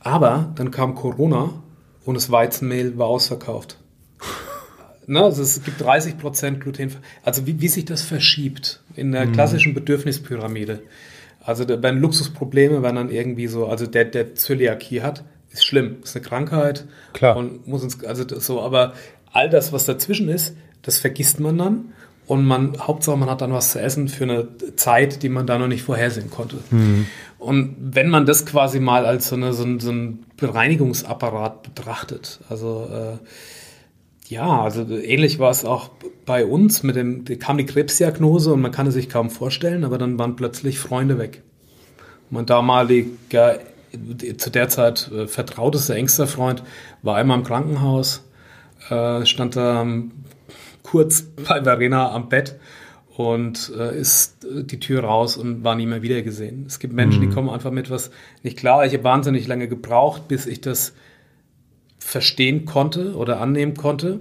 Aber 0.00 0.52
dann 0.56 0.70
kam 0.70 0.94
Corona 0.94 1.50
und 2.04 2.14
das 2.14 2.30
Weizenmehl 2.30 2.96
war 2.98 3.06
ausverkauft. 3.06 3.78
ne? 5.06 5.22
also 5.22 5.42
es 5.42 5.62
gibt 5.62 5.80
30 5.80 6.18
Prozent 6.18 6.60
Gluten. 6.60 6.92
Also 7.22 7.46
wie, 7.46 7.60
wie 7.60 7.68
sich 7.68 7.84
das 7.84 8.02
verschiebt 8.02 8.82
in 8.94 9.12
der 9.12 9.26
mhm. 9.26 9.32
klassischen 9.32 9.74
Bedürfnispyramide. 9.74 10.82
Also 11.48 11.66
werden 11.66 12.00
Luxusprobleme, 12.00 12.82
wenn 12.82 12.96
dann 12.96 13.10
irgendwie 13.10 13.46
so, 13.46 13.66
also 13.66 13.86
der, 13.86 14.04
der 14.04 14.34
Zöliakie 14.34 15.00
hat, 15.00 15.24
ist 15.50 15.64
schlimm, 15.64 15.96
ist 16.02 16.16
eine 16.16 16.24
Krankheit. 16.24 16.86
Klar. 17.12 17.36
Und 17.36 17.66
muss 17.66 17.82
uns, 17.82 18.04
also 18.04 18.24
so, 18.38 18.60
aber 18.60 18.94
all 19.32 19.48
das, 19.50 19.72
was 19.72 19.86
dazwischen 19.86 20.28
ist, 20.28 20.54
das 20.82 20.98
vergisst 20.98 21.40
man 21.40 21.58
dann. 21.58 21.92
Und 22.26 22.44
man, 22.44 22.78
Hauptsache, 22.78 23.16
man 23.16 23.30
hat 23.30 23.40
dann 23.40 23.54
was 23.54 23.72
zu 23.72 23.80
essen 23.80 24.08
für 24.08 24.24
eine 24.24 24.48
Zeit, 24.76 25.22
die 25.22 25.30
man 25.30 25.46
da 25.46 25.58
noch 25.58 25.66
nicht 25.66 25.82
vorhersehen 25.82 26.30
konnte. 26.30 26.58
Mhm. 26.70 27.06
Und 27.38 27.76
wenn 27.80 28.10
man 28.10 28.26
das 28.26 28.44
quasi 28.44 28.80
mal 28.80 29.06
als 29.06 29.28
so, 29.28 29.36
eine, 29.36 29.54
so, 29.54 29.64
ein, 29.64 29.80
so 29.80 29.90
ein 29.90 30.26
Bereinigungsapparat 30.36 31.62
betrachtet, 31.62 32.40
also 32.50 32.86
äh, 32.92 33.16
ja, 34.28 34.60
also 34.62 34.86
ähnlich 34.86 35.38
war 35.38 35.50
es 35.50 35.64
auch 35.64 35.90
bei 36.26 36.44
uns. 36.44 36.82
Mit 36.82 36.96
dem 36.96 37.24
da 37.24 37.34
kam 37.36 37.56
die 37.56 37.64
Krebsdiagnose 37.64 38.52
und 38.52 38.60
man 38.60 38.72
kann 38.72 38.86
es 38.86 38.94
sich 38.94 39.08
kaum 39.08 39.30
vorstellen, 39.30 39.84
aber 39.84 39.96
dann 39.96 40.18
waren 40.18 40.36
plötzlich 40.36 40.78
Freunde 40.78 41.18
weg. 41.18 41.42
Mein 42.28 42.44
damaliger 42.44 43.58
zu 44.36 44.50
der 44.50 44.68
Zeit 44.68 45.10
äh, 45.12 45.26
vertrautester, 45.26 45.94
engster 45.94 46.26
Freund, 46.26 46.62
war 47.02 47.16
einmal 47.16 47.38
im 47.38 47.44
Krankenhaus, 47.44 48.24
äh, 48.90 49.24
stand 49.26 49.56
da 49.56 49.86
kurz 50.82 51.22
bei 51.48 51.62
Verena 51.62 52.12
am 52.12 52.28
Bett 52.28 52.58
und 53.16 53.72
äh, 53.76 53.98
ist 53.98 54.44
äh, 54.44 54.62
die 54.64 54.78
Tür 54.78 55.04
raus 55.04 55.36
und 55.36 55.64
war 55.64 55.74
nie 55.74 55.86
mehr 55.86 56.02
wieder 56.02 56.22
gesehen. 56.22 56.64
Es 56.66 56.78
gibt 56.78 56.94
Menschen, 56.94 57.20
mhm. 57.20 57.28
die 57.28 57.34
kommen 57.34 57.50
einfach 57.50 57.72
mit 57.72 57.90
was 57.90 58.10
nicht 58.42 58.56
klar. 58.56 58.86
Ich 58.86 58.92
habe 58.92 59.04
wahnsinnig 59.04 59.46
lange 59.48 59.66
gebraucht, 59.66 60.28
bis 60.28 60.46
ich 60.46 60.60
das 60.60 60.92
verstehen 61.98 62.64
konnte 62.64 63.16
oder 63.16 63.40
annehmen 63.40 63.74
konnte. 63.74 64.20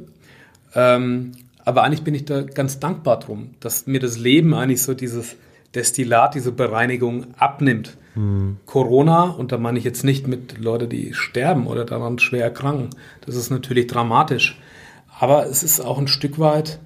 Ähm, 0.73 1.33
aber 1.63 1.83
eigentlich 1.83 2.03
bin 2.03 2.15
ich 2.15 2.25
da 2.25 2.41
ganz 2.41 2.79
dankbar 2.79 3.19
drum, 3.19 3.51
dass 3.59 3.87
mir 3.87 3.99
das 3.99 4.17
Leben 4.17 4.53
eigentlich 4.53 4.81
so 4.81 4.93
dieses 4.93 5.35
Destillat, 5.75 6.33
diese 6.33 6.51
Bereinigung 6.51 7.27
abnimmt. 7.37 7.97
Mhm. 8.17 8.57
Corona, 8.65 9.29
und 9.29 9.51
da 9.51 9.57
meine 9.57 9.79
ich 9.79 9.85
jetzt 9.85 10.03
nicht 10.03 10.27
mit 10.27 10.57
Leuten, 10.57 10.89
die 10.89 11.13
sterben 11.13 11.67
oder 11.67 11.85
daran 11.85 12.19
schwer 12.19 12.43
erkranken, 12.43 12.89
das 13.25 13.35
ist 13.35 13.49
natürlich 13.49 13.87
dramatisch. 13.87 14.59
Aber 15.19 15.47
es 15.47 15.63
ist 15.63 15.79
auch 15.79 15.97
ein 15.97 16.07
Stück 16.07 16.39
weit 16.39 16.79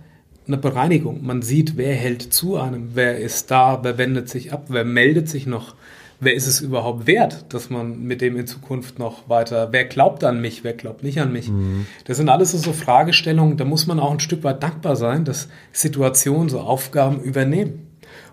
eine 0.47 0.57
Bereinigung. 0.57 1.25
Man 1.25 1.41
sieht, 1.41 1.77
wer 1.77 1.93
hält 1.93 2.33
zu 2.33 2.57
einem, 2.57 2.91
wer 2.93 3.17
ist 3.17 3.51
da, 3.51 3.79
wer 3.83 3.97
wendet 3.97 4.29
sich 4.29 4.51
ab, 4.51 4.65
wer 4.69 4.83
meldet 4.83 5.29
sich 5.29 5.45
noch, 5.45 5.75
wer 6.19 6.33
ist 6.33 6.47
es 6.47 6.61
überhaupt 6.61 7.07
wert, 7.07 7.45
dass 7.49 7.69
man 7.69 8.03
mit 8.03 8.21
dem 8.21 8.37
in 8.37 8.47
Zukunft 8.47 8.99
noch 8.99 9.29
weiter, 9.29 9.69
wer 9.71 9.85
glaubt 9.85 10.23
an 10.23 10.41
mich, 10.41 10.63
wer 10.63 10.73
glaubt 10.73 11.03
nicht 11.03 11.19
an 11.21 11.31
mich. 11.31 11.49
Mhm. 11.49 11.85
Das 12.05 12.17
sind 12.17 12.29
alles 12.29 12.51
so 12.51 12.73
Fragestellungen, 12.73 13.57
da 13.57 13.65
muss 13.65 13.87
man 13.87 13.99
auch 13.99 14.11
ein 14.11 14.19
Stück 14.19 14.43
weit 14.43 14.63
dankbar 14.63 14.95
sein, 14.95 15.25
dass 15.25 15.47
Situationen 15.71 16.49
so 16.49 16.59
Aufgaben 16.59 17.21
übernehmen. 17.21 17.90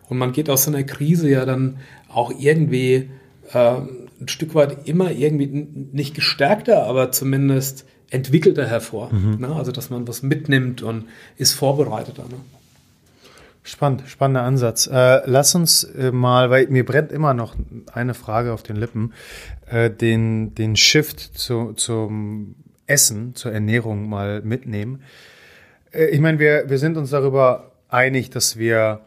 Und 0.08 0.18
man 0.18 0.32
geht 0.32 0.48
aus 0.50 0.64
so 0.64 0.70
einer 0.70 0.84
Krise 0.84 1.28
ja 1.28 1.44
dann 1.44 1.78
auch 2.08 2.32
irgendwie 2.38 3.10
äh, 3.52 3.76
ein 4.20 4.28
Stück 4.28 4.54
weit 4.54 4.88
immer 4.88 5.10
irgendwie 5.10 5.46
nicht 5.46 6.14
gestärkter, 6.14 6.84
aber 6.84 7.12
zumindest 7.12 7.84
entwickelter 8.10 8.66
hervor. 8.66 9.12
Mhm. 9.12 9.40
Ne? 9.40 9.48
Also 9.54 9.72
dass 9.72 9.90
man 9.90 10.08
was 10.08 10.22
mitnimmt 10.22 10.82
und 10.82 11.04
ist 11.36 11.52
vorbereiteter. 11.54 12.24
Ne? 12.24 12.36
Spannend, 13.62 14.04
spannender 14.06 14.42
Ansatz. 14.42 14.86
Äh, 14.86 15.20
lass 15.26 15.54
uns 15.54 15.84
äh, 15.84 16.10
mal, 16.10 16.48
weil 16.48 16.68
mir 16.68 16.86
brennt 16.86 17.12
immer 17.12 17.34
noch 17.34 17.54
eine 17.92 18.14
Frage 18.14 18.52
auf 18.54 18.62
den 18.62 18.76
Lippen, 18.76 19.12
äh, 19.66 19.90
den, 19.90 20.54
den 20.54 20.74
Shift 20.74 21.20
zu, 21.20 21.74
zum 21.74 22.54
Essen, 22.86 23.34
zur 23.34 23.52
Ernährung 23.52 24.08
mal 24.08 24.40
mitnehmen. 24.40 25.02
Äh, 25.92 26.06
ich 26.06 26.20
meine, 26.20 26.38
wir, 26.38 26.70
wir 26.70 26.78
sind 26.78 26.96
uns 26.96 27.10
darüber 27.10 27.72
einig, 27.88 28.30
dass 28.30 28.56
wir 28.56 29.00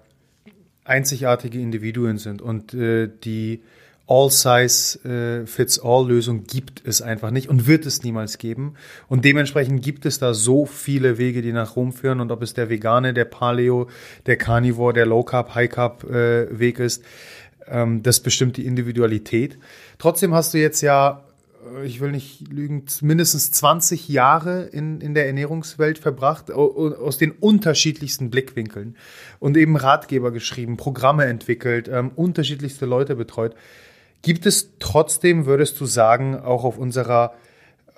einzigartige 0.84 1.60
Individuen 1.60 2.18
sind 2.18 2.42
und 2.42 2.74
äh, 2.74 3.08
die 3.24 3.62
All-Size-Fits-All-Lösung 4.08 6.44
gibt 6.44 6.86
es 6.86 7.02
einfach 7.02 7.32
nicht 7.32 7.48
und 7.48 7.66
wird 7.66 7.86
es 7.86 8.04
niemals 8.04 8.40
geben. 8.40 8.74
Und 9.08 9.24
dementsprechend 9.24 9.82
gibt 9.82 10.06
es 10.06 10.20
da 10.20 10.34
so 10.34 10.66
viele 10.66 11.18
Wege, 11.18 11.42
die 11.42 11.54
nach 11.54 11.78
Rom 11.78 11.94
führen. 11.94 12.20
Und 12.20 12.30
ob 12.30 12.42
es 12.42 12.54
der 12.54 12.70
vegane, 12.70 13.14
der 13.14 13.24
Paleo, 13.24 13.88
der 14.26 14.36
Carnivore, 14.36 14.92
der 14.92 15.06
Low-Carb, 15.06 15.56
High-Carb-Weg 15.56 16.80
äh, 16.80 16.86
ist, 16.86 17.06
ähm, 17.68 18.04
das 18.04 18.20
bestimmt 18.20 18.58
die 18.58 18.66
Individualität. 18.66 19.58
Trotzdem 19.98 20.34
hast 20.34 20.54
du 20.54 20.58
jetzt 20.58 20.82
ja 20.82 21.24
äh, 21.30 21.31
ich 21.84 22.00
will 22.00 22.12
nicht 22.12 22.52
lügen, 22.52 22.86
mindestens 23.02 23.52
20 23.52 24.10
Jahre 24.10 24.64
in, 24.64 25.02
in 25.02 25.14
der 25.14 25.28
Ernährungswelt 25.28 26.00
verbracht, 26.00 26.52
aus 26.52 27.18
den 27.18 27.32
unterschiedlichsten 27.32 28.30
Blickwinkeln 28.30 28.98
und 29.40 29.58
eben 29.58 29.76
Ratgeber 29.76 30.32
geschrieben, 30.32 30.78
Programme 30.78 31.26
entwickelt, 31.26 31.88
ähm, 31.88 32.12
unterschiedlichste 32.16 32.86
Leute 32.86 33.16
betreut. 33.16 33.56
Gibt 34.22 34.46
es 34.46 34.74
trotzdem, 34.80 35.46
würdest 35.46 35.80
du 35.80 35.86
sagen, 35.86 36.36
auch 36.36 36.64
auf 36.64 36.78
unserer 36.78 37.34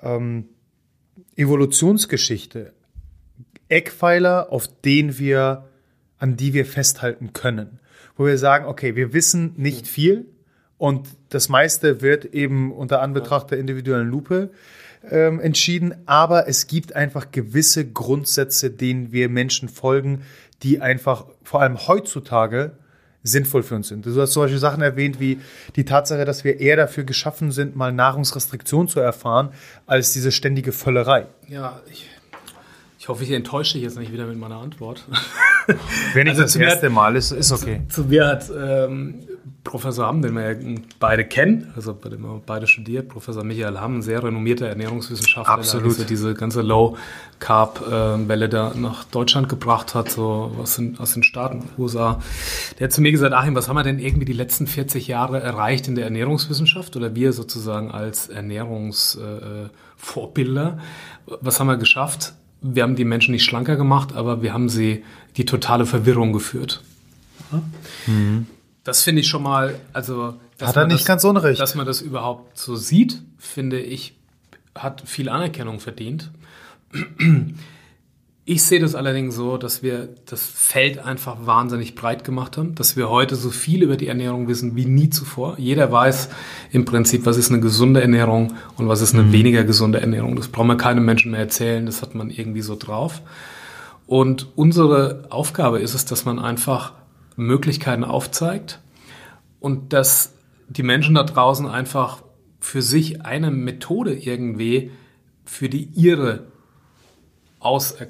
ähm, 0.02 0.48
Evolutionsgeschichte 1.36 2.72
Eckpfeiler, 3.68 4.52
auf 4.52 4.68
denen 4.82 5.18
wir, 5.18 5.68
an 6.18 6.36
die 6.36 6.52
wir 6.52 6.66
festhalten 6.66 7.32
können? 7.32 7.80
Wo 8.16 8.26
wir 8.26 8.38
sagen, 8.38 8.66
okay, 8.66 8.94
wir 8.94 9.12
wissen 9.12 9.54
nicht 9.56 9.86
viel, 9.86 10.26
und 10.78 11.08
das 11.28 11.48
meiste 11.48 12.02
wird 12.02 12.26
eben 12.26 12.72
unter 12.72 13.00
Anbetracht 13.00 13.50
der 13.50 13.58
individuellen 13.58 14.08
Lupe 14.08 14.50
ähm, 15.10 15.40
entschieden. 15.40 15.94
Aber 16.06 16.48
es 16.48 16.66
gibt 16.66 16.94
einfach 16.94 17.30
gewisse 17.30 17.86
Grundsätze, 17.86 18.70
denen 18.70 19.12
wir 19.12 19.28
Menschen 19.28 19.68
folgen, 19.68 20.22
die 20.62 20.80
einfach 20.80 21.26
vor 21.42 21.60
allem 21.60 21.86
heutzutage 21.86 22.72
sinnvoll 23.22 23.62
für 23.62 23.74
uns 23.74 23.88
sind. 23.88 24.04
Du 24.04 24.20
hast 24.20 24.32
solche 24.32 24.58
Sachen 24.58 24.82
erwähnt 24.82 25.18
wie 25.18 25.40
die 25.76 25.84
Tatsache, 25.84 26.24
dass 26.24 26.44
wir 26.44 26.60
eher 26.60 26.76
dafür 26.76 27.04
geschaffen 27.04 27.52
sind, 27.52 27.74
mal 27.74 27.90
Nahrungsrestriktion 27.90 28.86
zu 28.86 29.00
erfahren, 29.00 29.50
als 29.86 30.12
diese 30.12 30.30
ständige 30.30 30.72
Völlerei. 30.72 31.26
Ja, 31.48 31.80
ich, 31.90 32.06
ich 32.98 33.08
hoffe, 33.08 33.24
ich 33.24 33.30
enttäusche 33.30 33.74
dich 33.74 33.82
jetzt 33.82 33.98
nicht 33.98 34.12
wieder 34.12 34.26
mit 34.26 34.38
meiner 34.38 34.58
Antwort. 34.58 35.06
Wenn 36.12 36.24
nicht 36.24 36.38
also 36.38 36.42
das 36.42 36.56
erste 36.56 36.90
Mal 36.90 37.16
ist, 37.16 37.30
ist 37.30 37.50
okay. 37.50 37.80
Zu, 37.88 38.02
zu 38.02 38.08
mir 38.08 38.26
hat 38.26 38.50
ähm, 38.50 39.20
Professor 39.64 40.06
Hamm, 40.06 40.22
den 40.22 40.34
wir 40.34 40.52
ja 40.52 40.58
beide 41.00 41.24
kennen, 41.24 41.72
also 41.74 41.94
bei 41.94 42.10
dem 42.10 42.20
wir 42.20 42.42
beide 42.44 42.66
studiert, 42.66 43.08
Professor 43.08 43.42
Michael 43.42 43.80
Hamm, 43.80 44.02
sehr 44.02 44.22
renommierter 44.22 44.68
Ernährungswissenschaftler, 44.68 45.54
Absolut. 45.54 45.98
der 45.98 46.04
diese 46.04 46.34
ganze 46.34 46.60
Low-Carb-Welle 46.60 48.50
da 48.50 48.74
nach 48.74 49.04
Deutschland 49.04 49.48
gebracht 49.48 49.94
hat, 49.94 50.10
so 50.10 50.54
aus 50.60 50.76
den, 50.76 51.00
aus 51.00 51.14
den 51.14 51.22
Staaten, 51.22 51.70
USA. 51.78 52.20
Der 52.78 52.88
hat 52.88 52.92
zu 52.92 53.00
mir 53.00 53.10
gesagt, 53.10 53.32
Achim, 53.32 53.54
was 53.54 53.66
haben 53.68 53.76
wir 53.76 53.82
denn 53.82 53.98
irgendwie 53.98 54.26
die 54.26 54.34
letzten 54.34 54.66
40 54.66 55.08
Jahre 55.08 55.40
erreicht 55.40 55.88
in 55.88 55.94
der 55.94 56.04
Ernährungswissenschaft 56.04 56.94
oder 56.96 57.14
wir 57.14 57.32
sozusagen 57.32 57.90
als 57.90 58.28
Ernährungsvorbilder? 58.28 60.76
was 61.26 61.58
haben 61.58 61.68
wir 61.68 61.76
geschafft? 61.76 62.34
Wir 62.60 62.82
haben 62.82 62.96
die 62.96 63.04
Menschen 63.04 63.32
nicht 63.32 63.44
schlanker 63.44 63.76
gemacht, 63.76 64.14
aber 64.14 64.42
wir 64.42 64.52
haben 64.52 64.68
sie 64.68 65.04
die 65.36 65.44
totale 65.44 65.86
Verwirrung 65.86 66.32
geführt. 66.32 66.82
Mhm. 68.06 68.46
Das 68.84 69.02
finde 69.02 69.22
ich 69.22 69.28
schon 69.28 69.42
mal, 69.42 69.74
also. 69.92 70.34
Hat 70.60 70.76
er 70.76 70.86
nicht 70.86 71.00
das, 71.00 71.06
ganz 71.06 71.24
unrecht. 71.24 71.60
Dass 71.60 71.74
man 71.74 71.86
das 71.86 72.00
überhaupt 72.00 72.56
so 72.56 72.76
sieht, 72.76 73.22
finde 73.38 73.80
ich, 73.80 74.14
hat 74.74 75.02
viel 75.06 75.28
Anerkennung 75.28 75.80
verdient. 75.80 76.30
Ich 78.46 78.62
sehe 78.62 78.78
das 78.78 78.94
allerdings 78.94 79.34
so, 79.34 79.56
dass 79.56 79.82
wir 79.82 80.10
das 80.26 80.44
Feld 80.44 80.98
einfach 80.98 81.46
wahnsinnig 81.46 81.94
breit 81.94 82.24
gemacht 82.24 82.58
haben, 82.58 82.74
dass 82.74 82.94
wir 82.94 83.08
heute 83.08 83.36
so 83.36 83.48
viel 83.48 83.82
über 83.82 83.96
die 83.96 84.06
Ernährung 84.06 84.48
wissen 84.48 84.76
wie 84.76 84.84
nie 84.84 85.08
zuvor. 85.08 85.54
Jeder 85.58 85.90
weiß 85.90 86.28
im 86.70 86.84
Prinzip, 86.84 87.24
was 87.24 87.38
ist 87.38 87.50
eine 87.50 87.60
gesunde 87.60 88.02
Ernährung 88.02 88.52
und 88.76 88.86
was 88.86 89.00
ist 89.00 89.14
eine 89.14 89.22
mhm. 89.22 89.32
weniger 89.32 89.64
gesunde 89.64 90.02
Ernährung. 90.02 90.36
Das 90.36 90.48
brauchen 90.48 90.66
wir 90.66 90.76
keinem 90.76 91.06
Menschen 91.06 91.30
mehr 91.30 91.40
erzählen, 91.40 91.86
das 91.86 92.02
hat 92.02 92.14
man 92.14 92.28
irgendwie 92.28 92.60
so 92.60 92.76
drauf. 92.76 93.22
Und 94.06 94.48
unsere 94.56 95.24
Aufgabe 95.30 95.80
ist 95.80 95.94
es, 95.94 96.04
dass 96.04 96.26
man 96.26 96.38
einfach 96.38 96.92
Möglichkeiten 97.36 98.04
aufzeigt 98.04 98.80
und 99.60 99.92
dass 99.92 100.32
die 100.68 100.82
Menschen 100.82 101.14
da 101.14 101.24
draußen 101.24 101.66
einfach 101.66 102.22
für 102.60 102.82
sich 102.82 103.24
eine 103.24 103.50
Methode 103.50 104.14
irgendwie 104.14 104.90
für 105.44 105.68
die 105.68 105.84
ihre 105.94 106.46
aus, 107.60 107.92
äh, 107.92 108.06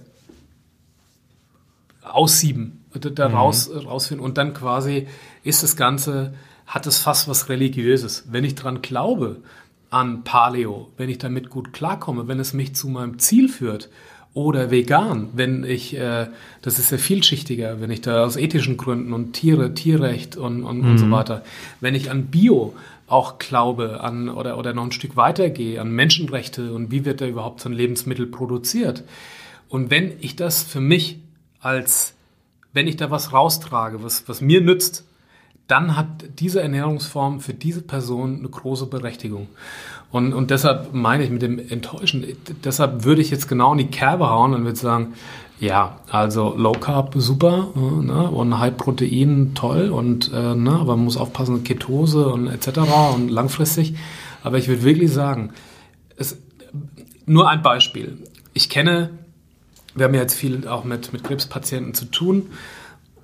aussieben, 2.02 2.84
da 2.92 3.28
mhm. 3.28 3.34
raus, 3.34 3.70
rausfinden 3.72 4.24
und 4.24 4.38
dann 4.38 4.54
quasi 4.54 5.08
ist 5.42 5.62
das 5.62 5.76
Ganze, 5.76 6.34
hat 6.66 6.86
es 6.86 6.98
fast 6.98 7.28
was 7.28 7.48
Religiöses. 7.48 8.24
Wenn 8.30 8.44
ich 8.44 8.54
dran 8.54 8.82
glaube, 8.82 9.42
an 9.90 10.24
Paleo, 10.24 10.90
wenn 10.96 11.08
ich 11.08 11.18
damit 11.18 11.50
gut 11.50 11.72
klarkomme, 11.72 12.26
wenn 12.26 12.40
es 12.40 12.52
mich 12.52 12.74
zu 12.74 12.88
meinem 12.88 13.18
Ziel 13.18 13.48
führt 13.48 13.90
oder 14.34 14.72
vegan, 14.72 15.28
wenn 15.32 15.62
ich, 15.64 15.96
äh, 15.96 16.26
das 16.60 16.80
ist 16.80 16.90
ja 16.90 16.98
vielschichtiger, 16.98 17.80
wenn 17.80 17.90
ich 17.90 18.00
da 18.00 18.24
aus 18.24 18.36
ethischen 18.36 18.76
Gründen 18.76 19.12
und 19.12 19.32
Tiere, 19.32 19.74
Tierrecht 19.74 20.36
und, 20.36 20.64
und, 20.64 20.82
mhm. 20.82 20.90
und 20.90 20.98
so 20.98 21.06
mhm. 21.06 21.12
weiter, 21.12 21.44
wenn 21.80 21.94
ich 21.94 22.10
an 22.10 22.26
Bio 22.26 22.74
auch 23.06 23.38
glaube, 23.38 24.00
an 24.00 24.28
oder, 24.28 24.58
oder 24.58 24.72
noch 24.72 24.84
ein 24.84 24.92
Stück 24.92 25.16
weitergehe, 25.16 25.80
an 25.80 25.90
Menschenrechte 25.90 26.72
und 26.72 26.90
wie 26.90 27.04
wird 27.04 27.20
da 27.20 27.26
überhaupt 27.26 27.60
so 27.60 27.68
ein 27.68 27.72
Lebensmittel 27.74 28.26
produziert. 28.26 29.04
Und 29.68 29.90
wenn 29.90 30.12
ich 30.20 30.36
das 30.36 30.62
für 30.62 30.80
mich 30.80 31.18
als, 31.60 32.14
wenn 32.72 32.88
ich 32.88 32.96
da 32.96 33.10
was 33.10 33.32
raustrage, 33.32 34.02
was, 34.02 34.28
was 34.28 34.40
mir 34.40 34.60
nützt, 34.60 35.04
dann 35.66 35.96
hat 35.96 36.06
diese 36.38 36.60
Ernährungsform 36.60 37.40
für 37.40 37.54
diese 37.54 37.82
Person 37.82 38.38
eine 38.38 38.48
große 38.48 38.86
Berechtigung. 38.86 39.48
Und, 40.14 40.32
und 40.32 40.52
deshalb 40.52 40.94
meine 40.94 41.24
ich 41.24 41.30
mit 41.30 41.42
dem 41.42 41.58
Enttäuschen, 41.58 42.24
deshalb 42.62 43.02
würde 43.02 43.20
ich 43.20 43.32
jetzt 43.32 43.48
genau 43.48 43.72
in 43.72 43.78
die 43.78 43.88
Kerbe 43.88 44.30
hauen 44.30 44.54
und 44.54 44.64
würde 44.64 44.78
sagen, 44.78 45.14
ja, 45.58 45.98
also 46.08 46.54
Low 46.56 46.70
Carb 46.70 47.14
super 47.16 47.72
äh, 47.74 48.04
ne, 48.04 48.30
und 48.30 48.56
High 48.56 48.76
Protein 48.76 49.54
toll 49.56 49.90
und 49.90 50.30
äh, 50.32 50.54
ne, 50.54 50.70
aber 50.70 50.94
man 50.94 51.06
muss 51.06 51.16
aufpassen, 51.16 51.64
Ketose 51.64 52.28
und 52.28 52.46
etc. 52.46 52.78
und 53.12 53.28
langfristig. 53.28 53.96
Aber 54.44 54.56
ich 54.56 54.68
würde 54.68 54.84
wirklich 54.84 55.10
sagen, 55.10 55.50
es, 56.16 56.38
nur 57.26 57.50
ein 57.50 57.62
Beispiel. 57.62 58.16
Ich 58.52 58.68
kenne, 58.68 59.10
wir 59.96 60.04
haben 60.04 60.14
ja 60.14 60.20
jetzt 60.20 60.34
viel 60.34 60.68
auch 60.68 60.84
mit, 60.84 61.12
mit 61.12 61.24
Krebspatienten 61.24 61.92
zu 61.92 62.04
tun 62.04 62.50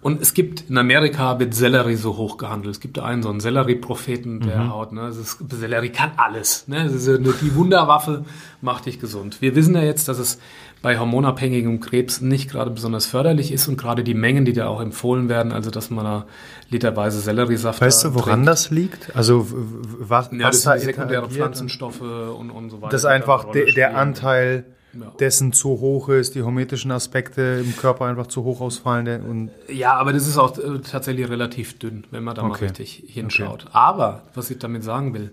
und 0.02 0.22
es 0.22 0.32
gibt 0.32 0.70
in 0.70 0.78
Amerika 0.78 1.38
wird 1.38 1.52
Sellerie 1.52 1.96
so 1.96 2.16
hoch 2.16 2.38
gehandelt. 2.38 2.74
Es 2.74 2.80
gibt 2.80 2.96
da 2.96 3.04
einen 3.04 3.22
so 3.22 3.28
einen 3.28 3.40
Sellerie-Propheten, 3.40 4.40
der 4.40 4.56
mhm. 4.60 4.70
haut, 4.70 4.92
ne, 4.92 5.08
ist, 5.08 5.38
Sellerie 5.50 5.90
kann 5.90 6.12
alles. 6.16 6.68
Ne? 6.68 6.86
Es 6.86 6.94
ist 6.94 7.20
die 7.42 7.54
Wunderwaffe, 7.54 8.24
macht 8.62 8.86
dich 8.86 8.98
gesund. 8.98 9.42
Wir 9.42 9.54
wissen 9.54 9.74
ja 9.74 9.82
jetzt, 9.82 10.08
dass 10.08 10.18
es 10.18 10.38
bei 10.80 10.98
hormonabhängigem 10.98 11.80
Krebs 11.80 12.22
nicht 12.22 12.50
gerade 12.50 12.70
besonders 12.70 13.04
förderlich 13.04 13.52
ist 13.52 13.68
und 13.68 13.76
gerade 13.76 14.02
die 14.02 14.14
Mengen, 14.14 14.46
die 14.46 14.54
da 14.54 14.68
auch 14.68 14.80
empfohlen 14.80 15.28
werden, 15.28 15.52
also 15.52 15.70
dass 15.70 15.90
man 15.90 16.06
da 16.06 16.26
literweise 16.70 17.20
Selleriesaft 17.20 17.82
Weißt 17.82 18.04
du, 18.04 18.14
woran 18.14 18.36
trinkt. 18.36 18.48
das 18.48 18.70
liegt? 18.70 19.14
Also 19.14 19.46
was, 19.50 20.30
ja, 20.32 20.46
was 20.46 20.62
das 20.62 20.62
da 20.62 20.78
sekundäre 20.78 21.28
Pflanzenstoffe 21.28 22.00
und, 22.00 22.50
und 22.50 22.70
so 22.70 22.80
weiter. 22.80 22.92
Das 22.92 23.02
ist 23.02 23.06
einfach 23.06 23.50
der, 23.52 23.66
der 23.66 23.98
Anteil 23.98 24.64
ja. 24.98 25.12
dessen 25.18 25.52
zu 25.52 25.68
hoch 25.80 26.08
ist, 26.08 26.34
die 26.34 26.42
hormetischen 26.42 26.90
Aspekte 26.90 27.62
im 27.64 27.76
Körper 27.76 28.06
einfach 28.06 28.26
zu 28.26 28.44
hoch 28.44 28.60
ausfallen. 28.60 29.22
Und 29.22 29.50
ja, 29.68 29.94
aber 29.94 30.12
das 30.12 30.26
ist 30.26 30.38
auch 30.38 30.56
äh, 30.58 30.80
tatsächlich 30.80 31.28
relativ 31.28 31.78
dünn, 31.78 32.04
wenn 32.10 32.24
man 32.24 32.34
da 32.34 32.42
okay. 32.42 32.50
mal 32.50 32.58
richtig 32.58 33.04
hinschaut. 33.06 33.64
Okay. 33.66 33.70
Aber, 33.72 34.22
was 34.34 34.50
ich 34.50 34.58
damit 34.58 34.84
sagen 34.84 35.14
will, 35.14 35.30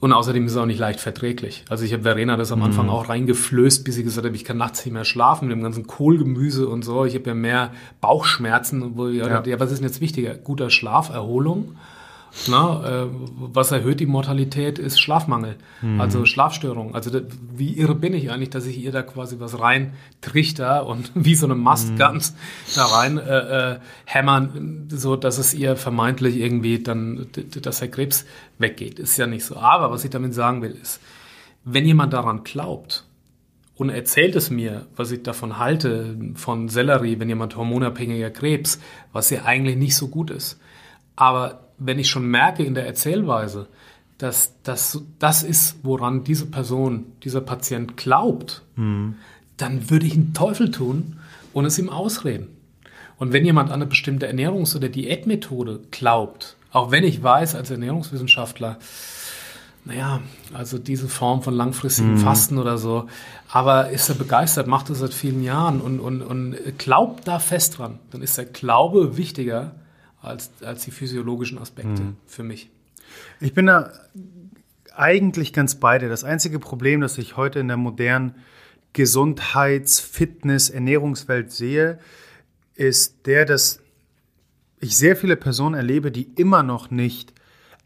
und 0.00 0.14
außerdem 0.14 0.46
ist 0.46 0.52
es 0.52 0.58
auch 0.58 0.66
nicht 0.66 0.78
leicht 0.78 0.98
verträglich. 0.98 1.66
Also 1.68 1.84
ich 1.84 1.92
habe 1.92 2.04
Verena 2.04 2.38
das 2.38 2.52
am 2.52 2.62
Anfang 2.62 2.86
mhm. 2.86 2.90
auch 2.90 3.10
reingeflößt, 3.10 3.84
bis 3.84 3.96
sie 3.96 4.02
gesagt 4.02 4.26
hat, 4.26 4.34
ich 4.34 4.46
kann 4.46 4.56
nachts 4.56 4.82
nicht 4.86 4.94
mehr 4.94 5.04
schlafen 5.04 5.48
mit 5.48 5.56
dem 5.56 5.62
ganzen 5.62 5.86
Kohlgemüse 5.86 6.66
und 6.68 6.82
so. 6.82 7.04
Ich 7.04 7.14
habe 7.14 7.26
ja 7.26 7.34
mehr 7.34 7.72
Bauchschmerzen. 8.00 8.96
Wo 8.96 9.08
ich, 9.08 9.18
ja. 9.18 9.44
ja, 9.44 9.60
was 9.60 9.70
ist 9.70 9.80
denn 9.80 9.88
jetzt 9.88 10.00
wichtiger? 10.00 10.34
Guter 10.36 10.70
Schlaf, 10.70 11.10
Erholung 11.10 11.76
na, 12.48 13.04
äh, 13.04 13.06
was 13.10 13.72
erhöht 13.72 14.00
die 14.00 14.06
Mortalität, 14.06 14.78
ist 14.78 15.00
Schlafmangel, 15.00 15.56
mhm. 15.82 16.00
also 16.00 16.24
Schlafstörung. 16.24 16.94
Also 16.94 17.10
da, 17.10 17.20
wie 17.54 17.76
irre 17.76 17.94
bin 17.94 18.14
ich 18.14 18.30
eigentlich, 18.30 18.50
dass 18.50 18.66
ich 18.66 18.78
ihr 18.78 18.92
da 18.92 19.02
quasi 19.02 19.40
was 19.40 19.58
rein 19.60 19.94
trichter 20.20 20.86
und 20.86 21.10
wie 21.14 21.34
so 21.34 21.46
eine 21.46 21.54
Mast 21.54 21.92
mhm. 21.92 21.96
ganz 21.96 22.34
da 22.74 22.86
rein 22.86 23.18
äh, 23.18 23.72
äh, 23.72 23.78
hämmern, 24.04 24.88
so 24.90 25.16
dass 25.16 25.38
es 25.38 25.54
ihr 25.54 25.76
vermeintlich 25.76 26.36
irgendwie 26.36 26.82
dann, 26.82 27.26
dass 27.62 27.80
der 27.80 27.90
Krebs 27.90 28.24
weggeht. 28.58 28.98
Ist 28.98 29.16
ja 29.16 29.26
nicht 29.26 29.44
so. 29.44 29.56
Aber 29.56 29.90
was 29.90 30.04
ich 30.04 30.10
damit 30.10 30.34
sagen 30.34 30.62
will, 30.62 30.72
ist, 30.80 31.00
wenn 31.64 31.84
jemand 31.84 32.12
daran 32.12 32.44
glaubt, 32.44 33.04
und 33.80 33.88
erzählt 33.88 34.36
es 34.36 34.50
mir, 34.50 34.86
was 34.94 35.10
ich 35.10 35.22
davon 35.22 35.56
halte, 35.56 36.14
von 36.34 36.68
Sellerie, 36.68 37.18
wenn 37.18 37.30
jemand 37.30 37.56
hormonabhängiger 37.56 38.28
Krebs, 38.28 38.78
was 39.14 39.30
ja 39.30 39.46
eigentlich 39.46 39.76
nicht 39.76 39.96
so 39.96 40.08
gut 40.08 40.30
ist. 40.30 40.60
Aber 41.16 41.69
wenn 41.80 41.98
ich 41.98 42.08
schon 42.08 42.26
merke 42.26 42.62
in 42.62 42.74
der 42.74 42.86
Erzählweise, 42.86 43.66
dass 44.18 44.54
das 44.62 45.02
das 45.18 45.42
ist, 45.42 45.78
woran 45.82 46.24
diese 46.24 46.46
Person, 46.46 47.06
dieser 47.24 47.40
Patient 47.40 47.96
glaubt, 47.96 48.62
mhm. 48.76 49.16
dann 49.56 49.90
würde 49.90 50.06
ich 50.06 50.14
einen 50.14 50.34
Teufel 50.34 50.70
tun 50.70 51.16
und 51.52 51.64
es 51.64 51.78
ihm 51.78 51.88
ausreden. 51.88 52.48
Und 53.18 53.32
wenn 53.32 53.44
jemand 53.44 53.70
an 53.70 53.76
eine 53.76 53.86
bestimmte 53.86 54.30
Ernährungs- 54.30 54.76
oder 54.76 54.88
Diätmethode 54.88 55.80
glaubt, 55.90 56.56
Auch 56.72 56.90
wenn 56.90 57.04
ich 57.04 57.22
weiß, 57.22 57.56
als 57.56 57.70
Ernährungswissenschaftler, 57.70 58.78
naja, 59.84 60.20
also 60.52 60.78
diese 60.78 61.08
Form 61.08 61.42
von 61.42 61.54
langfristigem 61.54 62.14
mhm. 62.14 62.18
Fasten 62.18 62.58
oder 62.58 62.78
so, 62.78 63.08
aber 63.50 63.90
ist 63.90 64.08
er 64.08 64.14
begeistert, 64.14 64.66
macht 64.66 64.90
das 64.90 64.98
seit 64.98 65.14
vielen 65.14 65.42
Jahren 65.42 65.80
und, 65.80 65.98
und, 65.98 66.22
und 66.22 66.56
glaubt 66.78 67.26
da 67.26 67.38
fest 67.38 67.78
dran, 67.78 67.98
dann 68.10 68.22
ist 68.22 68.38
der 68.38 68.44
Glaube 68.44 69.16
wichtiger 69.16 69.72
als, 70.22 70.50
als 70.62 70.84
die 70.84 70.90
physiologischen 70.90 71.58
Aspekte 71.58 72.02
mhm. 72.02 72.16
für 72.26 72.42
mich. 72.42 72.70
Ich 73.40 73.54
bin 73.54 73.66
da 73.66 73.92
eigentlich 74.94 75.52
ganz 75.52 75.76
beide. 75.76 76.08
Das 76.08 76.24
einzige 76.24 76.58
Problem, 76.58 77.00
das 77.00 77.18
ich 77.18 77.36
heute 77.36 77.58
in 77.58 77.68
der 77.68 77.76
modernen 77.76 78.34
Gesundheits-, 78.92 80.00
Fitness-, 80.00 80.70
Ernährungswelt 80.70 81.52
sehe, 81.52 81.98
ist 82.74 83.26
der, 83.26 83.44
dass 83.44 83.80
ich 84.80 84.96
sehr 84.96 85.16
viele 85.16 85.36
Personen 85.36 85.74
erlebe, 85.74 86.10
die 86.10 86.28
immer 86.36 86.62
noch 86.62 86.90
nicht 86.90 87.34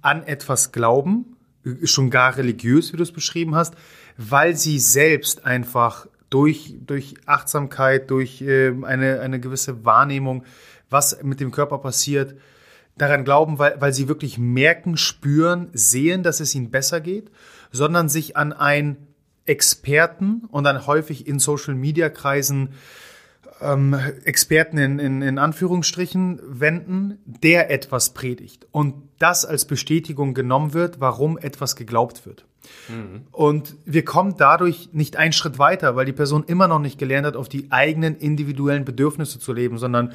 an 0.01 0.23
etwas 0.23 0.73
glauben, 0.73 1.37
schon 1.83 2.11
gar 2.11 2.37
religiös, 2.37 2.93
wie 2.93 2.97
du 2.97 3.03
es 3.03 3.13
beschrieben 3.13 3.55
hast, 3.55 3.75
weil 4.17 4.55
sie 4.57 4.79
selbst 4.79 5.45
einfach 5.45 6.07
durch, 6.31 6.75
durch 6.85 7.15
Achtsamkeit, 7.27 8.11
durch 8.11 8.43
äh, 8.43 8.73
eine, 8.83 9.21
eine 9.21 9.41
gewisse 9.41 9.85
Wahrnehmung, 9.85 10.45
was 10.95 11.23
mit 11.23 11.41
dem 11.41 11.51
Körper 11.51 11.77
passiert, 11.77 12.37
daran 12.97 13.25
glauben, 13.25 13.59
weil, 13.59 13.79
weil 13.81 13.93
sie 13.93 14.09
wirklich 14.09 14.39
merken, 14.39 14.97
spüren, 14.97 15.69
sehen, 15.75 16.23
dass 16.23 16.41
es 16.41 16.55
ihnen 16.55 16.71
besser 16.71 17.03
geht, 17.03 17.31
sondern 17.73 18.09
sich 18.09 18.37
an 18.37 18.55
einen 18.55 19.09
Experten 19.45 20.45
und 20.51 20.65
dann 20.65 20.87
häufig 20.87 21.27
in 21.27 21.39
Social-Media-Kreisen 21.39 22.71
ähm, 23.61 23.95
Experten 24.25 24.79
in, 24.79 24.99
in, 24.99 25.23
in 25.23 25.39
Anführungsstrichen 25.39 26.41
wenden, 26.45 27.19
der 27.25 27.71
etwas 27.71 28.15
predigt 28.15 28.67
und 28.71 28.95
das 29.19 29.45
als 29.45 29.65
Bestätigung 29.65 30.33
genommen 30.33 30.73
wird, 30.73 31.01
warum 31.01 31.37
etwas 31.37 31.77
geglaubt 31.77 32.25
wird. 32.25 32.47
Und 33.33 33.77
wir 33.85 34.05
kommen 34.05 34.35
dadurch 34.37 34.91
nicht 34.93 35.17
einen 35.17 35.33
Schritt 35.33 35.59
weiter, 35.59 35.97
weil 35.97 36.07
die 36.07 36.13
Person 36.13 36.45
immer 36.47 36.69
noch 36.69 36.79
nicht 36.79 36.99
gelernt 36.99 37.27
hat, 37.27 37.37
auf 37.37 37.49
die 37.49 37.71
eigenen 37.71 38.17
individuellen 38.17 38.85
Bedürfnisse 38.85 39.39
zu 39.39 39.53
leben, 39.53 39.79
sondern 39.79 40.13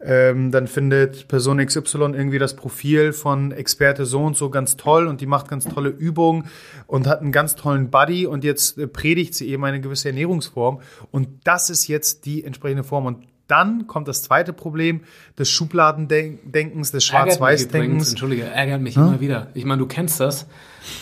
ähm, 0.00 0.50
dann 0.50 0.66
findet 0.66 1.28
Person 1.28 1.64
XY 1.64 2.12
irgendwie 2.14 2.38
das 2.38 2.56
Profil 2.56 3.12
von 3.12 3.52
Experte 3.52 4.04
so 4.04 4.24
und 4.24 4.36
so 4.36 4.50
ganz 4.50 4.76
toll 4.76 5.06
und 5.06 5.20
die 5.20 5.26
macht 5.26 5.48
ganz 5.48 5.64
tolle 5.64 5.90
Übungen 5.90 6.48
und 6.86 7.06
hat 7.06 7.20
einen 7.20 7.32
ganz 7.32 7.54
tollen 7.54 7.90
Buddy 7.90 8.26
und 8.26 8.44
jetzt 8.44 8.78
äh, 8.78 8.88
predigt 8.88 9.34
sie 9.34 9.48
eben 9.48 9.64
eine 9.64 9.80
gewisse 9.80 10.08
Ernährungsform. 10.08 10.80
Und 11.10 11.28
das 11.44 11.70
ist 11.70 11.86
jetzt 11.86 12.24
die 12.24 12.44
entsprechende 12.44 12.84
Form. 12.84 13.06
Und 13.06 13.26
dann 13.52 13.86
kommt 13.86 14.08
das 14.08 14.22
zweite 14.22 14.54
Problem 14.54 15.02
des 15.38 15.50
Schubladendenkens, 15.50 16.90
des 16.90 17.04
Schwarz-Weiß-Denkens. 17.04 18.08
Entschuldige, 18.08 18.44
ärgert 18.44 18.80
mich 18.80 18.96
hm? 18.96 19.08
immer 19.08 19.20
wieder. 19.20 19.48
Ich 19.52 19.66
meine, 19.66 19.78
du 19.78 19.86
kennst 19.86 20.20
das. 20.20 20.46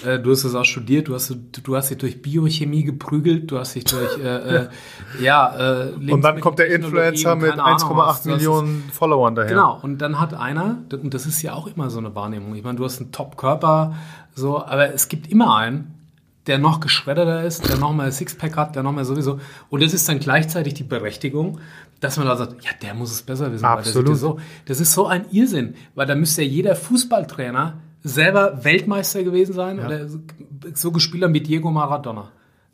Äh, 0.04 0.18
du 0.18 0.32
hast 0.32 0.42
es 0.42 0.56
auch 0.56 0.64
studiert. 0.64 1.06
Du 1.06 1.14
hast, 1.14 1.30
du 1.30 1.76
hast 1.76 1.90
dich 1.90 1.98
durch 1.98 2.20
Biochemie 2.20 2.82
geprügelt. 2.82 3.52
Du 3.52 3.58
hast 3.58 3.76
dich 3.76 3.84
durch, 3.84 4.18
äh, 4.18 4.64
äh, 4.64 4.68
ja, 5.20 5.84
äh, 5.84 6.12
Und 6.12 6.22
dann 6.22 6.40
kommt 6.40 6.58
der 6.58 6.66
Influencer 6.74 7.36
mit 7.36 7.52
1,8 7.52 8.28
Millionen 8.28 8.82
Followern 8.92 9.36
daher. 9.36 9.50
Genau. 9.50 9.78
Und 9.80 9.98
dann 9.98 10.18
hat 10.18 10.34
einer, 10.34 10.78
und 10.90 11.14
das 11.14 11.26
ist 11.26 11.40
ja 11.42 11.54
auch 11.54 11.68
immer 11.68 11.88
so 11.88 11.98
eine 11.98 12.16
Wahrnehmung. 12.16 12.56
Ich 12.56 12.64
meine, 12.64 12.78
du 12.78 12.84
hast 12.84 13.00
einen 13.00 13.12
Top-Körper, 13.12 13.94
so, 14.34 14.58
aber 14.58 14.92
es 14.92 15.06
gibt 15.06 15.30
immer 15.30 15.56
einen, 15.56 15.94
der 16.46 16.58
noch 16.58 16.80
geschredderter 16.80 17.44
ist, 17.44 17.68
der 17.68 17.76
noch 17.76 17.92
mal 17.92 18.10
Sixpack 18.10 18.56
hat, 18.56 18.74
der 18.74 18.82
noch 18.82 18.92
mal 18.92 19.04
sowieso. 19.04 19.38
Und 19.68 19.82
das 19.82 19.94
ist 19.94 20.08
dann 20.08 20.18
gleichzeitig 20.18 20.74
die 20.74 20.82
Berechtigung, 20.82 21.60
dass 22.00 22.16
man 22.16 22.26
da 22.26 22.36
sagt, 22.36 22.64
ja, 22.64 22.70
der 22.82 22.94
muss 22.94 23.12
es 23.12 23.22
besser 23.22 23.52
wissen. 23.52 23.64
Absolut. 23.64 24.10
Das, 24.10 24.20
so. 24.20 24.38
das 24.64 24.80
ist 24.80 24.92
so 24.92 25.06
ein 25.06 25.26
Irrsinn, 25.30 25.74
weil 25.94 26.06
da 26.06 26.14
müsste 26.14 26.42
ja 26.42 26.48
jeder 26.48 26.74
Fußballtrainer 26.74 27.78
selber 28.02 28.64
Weltmeister 28.64 29.22
gewesen 29.22 29.52
sein 29.52 29.78
ja. 29.78 29.86
oder 29.86 30.06
so 30.74 30.92
gespielt 30.92 31.22
haben 31.22 31.34
wie 31.34 31.42
Diego 31.42 31.70
Maradona. 31.70 32.30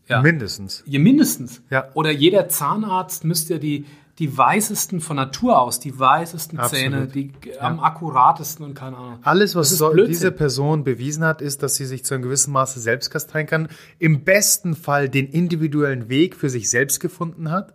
Ja. 0.08 0.22
Mindestens. 0.22 0.84
Ja, 0.86 1.00
mindestens. 1.00 1.62
Ja. 1.68 1.88
Oder 1.94 2.12
jeder 2.12 2.48
Zahnarzt 2.48 3.24
müsste 3.24 3.54
ja 3.54 3.58
die, 3.58 3.86
die 4.18 4.36
weißesten 4.36 5.00
von 5.00 5.16
Natur 5.16 5.60
aus, 5.60 5.80
die 5.80 5.98
weißesten 5.98 6.58
Absolut. 6.60 6.84
Zähne, 6.84 7.06
die 7.08 7.32
ja. 7.44 7.60
am 7.60 7.80
akkuratesten 7.80 8.64
und 8.64 8.74
keine 8.74 8.96
Ahnung. 8.96 9.18
Alles, 9.22 9.56
was 9.56 9.70
so 9.70 9.92
diese 9.92 10.30
Person 10.30 10.84
bewiesen 10.84 11.24
hat, 11.24 11.42
ist, 11.42 11.62
dass 11.62 11.74
sie 11.74 11.86
sich 11.86 12.04
zu 12.04 12.14
einem 12.14 12.22
gewissen 12.22 12.52
Maße 12.52 12.78
selbst 12.78 13.10
kasteien 13.10 13.46
kann. 13.46 13.68
Im 13.98 14.22
besten 14.22 14.76
Fall 14.76 15.08
den 15.08 15.26
individuellen 15.26 16.08
Weg 16.08 16.36
für 16.36 16.50
sich 16.50 16.70
selbst 16.70 17.00
gefunden 17.00 17.50
hat. 17.50 17.74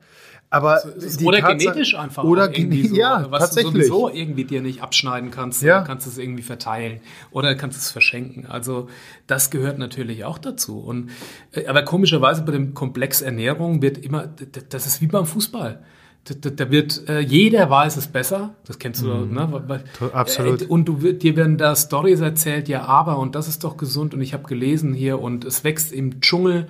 Aber 0.54 0.82
oder 1.24 1.40
Tatsache, 1.40 1.58
genetisch 1.58 1.96
einfach. 1.96 2.26
Oder 2.26 2.56
irgendwie 2.56 2.86
so, 2.86 2.96
ja, 2.98 3.26
was 3.30 3.40
tatsächlich. 3.40 3.74
du 3.74 3.80
sowieso 3.80 4.10
irgendwie 4.10 4.44
dir 4.44 4.62
nicht 4.62 4.84
abschneiden 4.84 5.32
kannst. 5.32 5.64
Ja. 5.64 5.82
Kannst 5.82 6.06
es 6.08 6.18
irgendwie 6.18 6.44
verteilen 6.44 7.00
oder 7.32 7.56
kannst 7.56 7.80
es 7.80 7.90
verschenken. 7.90 8.46
Also 8.46 8.90
das 9.28 9.50
gehört 9.50 9.80
natürlich 9.80 10.26
auch 10.26 10.38
dazu. 10.38 10.80
Und 10.80 11.10
äh, 11.54 11.68
aber 11.68 11.84
komischerweise 11.84 12.42
bei 12.42 12.52
dem 12.52 12.74
Komplex 12.74 13.22
Ernährung 13.22 13.82
wird 13.82 13.98
immer, 13.98 14.28
das 14.70 14.88
ist 14.88 15.02
wie 15.02 15.08
beim 15.08 15.26
Fußball. 15.26 15.82
Da, 16.26 16.50
da 16.50 16.70
wird 16.70 17.08
äh, 17.08 17.22
jeder 17.22 17.70
weiß 17.70 17.96
es 17.96 18.08
besser. 18.08 18.54
Das 18.68 18.78
kennst 18.78 19.04
du, 19.04 19.08
mhm. 19.08 19.34
ne? 19.34 19.84
Absolut. 20.12 20.64
Äh, 20.64 20.66
und 20.66 20.86
du, 20.86 21.14
dir 21.14 21.38
werden 21.38 21.58
da 21.58 21.78
Stories 21.78 22.20
erzählt, 22.20 22.68
ja, 22.68 22.84
aber 22.84 23.20
und 23.20 23.36
das 23.36 23.48
ist 23.48 23.64
doch 23.64 23.78
gesund 23.78 24.14
und 24.14 24.20
ich 24.20 24.34
habe 24.34 24.44
gelesen 24.44 24.94
hier 24.94 25.22
und 25.22 25.46
es 25.46 25.64
wächst 25.64 25.94
im 25.94 26.20
Dschungel 26.20 26.68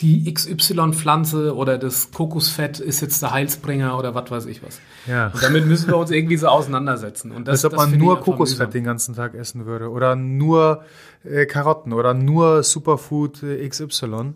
die 0.00 0.32
XY-Pflanze 0.32 1.54
oder 1.54 1.78
das 1.78 2.10
Kokosfett 2.10 2.80
ist 2.80 3.00
jetzt 3.00 3.22
der 3.22 3.32
Heilsbringer 3.32 3.98
oder 3.98 4.14
was 4.14 4.30
weiß 4.30 4.46
ich 4.46 4.62
was. 4.62 4.80
Ja. 5.06 5.26
Und 5.28 5.42
damit 5.42 5.66
müssen 5.66 5.88
wir 5.88 5.96
uns 5.96 6.10
irgendwie 6.10 6.36
so 6.36 6.48
auseinandersetzen. 6.48 7.30
Und 7.30 7.46
das, 7.46 7.64
Als 7.64 7.72
ob 7.72 7.78
man 7.78 7.98
nur 7.98 8.20
Kokosfett 8.20 8.58
mühsam. 8.58 8.70
den 8.70 8.84
ganzen 8.84 9.14
Tag 9.14 9.34
essen 9.34 9.66
würde 9.66 9.90
oder 9.90 10.16
nur 10.16 10.84
äh, 11.24 11.46
Karotten 11.46 11.92
oder 11.92 12.14
nur 12.14 12.62
Superfood 12.62 13.42
äh, 13.42 13.68
XY. 13.68 14.34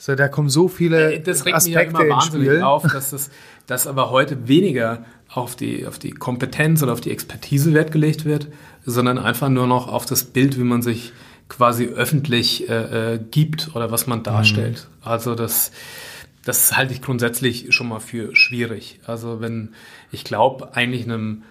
So, 0.00 0.14
da 0.14 0.28
kommen 0.28 0.48
so 0.48 0.68
viele 0.68 1.14
äh, 1.14 1.20
das 1.20 1.44
regt 1.44 1.56
Aspekte 1.56 1.92
mich 1.92 2.00
ja 2.00 2.06
immer 2.06 2.16
wahnsinnig 2.16 2.62
auf, 2.62 2.82
dass 2.82 3.10
das 3.10 3.30
dass 3.68 3.86
aber 3.86 4.10
heute 4.10 4.48
weniger 4.48 5.04
auf 5.28 5.54
die, 5.54 5.86
auf 5.86 5.98
die 5.98 6.10
Kompetenz 6.10 6.82
oder 6.82 6.92
auf 6.92 7.02
die 7.02 7.10
Expertise 7.10 7.74
Wert 7.74 7.92
gelegt 7.92 8.24
wird, 8.24 8.48
sondern 8.84 9.18
einfach 9.18 9.50
nur 9.50 9.66
noch 9.66 9.88
auf 9.88 10.06
das 10.06 10.24
Bild, 10.24 10.58
wie 10.58 10.64
man 10.64 10.80
sich 10.80 11.12
quasi 11.48 11.86
öffentlich 11.86 12.68
äh, 12.68 13.14
äh, 13.14 13.18
gibt 13.18 13.74
oder 13.74 13.90
was 13.90 14.06
man 14.06 14.22
darstellt. 14.22 14.88
Mhm. 14.88 15.08
Also 15.08 15.34
das, 15.34 15.72
das 16.44 16.76
halte 16.76 16.92
ich 16.92 17.02
grundsätzlich 17.02 17.74
schon 17.74 17.88
mal 17.88 18.00
für 18.00 18.34
schwierig. 18.36 19.00
Also 19.06 19.40
wenn, 19.40 19.74
ich 20.12 20.24
glaube, 20.24 20.74
eigentlich 20.74 21.04
einem 21.04 21.42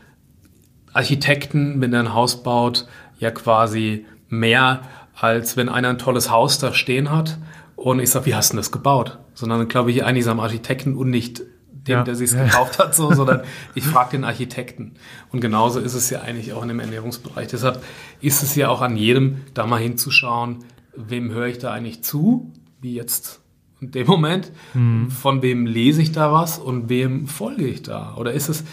Architekten, 0.93 1.81
wenn 1.81 1.93
er 1.93 2.01
ein 2.01 2.13
Haus 2.13 2.43
baut, 2.43 2.87
ja 3.19 3.31
quasi 3.31 4.05
mehr, 4.29 4.81
als 5.15 5.57
wenn 5.57 5.69
einer 5.69 5.89
ein 5.89 5.97
tolles 5.97 6.29
Haus 6.29 6.59
da 6.59 6.73
stehen 6.73 7.11
hat 7.11 7.37
und 7.75 7.99
ich 7.99 8.11
sage, 8.11 8.27
wie 8.27 8.35
hast 8.35 8.53
du 8.53 8.57
das 8.57 8.71
gebaut? 8.71 9.17
Sondern 9.33 9.67
glaube 9.67 9.91
ich 9.91 10.03
eigentlich 10.03 10.27
am 10.27 10.39
Architekten 10.39 10.95
und 10.95 11.09
nicht 11.09 11.43
dem, 11.88 11.97
ja. 11.97 12.03
der 12.03 12.15
sich 12.15 12.31
gekauft 12.31 12.79
hat, 12.79 12.95
so, 12.95 13.13
sondern 13.13 13.41
ich 13.75 13.83
frage 13.83 14.11
den 14.11 14.23
Architekten. 14.23 14.95
Und 15.31 15.41
genauso 15.41 15.79
ist 15.79 15.93
es 15.93 16.09
ja 16.09 16.21
eigentlich 16.21 16.53
auch 16.53 16.61
in 16.61 16.69
dem 16.69 16.79
Ernährungsbereich. 16.79 17.47
Deshalb 17.47 17.83
ist 18.21 18.43
es 18.43 18.55
ja 18.55 18.69
auch 18.69 18.81
an 18.81 18.97
jedem, 18.97 19.41
da 19.53 19.65
mal 19.65 19.79
hinzuschauen, 19.79 20.63
wem 20.95 21.31
höre 21.31 21.47
ich 21.47 21.59
da 21.59 21.71
eigentlich 21.71 22.03
zu, 22.03 22.51
wie 22.81 22.93
jetzt 22.93 23.39
in 23.79 23.91
dem 23.91 24.07
Moment, 24.07 24.51
mhm. 24.73 25.11
von 25.11 25.41
wem 25.41 25.65
lese 25.65 26.01
ich 26.01 26.11
da 26.11 26.31
was 26.31 26.57
und 26.57 26.89
wem 26.89 27.27
folge 27.27 27.67
ich 27.67 27.83
da? 27.83 28.15
Oder 28.17 28.33
ist 28.33 28.49
es, 28.49 28.63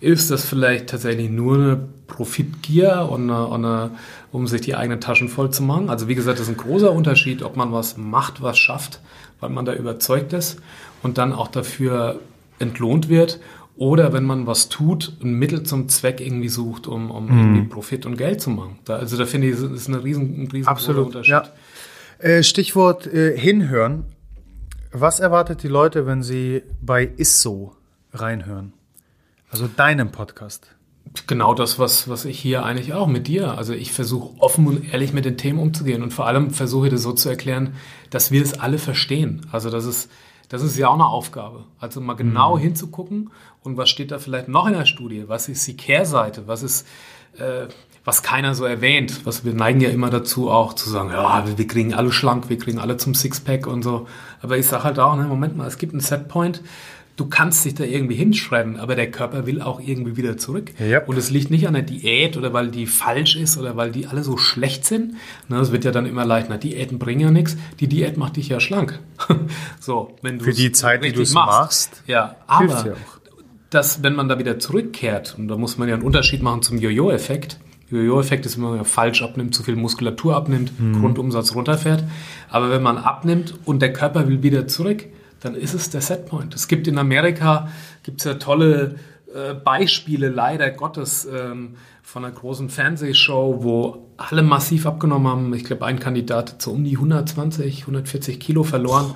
ist 0.00 0.30
das 0.30 0.44
vielleicht 0.44 0.88
tatsächlich 0.88 1.30
nur 1.30 1.54
eine 1.54 1.88
Profitgier 2.06 3.08
und 3.10 3.30
eine, 3.30 3.46
und 3.46 3.64
eine, 3.64 3.90
um 4.32 4.46
sich 4.46 4.60
die 4.60 4.74
eigenen 4.74 5.00
Taschen 5.00 5.28
voll 5.28 5.50
zu 5.50 5.62
machen? 5.62 5.90
Also 5.90 6.08
wie 6.08 6.14
gesagt, 6.14 6.38
das 6.38 6.48
ist 6.48 6.54
ein 6.54 6.56
großer 6.56 6.92
Unterschied, 6.92 7.42
ob 7.42 7.56
man 7.56 7.72
was 7.72 7.96
macht, 7.96 8.42
was 8.42 8.58
schafft, 8.58 9.00
weil 9.40 9.50
man 9.50 9.64
da 9.64 9.74
überzeugt 9.74 10.32
ist 10.32 10.60
und 11.02 11.18
dann 11.18 11.32
auch 11.32 11.48
dafür 11.48 12.20
entlohnt 12.58 13.08
wird 13.08 13.40
oder 13.78 14.12
wenn 14.12 14.24
man 14.24 14.46
was 14.48 14.68
tut, 14.68 15.12
ein 15.22 15.34
Mittel 15.34 15.62
zum 15.62 15.88
Zweck 15.88 16.20
irgendwie 16.20 16.48
sucht, 16.48 16.88
um, 16.88 17.12
um 17.12 17.26
mhm. 17.26 17.38
irgendwie 17.38 17.68
Profit 17.68 18.06
und 18.06 18.16
Geld 18.16 18.40
zu 18.40 18.50
machen. 18.50 18.80
Da, 18.84 18.96
also 18.96 19.16
da 19.16 19.24
finde 19.24 19.48
ich, 19.48 19.54
das 19.54 19.62
ist 19.62 19.88
eine 19.88 20.02
riesen, 20.02 20.42
ein 20.42 20.48
riesen 20.48 20.66
Absolut, 20.68 21.06
Unterschied. 21.06 21.30
Ja. 21.30 21.48
Äh, 22.18 22.42
Stichwort 22.42 23.06
äh, 23.06 23.38
hinhören. 23.38 24.04
Was 24.90 25.20
erwartet 25.20 25.62
die 25.62 25.68
Leute, 25.68 26.06
wenn 26.06 26.24
sie 26.24 26.62
bei 26.80 27.08
Isso 27.18 27.76
reinhören? 28.12 28.72
Also 29.48 29.68
deinem 29.68 30.10
Podcast. 30.10 30.74
Genau 31.28 31.54
das, 31.54 31.78
was, 31.78 32.08
was 32.08 32.24
ich 32.24 32.38
hier 32.38 32.64
eigentlich 32.64 32.94
auch 32.94 33.06
mit 33.06 33.28
dir. 33.28 33.56
Also 33.56 33.74
ich 33.74 33.92
versuche 33.92 34.40
offen 34.40 34.66
und 34.66 34.92
ehrlich 34.92 35.12
mit 35.12 35.24
den 35.24 35.36
Themen 35.36 35.60
umzugehen 35.60 36.02
und 36.02 36.12
vor 36.12 36.26
allem 36.26 36.50
versuche 36.50 36.88
ich 36.88 36.92
das 36.92 37.02
so 37.02 37.12
zu 37.12 37.28
erklären, 37.28 37.74
dass 38.10 38.32
wir 38.32 38.42
es 38.42 38.58
alle 38.58 38.78
verstehen. 38.78 39.46
Also 39.52 39.70
dass 39.70 39.84
es 39.84 40.08
das 40.48 40.62
ist 40.62 40.76
ja 40.76 40.88
auch 40.88 40.94
eine 40.94 41.06
Aufgabe. 41.06 41.64
Also 41.78 42.00
mal 42.00 42.14
genau 42.14 42.56
mhm. 42.56 42.60
hinzugucken 42.60 43.30
und 43.62 43.76
was 43.76 43.90
steht 43.90 44.10
da 44.10 44.18
vielleicht 44.18 44.48
noch 44.48 44.66
in 44.66 44.72
der 44.72 44.86
Studie? 44.86 45.24
Was 45.26 45.48
ist 45.48 45.66
die 45.66 45.76
Kehrseite? 45.76 46.46
Was 46.46 46.62
ist, 46.62 46.86
äh, 47.38 47.66
was 48.04 48.22
keiner 48.22 48.54
so 48.54 48.64
erwähnt? 48.64 49.26
Was 49.26 49.44
wir 49.44 49.52
neigen 49.52 49.80
ja 49.80 49.90
immer 49.90 50.10
dazu 50.10 50.50
auch 50.50 50.72
zu 50.72 50.88
sagen, 50.88 51.10
ja, 51.10 51.44
wir 51.56 51.66
kriegen 51.66 51.92
alle 51.92 52.12
schlank, 52.12 52.48
wir 52.48 52.58
kriegen 52.58 52.78
alle 52.78 52.96
zum 52.96 53.14
Sixpack 53.14 53.66
und 53.66 53.82
so. 53.82 54.06
Aber 54.40 54.56
ich 54.56 54.66
sage 54.66 54.84
halt 54.84 54.98
auch, 54.98 55.16
ne, 55.16 55.24
Moment 55.24 55.56
mal, 55.56 55.66
es 55.66 55.76
gibt 55.76 55.92
einen 55.92 56.00
Setpoint, 56.00 56.62
du 57.18 57.26
kannst 57.26 57.64
dich 57.64 57.74
da 57.74 57.84
irgendwie 57.84 58.14
hinschreiben, 58.14 58.78
aber 58.78 58.94
der 58.94 59.10
Körper 59.10 59.44
will 59.44 59.60
auch 59.60 59.80
irgendwie 59.80 60.16
wieder 60.16 60.38
zurück. 60.38 60.70
Ja. 60.78 61.04
Und 61.04 61.18
es 61.18 61.30
liegt 61.30 61.50
nicht 61.50 61.66
an 61.66 61.74
der 61.74 61.82
Diät 61.82 62.36
oder 62.36 62.52
weil 62.52 62.68
die 62.68 62.86
falsch 62.86 63.36
ist 63.36 63.58
oder 63.58 63.76
weil 63.76 63.90
die 63.90 64.06
alle 64.06 64.22
so 64.22 64.36
schlecht 64.36 64.86
sind. 64.86 65.14
Ne, 65.48 65.58
es 65.58 65.72
wird 65.72 65.84
ja 65.84 65.90
dann 65.90 66.06
immer 66.06 66.24
leicht, 66.24 66.46
na, 66.48 66.56
Diäten 66.56 66.98
bringen 66.98 67.20
ja 67.20 67.30
nichts. 67.30 67.56
Die 67.80 67.88
Diät 67.88 68.16
macht 68.16 68.36
dich 68.36 68.48
ja 68.48 68.60
schlank. 68.60 69.00
so, 69.80 70.14
wenn 70.22 70.38
du 70.38 70.44
Für 70.44 70.52
die 70.52 70.70
Zeit, 70.70 71.04
die 71.04 71.12
du 71.12 71.22
es 71.22 71.34
machst, 71.34 72.02
Ja, 72.06 72.36
aber 72.46 72.86
ja 72.86 72.92
auch. 72.92 72.96
dass, 73.70 74.02
wenn 74.04 74.14
man 74.14 74.28
da 74.28 74.38
wieder 74.38 74.60
zurückkehrt, 74.60 75.34
und 75.36 75.48
da 75.48 75.56
muss 75.56 75.76
man 75.76 75.88
ja 75.88 75.94
einen 75.94 76.04
Unterschied 76.04 76.42
machen 76.42 76.62
zum 76.62 76.78
Jojo-Effekt. 76.78 77.58
Jojo-Effekt 77.90 78.46
ist, 78.46 78.58
wenn 78.58 78.64
man 78.64 78.84
falsch 78.84 79.22
abnimmt, 79.22 79.56
zu 79.56 79.64
viel 79.64 79.74
Muskulatur 79.74 80.36
abnimmt, 80.36 80.72
Grundumsatz 81.00 81.54
runterfährt. 81.54 82.04
Aber 82.48 82.70
wenn 82.70 82.82
man 82.82 82.96
abnimmt 82.98 83.54
und 83.64 83.80
der 83.82 83.92
Körper 83.92 84.28
will 84.28 84.42
wieder 84.42 84.68
zurück, 84.68 85.06
dann 85.40 85.54
ist 85.54 85.74
es 85.74 85.90
der 85.90 86.00
Setpoint. 86.00 86.54
Es 86.54 86.68
gibt 86.68 86.86
in 86.88 86.98
Amerika 86.98 87.68
gibt's 88.02 88.24
ja 88.24 88.34
tolle 88.34 88.96
äh, 89.34 89.54
Beispiele, 89.54 90.28
leider 90.28 90.70
Gottes, 90.70 91.26
ähm, 91.32 91.76
von 92.02 92.24
einer 92.24 92.34
großen 92.34 92.70
Fernsehshow, 92.70 93.58
wo 93.62 94.06
alle 94.16 94.42
massiv 94.42 94.86
abgenommen 94.86 95.28
haben. 95.30 95.54
Ich 95.54 95.64
glaube, 95.64 95.84
ein 95.84 95.98
Kandidat 95.98 96.52
hat 96.52 96.62
so 96.62 96.70
um 96.72 96.82
die 96.82 96.96
120, 96.96 97.82
140 97.82 98.40
Kilo 98.40 98.62
verloren. 98.64 99.14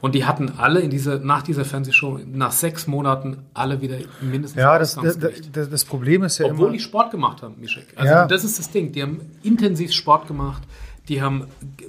Und 0.00 0.16
die 0.16 0.24
hatten 0.24 0.50
alle 0.58 0.80
in 0.80 0.90
dieser, 0.90 1.20
nach 1.20 1.42
dieser 1.42 1.64
Fernsehshow, 1.64 2.18
nach 2.26 2.50
sechs 2.50 2.88
Monaten, 2.88 3.36
alle 3.54 3.80
wieder 3.80 3.98
mindestens 4.20 4.60
Ja, 4.60 4.76
das, 4.76 4.96
das, 4.96 5.16
das, 5.52 5.70
das 5.70 5.84
Problem 5.84 6.24
ist 6.24 6.38
ja 6.38 6.46
Obwohl 6.46 6.66
immer. 6.66 6.72
die 6.72 6.80
Sport 6.80 7.12
gemacht 7.12 7.40
haben, 7.42 7.54
Mischek. 7.60 7.86
Also 7.94 8.12
Ja. 8.12 8.26
das 8.26 8.42
ist 8.42 8.58
das 8.58 8.68
Ding. 8.72 8.90
Die 8.90 9.00
haben 9.00 9.20
intensiv 9.44 9.92
Sport 9.92 10.26
gemacht, 10.26 10.62
die 11.12 11.20
haben 11.20 11.46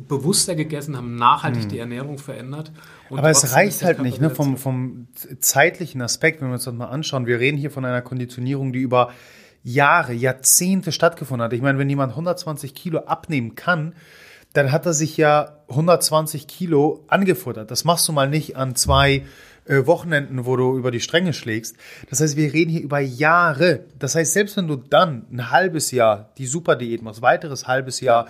bewusster 0.09 0.53
gegessen, 0.53 0.97
haben 0.97 1.15
nachhaltig 1.15 1.69
die 1.69 1.79
Ernährung 1.79 2.17
verändert. 2.17 2.73
Hm. 3.07 3.17
Aber 3.17 3.29
es 3.29 3.53
reicht 3.53 3.81
halt 3.81 4.01
nicht, 4.01 4.19
ne? 4.19 4.29
Vom, 4.29 4.57
vom 4.57 5.07
zeitlichen 5.39 6.01
Aspekt, 6.01 6.41
wenn 6.41 6.49
wir 6.49 6.55
uns 6.55 6.65
das 6.65 6.73
mal 6.73 6.87
anschauen. 6.87 7.25
Wir 7.25 7.39
reden 7.39 7.57
hier 7.57 7.71
von 7.71 7.85
einer 7.85 8.01
Konditionierung, 8.01 8.73
die 8.73 8.79
über 8.79 9.11
Jahre, 9.63 10.11
Jahrzehnte 10.11 10.91
stattgefunden 10.91 11.45
hat. 11.45 11.53
Ich 11.53 11.61
meine, 11.61 11.79
wenn 11.79 11.89
jemand 11.89 12.11
120 12.11 12.75
Kilo 12.75 12.99
abnehmen 12.99 13.55
kann, 13.55 13.93
dann 14.51 14.73
hat 14.73 14.85
er 14.85 14.93
sich 14.93 15.15
ja 15.15 15.57
120 15.69 16.45
Kilo 16.45 17.05
angefuttert. 17.07 17.71
Das 17.71 17.85
machst 17.85 18.05
du 18.09 18.11
mal 18.11 18.29
nicht 18.29 18.57
an 18.57 18.75
zwei 18.75 19.23
äh, 19.65 19.85
Wochenenden, 19.85 20.45
wo 20.45 20.57
du 20.57 20.77
über 20.77 20.91
die 20.91 20.99
Stränge 20.99 21.31
schlägst. 21.31 21.77
Das 22.09 22.19
heißt, 22.19 22.35
wir 22.35 22.51
reden 22.51 22.69
hier 22.69 22.81
über 22.81 22.99
Jahre. 22.99 23.85
Das 23.97 24.15
heißt, 24.15 24.33
selbst 24.33 24.57
wenn 24.57 24.67
du 24.67 24.75
dann 24.75 25.25
ein 25.31 25.51
halbes 25.51 25.91
Jahr 25.91 26.31
die 26.37 26.45
Superdiät 26.45 27.01
machst, 27.01 27.21
weiteres 27.21 27.65
halbes 27.65 28.01
Jahr 28.01 28.27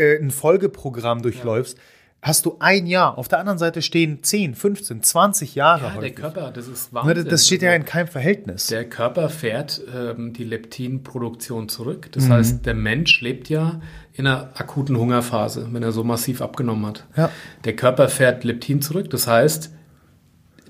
äh, 0.00 0.18
ein 0.22 0.30
Folgeprogramm 0.30 1.22
durchläufst, 1.22 1.78
hast 2.22 2.44
du 2.46 2.56
ein 2.58 2.86
Jahr. 2.86 3.16
Auf 3.16 3.28
der 3.28 3.38
anderen 3.38 3.58
Seite 3.58 3.80
stehen 3.82 4.22
10, 4.22 4.54
15, 4.54 5.02
20 5.02 5.54
Jahre. 5.54 5.84
Ja, 5.84 5.88
der 5.92 5.96
häufig. 6.00 6.16
Körper, 6.16 6.50
das 6.50 6.68
ist 6.68 6.92
Ne, 6.92 7.00
Wahnsinn. 7.02 7.28
das- 7.28 7.46
steht 7.46 7.62
ja 7.62 7.70
Also 7.70 7.80
in 7.80 7.86
keinem 7.86 8.08
Verhältnis. 8.08 8.66
Der 8.66 8.84
Körper 8.88 9.28
fährt 9.30 9.80
ähm, 9.96 10.32
die 10.34 10.44
Leptinproduktion 10.44 11.68
zurück. 11.68 12.08
Das 12.12 12.24
Mhm. 12.24 12.32
heißt, 12.32 12.66
der 12.66 12.74
Mensch 12.74 13.20
lebt 13.22 13.48
ja 13.48 13.80
in 14.12 14.26
einer 14.26 14.50
akuten 14.54 14.96
Hungerphase, 14.98 15.68
wenn 15.72 15.82
er 15.82 15.92
so 15.92 16.04
massiv 16.04 16.42
abgenommen 16.42 16.84
hat. 16.86 17.06
Ja. 17.16 17.30
Der 17.64 17.74
Körper 17.76 18.08
fährt 18.08 18.44
Leptin 18.44 18.82
zurück. 18.82 19.08
Das 19.10 19.26
heißt, 19.26 19.70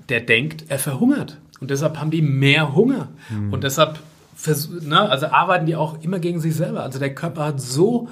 der 0.09 0.21
denkt, 0.21 0.65
er 0.69 0.79
verhungert. 0.79 1.37
Und 1.59 1.69
deshalb 1.69 1.97
haben 1.99 2.11
die 2.11 2.21
mehr 2.21 2.73
Hunger. 2.75 3.09
Mhm. 3.29 3.51
Und 3.53 3.63
deshalb 3.63 3.99
ne, 4.81 4.99
also 5.09 5.27
arbeiten 5.27 5.65
die 5.65 5.75
auch 5.75 6.01
immer 6.01 6.19
gegen 6.19 6.39
sich 6.39 6.55
selber. 6.55 6.81
Also 6.83 6.97
der 6.97 7.13
Körper 7.13 7.45
hat 7.45 7.61
so 7.61 8.07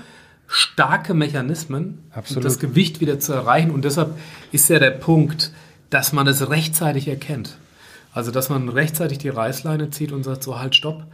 starke 0.50 1.14
Mechanismen, 1.14 2.00
Absolut. 2.12 2.44
das 2.44 2.60
Gewicht 2.60 3.00
wieder 3.00 3.20
zu 3.20 3.34
erreichen. 3.34 3.70
Und 3.70 3.86
deshalb 3.86 4.18
ist 4.52 4.68
ja 4.70 4.80
der 4.80 4.92
Punkt, 4.92 5.54
dass 5.92 6.12
man 6.12 6.28
es 6.28 6.50
rechtzeitig 6.50 7.08
erkennt. 7.08 7.58
Also, 8.12 8.32
dass 8.32 8.50
man 8.50 8.68
rechtzeitig 8.68 9.20
die 9.20 9.30
Reißleine 9.30 9.92
zieht 9.92 10.12
und 10.12 10.24
sagt, 10.24 10.44
so 10.44 10.60
halt, 10.60 10.76
stopp. 10.76 11.06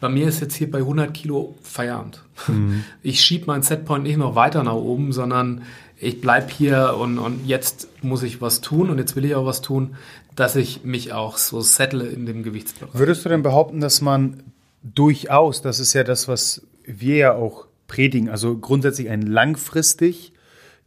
Bei 0.00 0.10
mir 0.10 0.28
ist 0.28 0.40
jetzt 0.40 0.54
hier 0.54 0.70
bei 0.70 0.78
100 0.78 1.14
Kilo 1.14 1.56
Feierabend. 1.62 2.22
Ich 3.02 3.22
schiebe 3.22 3.46
meinen 3.46 3.62
Setpoint 3.62 4.04
nicht 4.04 4.18
noch 4.18 4.34
weiter 4.34 4.62
nach 4.62 4.74
oben, 4.74 5.12
sondern 5.12 5.62
ich 5.98 6.20
bleibe 6.20 6.52
hier 6.52 6.96
und, 6.98 7.18
und 7.18 7.46
jetzt 7.46 7.88
muss 8.02 8.22
ich 8.22 8.40
was 8.40 8.60
tun 8.60 8.90
und 8.90 8.98
jetzt 8.98 9.16
will 9.16 9.24
ich 9.24 9.34
auch 9.34 9.46
was 9.46 9.62
tun, 9.62 9.96
dass 10.36 10.56
ich 10.56 10.84
mich 10.84 11.12
auch 11.12 11.38
so 11.38 11.60
settle 11.60 12.06
in 12.06 12.26
dem 12.26 12.42
Gewichtsbereich. 12.42 12.94
Würdest 12.94 13.24
du 13.24 13.28
denn 13.28 13.42
behaupten, 13.42 13.80
dass 13.80 14.00
man 14.00 14.42
durchaus, 14.82 15.62
das 15.62 15.78
ist 15.78 15.94
ja 15.94 16.04
das, 16.04 16.28
was 16.28 16.62
wir 16.84 17.16
ja 17.16 17.34
auch 17.34 17.66
predigen, 17.94 18.28
also 18.28 18.58
grundsätzlich 18.58 19.08
einen 19.08 19.22
langfristig 19.22 20.32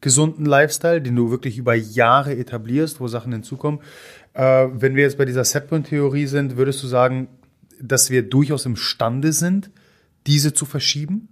gesunden 0.01 0.45
Lifestyle, 0.45 1.01
den 1.01 1.16
du 1.16 1.32
wirklich 1.32 1.58
über 1.58 1.74
Jahre 1.74 2.36
etablierst, 2.36 2.99
wo 2.99 3.08
Sachen 3.08 3.32
hinzukommen. 3.32 3.80
Äh, 4.34 4.68
wenn 4.74 4.95
wir 4.95 5.03
jetzt 5.03 5.18
bei 5.18 5.24
dieser 5.24 5.45
Setpoint-Theorie 5.45 6.28
sind, 6.28 6.58
würdest 6.58 6.84
du 6.84 6.88
sagen, 6.88 7.30
dass 7.82 8.10
wir 8.10 8.24
durchaus 8.24 8.66
imstande 8.66 9.32
sind, 9.32 9.72
diese 10.26 10.53
zu 10.53 10.66
verschieben? 10.66 11.30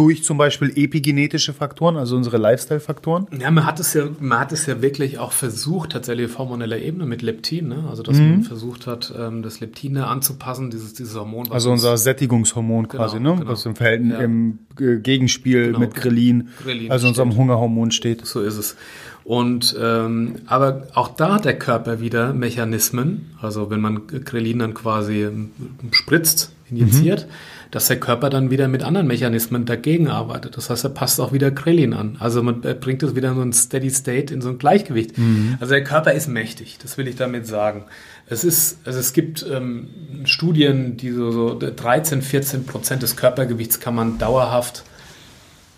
Durch 0.00 0.24
zum 0.24 0.38
Beispiel 0.38 0.72
epigenetische 0.76 1.52
Faktoren, 1.52 1.96
also 1.96 2.16
unsere 2.16 2.38
Lifestyle-Faktoren? 2.38 3.26
Ja, 3.38 3.50
man 3.50 3.66
hat 3.66 3.80
es 3.80 3.92
ja, 3.94 4.04
man 4.18 4.38
hat 4.40 4.50
es 4.52 4.64
ja 4.66 4.80
wirklich 4.80 5.18
auch 5.18 5.32
versucht, 5.32 5.92
tatsächlich 5.92 6.26
auf 6.30 6.38
hormoneller 6.38 6.78
Ebene 6.78 7.04
mit 7.06 7.20
Leptin, 7.22 7.68
ne? 7.68 7.84
also 7.90 8.02
dass 8.02 8.16
man 8.16 8.42
versucht 8.42 8.86
hat, 8.86 9.12
ähm, 9.18 9.42
das 9.42 9.60
Leptin 9.60 9.96
anzupassen, 9.98 10.70
dieses, 10.70 10.94
dieses 10.94 11.14
Hormon. 11.16 11.46
Also 11.50 11.70
uns- 11.70 11.80
unser 11.82 11.96
Sättigungshormon 11.98 12.88
quasi, 12.88 13.18
Genau, 13.18 13.34
ne? 13.34 13.40
genau. 13.40 13.50
was 13.52 13.66
im 13.66 13.76
Verhältnis 13.76 14.12
Ja. 14.14 14.20
im 14.20 14.58
Gegenspiel 14.76 15.66
Genau. 15.66 15.78
mit 15.80 15.94
Grelin, 15.94 16.48
Grelin 16.64 16.90
also 16.90 17.06
unserem 17.08 17.30
steht. 17.30 17.38
Hungerhormon 17.40 17.90
steht. 17.90 18.24
So 18.26 18.40
ist 18.40 18.56
es. 18.56 18.76
Und 19.24 19.76
ähm, 19.80 20.36
aber 20.46 20.86
auch 20.94 21.08
da 21.08 21.34
hat 21.34 21.44
der 21.44 21.58
Körper 21.58 22.00
wieder 22.00 22.32
Mechanismen, 22.32 23.32
also 23.40 23.70
wenn 23.70 23.80
man 23.80 24.06
Grelin 24.06 24.60
dann 24.60 24.74
quasi 24.74 25.24
ähm, 25.24 25.50
spritzt, 25.92 26.52
injiziert, 26.70 27.26
dass 27.70 27.86
der 27.86 28.00
Körper 28.00 28.30
dann 28.30 28.50
wieder 28.50 28.66
mit 28.68 28.82
anderen 28.82 29.06
Mechanismen 29.06 29.64
dagegen 29.64 30.08
arbeitet. 30.08 30.56
Das 30.56 30.70
heißt, 30.70 30.84
er 30.84 30.90
passt 30.90 31.20
auch 31.20 31.32
wieder 31.32 31.50
Grelin 31.50 31.94
an. 31.94 32.16
Also 32.18 32.42
man 32.42 32.60
bringt 32.60 33.02
es 33.02 33.14
wieder 33.14 33.30
in 33.30 33.36
so 33.36 33.42
ein 33.42 33.52
Steady 33.52 33.90
State, 33.90 34.34
in 34.34 34.40
so 34.40 34.48
ein 34.48 34.58
Gleichgewicht. 34.58 35.12
Also 35.60 35.74
der 35.74 35.84
Körper 35.84 36.12
ist 36.12 36.28
mächtig, 36.28 36.78
das 36.82 36.98
will 36.98 37.06
ich 37.06 37.16
damit 37.16 37.46
sagen. 37.46 37.84
Es 38.26 38.44
ist, 38.44 38.78
also 38.84 38.98
es 38.98 39.12
gibt 39.12 39.46
ähm, 39.48 39.88
Studien, 40.24 40.96
die 40.96 41.10
so, 41.10 41.30
so 41.30 41.58
13, 41.58 42.22
14 42.22 42.66
Prozent 42.66 43.02
des 43.02 43.16
Körpergewichts 43.16 43.80
kann 43.80 43.94
man 43.94 44.18
dauerhaft 44.18 44.84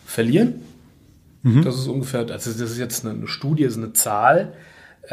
verlieren. 0.07 0.55
Das 1.64 1.76
ist 1.76 1.88
ungefähr, 1.88 2.20
also 2.20 2.51
das 2.53 2.70
ist 2.70 2.78
jetzt 2.78 3.05
eine 3.05 3.26
Studie, 3.26 3.64
ist 3.64 3.76
eine 3.76 3.93
Zahl, 3.93 4.53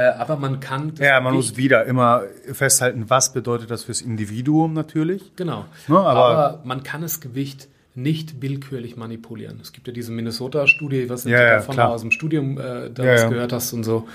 aber 0.01 0.35
man 0.37 0.59
kann. 0.59 0.91
das 0.95 0.99
Ja, 1.05 1.19
man 1.19 1.33
muss 1.33 1.57
wieder 1.57 1.85
immer 1.85 2.23
festhalten, 2.53 3.05
was 3.09 3.33
bedeutet 3.33 3.71
das 3.71 3.83
fürs 3.83 4.01
Individuum 4.01 4.73
natürlich. 4.73 5.35
Genau. 5.35 5.65
Ne, 5.87 5.97
aber- 5.99 6.09
aber, 6.25 6.59
man 6.63 6.83
kann 6.83 7.01
das 7.01 7.19
Gewicht 7.21 7.67
nicht 7.95 8.41
willkürlich 8.41 8.95
manipulieren. 8.95 9.59
Es 9.61 9.73
gibt 9.73 9.87
ja 9.87 9.93
diese 9.93 10.11
Minnesota-Studie, 10.11 11.09
nicht, 11.25 11.33
Ja, 11.33 11.39
du 11.39 11.43
ja, 11.45 11.53
davon 11.55 11.73
klar. 11.75 11.89
aus 11.89 12.01
dem 12.01 12.11
Studium 12.11 12.57
äh, 12.57 12.89
da 12.93 13.03
Ja, 13.03 13.13
was 13.13 13.21
ja. 13.23 13.29
gehört 13.29 13.51
hast 13.51 13.73
und 13.73 13.83
so, 13.83 14.07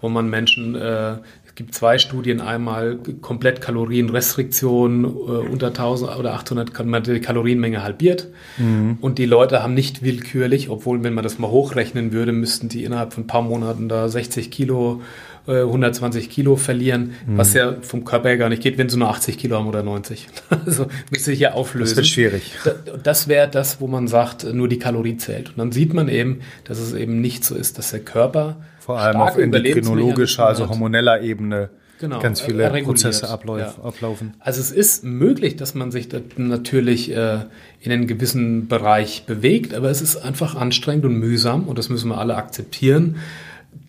wo 0.00 0.08
man 0.08 0.28
Menschen, 0.28 0.74
äh, 0.74 1.16
gibt 1.58 1.74
zwei 1.74 1.98
Studien, 1.98 2.40
einmal 2.40 2.98
komplett 3.20 3.60
Kalorienrestriktion, 3.60 5.04
äh, 5.04 5.08
unter 5.50 5.68
1000 5.68 6.16
oder 6.18 6.34
800 6.34 6.72
kann 6.72 6.88
man 6.88 7.02
die 7.02 7.20
Kalorienmenge 7.20 7.82
halbiert 7.82 8.28
Mhm. 8.58 8.98
und 9.00 9.18
die 9.18 9.26
Leute 9.26 9.62
haben 9.62 9.74
nicht 9.74 10.02
willkürlich, 10.02 10.70
obwohl 10.70 11.02
wenn 11.02 11.14
man 11.14 11.24
das 11.24 11.38
mal 11.38 11.50
hochrechnen 11.50 12.12
würde, 12.12 12.32
müssten 12.32 12.68
die 12.68 12.84
innerhalb 12.84 13.12
von 13.12 13.24
ein 13.24 13.26
paar 13.26 13.42
Monaten 13.42 13.88
da 13.88 14.08
60 14.08 14.50
Kilo 14.50 15.02
äh, 15.48 15.62
120 15.62 16.28
Kilo 16.28 16.56
verlieren, 16.56 17.12
Mhm. 17.26 17.38
was 17.38 17.54
ja 17.54 17.76
vom 17.80 18.04
Körper 18.04 18.28
her 18.28 18.36
gar 18.36 18.50
nicht 18.50 18.62
geht, 18.62 18.76
wenn 18.78 18.88
sie 18.90 18.98
nur 18.98 19.08
80 19.08 19.38
Kilo 19.38 19.56
haben 19.56 19.66
oder 19.66 19.82
90. 19.82 20.28
Also 20.66 20.86
müsste 21.10 21.32
ich 21.32 21.40
ja 21.40 21.52
auflösen. 21.54 21.90
Das 21.92 21.96
wird 21.96 22.06
schwierig. 22.06 22.52
Da- 22.64 22.74
Das 23.02 23.28
wäre 23.28 23.48
das, 23.48 23.80
wo 23.80 23.86
man 23.86 24.08
sagt, 24.08 24.44
nur 24.52 24.68
die 24.68 24.78
Kalorie 24.78 25.16
zählt. 25.16 25.48
Und 25.48 25.58
dann 25.58 25.72
sieht 25.72 25.94
man 25.94 26.08
eben, 26.08 26.40
dass 26.64 26.78
es 26.78 26.92
eben 26.92 27.20
nicht 27.22 27.44
so 27.44 27.54
ist, 27.54 27.78
dass 27.78 27.90
der 27.92 28.00
Körper 28.00 28.56
Vor 28.88 28.98
allem 28.98 29.20
auf 29.20 29.36
endokrinologischer, 29.36 30.46
also 30.46 30.62
hat. 30.62 30.70
hormoneller 30.70 31.20
Ebene 31.20 31.68
Genau, 32.00 32.20
ganz 32.20 32.40
viele 32.40 32.62
er 32.62 32.72
reguliert, 32.72 33.02
Prozesse 33.02 33.28
abläuf, 33.28 33.76
ja. 33.76 33.84
ablaufen. 33.84 34.32
Also 34.38 34.62
es 34.62 34.70
ist 34.70 35.04
möglich, 35.04 35.56
dass 35.56 35.74
man 35.74 35.90
sich 35.90 36.08
natürlich 36.38 37.10
äh, 37.10 37.40
in 37.80 37.92
einen 37.92 38.06
gewissen 38.06 38.66
Bereich 38.66 39.24
bewegt, 39.26 39.74
aber 39.74 39.90
es 39.90 40.00
ist 40.00 40.16
einfach 40.16 40.54
anstrengend 40.54 41.04
und 41.04 41.18
mühsam 41.18 41.68
und 41.68 41.78
das 41.78 41.90
müssen 41.90 42.08
wir 42.08 42.16
alle 42.16 42.36
akzeptieren, 42.36 43.16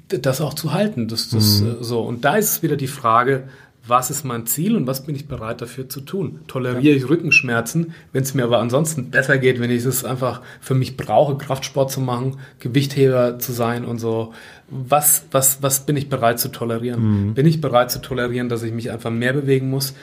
das 0.09 0.41
auch 0.41 0.53
zu 0.53 0.73
halten. 0.73 1.07
Das, 1.07 1.29
das, 1.29 1.61
äh, 1.61 1.75
so. 1.79 2.01
Und 2.01 2.25
da 2.25 2.35
ist 2.35 2.51
es 2.51 2.61
wieder 2.61 2.75
die 2.75 2.87
Frage, 2.87 3.43
was 3.89 4.09
ist 4.09 4.23
mein 4.23 4.45
Ziel 4.45 4.75
und 4.75 4.87
was 4.87 5.05
bin 5.05 5.15
ich 5.15 5.27
bereit 5.27 5.61
dafür 5.61 5.89
zu 5.89 6.01
tun? 6.01 6.39
Toleriere 6.47 6.95
ich 6.95 7.09
Rückenschmerzen, 7.09 7.93
wenn 8.13 8.23
es 8.23 8.33
mir 8.33 8.43
aber 8.43 8.59
ansonsten 8.59 9.09
besser 9.09 9.37
geht, 9.37 9.59
wenn 9.59 9.71
ich 9.71 9.83
es 9.83 10.05
einfach 10.05 10.41
für 10.61 10.75
mich 10.75 10.95
brauche, 10.97 11.37
Kraftsport 11.37 11.91
zu 11.91 11.99
machen, 11.99 12.37
Gewichtheber 12.59 13.39
zu 13.39 13.51
sein 13.51 13.85
und 13.85 13.99
so. 13.99 14.33
Was, 14.69 15.25
was, 15.31 15.63
was 15.63 15.85
bin 15.85 15.97
ich 15.97 16.09
bereit 16.09 16.39
zu 16.39 16.49
tolerieren? 16.49 17.33
Bin 17.33 17.45
ich 17.45 17.59
bereit 17.59 17.91
zu 17.91 17.99
tolerieren, 17.99 18.49
dass 18.49 18.63
ich 18.63 18.71
mich 18.71 18.91
einfach 18.91 19.11
mehr 19.11 19.33
bewegen 19.33 19.69
muss, 19.69 19.95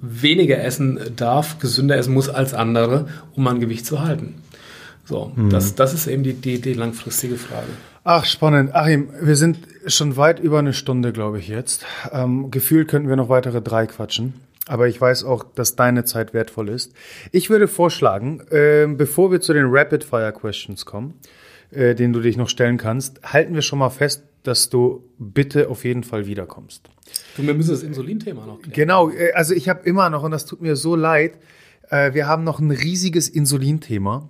weniger 0.00 0.62
essen 0.62 0.98
darf, 1.16 1.58
gesünder 1.58 1.96
essen 1.96 2.14
muss 2.14 2.28
als 2.28 2.54
andere, 2.54 3.06
um 3.34 3.44
mein 3.44 3.60
Gewicht 3.60 3.86
zu 3.86 4.02
halten? 4.02 4.34
So, 5.04 5.32
mhm. 5.34 5.50
das, 5.50 5.74
das 5.74 5.94
ist 5.94 6.06
eben 6.06 6.22
die, 6.22 6.34
die, 6.34 6.60
die 6.60 6.74
langfristige 6.74 7.36
Frage. 7.36 7.68
Ach, 8.04 8.24
spannend. 8.24 8.74
Achim, 8.74 9.08
wir 9.20 9.36
sind 9.36 9.58
schon 9.86 10.16
weit 10.16 10.38
über 10.40 10.58
eine 10.58 10.72
Stunde, 10.72 11.12
glaube 11.12 11.38
ich, 11.38 11.48
jetzt. 11.48 11.86
Ähm, 12.12 12.50
gefühlt 12.50 12.88
könnten 12.88 13.08
wir 13.08 13.16
noch 13.16 13.28
weitere 13.28 13.62
drei 13.62 13.86
quatschen. 13.86 14.34
Aber 14.66 14.88
ich 14.88 14.98
weiß 14.98 15.24
auch, 15.24 15.44
dass 15.44 15.76
deine 15.76 16.04
Zeit 16.04 16.32
wertvoll 16.32 16.70
ist. 16.70 16.92
Ich 17.32 17.50
würde 17.50 17.68
vorschlagen, 17.68 18.40
äh, 18.50 18.86
bevor 18.86 19.30
wir 19.30 19.40
zu 19.40 19.52
den 19.52 19.66
Rapid 19.68 20.04
Fire 20.04 20.32
Questions 20.32 20.86
kommen, 20.86 21.14
äh, 21.70 21.94
denen 21.94 22.12
du 22.12 22.20
dich 22.20 22.36
noch 22.36 22.48
stellen 22.48 22.78
kannst, 22.78 23.20
halten 23.24 23.54
wir 23.54 23.62
schon 23.62 23.78
mal 23.78 23.90
fest, 23.90 24.22
dass 24.42 24.70
du 24.70 25.04
bitte 25.18 25.68
auf 25.68 25.84
jeden 25.84 26.02
Fall 26.04 26.26
wiederkommst. 26.26 26.88
Du, 27.36 27.46
wir 27.46 27.54
müssen 27.54 27.70
das 27.70 27.82
Insulin-Thema 27.82 28.46
noch 28.46 28.60
klären. 28.60 28.72
Genau, 28.72 29.10
äh, 29.10 29.32
also 29.32 29.54
ich 29.54 29.68
habe 29.68 29.86
immer 29.86 30.08
noch, 30.10 30.22
und 30.22 30.30
das 30.30 30.46
tut 30.46 30.62
mir 30.62 30.76
so 30.76 30.96
leid, 30.96 31.38
äh, 31.90 32.14
wir 32.14 32.26
haben 32.26 32.44
noch 32.44 32.58
ein 32.58 32.70
riesiges 32.70 33.28
Insulin-Thema. 33.28 34.28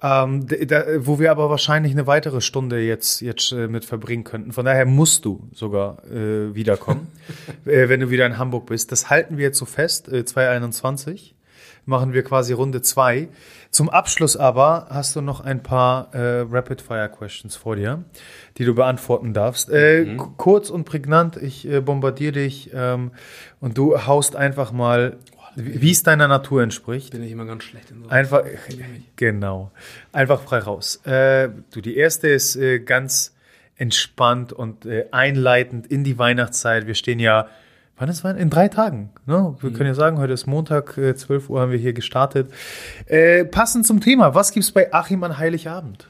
Ähm, 0.00 0.46
da, 0.46 0.84
wo 0.98 1.18
wir 1.18 1.30
aber 1.32 1.50
wahrscheinlich 1.50 1.92
eine 1.92 2.06
weitere 2.06 2.40
Stunde 2.40 2.80
jetzt, 2.80 3.20
jetzt 3.20 3.50
äh, 3.50 3.66
mit 3.66 3.84
verbringen 3.84 4.22
könnten. 4.22 4.52
Von 4.52 4.64
daher 4.64 4.86
musst 4.86 5.24
du 5.24 5.48
sogar 5.52 6.04
äh, 6.04 6.54
wiederkommen, 6.54 7.08
äh, 7.64 7.88
wenn 7.88 8.00
du 8.00 8.10
wieder 8.10 8.24
in 8.26 8.38
Hamburg 8.38 8.66
bist. 8.66 8.92
Das 8.92 9.10
halten 9.10 9.38
wir 9.38 9.44
jetzt 9.44 9.58
so 9.58 9.64
fest, 9.64 10.08
äh, 10.08 10.24
2021 10.24 11.34
machen 11.88 12.12
wir 12.12 12.22
quasi 12.22 12.52
Runde 12.52 12.82
zwei. 12.82 13.28
Zum 13.70 13.88
Abschluss 13.88 14.36
aber 14.36 14.88
hast 14.90 15.16
du 15.16 15.22
noch 15.22 15.40
ein 15.40 15.62
paar 15.62 16.14
äh, 16.14 16.40
Rapid-Fire-Questions 16.48 17.56
vor 17.56 17.76
dir, 17.76 18.04
die 18.58 18.66
du 18.66 18.74
beantworten 18.74 19.32
darfst. 19.32 19.70
Äh, 19.70 20.04
mhm. 20.04 20.36
Kurz 20.36 20.68
und 20.68 20.84
prägnant, 20.84 21.36
ich 21.38 21.66
äh, 21.66 21.80
bombardiere 21.80 22.32
dich 22.32 22.70
ähm, 22.74 23.12
und 23.60 23.78
du 23.78 24.06
haust 24.06 24.36
einfach 24.36 24.70
mal 24.70 25.16
wie 25.58 25.90
es 25.90 26.02
deiner 26.02 26.28
Natur 26.28 26.62
entspricht. 26.62 27.10
Bin 27.10 27.22
ich 27.22 27.32
immer 27.32 27.44
ganz 27.44 27.64
schlecht 27.64 27.90
in 27.90 28.02
so. 28.02 28.08
Einfach, 28.08 28.44
genau. 29.16 29.70
Einfach 30.12 30.40
frei 30.40 30.58
raus. 30.58 30.96
Äh, 31.04 31.48
du, 31.72 31.80
die 31.80 31.96
erste 31.96 32.28
ist 32.28 32.56
äh, 32.56 32.78
ganz 32.78 33.34
entspannt 33.76 34.52
und 34.52 34.86
äh, 34.86 35.06
einleitend 35.10 35.86
in 35.86 36.04
die 36.04 36.18
Weihnachtszeit. 36.18 36.86
Wir 36.86 36.94
stehen 36.94 37.18
ja, 37.20 37.48
wann 37.96 38.08
ist 38.08 38.24
Weihnachten? 38.24 38.42
In 38.42 38.50
drei 38.50 38.68
Tagen. 38.68 39.10
Ne? 39.26 39.56
Wir 39.60 39.70
mhm. 39.70 39.74
können 39.74 39.88
ja 39.88 39.94
sagen, 39.94 40.18
heute 40.18 40.32
ist 40.32 40.46
Montag, 40.46 40.96
äh, 40.96 41.14
12 41.14 41.50
Uhr 41.50 41.60
haben 41.60 41.72
wir 41.72 41.78
hier 41.78 41.92
gestartet. 41.92 42.52
Äh, 43.06 43.44
passend 43.44 43.86
zum 43.86 44.00
Thema, 44.00 44.34
was 44.34 44.52
gibt 44.52 44.64
es 44.64 44.72
bei 44.72 44.92
Achim 44.92 45.22
an 45.24 45.38
Heiligabend? 45.38 46.06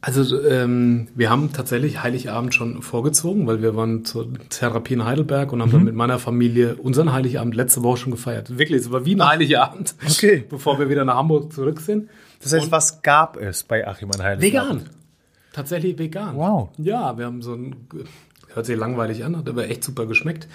Also 0.00 0.40
ähm, 0.46 1.08
wir 1.16 1.28
haben 1.28 1.52
tatsächlich 1.52 2.02
Heiligabend 2.02 2.54
schon 2.54 2.82
vorgezogen, 2.82 3.48
weil 3.48 3.62
wir 3.62 3.74
waren 3.74 4.04
zur 4.04 4.28
Therapie 4.48 4.94
in 4.94 5.04
Heidelberg 5.04 5.52
und 5.52 5.60
haben 5.60 5.70
mhm. 5.70 5.72
dann 5.72 5.84
mit 5.84 5.94
meiner 5.96 6.20
Familie 6.20 6.76
unseren 6.76 7.12
Heiligabend 7.12 7.56
letzte 7.56 7.82
Woche 7.82 7.98
schon 7.98 8.12
gefeiert. 8.12 8.58
Wirklich, 8.58 8.82
es 8.82 8.92
war 8.92 9.04
wie 9.04 9.16
ein 9.16 9.26
Heiligabend, 9.26 9.96
okay. 10.08 10.44
bevor 10.48 10.78
wir 10.78 10.88
wieder 10.88 11.04
nach 11.04 11.16
Hamburg 11.16 11.52
zurück 11.52 11.80
sind. 11.80 12.08
Das 12.40 12.52
heißt, 12.52 12.66
und 12.66 12.72
was 12.72 13.02
gab 13.02 13.36
es 13.36 13.64
bei 13.64 13.86
Achim 13.88 14.10
an 14.12 14.22
Heiligabend? 14.22 14.82
Vegan. 14.82 14.98
Tatsächlich 15.52 15.98
vegan. 15.98 16.36
Wow. 16.36 16.68
Ja, 16.78 17.18
wir 17.18 17.24
haben 17.24 17.42
so 17.42 17.54
ein 17.54 17.74
hört 18.58 18.66
sich 18.66 18.76
langweilig 18.76 19.24
an, 19.24 19.36
hat 19.36 19.48
aber 19.48 19.68
echt 19.70 19.84
super 19.84 20.06
geschmeckt. 20.06 20.48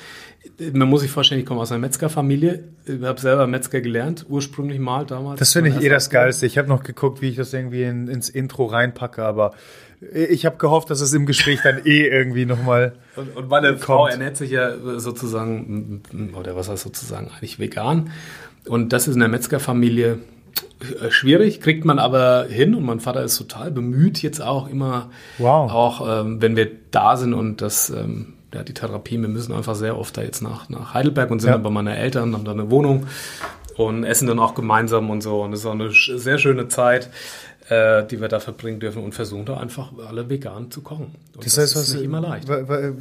Man 0.74 0.90
muss 0.90 1.02
sich 1.02 1.12
vorstellen, 1.12 1.42
ich 1.42 1.48
komme 1.48 1.62
aus 1.62 1.72
einer 1.72 1.80
Metzgerfamilie, 1.80 2.64
ich 2.86 3.02
habe 3.02 3.20
selber 3.20 3.48
Metzger 3.48 3.82
gelernt, 3.82 4.26
ursprünglich 4.30 4.80
mal 4.80 5.06
damals. 5.06 5.40
Das 5.40 5.54
finde 5.54 5.70
ich 5.72 5.82
eh 5.82 5.90
das 5.90 6.10
Geilste. 6.10 6.46
Ich 6.46 6.58
habe 6.58 6.68
noch 6.68 6.84
geguckt, 6.84 7.22
wie 7.22 7.30
ich 7.30 7.36
das 7.38 7.54
irgendwie 7.54 7.84
in, 7.84 8.08
ins 8.08 8.30
Intro 8.30 8.66
reinpacke, 8.66 9.24
aber 9.24 9.54
ich 10.14 10.46
habe 10.46 10.58
gehofft, 10.58 10.90
dass 10.90 11.00
es 11.00 11.14
im 11.14 11.26
Gespräch 11.26 11.62
dann 11.64 11.86
eh 11.86 12.06
irgendwie 12.08 12.46
nochmal. 12.46 12.94
Und, 13.16 13.36
und 13.38 13.50
meine 13.50 13.70
kommt. 13.70 13.82
Frau 13.82 14.08
ernährt 14.08 14.36
sich 14.36 14.52
ja 14.52 15.00
sozusagen, 15.00 16.02
oder 16.38 16.56
was 16.56 16.70
heißt 16.70 16.84
sozusagen, 16.84 17.30
eigentlich 17.32 17.58
vegan. 17.58 18.12
Und 18.68 18.92
das 18.92 19.08
ist 19.08 19.14
in 19.14 19.22
der 19.22 19.30
Metzgerfamilie 19.30 20.20
schwierig, 21.10 21.62
kriegt 21.62 21.86
man 21.86 22.00
aber 22.00 22.46
hin 22.50 22.76
und 22.76 22.84
mein 22.84 23.00
Vater 23.00 23.24
ist 23.24 23.38
total 23.38 23.72
bemüht 23.72 24.22
jetzt 24.22 24.42
auch 24.42 24.68
immer, 24.68 25.10
wow. 25.38 25.72
auch 25.72 26.22
ähm, 26.22 26.42
wenn 26.42 26.56
wir 26.56 26.70
da 26.92 27.16
sind 27.18 27.34
und 27.34 27.62
das, 27.62 27.90
ähm, 27.90 28.34
ja, 28.54 28.64
die 28.64 28.74
Therapie, 28.74 29.20
wir 29.20 29.30
müssen 29.30 29.54
einfach 29.54 29.76
sehr 29.76 29.98
oft 29.98 30.18
da 30.18 30.22
jetzt 30.22 30.42
nach, 30.42 30.70
nach 30.70 30.94
Heidelberg 30.94 31.32
und 31.32 31.40
sind 31.40 31.50
ja. 31.50 31.54
dann 31.54 31.64
bei 31.64 31.70
meinen 31.70 31.96
Eltern, 31.96 32.34
haben 32.34 32.46
da 32.46 32.52
eine 32.52 32.70
Wohnung 32.70 33.08
und 33.78 34.04
essen 34.04 34.28
dann 34.28 34.40
auch 34.40 34.56
gemeinsam 34.56 35.10
und 35.10 35.22
so 35.22 35.42
und 35.42 35.54
es 35.54 35.62
ist 35.62 35.66
auch 35.66 35.72
eine 35.72 35.92
sehr 35.92 36.38
schöne 36.38 36.68
Zeit 36.68 37.10
äh, 37.70 38.06
die 38.06 38.20
wir 38.20 38.28
da 38.28 38.40
verbringen 38.40 38.80
dürfen 38.80 39.04
und 39.04 39.16
versuchen 39.16 39.46
da 39.46 39.58
einfach 39.58 39.92
alle 40.08 40.30
vegan 40.30 40.70
zu 40.70 40.82
kochen. 40.82 41.16
Und 41.36 41.46
das, 41.46 41.58
heißt, 41.58 41.76
das 41.76 41.88
ist 41.88 41.94
nicht 41.96 42.04
immer 42.04 42.22
leicht. 42.22 42.48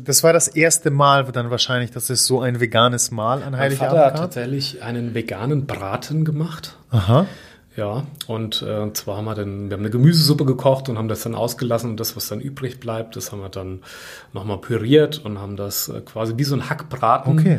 Das 0.04 0.22
war 0.22 0.32
das 0.32 0.48
erste 0.48 0.90
Mal 0.90 1.24
dann 1.32 1.50
wahrscheinlich, 1.50 1.90
dass 1.90 2.10
es 2.10 2.26
so 2.26 2.40
ein 2.40 2.60
veganes 2.60 3.10
Mahl 3.10 3.42
an 3.42 3.56
Heiligabend 3.56 3.80
gab? 3.80 3.80
Mein 3.80 3.90
Vater 3.90 4.04
hat 4.04 4.16
tatsächlich 4.16 4.82
einen 4.82 5.14
veganen 5.14 5.66
Braten 5.66 6.24
gemacht. 6.24 6.76
Aha. 6.90 7.26
Ja, 7.74 8.06
und 8.26 8.60
äh, 8.60 8.92
zwar 8.92 9.16
haben 9.16 9.24
wir 9.24 9.34
dann, 9.34 9.70
wir 9.70 9.76
haben 9.76 9.82
eine 9.82 9.90
Gemüsesuppe 9.90 10.44
gekocht 10.44 10.90
und 10.90 10.98
haben 10.98 11.08
das 11.08 11.22
dann 11.22 11.34
ausgelassen 11.34 11.90
und 11.90 12.00
das, 12.00 12.16
was 12.16 12.28
dann 12.28 12.40
übrig 12.40 12.80
bleibt, 12.80 13.16
das 13.16 13.32
haben 13.32 13.40
wir 13.40 13.48
dann 13.48 13.80
nochmal 14.34 14.58
püriert 14.58 15.24
und 15.24 15.38
haben 15.38 15.56
das 15.56 15.88
äh, 15.88 16.02
quasi 16.02 16.34
wie 16.36 16.44
so 16.44 16.54
ein 16.54 16.68
Hackbraten. 16.68 17.38
Okay. 17.38 17.58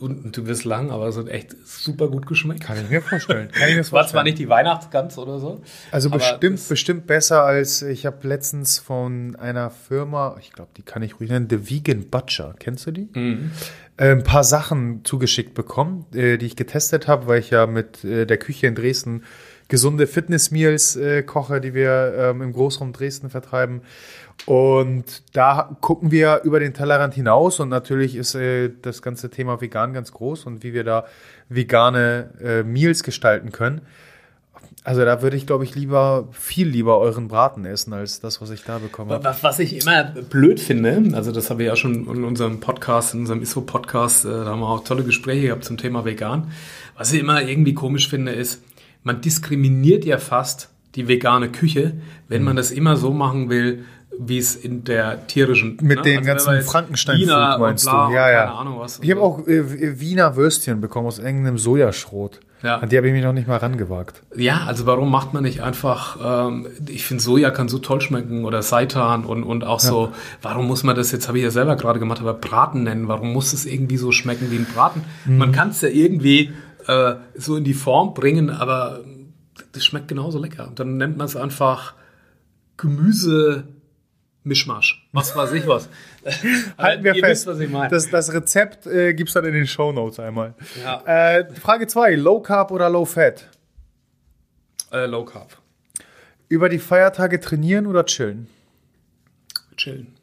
Und 0.00 0.36
du 0.36 0.46
wirst 0.46 0.64
lang, 0.64 0.90
aber 0.90 1.08
es 1.08 1.16
hat 1.16 1.28
echt 1.28 1.54
super 1.64 2.08
gut 2.08 2.26
geschmeckt. 2.26 2.62
Kann 2.62 2.78
ich 2.78 2.90
mir 2.90 3.00
vorstellen. 3.00 3.50
Kann 3.52 3.68
ich 3.68 3.76
mir 3.76 3.84
vorstellen. 3.84 3.92
War 3.98 4.06
zwar 4.08 4.22
nicht 4.24 4.38
die 4.38 4.48
Weihnachtsgans 4.48 5.18
oder 5.18 5.38
so. 5.38 5.62
Also 5.90 6.10
bestimmt, 6.10 6.68
bestimmt 6.68 7.06
besser 7.06 7.42
als, 7.42 7.82
ich 7.82 8.06
habe 8.06 8.26
letztens 8.26 8.78
von 8.78 9.36
einer 9.36 9.70
Firma, 9.70 10.36
ich 10.40 10.52
glaube, 10.52 10.70
die 10.76 10.82
kann 10.82 11.02
ich 11.02 11.18
ruhig 11.18 11.30
nennen, 11.30 11.48
The 11.48 11.70
Vegan 11.70 12.08
Butcher. 12.08 12.54
Kennst 12.58 12.86
du 12.86 12.90
die? 12.92 13.08
Mhm. 13.12 13.52
Äh, 13.98 14.12
ein 14.12 14.22
paar 14.22 14.44
Sachen 14.44 15.04
zugeschickt 15.04 15.54
bekommen, 15.54 16.06
äh, 16.14 16.38
die 16.38 16.46
ich 16.46 16.56
getestet 16.56 17.08
habe, 17.08 17.26
weil 17.26 17.40
ich 17.40 17.50
ja 17.50 17.66
mit 17.66 18.04
äh, 18.04 18.26
der 18.26 18.38
Küche 18.38 18.68
in 18.68 18.74
Dresden 18.74 19.24
gesunde 19.66 20.06
Fitness-Meals 20.06 20.96
äh, 20.96 21.22
koche, 21.24 21.60
die 21.60 21.74
wir 21.74 22.14
ähm, 22.16 22.40
im 22.40 22.52
Großraum 22.52 22.92
Dresden 22.92 23.28
vertreiben. 23.28 23.82
Und 24.46 25.24
da 25.34 25.76
gucken 25.80 26.10
wir 26.10 26.42
über 26.44 26.60
den 26.60 26.72
Tellerrand 26.72 27.14
hinaus 27.14 27.60
und 27.60 27.68
natürlich 27.68 28.14
ist 28.14 28.34
äh, 28.34 28.70
das 28.80 29.02
ganze 29.02 29.30
Thema 29.30 29.60
vegan 29.60 29.92
ganz 29.92 30.12
groß 30.12 30.46
und 30.46 30.62
wie 30.62 30.72
wir 30.72 30.84
da 30.84 31.06
vegane 31.48 32.30
äh, 32.40 32.62
Meals 32.62 33.02
gestalten 33.02 33.50
können. 33.50 33.82
Also 34.88 35.04
da 35.04 35.20
würde 35.20 35.36
ich, 35.36 35.46
glaube 35.46 35.64
ich, 35.64 35.74
lieber, 35.74 36.28
viel 36.32 36.66
lieber 36.66 36.98
euren 36.98 37.28
Braten 37.28 37.66
essen, 37.66 37.92
als 37.92 38.20
das, 38.20 38.40
was 38.40 38.48
ich 38.48 38.62
da 38.62 38.78
bekomme. 38.78 39.20
Was, 39.22 39.58
ich 39.58 39.82
immer 39.82 40.04
blöd 40.04 40.58
finde, 40.60 41.14
also 41.14 41.30
das 41.30 41.50
habe 41.50 41.62
ich 41.62 41.66
ja 41.66 41.76
schon 41.76 42.06
in 42.06 42.24
unserem 42.24 42.58
Podcast, 42.60 43.12
in 43.12 43.20
unserem 43.20 43.42
ISO-Podcast, 43.42 44.24
äh, 44.24 44.28
da 44.30 44.46
haben 44.46 44.60
wir 44.60 44.66
auch 44.66 44.82
tolle 44.84 45.04
Gespräche 45.04 45.48
gehabt 45.48 45.64
zum 45.64 45.76
Thema 45.76 46.06
vegan. 46.06 46.50
Was 46.96 47.12
ich 47.12 47.20
immer 47.20 47.42
irgendwie 47.42 47.74
komisch 47.74 48.08
finde, 48.08 48.32
ist, 48.32 48.62
man 49.02 49.20
diskriminiert 49.20 50.06
ja 50.06 50.16
fast 50.16 50.70
die 50.94 51.06
vegane 51.06 51.50
Küche, 51.50 51.92
wenn 52.28 52.42
man 52.42 52.56
das 52.56 52.70
immer 52.70 52.96
so 52.96 53.12
machen 53.12 53.50
will, 53.50 53.84
wie 54.18 54.38
es 54.38 54.56
in 54.56 54.84
der 54.84 55.26
tierischen 55.26 55.78
mit 55.80 55.98
ne? 55.98 56.02
den 56.02 56.18
also 56.18 56.28
ganzen 56.28 56.62
Frankenstein 56.62 57.18
Wiener 57.18 57.58
meinst 57.58 57.86
du 57.86 57.90
ja 57.90 58.30
ja 58.30 58.40
keine 58.40 58.52
Ahnung 58.52 58.80
was 58.80 58.98
ich 59.00 59.10
habe 59.10 59.20
auch 59.20 59.46
äh, 59.46 60.00
Wiener 60.00 60.36
Würstchen 60.36 60.80
bekommen 60.80 61.06
aus 61.06 61.18
irgendeinem 61.18 61.58
Sojaschrot 61.58 62.40
ja. 62.62 62.78
An 62.78 62.88
die 62.88 62.96
habe 62.96 63.06
ich 63.06 63.12
mich 63.12 63.22
noch 63.22 63.32
nicht 63.32 63.46
mal 63.46 63.58
rangewagt. 63.58 64.22
Ja, 64.34 64.64
also 64.66 64.84
warum 64.84 65.10
macht 65.10 65.32
man 65.32 65.44
nicht 65.44 65.62
einfach, 65.62 66.48
ähm, 66.48 66.66
ich 66.88 67.04
finde 67.04 67.22
Soja 67.22 67.50
kann 67.50 67.68
so 67.68 67.78
toll 67.78 68.00
schmecken 68.00 68.44
oder 68.44 68.62
Seitan 68.62 69.24
und, 69.24 69.44
und 69.44 69.64
auch 69.64 69.80
ja. 69.80 69.88
so, 69.88 70.12
warum 70.42 70.66
muss 70.66 70.82
man 70.82 70.96
das, 70.96 71.12
jetzt 71.12 71.28
habe 71.28 71.38
ich 71.38 71.44
ja 71.44 71.50
selber 71.50 71.76
gerade 71.76 72.00
gemacht, 72.00 72.20
aber 72.20 72.34
Braten 72.34 72.82
nennen, 72.82 73.06
warum 73.06 73.32
muss 73.32 73.52
es 73.52 73.64
irgendwie 73.64 73.96
so 73.96 74.10
schmecken 74.10 74.50
wie 74.50 74.56
ein 74.56 74.66
Braten? 74.66 75.04
Mhm. 75.24 75.38
Man 75.38 75.52
kann 75.52 75.68
es 75.70 75.82
ja 75.82 75.88
irgendwie 75.88 76.52
äh, 76.88 77.14
so 77.36 77.56
in 77.56 77.64
die 77.64 77.74
Form 77.74 78.14
bringen, 78.14 78.50
aber 78.50 79.00
das 79.72 79.84
schmeckt 79.84 80.08
genauso 80.08 80.40
lecker. 80.40 80.66
Und 80.66 80.80
dann 80.80 80.96
nennt 80.96 81.16
man 81.16 81.26
es 81.26 81.36
einfach 81.36 81.94
Gemüse 82.76 83.68
Mischmasch. 84.48 85.06
Was 85.12 85.36
weiß 85.36 85.52
ich 85.52 85.66
was. 85.66 85.88
Halten 86.78 87.04
wir 87.04 87.14
fest. 87.14 87.24
Wisst, 87.24 87.46
was 87.46 87.60
ich 87.60 87.70
meine. 87.70 87.88
Das, 87.90 88.10
das 88.10 88.32
Rezept 88.32 88.86
äh, 88.86 89.14
gibt 89.14 89.28
es 89.28 89.34
dann 89.34 89.44
in 89.44 89.52
den 89.52 89.66
Show 89.66 89.92
Notes 89.92 90.18
einmal. 90.18 90.54
Ja. 90.82 91.02
Äh, 91.06 91.54
Frage 91.54 91.86
2: 91.86 92.16
Low 92.16 92.40
Carb 92.40 92.70
oder 92.70 92.88
Low 92.88 93.04
Fat? 93.04 93.48
Äh, 94.90 95.06
low 95.06 95.24
Carb. 95.24 95.56
Über 96.48 96.68
die 96.68 96.78
Feiertage 96.78 97.40
trainieren 97.40 97.86
oder 97.86 98.04
chillen? 98.06 98.48
Chillen. 99.76 100.14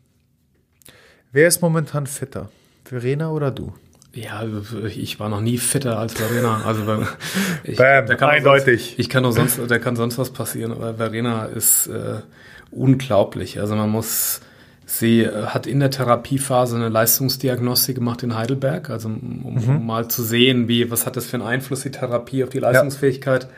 Wer 1.31 1.47
ist 1.47 1.61
momentan 1.61 2.07
fitter? 2.07 2.49
Verena 2.83 3.29
oder 3.31 3.51
du? 3.51 3.73
Ja, 4.13 4.43
ich 4.87 5.19
war 5.19 5.27
noch 5.27 5.41
nie 5.41 5.57
fitter 5.57 5.99
als 5.99 6.13
Verena. 6.13 6.61
Also 6.65 7.05
ich, 7.63 7.77
Bam, 7.77 8.09
eindeutig. 8.09 8.85
Sonst, 8.85 8.99
ich 8.99 9.09
kann 9.09 9.23
nur 9.23 9.33
sonst, 9.33 9.59
da 9.67 9.77
kann 9.77 9.97
sonst 9.97 10.17
was 10.17 10.31
passieren, 10.31 10.71
aber 10.71 10.95
Verena 10.95 11.45
ist 11.45 11.87
äh, 11.87 12.21
unglaublich. 12.71 13.59
Also 13.59 13.75
man 13.75 13.89
muss, 13.89 14.41
sie 14.85 15.21
äh, 15.21 15.47
hat 15.47 15.67
in 15.67 15.79
der 15.79 15.91
Therapiephase 15.91 16.75
eine 16.75 16.89
Leistungsdiagnostik 16.89 17.95
gemacht 17.95 18.23
in 18.23 18.35
Heidelberg, 18.35 18.89
also 18.89 19.07
um, 19.09 19.55
mhm. 19.55 19.69
um 19.77 19.85
mal 19.85 20.07
zu 20.07 20.23
sehen, 20.23 20.67
wie, 20.67 20.91
was 20.91 21.05
hat 21.05 21.15
das 21.15 21.25
für 21.25 21.37
einen 21.37 21.45
Einfluss, 21.45 21.81
die 21.81 21.91
Therapie 21.91 22.43
auf 22.43 22.49
die 22.49 22.59
Leistungsfähigkeit. 22.59 23.43
Ja. 23.43 23.49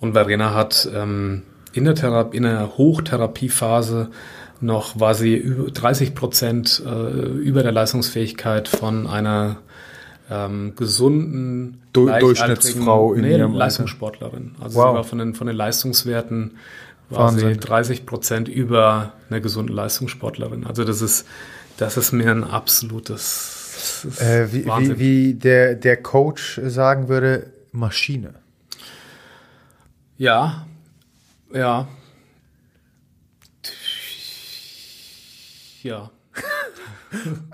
Und 0.00 0.12
Verena 0.12 0.54
hat 0.54 0.88
ähm, 0.94 1.42
in, 1.72 1.84
der 1.84 1.94
Therapie, 1.94 2.36
in 2.36 2.42
der 2.42 2.76
Hochtherapiephase 2.76 4.10
noch 4.60 4.98
war 4.98 5.14
sie 5.14 5.34
über 5.36 5.70
30 5.70 6.14
Prozent 6.14 6.82
äh, 6.84 6.90
über 6.90 7.62
der 7.62 7.72
Leistungsfähigkeit 7.72 8.68
von 8.68 9.06
einer 9.06 9.56
ähm, 10.30 10.72
gesunden 10.76 11.82
Du- 11.92 12.08
Durchschnittsfrau 12.08 13.12
in 13.14 13.22
nee, 13.22 13.36
ihrem. 13.36 13.52
Leistungssportlerin. 13.54 14.54
Also 14.60 14.78
Wow. 14.78 14.88
sogar 14.88 15.04
von 15.04 15.18
den, 15.18 15.34
von 15.34 15.46
den 15.46 15.56
Leistungswerten 15.56 16.52
war 17.10 17.26
Wahnsinn. 17.28 17.54
sie 17.54 17.60
30 17.60 18.06
Prozent 18.06 18.48
über 18.48 19.12
einer 19.30 19.40
gesunden 19.40 19.74
Leistungssportlerin. 19.74 20.66
Also 20.66 20.84
das 20.84 21.02
ist, 21.02 21.26
das 21.76 21.96
ist 21.96 22.12
mir 22.12 22.30
ein 22.30 22.44
absolutes 22.44 24.16
Äh, 24.20 24.52
wie, 24.52 24.64
wie, 24.66 24.98
wie 24.98 25.34
der, 25.34 25.74
der 25.74 26.02
Coach 26.02 26.60
sagen 26.64 27.08
würde, 27.08 27.52
Maschine. 27.72 28.34
Ja, 30.18 30.66
ja. 31.52 31.86
Ja, 35.82 36.10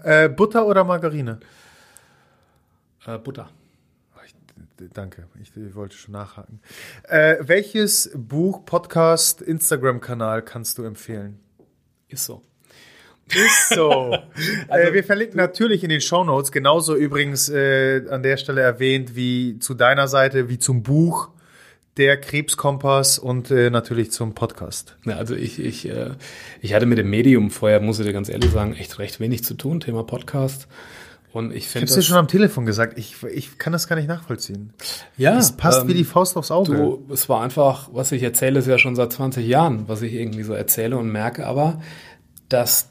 Äh, 0.03 0.29
Butter 0.31 0.66
oder 0.66 0.85
Margarine? 0.85 1.39
äh, 3.07 3.19
Butter. 3.19 3.51
Danke, 4.93 5.27
ich, 5.41 5.57
ich 5.57 5.75
wollte 5.75 5.97
schon 5.97 6.13
nachhaken. 6.13 6.61
Äh, 7.05 7.37
welches 7.41 8.11
Buch, 8.15 8.65
Podcast, 8.65 9.43
Instagram-Kanal 9.43 10.43
kannst 10.43 10.79
du 10.79 10.85
empfehlen? 10.85 11.39
Ist 12.09 12.25
so. 12.25 12.43
Ist 13.29 13.71
so. 13.71 14.17
äh, 14.69 14.93
wir 14.93 15.05
verlinken 15.05 15.37
natürlich 15.37 15.83
in 15.83 15.91
den 15.91 16.01
Shownotes, 16.01 16.53
genauso 16.53 16.97
übrigens 16.97 17.49
äh, 17.49 18.05
an 18.11 18.23
der 18.23 18.37
Stelle 18.37 18.61
erwähnt 18.61 19.15
wie 19.15 19.59
zu 19.59 19.75
deiner 19.75 20.09
Seite, 20.09 20.49
wie 20.49 20.59
zum 20.59 20.83
Buch 20.83 21.31
Der 21.97 22.21
Krebskompass 22.21 23.19
und 23.19 23.51
äh, 23.51 23.71
natürlich 23.71 24.11
zum 24.11 24.35
Podcast. 24.35 24.97
Ja, 25.05 25.17
also 25.17 25.35
ich, 25.35 25.59
ich, 25.59 25.89
äh, 25.89 26.11
ich 26.61 26.75
hatte 26.75 26.87
mit 26.87 26.99
dem 26.99 27.11
Medium 27.11 27.51
vorher, 27.51 27.81
muss 27.81 28.01
ich 28.01 28.07
dir 28.07 28.13
ganz 28.13 28.29
ehrlich 28.29 28.51
sagen, 28.51 28.75
echt 28.75 28.99
recht 28.99 29.21
wenig 29.21 29.45
zu 29.45 29.55
tun, 29.55 29.81
Thema 29.81 30.03
Podcast. 30.03 30.69
Und 31.33 31.51
ich 31.51 31.59
Ich 31.59 31.69
finde 31.69 31.87
habe 31.87 32.01
dir 32.01 32.03
schon 32.07 32.17
am 32.19 32.29
Telefon 32.29 32.67
gesagt, 32.67 32.99
ich, 32.99 33.17
ich 33.23 33.57
kann 33.59 33.73
das 33.73 33.89
gar 33.89 33.97
nicht 33.97 34.09
nachvollziehen. 34.09 34.73
ja, 35.17 35.35
Das 35.35 35.53
passt 35.53 35.83
ähm, 35.83 35.89
wie 35.89 35.95
die 35.95 36.05
Faust 36.05 36.37
aufs 36.37 36.51
Auge. 36.51 36.77
Du, 36.77 37.07
es 37.13 37.29
war 37.29 37.43
einfach, 37.43 37.89
was 37.93 38.13
ich 38.13 38.23
erzähle, 38.23 38.59
ist 38.59 38.67
ja 38.69 38.79
schon 38.79 38.97
seit 38.97 39.13
20 39.13 39.47
Jahren, 39.47 39.89
was 39.89 40.03
ich 40.03 40.13
irgendwie 40.13 40.43
so 40.43 40.53
erzähle 40.53 40.99
und 40.99 41.11
merke 41.11 41.47
aber, 41.47 41.81
dass 42.51 42.89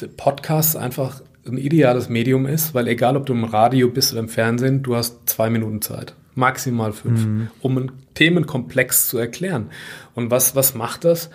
der 0.00 0.06
Podcast 0.06 0.76
einfach 0.76 1.20
ein 1.46 1.58
ideales 1.58 2.08
Medium 2.08 2.46
ist, 2.46 2.72
weil 2.72 2.88
egal 2.88 3.16
ob 3.16 3.26
du 3.26 3.32
im 3.34 3.44
Radio 3.44 3.88
bist 3.88 4.12
oder 4.12 4.20
im 4.20 4.28
Fernsehen, 4.28 4.82
du 4.82 4.96
hast 4.96 5.28
zwei 5.28 5.50
Minuten 5.50 5.82
Zeit, 5.82 6.14
maximal 6.34 6.92
fünf, 6.92 7.26
um 7.60 7.76
einen 7.76 7.92
Themenkomplex 8.14 9.08
zu 9.08 9.18
erklären. 9.18 9.70
Und 10.14 10.30
was, 10.30 10.54
was 10.54 10.74
macht 10.74 11.04
das? 11.04 11.30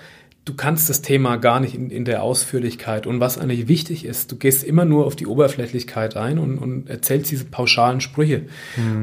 Du 0.48 0.54
kannst 0.54 0.90
das 0.90 1.02
Thema 1.02 1.36
gar 1.36 1.60
nicht 1.60 1.76
in, 1.76 1.90
in 1.90 2.06
der 2.06 2.24
Ausführlichkeit. 2.24 3.06
Und 3.06 3.20
was 3.20 3.38
eigentlich 3.38 3.68
wichtig 3.68 4.06
ist, 4.06 4.32
du 4.32 4.38
gehst 4.38 4.64
immer 4.64 4.86
nur 4.86 5.06
auf 5.06 5.18
die 5.18 5.28
Oberflächlichkeit 5.28 6.16
ein 6.16 6.40
und, 6.40 6.58
und 6.58 6.90
erzählst 6.90 7.30
diese 7.32 7.44
pauschalen 7.44 8.00
Sprüche. 8.00 8.44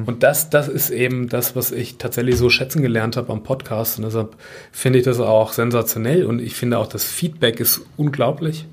Und 0.06 0.22
das, 0.22 0.48
das 0.48 0.68
ist 0.68 0.88
eben 0.88 1.28
das, 1.28 1.54
was 1.54 1.70
ich 1.70 1.98
tatsächlich 1.98 2.38
so 2.38 2.48
schätzen 2.48 2.80
gelernt 2.80 3.18
habe 3.18 3.30
am 3.30 3.42
Podcast. 3.42 3.98
Und 3.98 4.06
deshalb 4.06 4.36
finde 4.72 5.00
ich 5.00 5.04
das 5.04 5.20
auch 5.20 5.52
sensationell. 5.52 6.24
Und 6.24 6.40
ich 6.40 6.54
finde 6.54 6.78
auch, 6.78 6.86
das 6.86 7.04
Feedback 7.04 7.60
ist 7.60 7.82
unglaublich, 7.98 8.66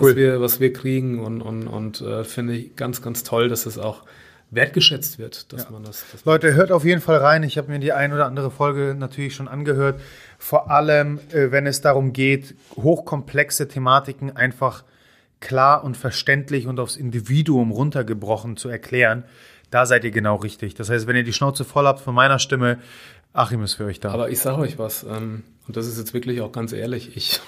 Cool. 0.00 0.10
was, 0.10 0.16
wir, 0.16 0.40
was 0.40 0.60
wir 0.60 0.72
kriegen. 0.72 1.18
Und, 1.18 1.42
und, 1.42 1.66
und 1.66 2.02
äh, 2.02 2.22
finde 2.22 2.54
ich 2.54 2.76
ganz, 2.76 3.02
ganz 3.02 3.24
toll, 3.24 3.48
dass 3.48 3.66
es 3.66 3.78
auch 3.78 4.04
wertgeschätzt 4.52 5.18
wird, 5.18 5.52
dass 5.52 5.70
man 5.70 5.82
das. 5.82 6.04
Dass 6.12 6.24
Leute, 6.24 6.54
hört 6.54 6.70
auf 6.70 6.84
jeden 6.84 7.00
Fall 7.00 7.16
rein. 7.16 7.42
Ich 7.42 7.58
habe 7.58 7.72
mir 7.72 7.78
die 7.78 7.92
ein 7.92 8.12
oder 8.12 8.26
andere 8.26 8.50
Folge 8.50 8.94
natürlich 8.96 9.34
schon 9.34 9.48
angehört. 9.48 9.98
Vor 10.42 10.72
allem, 10.72 11.20
äh, 11.30 11.52
wenn 11.52 11.68
es 11.68 11.82
darum 11.82 12.12
geht, 12.12 12.56
hochkomplexe 12.74 13.68
Thematiken 13.68 14.36
einfach 14.36 14.82
klar 15.38 15.84
und 15.84 15.96
verständlich 15.96 16.66
und 16.66 16.80
aufs 16.80 16.96
Individuum 16.96 17.70
runtergebrochen 17.70 18.56
zu 18.56 18.68
erklären. 18.68 19.22
Da 19.70 19.86
seid 19.86 20.02
ihr 20.02 20.10
genau 20.10 20.34
richtig. 20.34 20.74
Das 20.74 20.90
heißt, 20.90 21.06
wenn 21.06 21.14
ihr 21.14 21.22
die 21.22 21.32
Schnauze 21.32 21.64
voll 21.64 21.86
habt 21.86 22.00
von 22.00 22.12
meiner 22.12 22.40
Stimme, 22.40 22.80
Achim 23.32 23.62
ist 23.62 23.74
für 23.74 23.84
euch 23.84 24.00
da. 24.00 24.10
Aber 24.10 24.30
ich 24.30 24.40
sage 24.40 24.60
euch 24.60 24.80
was, 24.80 25.04
ähm, 25.04 25.44
und 25.68 25.76
das 25.76 25.86
ist 25.86 25.96
jetzt 25.96 26.12
wirklich 26.12 26.40
auch 26.40 26.50
ganz 26.50 26.72
ehrlich, 26.72 27.16
ich, 27.16 27.40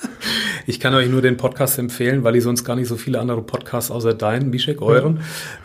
ich 0.66 0.80
kann 0.80 0.94
euch 0.94 1.08
nur 1.08 1.22
den 1.22 1.36
Podcast 1.36 1.78
empfehlen, 1.78 2.24
weil 2.24 2.36
ich 2.36 2.42
sonst 2.42 2.64
gar 2.64 2.76
nicht 2.76 2.88
so 2.88 2.96
viele 2.96 3.20
andere 3.20 3.42
Podcasts 3.42 3.90
außer 3.90 4.14
deinen, 4.14 4.50
Mischek, 4.50 4.82
euren, 4.82 5.20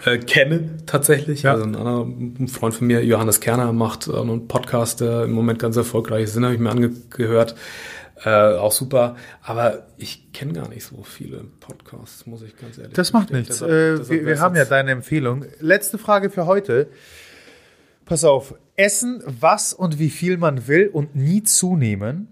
äh, 0.05 0.17
kenne 0.17 0.77
tatsächlich. 0.85 1.43
Ja. 1.43 1.53
Also 1.53 1.63
ein 1.65 1.75
anderer 1.75 2.05
ein 2.05 2.47
Freund 2.47 2.73
von 2.75 2.87
mir, 2.87 3.03
Johannes 3.03 3.39
Kerner, 3.39 3.73
macht 3.73 4.07
äh, 4.07 4.15
einen 4.15 4.47
Podcast, 4.47 5.01
der 5.01 5.23
im 5.23 5.31
Moment 5.31 5.59
ganz 5.59 5.75
erfolgreich 5.75 6.25
ist, 6.25 6.35
den 6.35 6.43
habe 6.45 6.53
ich 6.53 6.59
mir 6.59 6.69
angehört. 6.69 7.55
Äh, 8.23 8.29
auch 8.55 8.71
super, 8.71 9.15
aber 9.41 9.87
ich 9.97 10.31
kenne 10.31 10.53
gar 10.53 10.69
nicht 10.69 10.85
so 10.85 11.01
viele 11.01 11.43
Podcasts, 11.59 12.27
muss 12.27 12.43
ich 12.43 12.55
ganz 12.55 12.77
ehrlich 12.77 12.93
Das 12.93 13.13
macht 13.13 13.31
nichts. 13.31 13.57
Deshalb- 13.59 13.71
äh, 13.71 13.97
deshalb 13.97 14.09
wir 14.09 14.25
wir 14.27 14.39
haben 14.39 14.55
ja 14.55 14.65
deine 14.65 14.91
Empfehlung. 14.91 15.45
Letzte 15.59 15.97
Frage 15.97 16.29
für 16.29 16.45
heute. 16.45 16.87
Pass 18.05 18.23
auf. 18.23 18.53
Essen, 18.75 19.23
was 19.25 19.73
und 19.73 19.97
wie 19.97 20.11
viel 20.11 20.37
man 20.37 20.67
will 20.67 20.87
und 20.91 21.15
nie 21.15 21.41
zunehmen. 21.41 22.27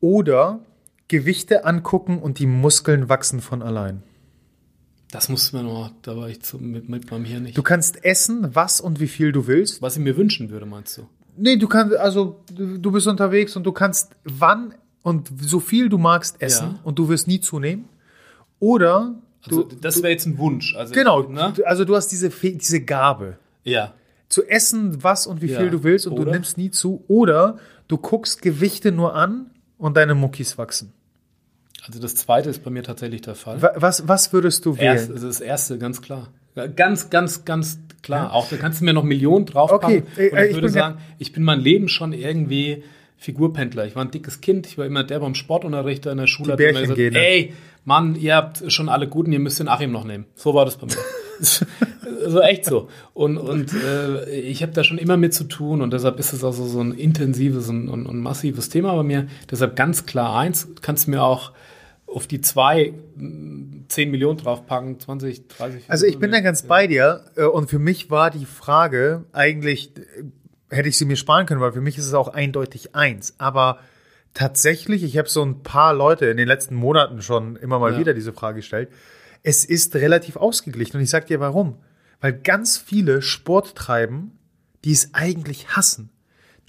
Oder 0.00 0.60
Gewichte 1.10 1.64
angucken 1.66 2.18
und 2.18 2.38
die 2.38 2.46
Muskeln 2.46 3.08
wachsen 3.08 3.40
von 3.40 3.62
allein. 3.62 4.02
Das 5.10 5.28
musste 5.28 5.56
man 5.56 5.66
noch, 5.66 5.90
da 6.02 6.16
war 6.16 6.28
ich 6.28 6.40
zu, 6.40 6.58
mit, 6.58 6.88
mit 6.88 7.10
beim 7.10 7.24
Hirn 7.24 7.42
nicht. 7.42 7.58
Du 7.58 7.62
kannst 7.64 8.04
essen, 8.04 8.54
was 8.54 8.80
und 8.80 9.00
wie 9.00 9.08
viel 9.08 9.32
du 9.32 9.46
willst. 9.48 9.82
Was 9.82 9.96
ich 9.96 10.02
mir 10.02 10.16
wünschen 10.16 10.50
würde, 10.50 10.66
meinst 10.66 10.96
du? 10.98 11.02
Nee, 11.36 11.56
du 11.56 11.66
kannst, 11.66 11.96
also 11.96 12.40
du 12.54 12.78
du 12.78 12.90
bist 12.92 13.06
unterwegs 13.08 13.56
und 13.56 13.64
du 13.64 13.72
kannst 13.72 14.12
wann 14.24 14.72
und 15.02 15.30
so 15.40 15.58
viel 15.58 15.88
du 15.88 15.98
magst 15.98 16.40
essen 16.40 16.68
Ja. 16.74 16.80
und 16.84 16.98
du 17.00 17.08
wirst 17.08 17.26
nie 17.26 17.40
zunehmen. 17.40 17.86
Oder 18.60 19.16
Also, 19.44 19.64
du, 19.64 19.76
das 19.76 19.96
wäre 20.02 20.12
jetzt 20.12 20.26
ein 20.26 20.38
Wunsch. 20.38 20.76
Also, 20.76 20.94
genau, 20.94 21.22
Ne? 21.24 21.52
du- 21.56 21.64
also 21.66 21.84
du 21.84 21.96
hast 21.96 22.08
diese, 22.08 22.28
diese 22.30 22.80
Gabe. 22.82 23.36
Ja. 23.64 23.94
zu 24.28 24.44
essen, 24.48 25.02
was 25.02 25.26
und 25.26 25.42
wie 25.42 25.48
Ja. 25.48 25.58
viel 25.58 25.70
du 25.70 25.82
willst 25.82 26.06
und 26.06 26.14
du 26.14 26.22
Oder? 26.22 26.30
nimmst 26.30 26.56
nie 26.56 26.70
zu. 26.70 27.02
Oder 27.08 27.58
du 27.88 27.98
guckst 27.98 28.42
Gewichte 28.42 28.92
nur 28.92 29.16
an 29.16 29.50
und 29.76 29.96
deine 29.96 30.14
Muckis 30.14 30.56
wachsen. 30.56 30.92
Also 31.86 32.00
das 32.00 32.14
zweite 32.14 32.50
ist 32.50 32.62
bei 32.62 32.70
mir 32.70 32.82
tatsächlich 32.82 33.22
der 33.22 33.34
Fall. 33.34 33.60
Wa- 33.62 33.72
Was, 33.76 34.06
was 34.08 34.32
würdest 34.32 34.64
du 34.66 34.74
Erst, 34.74 35.04
wählen? 35.08 35.14
also 35.14 35.26
das 35.26 35.40
erste, 35.40 35.78
ganz 35.78 36.02
klar. 36.02 36.28
Ja, 36.56 36.66
Ganz, 36.66 37.10
ganz, 37.10 37.44
ganz 37.44 37.78
klar. 38.02 38.32
Auch 38.32 38.48
da 38.48 38.56
kannst 38.56 38.80
du 38.80 38.84
mir 38.84 38.92
noch 38.92 39.04
Millionen 39.04 39.46
draufpacken. 39.46 40.02
Okay, 40.12 40.26
äh, 40.28 40.30
und 40.32 40.38
ich 40.38 40.48
ich 40.50 40.54
würde 40.56 40.68
sagen, 40.68 40.98
ich 41.18 41.32
bin 41.32 41.42
mein 41.42 41.60
Leben 41.60 41.88
schon 41.88 42.12
irgendwie 42.12 42.82
Figurpendler. 43.20 43.86
Ich 43.86 43.94
war 43.94 44.02
ein 44.02 44.10
dickes 44.10 44.40
Kind. 44.40 44.66
Ich 44.66 44.78
war 44.78 44.86
immer 44.86 45.04
der 45.04 45.20
beim 45.20 45.34
Sportunterricht 45.34 46.06
in 46.06 46.16
der 46.16 46.26
Schule. 46.26 46.56
Die 46.56 46.62
immer 46.64 46.80
Bärchengene. 46.80 47.18
Ey, 47.18 47.52
Mann, 47.84 48.16
ihr 48.16 48.34
habt 48.34 48.72
schon 48.72 48.88
alle 48.88 49.08
Guten, 49.08 49.30
ihr 49.32 49.38
müsst 49.38 49.60
den 49.60 49.68
Achim 49.68 49.92
noch 49.92 50.04
nehmen. 50.04 50.24
So 50.34 50.54
war 50.54 50.64
das 50.64 50.78
bei 50.78 50.86
mir. 50.86 50.96
so 52.26 52.40
echt 52.40 52.64
so. 52.64 52.88
Und, 53.12 53.36
und 53.36 53.74
äh, 53.74 54.30
ich 54.30 54.62
habe 54.62 54.72
da 54.72 54.84
schon 54.84 54.96
immer 54.96 55.18
mit 55.18 55.34
zu 55.34 55.44
tun 55.44 55.82
und 55.82 55.92
deshalb 55.92 56.18
ist 56.18 56.32
es 56.32 56.42
also 56.42 56.64
so 56.66 56.80
ein 56.80 56.92
intensives 56.92 57.68
und, 57.68 57.90
und, 57.90 58.06
und 58.06 58.20
massives 58.20 58.70
Thema 58.70 58.94
bei 58.96 59.02
mir. 59.02 59.28
Deshalb 59.50 59.76
ganz 59.76 60.06
klar 60.06 60.38
eins, 60.38 60.68
kannst 60.80 61.06
du 61.06 61.10
mir 61.10 61.22
auch 61.22 61.52
auf 62.06 62.26
die 62.26 62.40
zwei 62.40 62.94
mh, 63.16 63.84
10 63.88 64.10
Millionen 64.10 64.38
draufpacken, 64.38 64.98
20, 64.98 65.48
30. 65.48 65.84
Also 65.88 66.06
ich 66.06 66.18
bin 66.18 66.32
da 66.32 66.40
ganz 66.40 66.62
bei 66.62 66.86
dir 66.86 67.24
äh, 67.36 67.44
und 67.44 67.68
für 67.68 67.78
mich 67.78 68.10
war 68.10 68.30
die 68.30 68.46
Frage 68.46 69.24
eigentlich, 69.32 69.92
äh, 69.96 70.22
hätte 70.70 70.88
ich 70.88 70.96
sie 70.96 71.04
mir 71.04 71.16
sparen 71.16 71.46
können, 71.46 71.60
weil 71.60 71.72
für 71.72 71.80
mich 71.80 71.98
ist 71.98 72.06
es 72.06 72.14
auch 72.14 72.28
eindeutig 72.28 72.94
eins. 72.94 73.34
Aber 73.38 73.78
tatsächlich, 74.34 75.02
ich 75.02 75.18
habe 75.18 75.28
so 75.28 75.42
ein 75.44 75.62
paar 75.62 75.92
Leute 75.94 76.26
in 76.26 76.36
den 76.36 76.48
letzten 76.48 76.74
Monaten 76.74 77.22
schon 77.22 77.56
immer 77.56 77.78
mal 77.78 77.92
Ja. 77.92 77.98
wieder 77.98 78.14
diese 78.14 78.32
Frage 78.32 78.56
gestellt. 78.56 78.88
Es 79.42 79.64
ist 79.64 79.94
relativ 79.96 80.36
ausgeglichen 80.36 80.96
und 80.96 81.02
ich 81.02 81.10
sag 81.10 81.26
dir 81.26 81.40
warum. 81.40 81.76
Weil 82.20 82.34
ganz 82.34 82.76
viele 82.76 83.22
Sport 83.22 83.74
treiben, 83.74 84.38
die 84.84 84.92
es 84.92 85.14
eigentlich 85.14 85.68
hassen. 85.76 86.10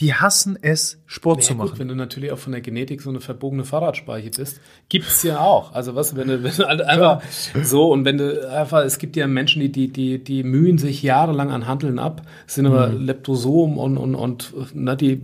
Die 0.01 0.13
hassen 0.13 0.57
es, 0.61 0.99
Sport 1.05 1.43
zu 1.43 1.53
Ja, 1.53 1.59
gut, 1.59 1.67
machen. 1.69 1.79
wenn 1.79 1.87
du 1.87 1.95
natürlich 1.95 2.31
auch 2.31 2.37
von 2.39 2.51
der 2.51 2.61
Genetik 2.61 3.01
so 3.01 3.09
eine 3.09 3.21
verbogene 3.21 3.63
Fahrradspeiche 3.63 4.31
bist, 4.31 4.59
gibt's 4.89 5.23
ja 5.23 5.39
auch. 5.39 5.73
Also 5.73 5.95
was, 5.95 6.15
wenn 6.15 6.27
du, 6.27 6.43
wenn 6.43 6.51
du 6.55 6.67
halt 6.67 6.81
einfach 6.81 7.21
so 7.63 7.91
und 7.91 8.03
wenn 8.03 8.17
du 8.17 8.49
einfach, 8.51 8.83
es 8.83 8.97
gibt 8.97 9.15
ja 9.15 9.27
Menschen, 9.27 9.61
die, 9.61 9.71
die, 9.71 9.87
die, 9.87 10.23
die 10.23 10.43
mühen 10.43 10.77
sich 10.77 11.03
jahrelang 11.03 11.51
an 11.51 11.67
Handeln 11.67 11.99
ab, 11.99 12.23
sind 12.47 12.65
aber 12.65 12.89
Mhm. 12.89 13.05
Leptosom 13.05 13.77
und, 13.77 13.97
und, 13.97 14.15
und 14.15 14.53
na, 14.73 14.95
die, 14.95 15.21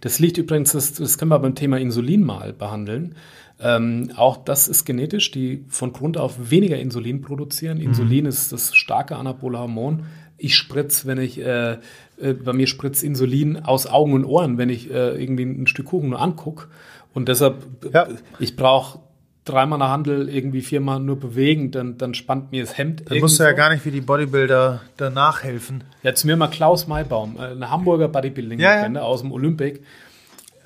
das 0.00 0.18
liegt 0.18 0.38
übrigens, 0.38 0.72
das, 0.72 0.94
das 0.94 1.18
können 1.18 1.30
wir 1.30 1.38
beim 1.38 1.54
Thema 1.54 1.78
Insulin 1.78 2.22
mal 2.24 2.52
behandeln. 2.54 3.14
Ähm, 3.60 4.10
auch 4.16 4.38
das 4.38 4.66
ist 4.68 4.84
genetisch, 4.84 5.30
die 5.30 5.64
von 5.68 5.92
Grund 5.92 6.16
auf 6.18 6.50
weniger 6.50 6.78
Insulin 6.78 7.20
produzieren. 7.20 7.78
Mhm. 7.78 7.84
Insulin 7.84 8.26
ist 8.26 8.52
das 8.52 8.74
starke 8.74 9.16
anabole 9.16 9.58
Hormon. 9.58 10.06
Ich 10.36 10.56
spritz, 10.56 11.06
wenn 11.06 11.18
ich, 11.18 11.38
äh, 11.38 11.78
äh, 12.20 12.32
bei 12.32 12.52
mir 12.52 12.66
spritzt 12.66 13.02
Insulin 13.02 13.64
aus 13.64 13.86
Augen 13.86 14.12
und 14.14 14.24
Ohren, 14.24 14.58
wenn 14.58 14.68
ich 14.68 14.90
äh, 14.90 15.20
irgendwie 15.22 15.44
ein 15.44 15.66
Stück 15.66 15.86
Kuchen 15.86 16.10
nur 16.10 16.20
anguck. 16.20 16.68
Und 17.12 17.28
deshalb, 17.28 17.64
Ja. 17.92 18.08
ich 18.40 18.56
brauche 18.56 18.98
dreimal 19.44 19.80
eine 19.80 19.90
Handel, 19.90 20.28
irgendwie 20.28 20.62
viermal 20.62 21.00
nur 21.00 21.20
bewegen, 21.20 21.70
dann, 21.70 21.98
dann 21.98 22.14
spannt 22.14 22.50
mir 22.50 22.62
das 22.64 22.78
Hemd. 22.78 23.04
Dann 23.10 23.18
musst 23.18 23.38
du 23.38 23.42
ja 23.42 23.50
irgendwo. 23.50 23.62
gar 23.62 23.72
nicht 23.74 23.84
wie 23.84 23.90
die 23.90 24.00
Bodybuilder 24.00 24.80
danach 24.96 25.42
helfen. 25.42 25.84
Ja, 26.02 26.14
zu 26.14 26.26
mir 26.26 26.36
mal 26.36 26.48
Klaus 26.48 26.86
Maybaum, 26.86 27.36
äh, 27.36 27.42
eine 27.52 27.70
Hamburger 27.70 28.08
Bodybuilding-Legende 28.08 29.02
aus 29.02 29.20
dem 29.20 29.32
Olympic. 29.32 29.80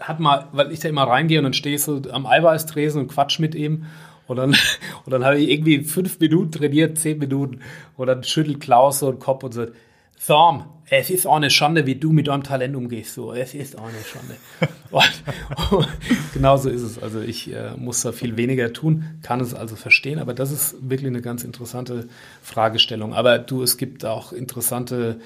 Hat 0.00 0.20
mal, 0.20 0.46
weil 0.52 0.70
ich 0.70 0.78
da 0.78 0.88
immer 0.88 1.02
reingehe 1.04 1.38
und 1.38 1.44
dann 1.44 1.54
stehe 1.54 1.74
ich 1.74 1.82
so 1.82 2.00
am 2.12 2.24
Eiweißtresen 2.26 3.00
und 3.02 3.08
quatsch 3.08 3.40
mit 3.40 3.54
ihm. 3.56 3.86
Und 4.28 4.36
dann, 4.36 4.50
und 5.04 5.10
dann 5.12 5.24
habe 5.24 5.38
ich 5.38 5.50
irgendwie 5.50 5.82
fünf 5.82 6.20
Minuten 6.20 6.52
trainiert, 6.52 6.98
zehn 6.98 7.18
Minuten. 7.18 7.60
Und 7.96 8.06
dann 8.06 8.22
schüttelt 8.22 8.60
Klaus 8.60 9.00
so 9.00 9.10
den 9.10 9.18
Kopf 9.18 9.42
und 9.42 9.54
sagt, 9.54 9.72
Thorm, 10.26 10.64
es 10.90 11.10
ist 11.10 11.26
auch 11.26 11.36
eine 11.36 11.50
Schande, 11.50 11.86
wie 11.86 11.96
du 11.96 12.12
mit 12.12 12.28
deinem 12.28 12.42
Talent 12.42 12.74
umgehst. 12.74 13.14
So, 13.14 13.32
es 13.32 13.54
ist 13.54 13.78
auch 13.78 13.84
eine 13.84 14.02
Schande. 14.04 14.36
genau 16.32 16.56
so 16.56 16.70
ist 16.70 16.82
es. 16.82 17.02
Also 17.02 17.20
ich 17.20 17.52
äh, 17.52 17.76
muss 17.76 18.00
da 18.00 18.12
viel 18.12 18.36
weniger 18.36 18.72
tun, 18.72 19.04
kann 19.22 19.40
es 19.40 19.54
also 19.54 19.76
verstehen, 19.76 20.18
aber 20.18 20.32
das 20.32 20.50
ist 20.50 20.76
wirklich 20.80 21.08
eine 21.08 21.20
ganz 21.20 21.44
interessante 21.44 22.08
Fragestellung. 22.42 23.12
Aber 23.12 23.38
du, 23.38 23.62
es 23.62 23.76
gibt 23.76 24.04
auch 24.06 24.32
interessante 24.32 25.20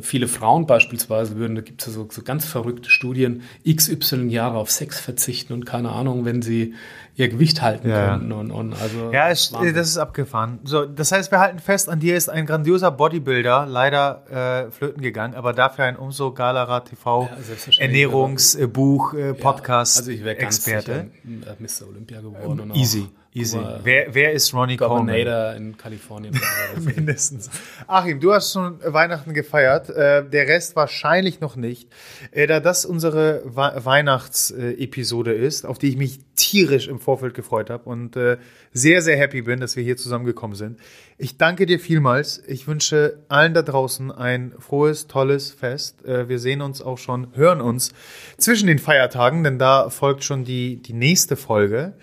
viele 0.00 0.26
Frauen 0.26 0.66
beispielsweise 0.66 1.36
würden, 1.36 1.54
da 1.54 1.60
gibt 1.60 1.82
es 1.82 1.86
ja 1.86 1.92
so, 1.92 2.08
so, 2.10 2.22
ganz 2.22 2.44
verrückte 2.44 2.90
Studien, 2.90 3.42
XY 3.64 4.26
Jahre 4.28 4.58
auf 4.58 4.72
Sex 4.72 4.98
verzichten 4.98 5.52
und 5.52 5.66
keine 5.66 5.90
Ahnung, 5.90 6.24
wenn 6.24 6.42
sie 6.42 6.74
ihr 7.14 7.28
Gewicht 7.28 7.62
halten 7.62 7.88
ja. 7.88 8.16
können. 8.16 8.32
Und, 8.32 8.50
und 8.50 8.72
also 8.72 9.12
ja, 9.12 9.28
es, 9.28 9.50
das 9.50 9.88
ist 9.88 9.98
abgefahren. 9.98 10.58
So, 10.64 10.84
das 10.84 11.12
heißt, 11.12 11.30
wir 11.30 11.38
halten 11.38 11.60
fest, 11.60 11.88
an 11.88 12.00
dir 12.00 12.16
ist 12.16 12.28
ein 12.28 12.44
grandioser 12.44 12.90
Bodybuilder 12.90 13.66
leider 13.66 14.66
äh, 14.66 14.70
flöten 14.72 15.00
gegangen, 15.00 15.34
aber 15.34 15.52
dafür 15.52 15.84
ein 15.84 15.96
umso 15.96 16.32
galerer 16.32 16.84
TV, 16.84 17.28
ja, 17.30 17.82
Ernährungsbuch, 17.84 19.14
äh, 19.14 19.34
Podcast, 19.34 19.96
ja, 19.96 20.00
also 20.00 20.10
ich 20.10 20.24
Experte. 20.24 21.10
Sicher, 21.24 21.84
Mr. 21.84 21.88
Olympia 21.88 22.20
geworden. 22.20 22.72
Easy. 22.74 23.08
Easy. 23.34 23.58
wer, 23.82 24.14
wer 24.14 24.32
ist 24.32 24.54
Ronnie 24.54 24.76
Governator 24.78 25.54
in 25.54 25.76
Kalifornien. 25.76 26.40
Mindestens. 26.80 27.50
Achim, 27.86 28.20
du 28.20 28.32
hast 28.32 28.52
schon 28.52 28.78
Weihnachten 28.82 29.34
gefeiert. 29.34 29.90
Äh, 29.90 30.28
der 30.28 30.48
Rest 30.48 30.76
wahrscheinlich 30.76 31.40
noch 31.40 31.54
nicht. 31.54 31.90
Äh, 32.30 32.46
da 32.46 32.60
das 32.60 32.86
unsere 32.86 33.42
Weihnachtsepisode 33.44 35.34
ist, 35.34 35.66
auf 35.66 35.78
die 35.78 35.90
ich 35.90 35.96
mich 35.98 36.20
tierisch 36.36 36.88
im 36.88 37.00
Vorfeld 37.00 37.34
gefreut 37.34 37.68
habe 37.68 37.84
und 37.88 38.16
äh, 38.16 38.38
sehr, 38.72 39.02
sehr 39.02 39.18
happy 39.18 39.42
bin, 39.42 39.60
dass 39.60 39.76
wir 39.76 39.84
hier 39.84 39.98
zusammengekommen 39.98 40.56
sind. 40.56 40.80
Ich 41.18 41.36
danke 41.36 41.66
dir 41.66 41.78
vielmals. 41.78 42.42
Ich 42.46 42.66
wünsche 42.66 43.18
allen 43.28 43.52
da 43.52 43.60
draußen 43.60 44.10
ein 44.10 44.54
frohes, 44.58 45.06
tolles 45.06 45.50
Fest. 45.50 46.04
wir 46.04 46.38
sehen 46.38 46.62
uns 46.62 46.80
auch 46.80 46.98
schon, 46.98 47.28
hören 47.34 47.60
uns 47.60 47.92
zwischen 48.36 48.68
den 48.68 48.78
Feiertagen, 48.78 49.42
denn 49.42 49.58
da 49.58 49.90
folgt 49.90 50.22
schon 50.22 50.44
die, 50.44 50.76
die 50.80 50.92
nächste 50.92 51.34
Folge. 51.36 51.94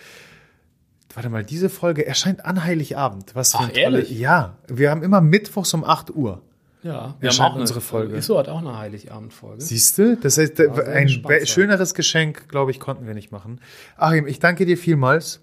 Warte 1.16 1.30
mal, 1.30 1.46
diese 1.46 1.70
Folge 1.70 2.06
erscheint 2.06 2.46
an 2.46 2.66
Heiligabend. 2.66 3.34
Was 3.36 3.54
für 3.54 3.60
Ach, 3.60 3.68
tolle, 3.70 3.80
ehrlich? 3.80 4.12
Ja, 4.12 4.58
wir 4.68 4.92
haben 4.92 5.02
immer 5.02 5.22
mittwochs 5.22 5.74
um 5.74 5.86
8 5.86 6.14
Uhr. 6.14 6.42
Ja, 6.84 7.16
wir 7.20 7.28
erscheint 7.28 7.52
haben 7.52 7.56
auch 7.56 7.62
unsere 7.62 7.80
eine, 7.80 7.86
Folge. 7.86 8.18
ISO 8.18 8.38
hat 8.38 8.50
auch 8.50 8.60
eine 8.60 8.78
Heiligabend-Folge. 8.78 9.62
Siehst 9.62 9.98
du? 9.98 10.18
Das 10.18 10.38
heißt, 10.38 10.60
ja, 10.60 10.74
ein 10.74 11.08
schöneres 11.46 11.94
Geschenk, 11.94 12.50
glaube 12.50 12.72
ich, 12.72 12.82
konnten 12.82 13.08
wir 13.08 13.14
nicht 13.14 13.32
machen. 13.32 13.62
Achim, 13.96 14.28
ich 14.28 14.40
danke 14.40 14.66
dir 14.66 14.78
vielmals. 14.78 15.40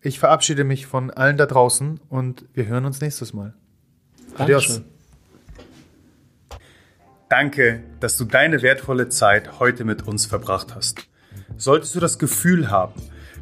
Ich 0.00 0.18
verabschiede 0.18 0.64
mich 0.64 0.86
von 0.86 1.10
allen 1.10 1.36
da 1.36 1.46
draußen 1.46 2.00
und 2.08 2.46
wir 2.54 2.66
hören 2.66 2.86
uns 2.86 3.00
nächstes 3.02 3.34
Mal. 3.34 3.54
Adios. 4.38 4.80
Danke, 7.28 7.82
dass 8.00 8.16
du 8.16 8.24
deine 8.24 8.62
wertvolle 8.62 9.10
Zeit 9.10 9.60
heute 9.60 9.84
mit 9.84 10.08
uns 10.08 10.26
verbracht 10.26 10.74
hast. 10.74 11.06
Solltest 11.56 11.94
du 11.94 12.00
das 12.00 12.18
Gefühl 12.18 12.70
haben, 12.70 12.94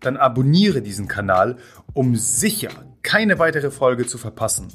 dann 0.00 0.16
abonniere 0.16 0.82
diesen 0.82 1.08
Kanal, 1.08 1.56
um 1.92 2.16
sicher 2.16 2.70
keine 3.02 3.38
weitere 3.38 3.70
Folge 3.70 4.06
zu 4.06 4.18
verpassen. 4.18 4.68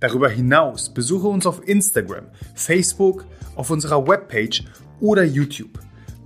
Darüber 0.00 0.28
hinaus 0.28 0.92
besuche 0.92 1.28
uns 1.28 1.46
auf 1.46 1.66
Instagram, 1.66 2.26
Facebook, 2.54 3.24
auf 3.54 3.70
unserer 3.70 4.06
Webpage 4.06 4.64
oder 5.00 5.24
YouTube. 5.24 5.78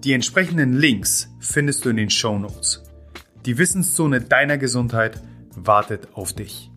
Die 0.05 0.13
entsprechenden 0.13 0.75
Links 0.75 1.29
findest 1.41 1.85
du 1.85 1.91
in 1.91 1.97
den 1.97 2.11
Show 2.11 2.39
Notes. 2.39 2.83
Die 3.45 3.59
Wissenszone 3.59 4.21
deiner 4.21 4.59
Gesundheit 4.59 5.21
wartet 5.55 6.09
auf 6.15 6.33
dich. 6.33 6.71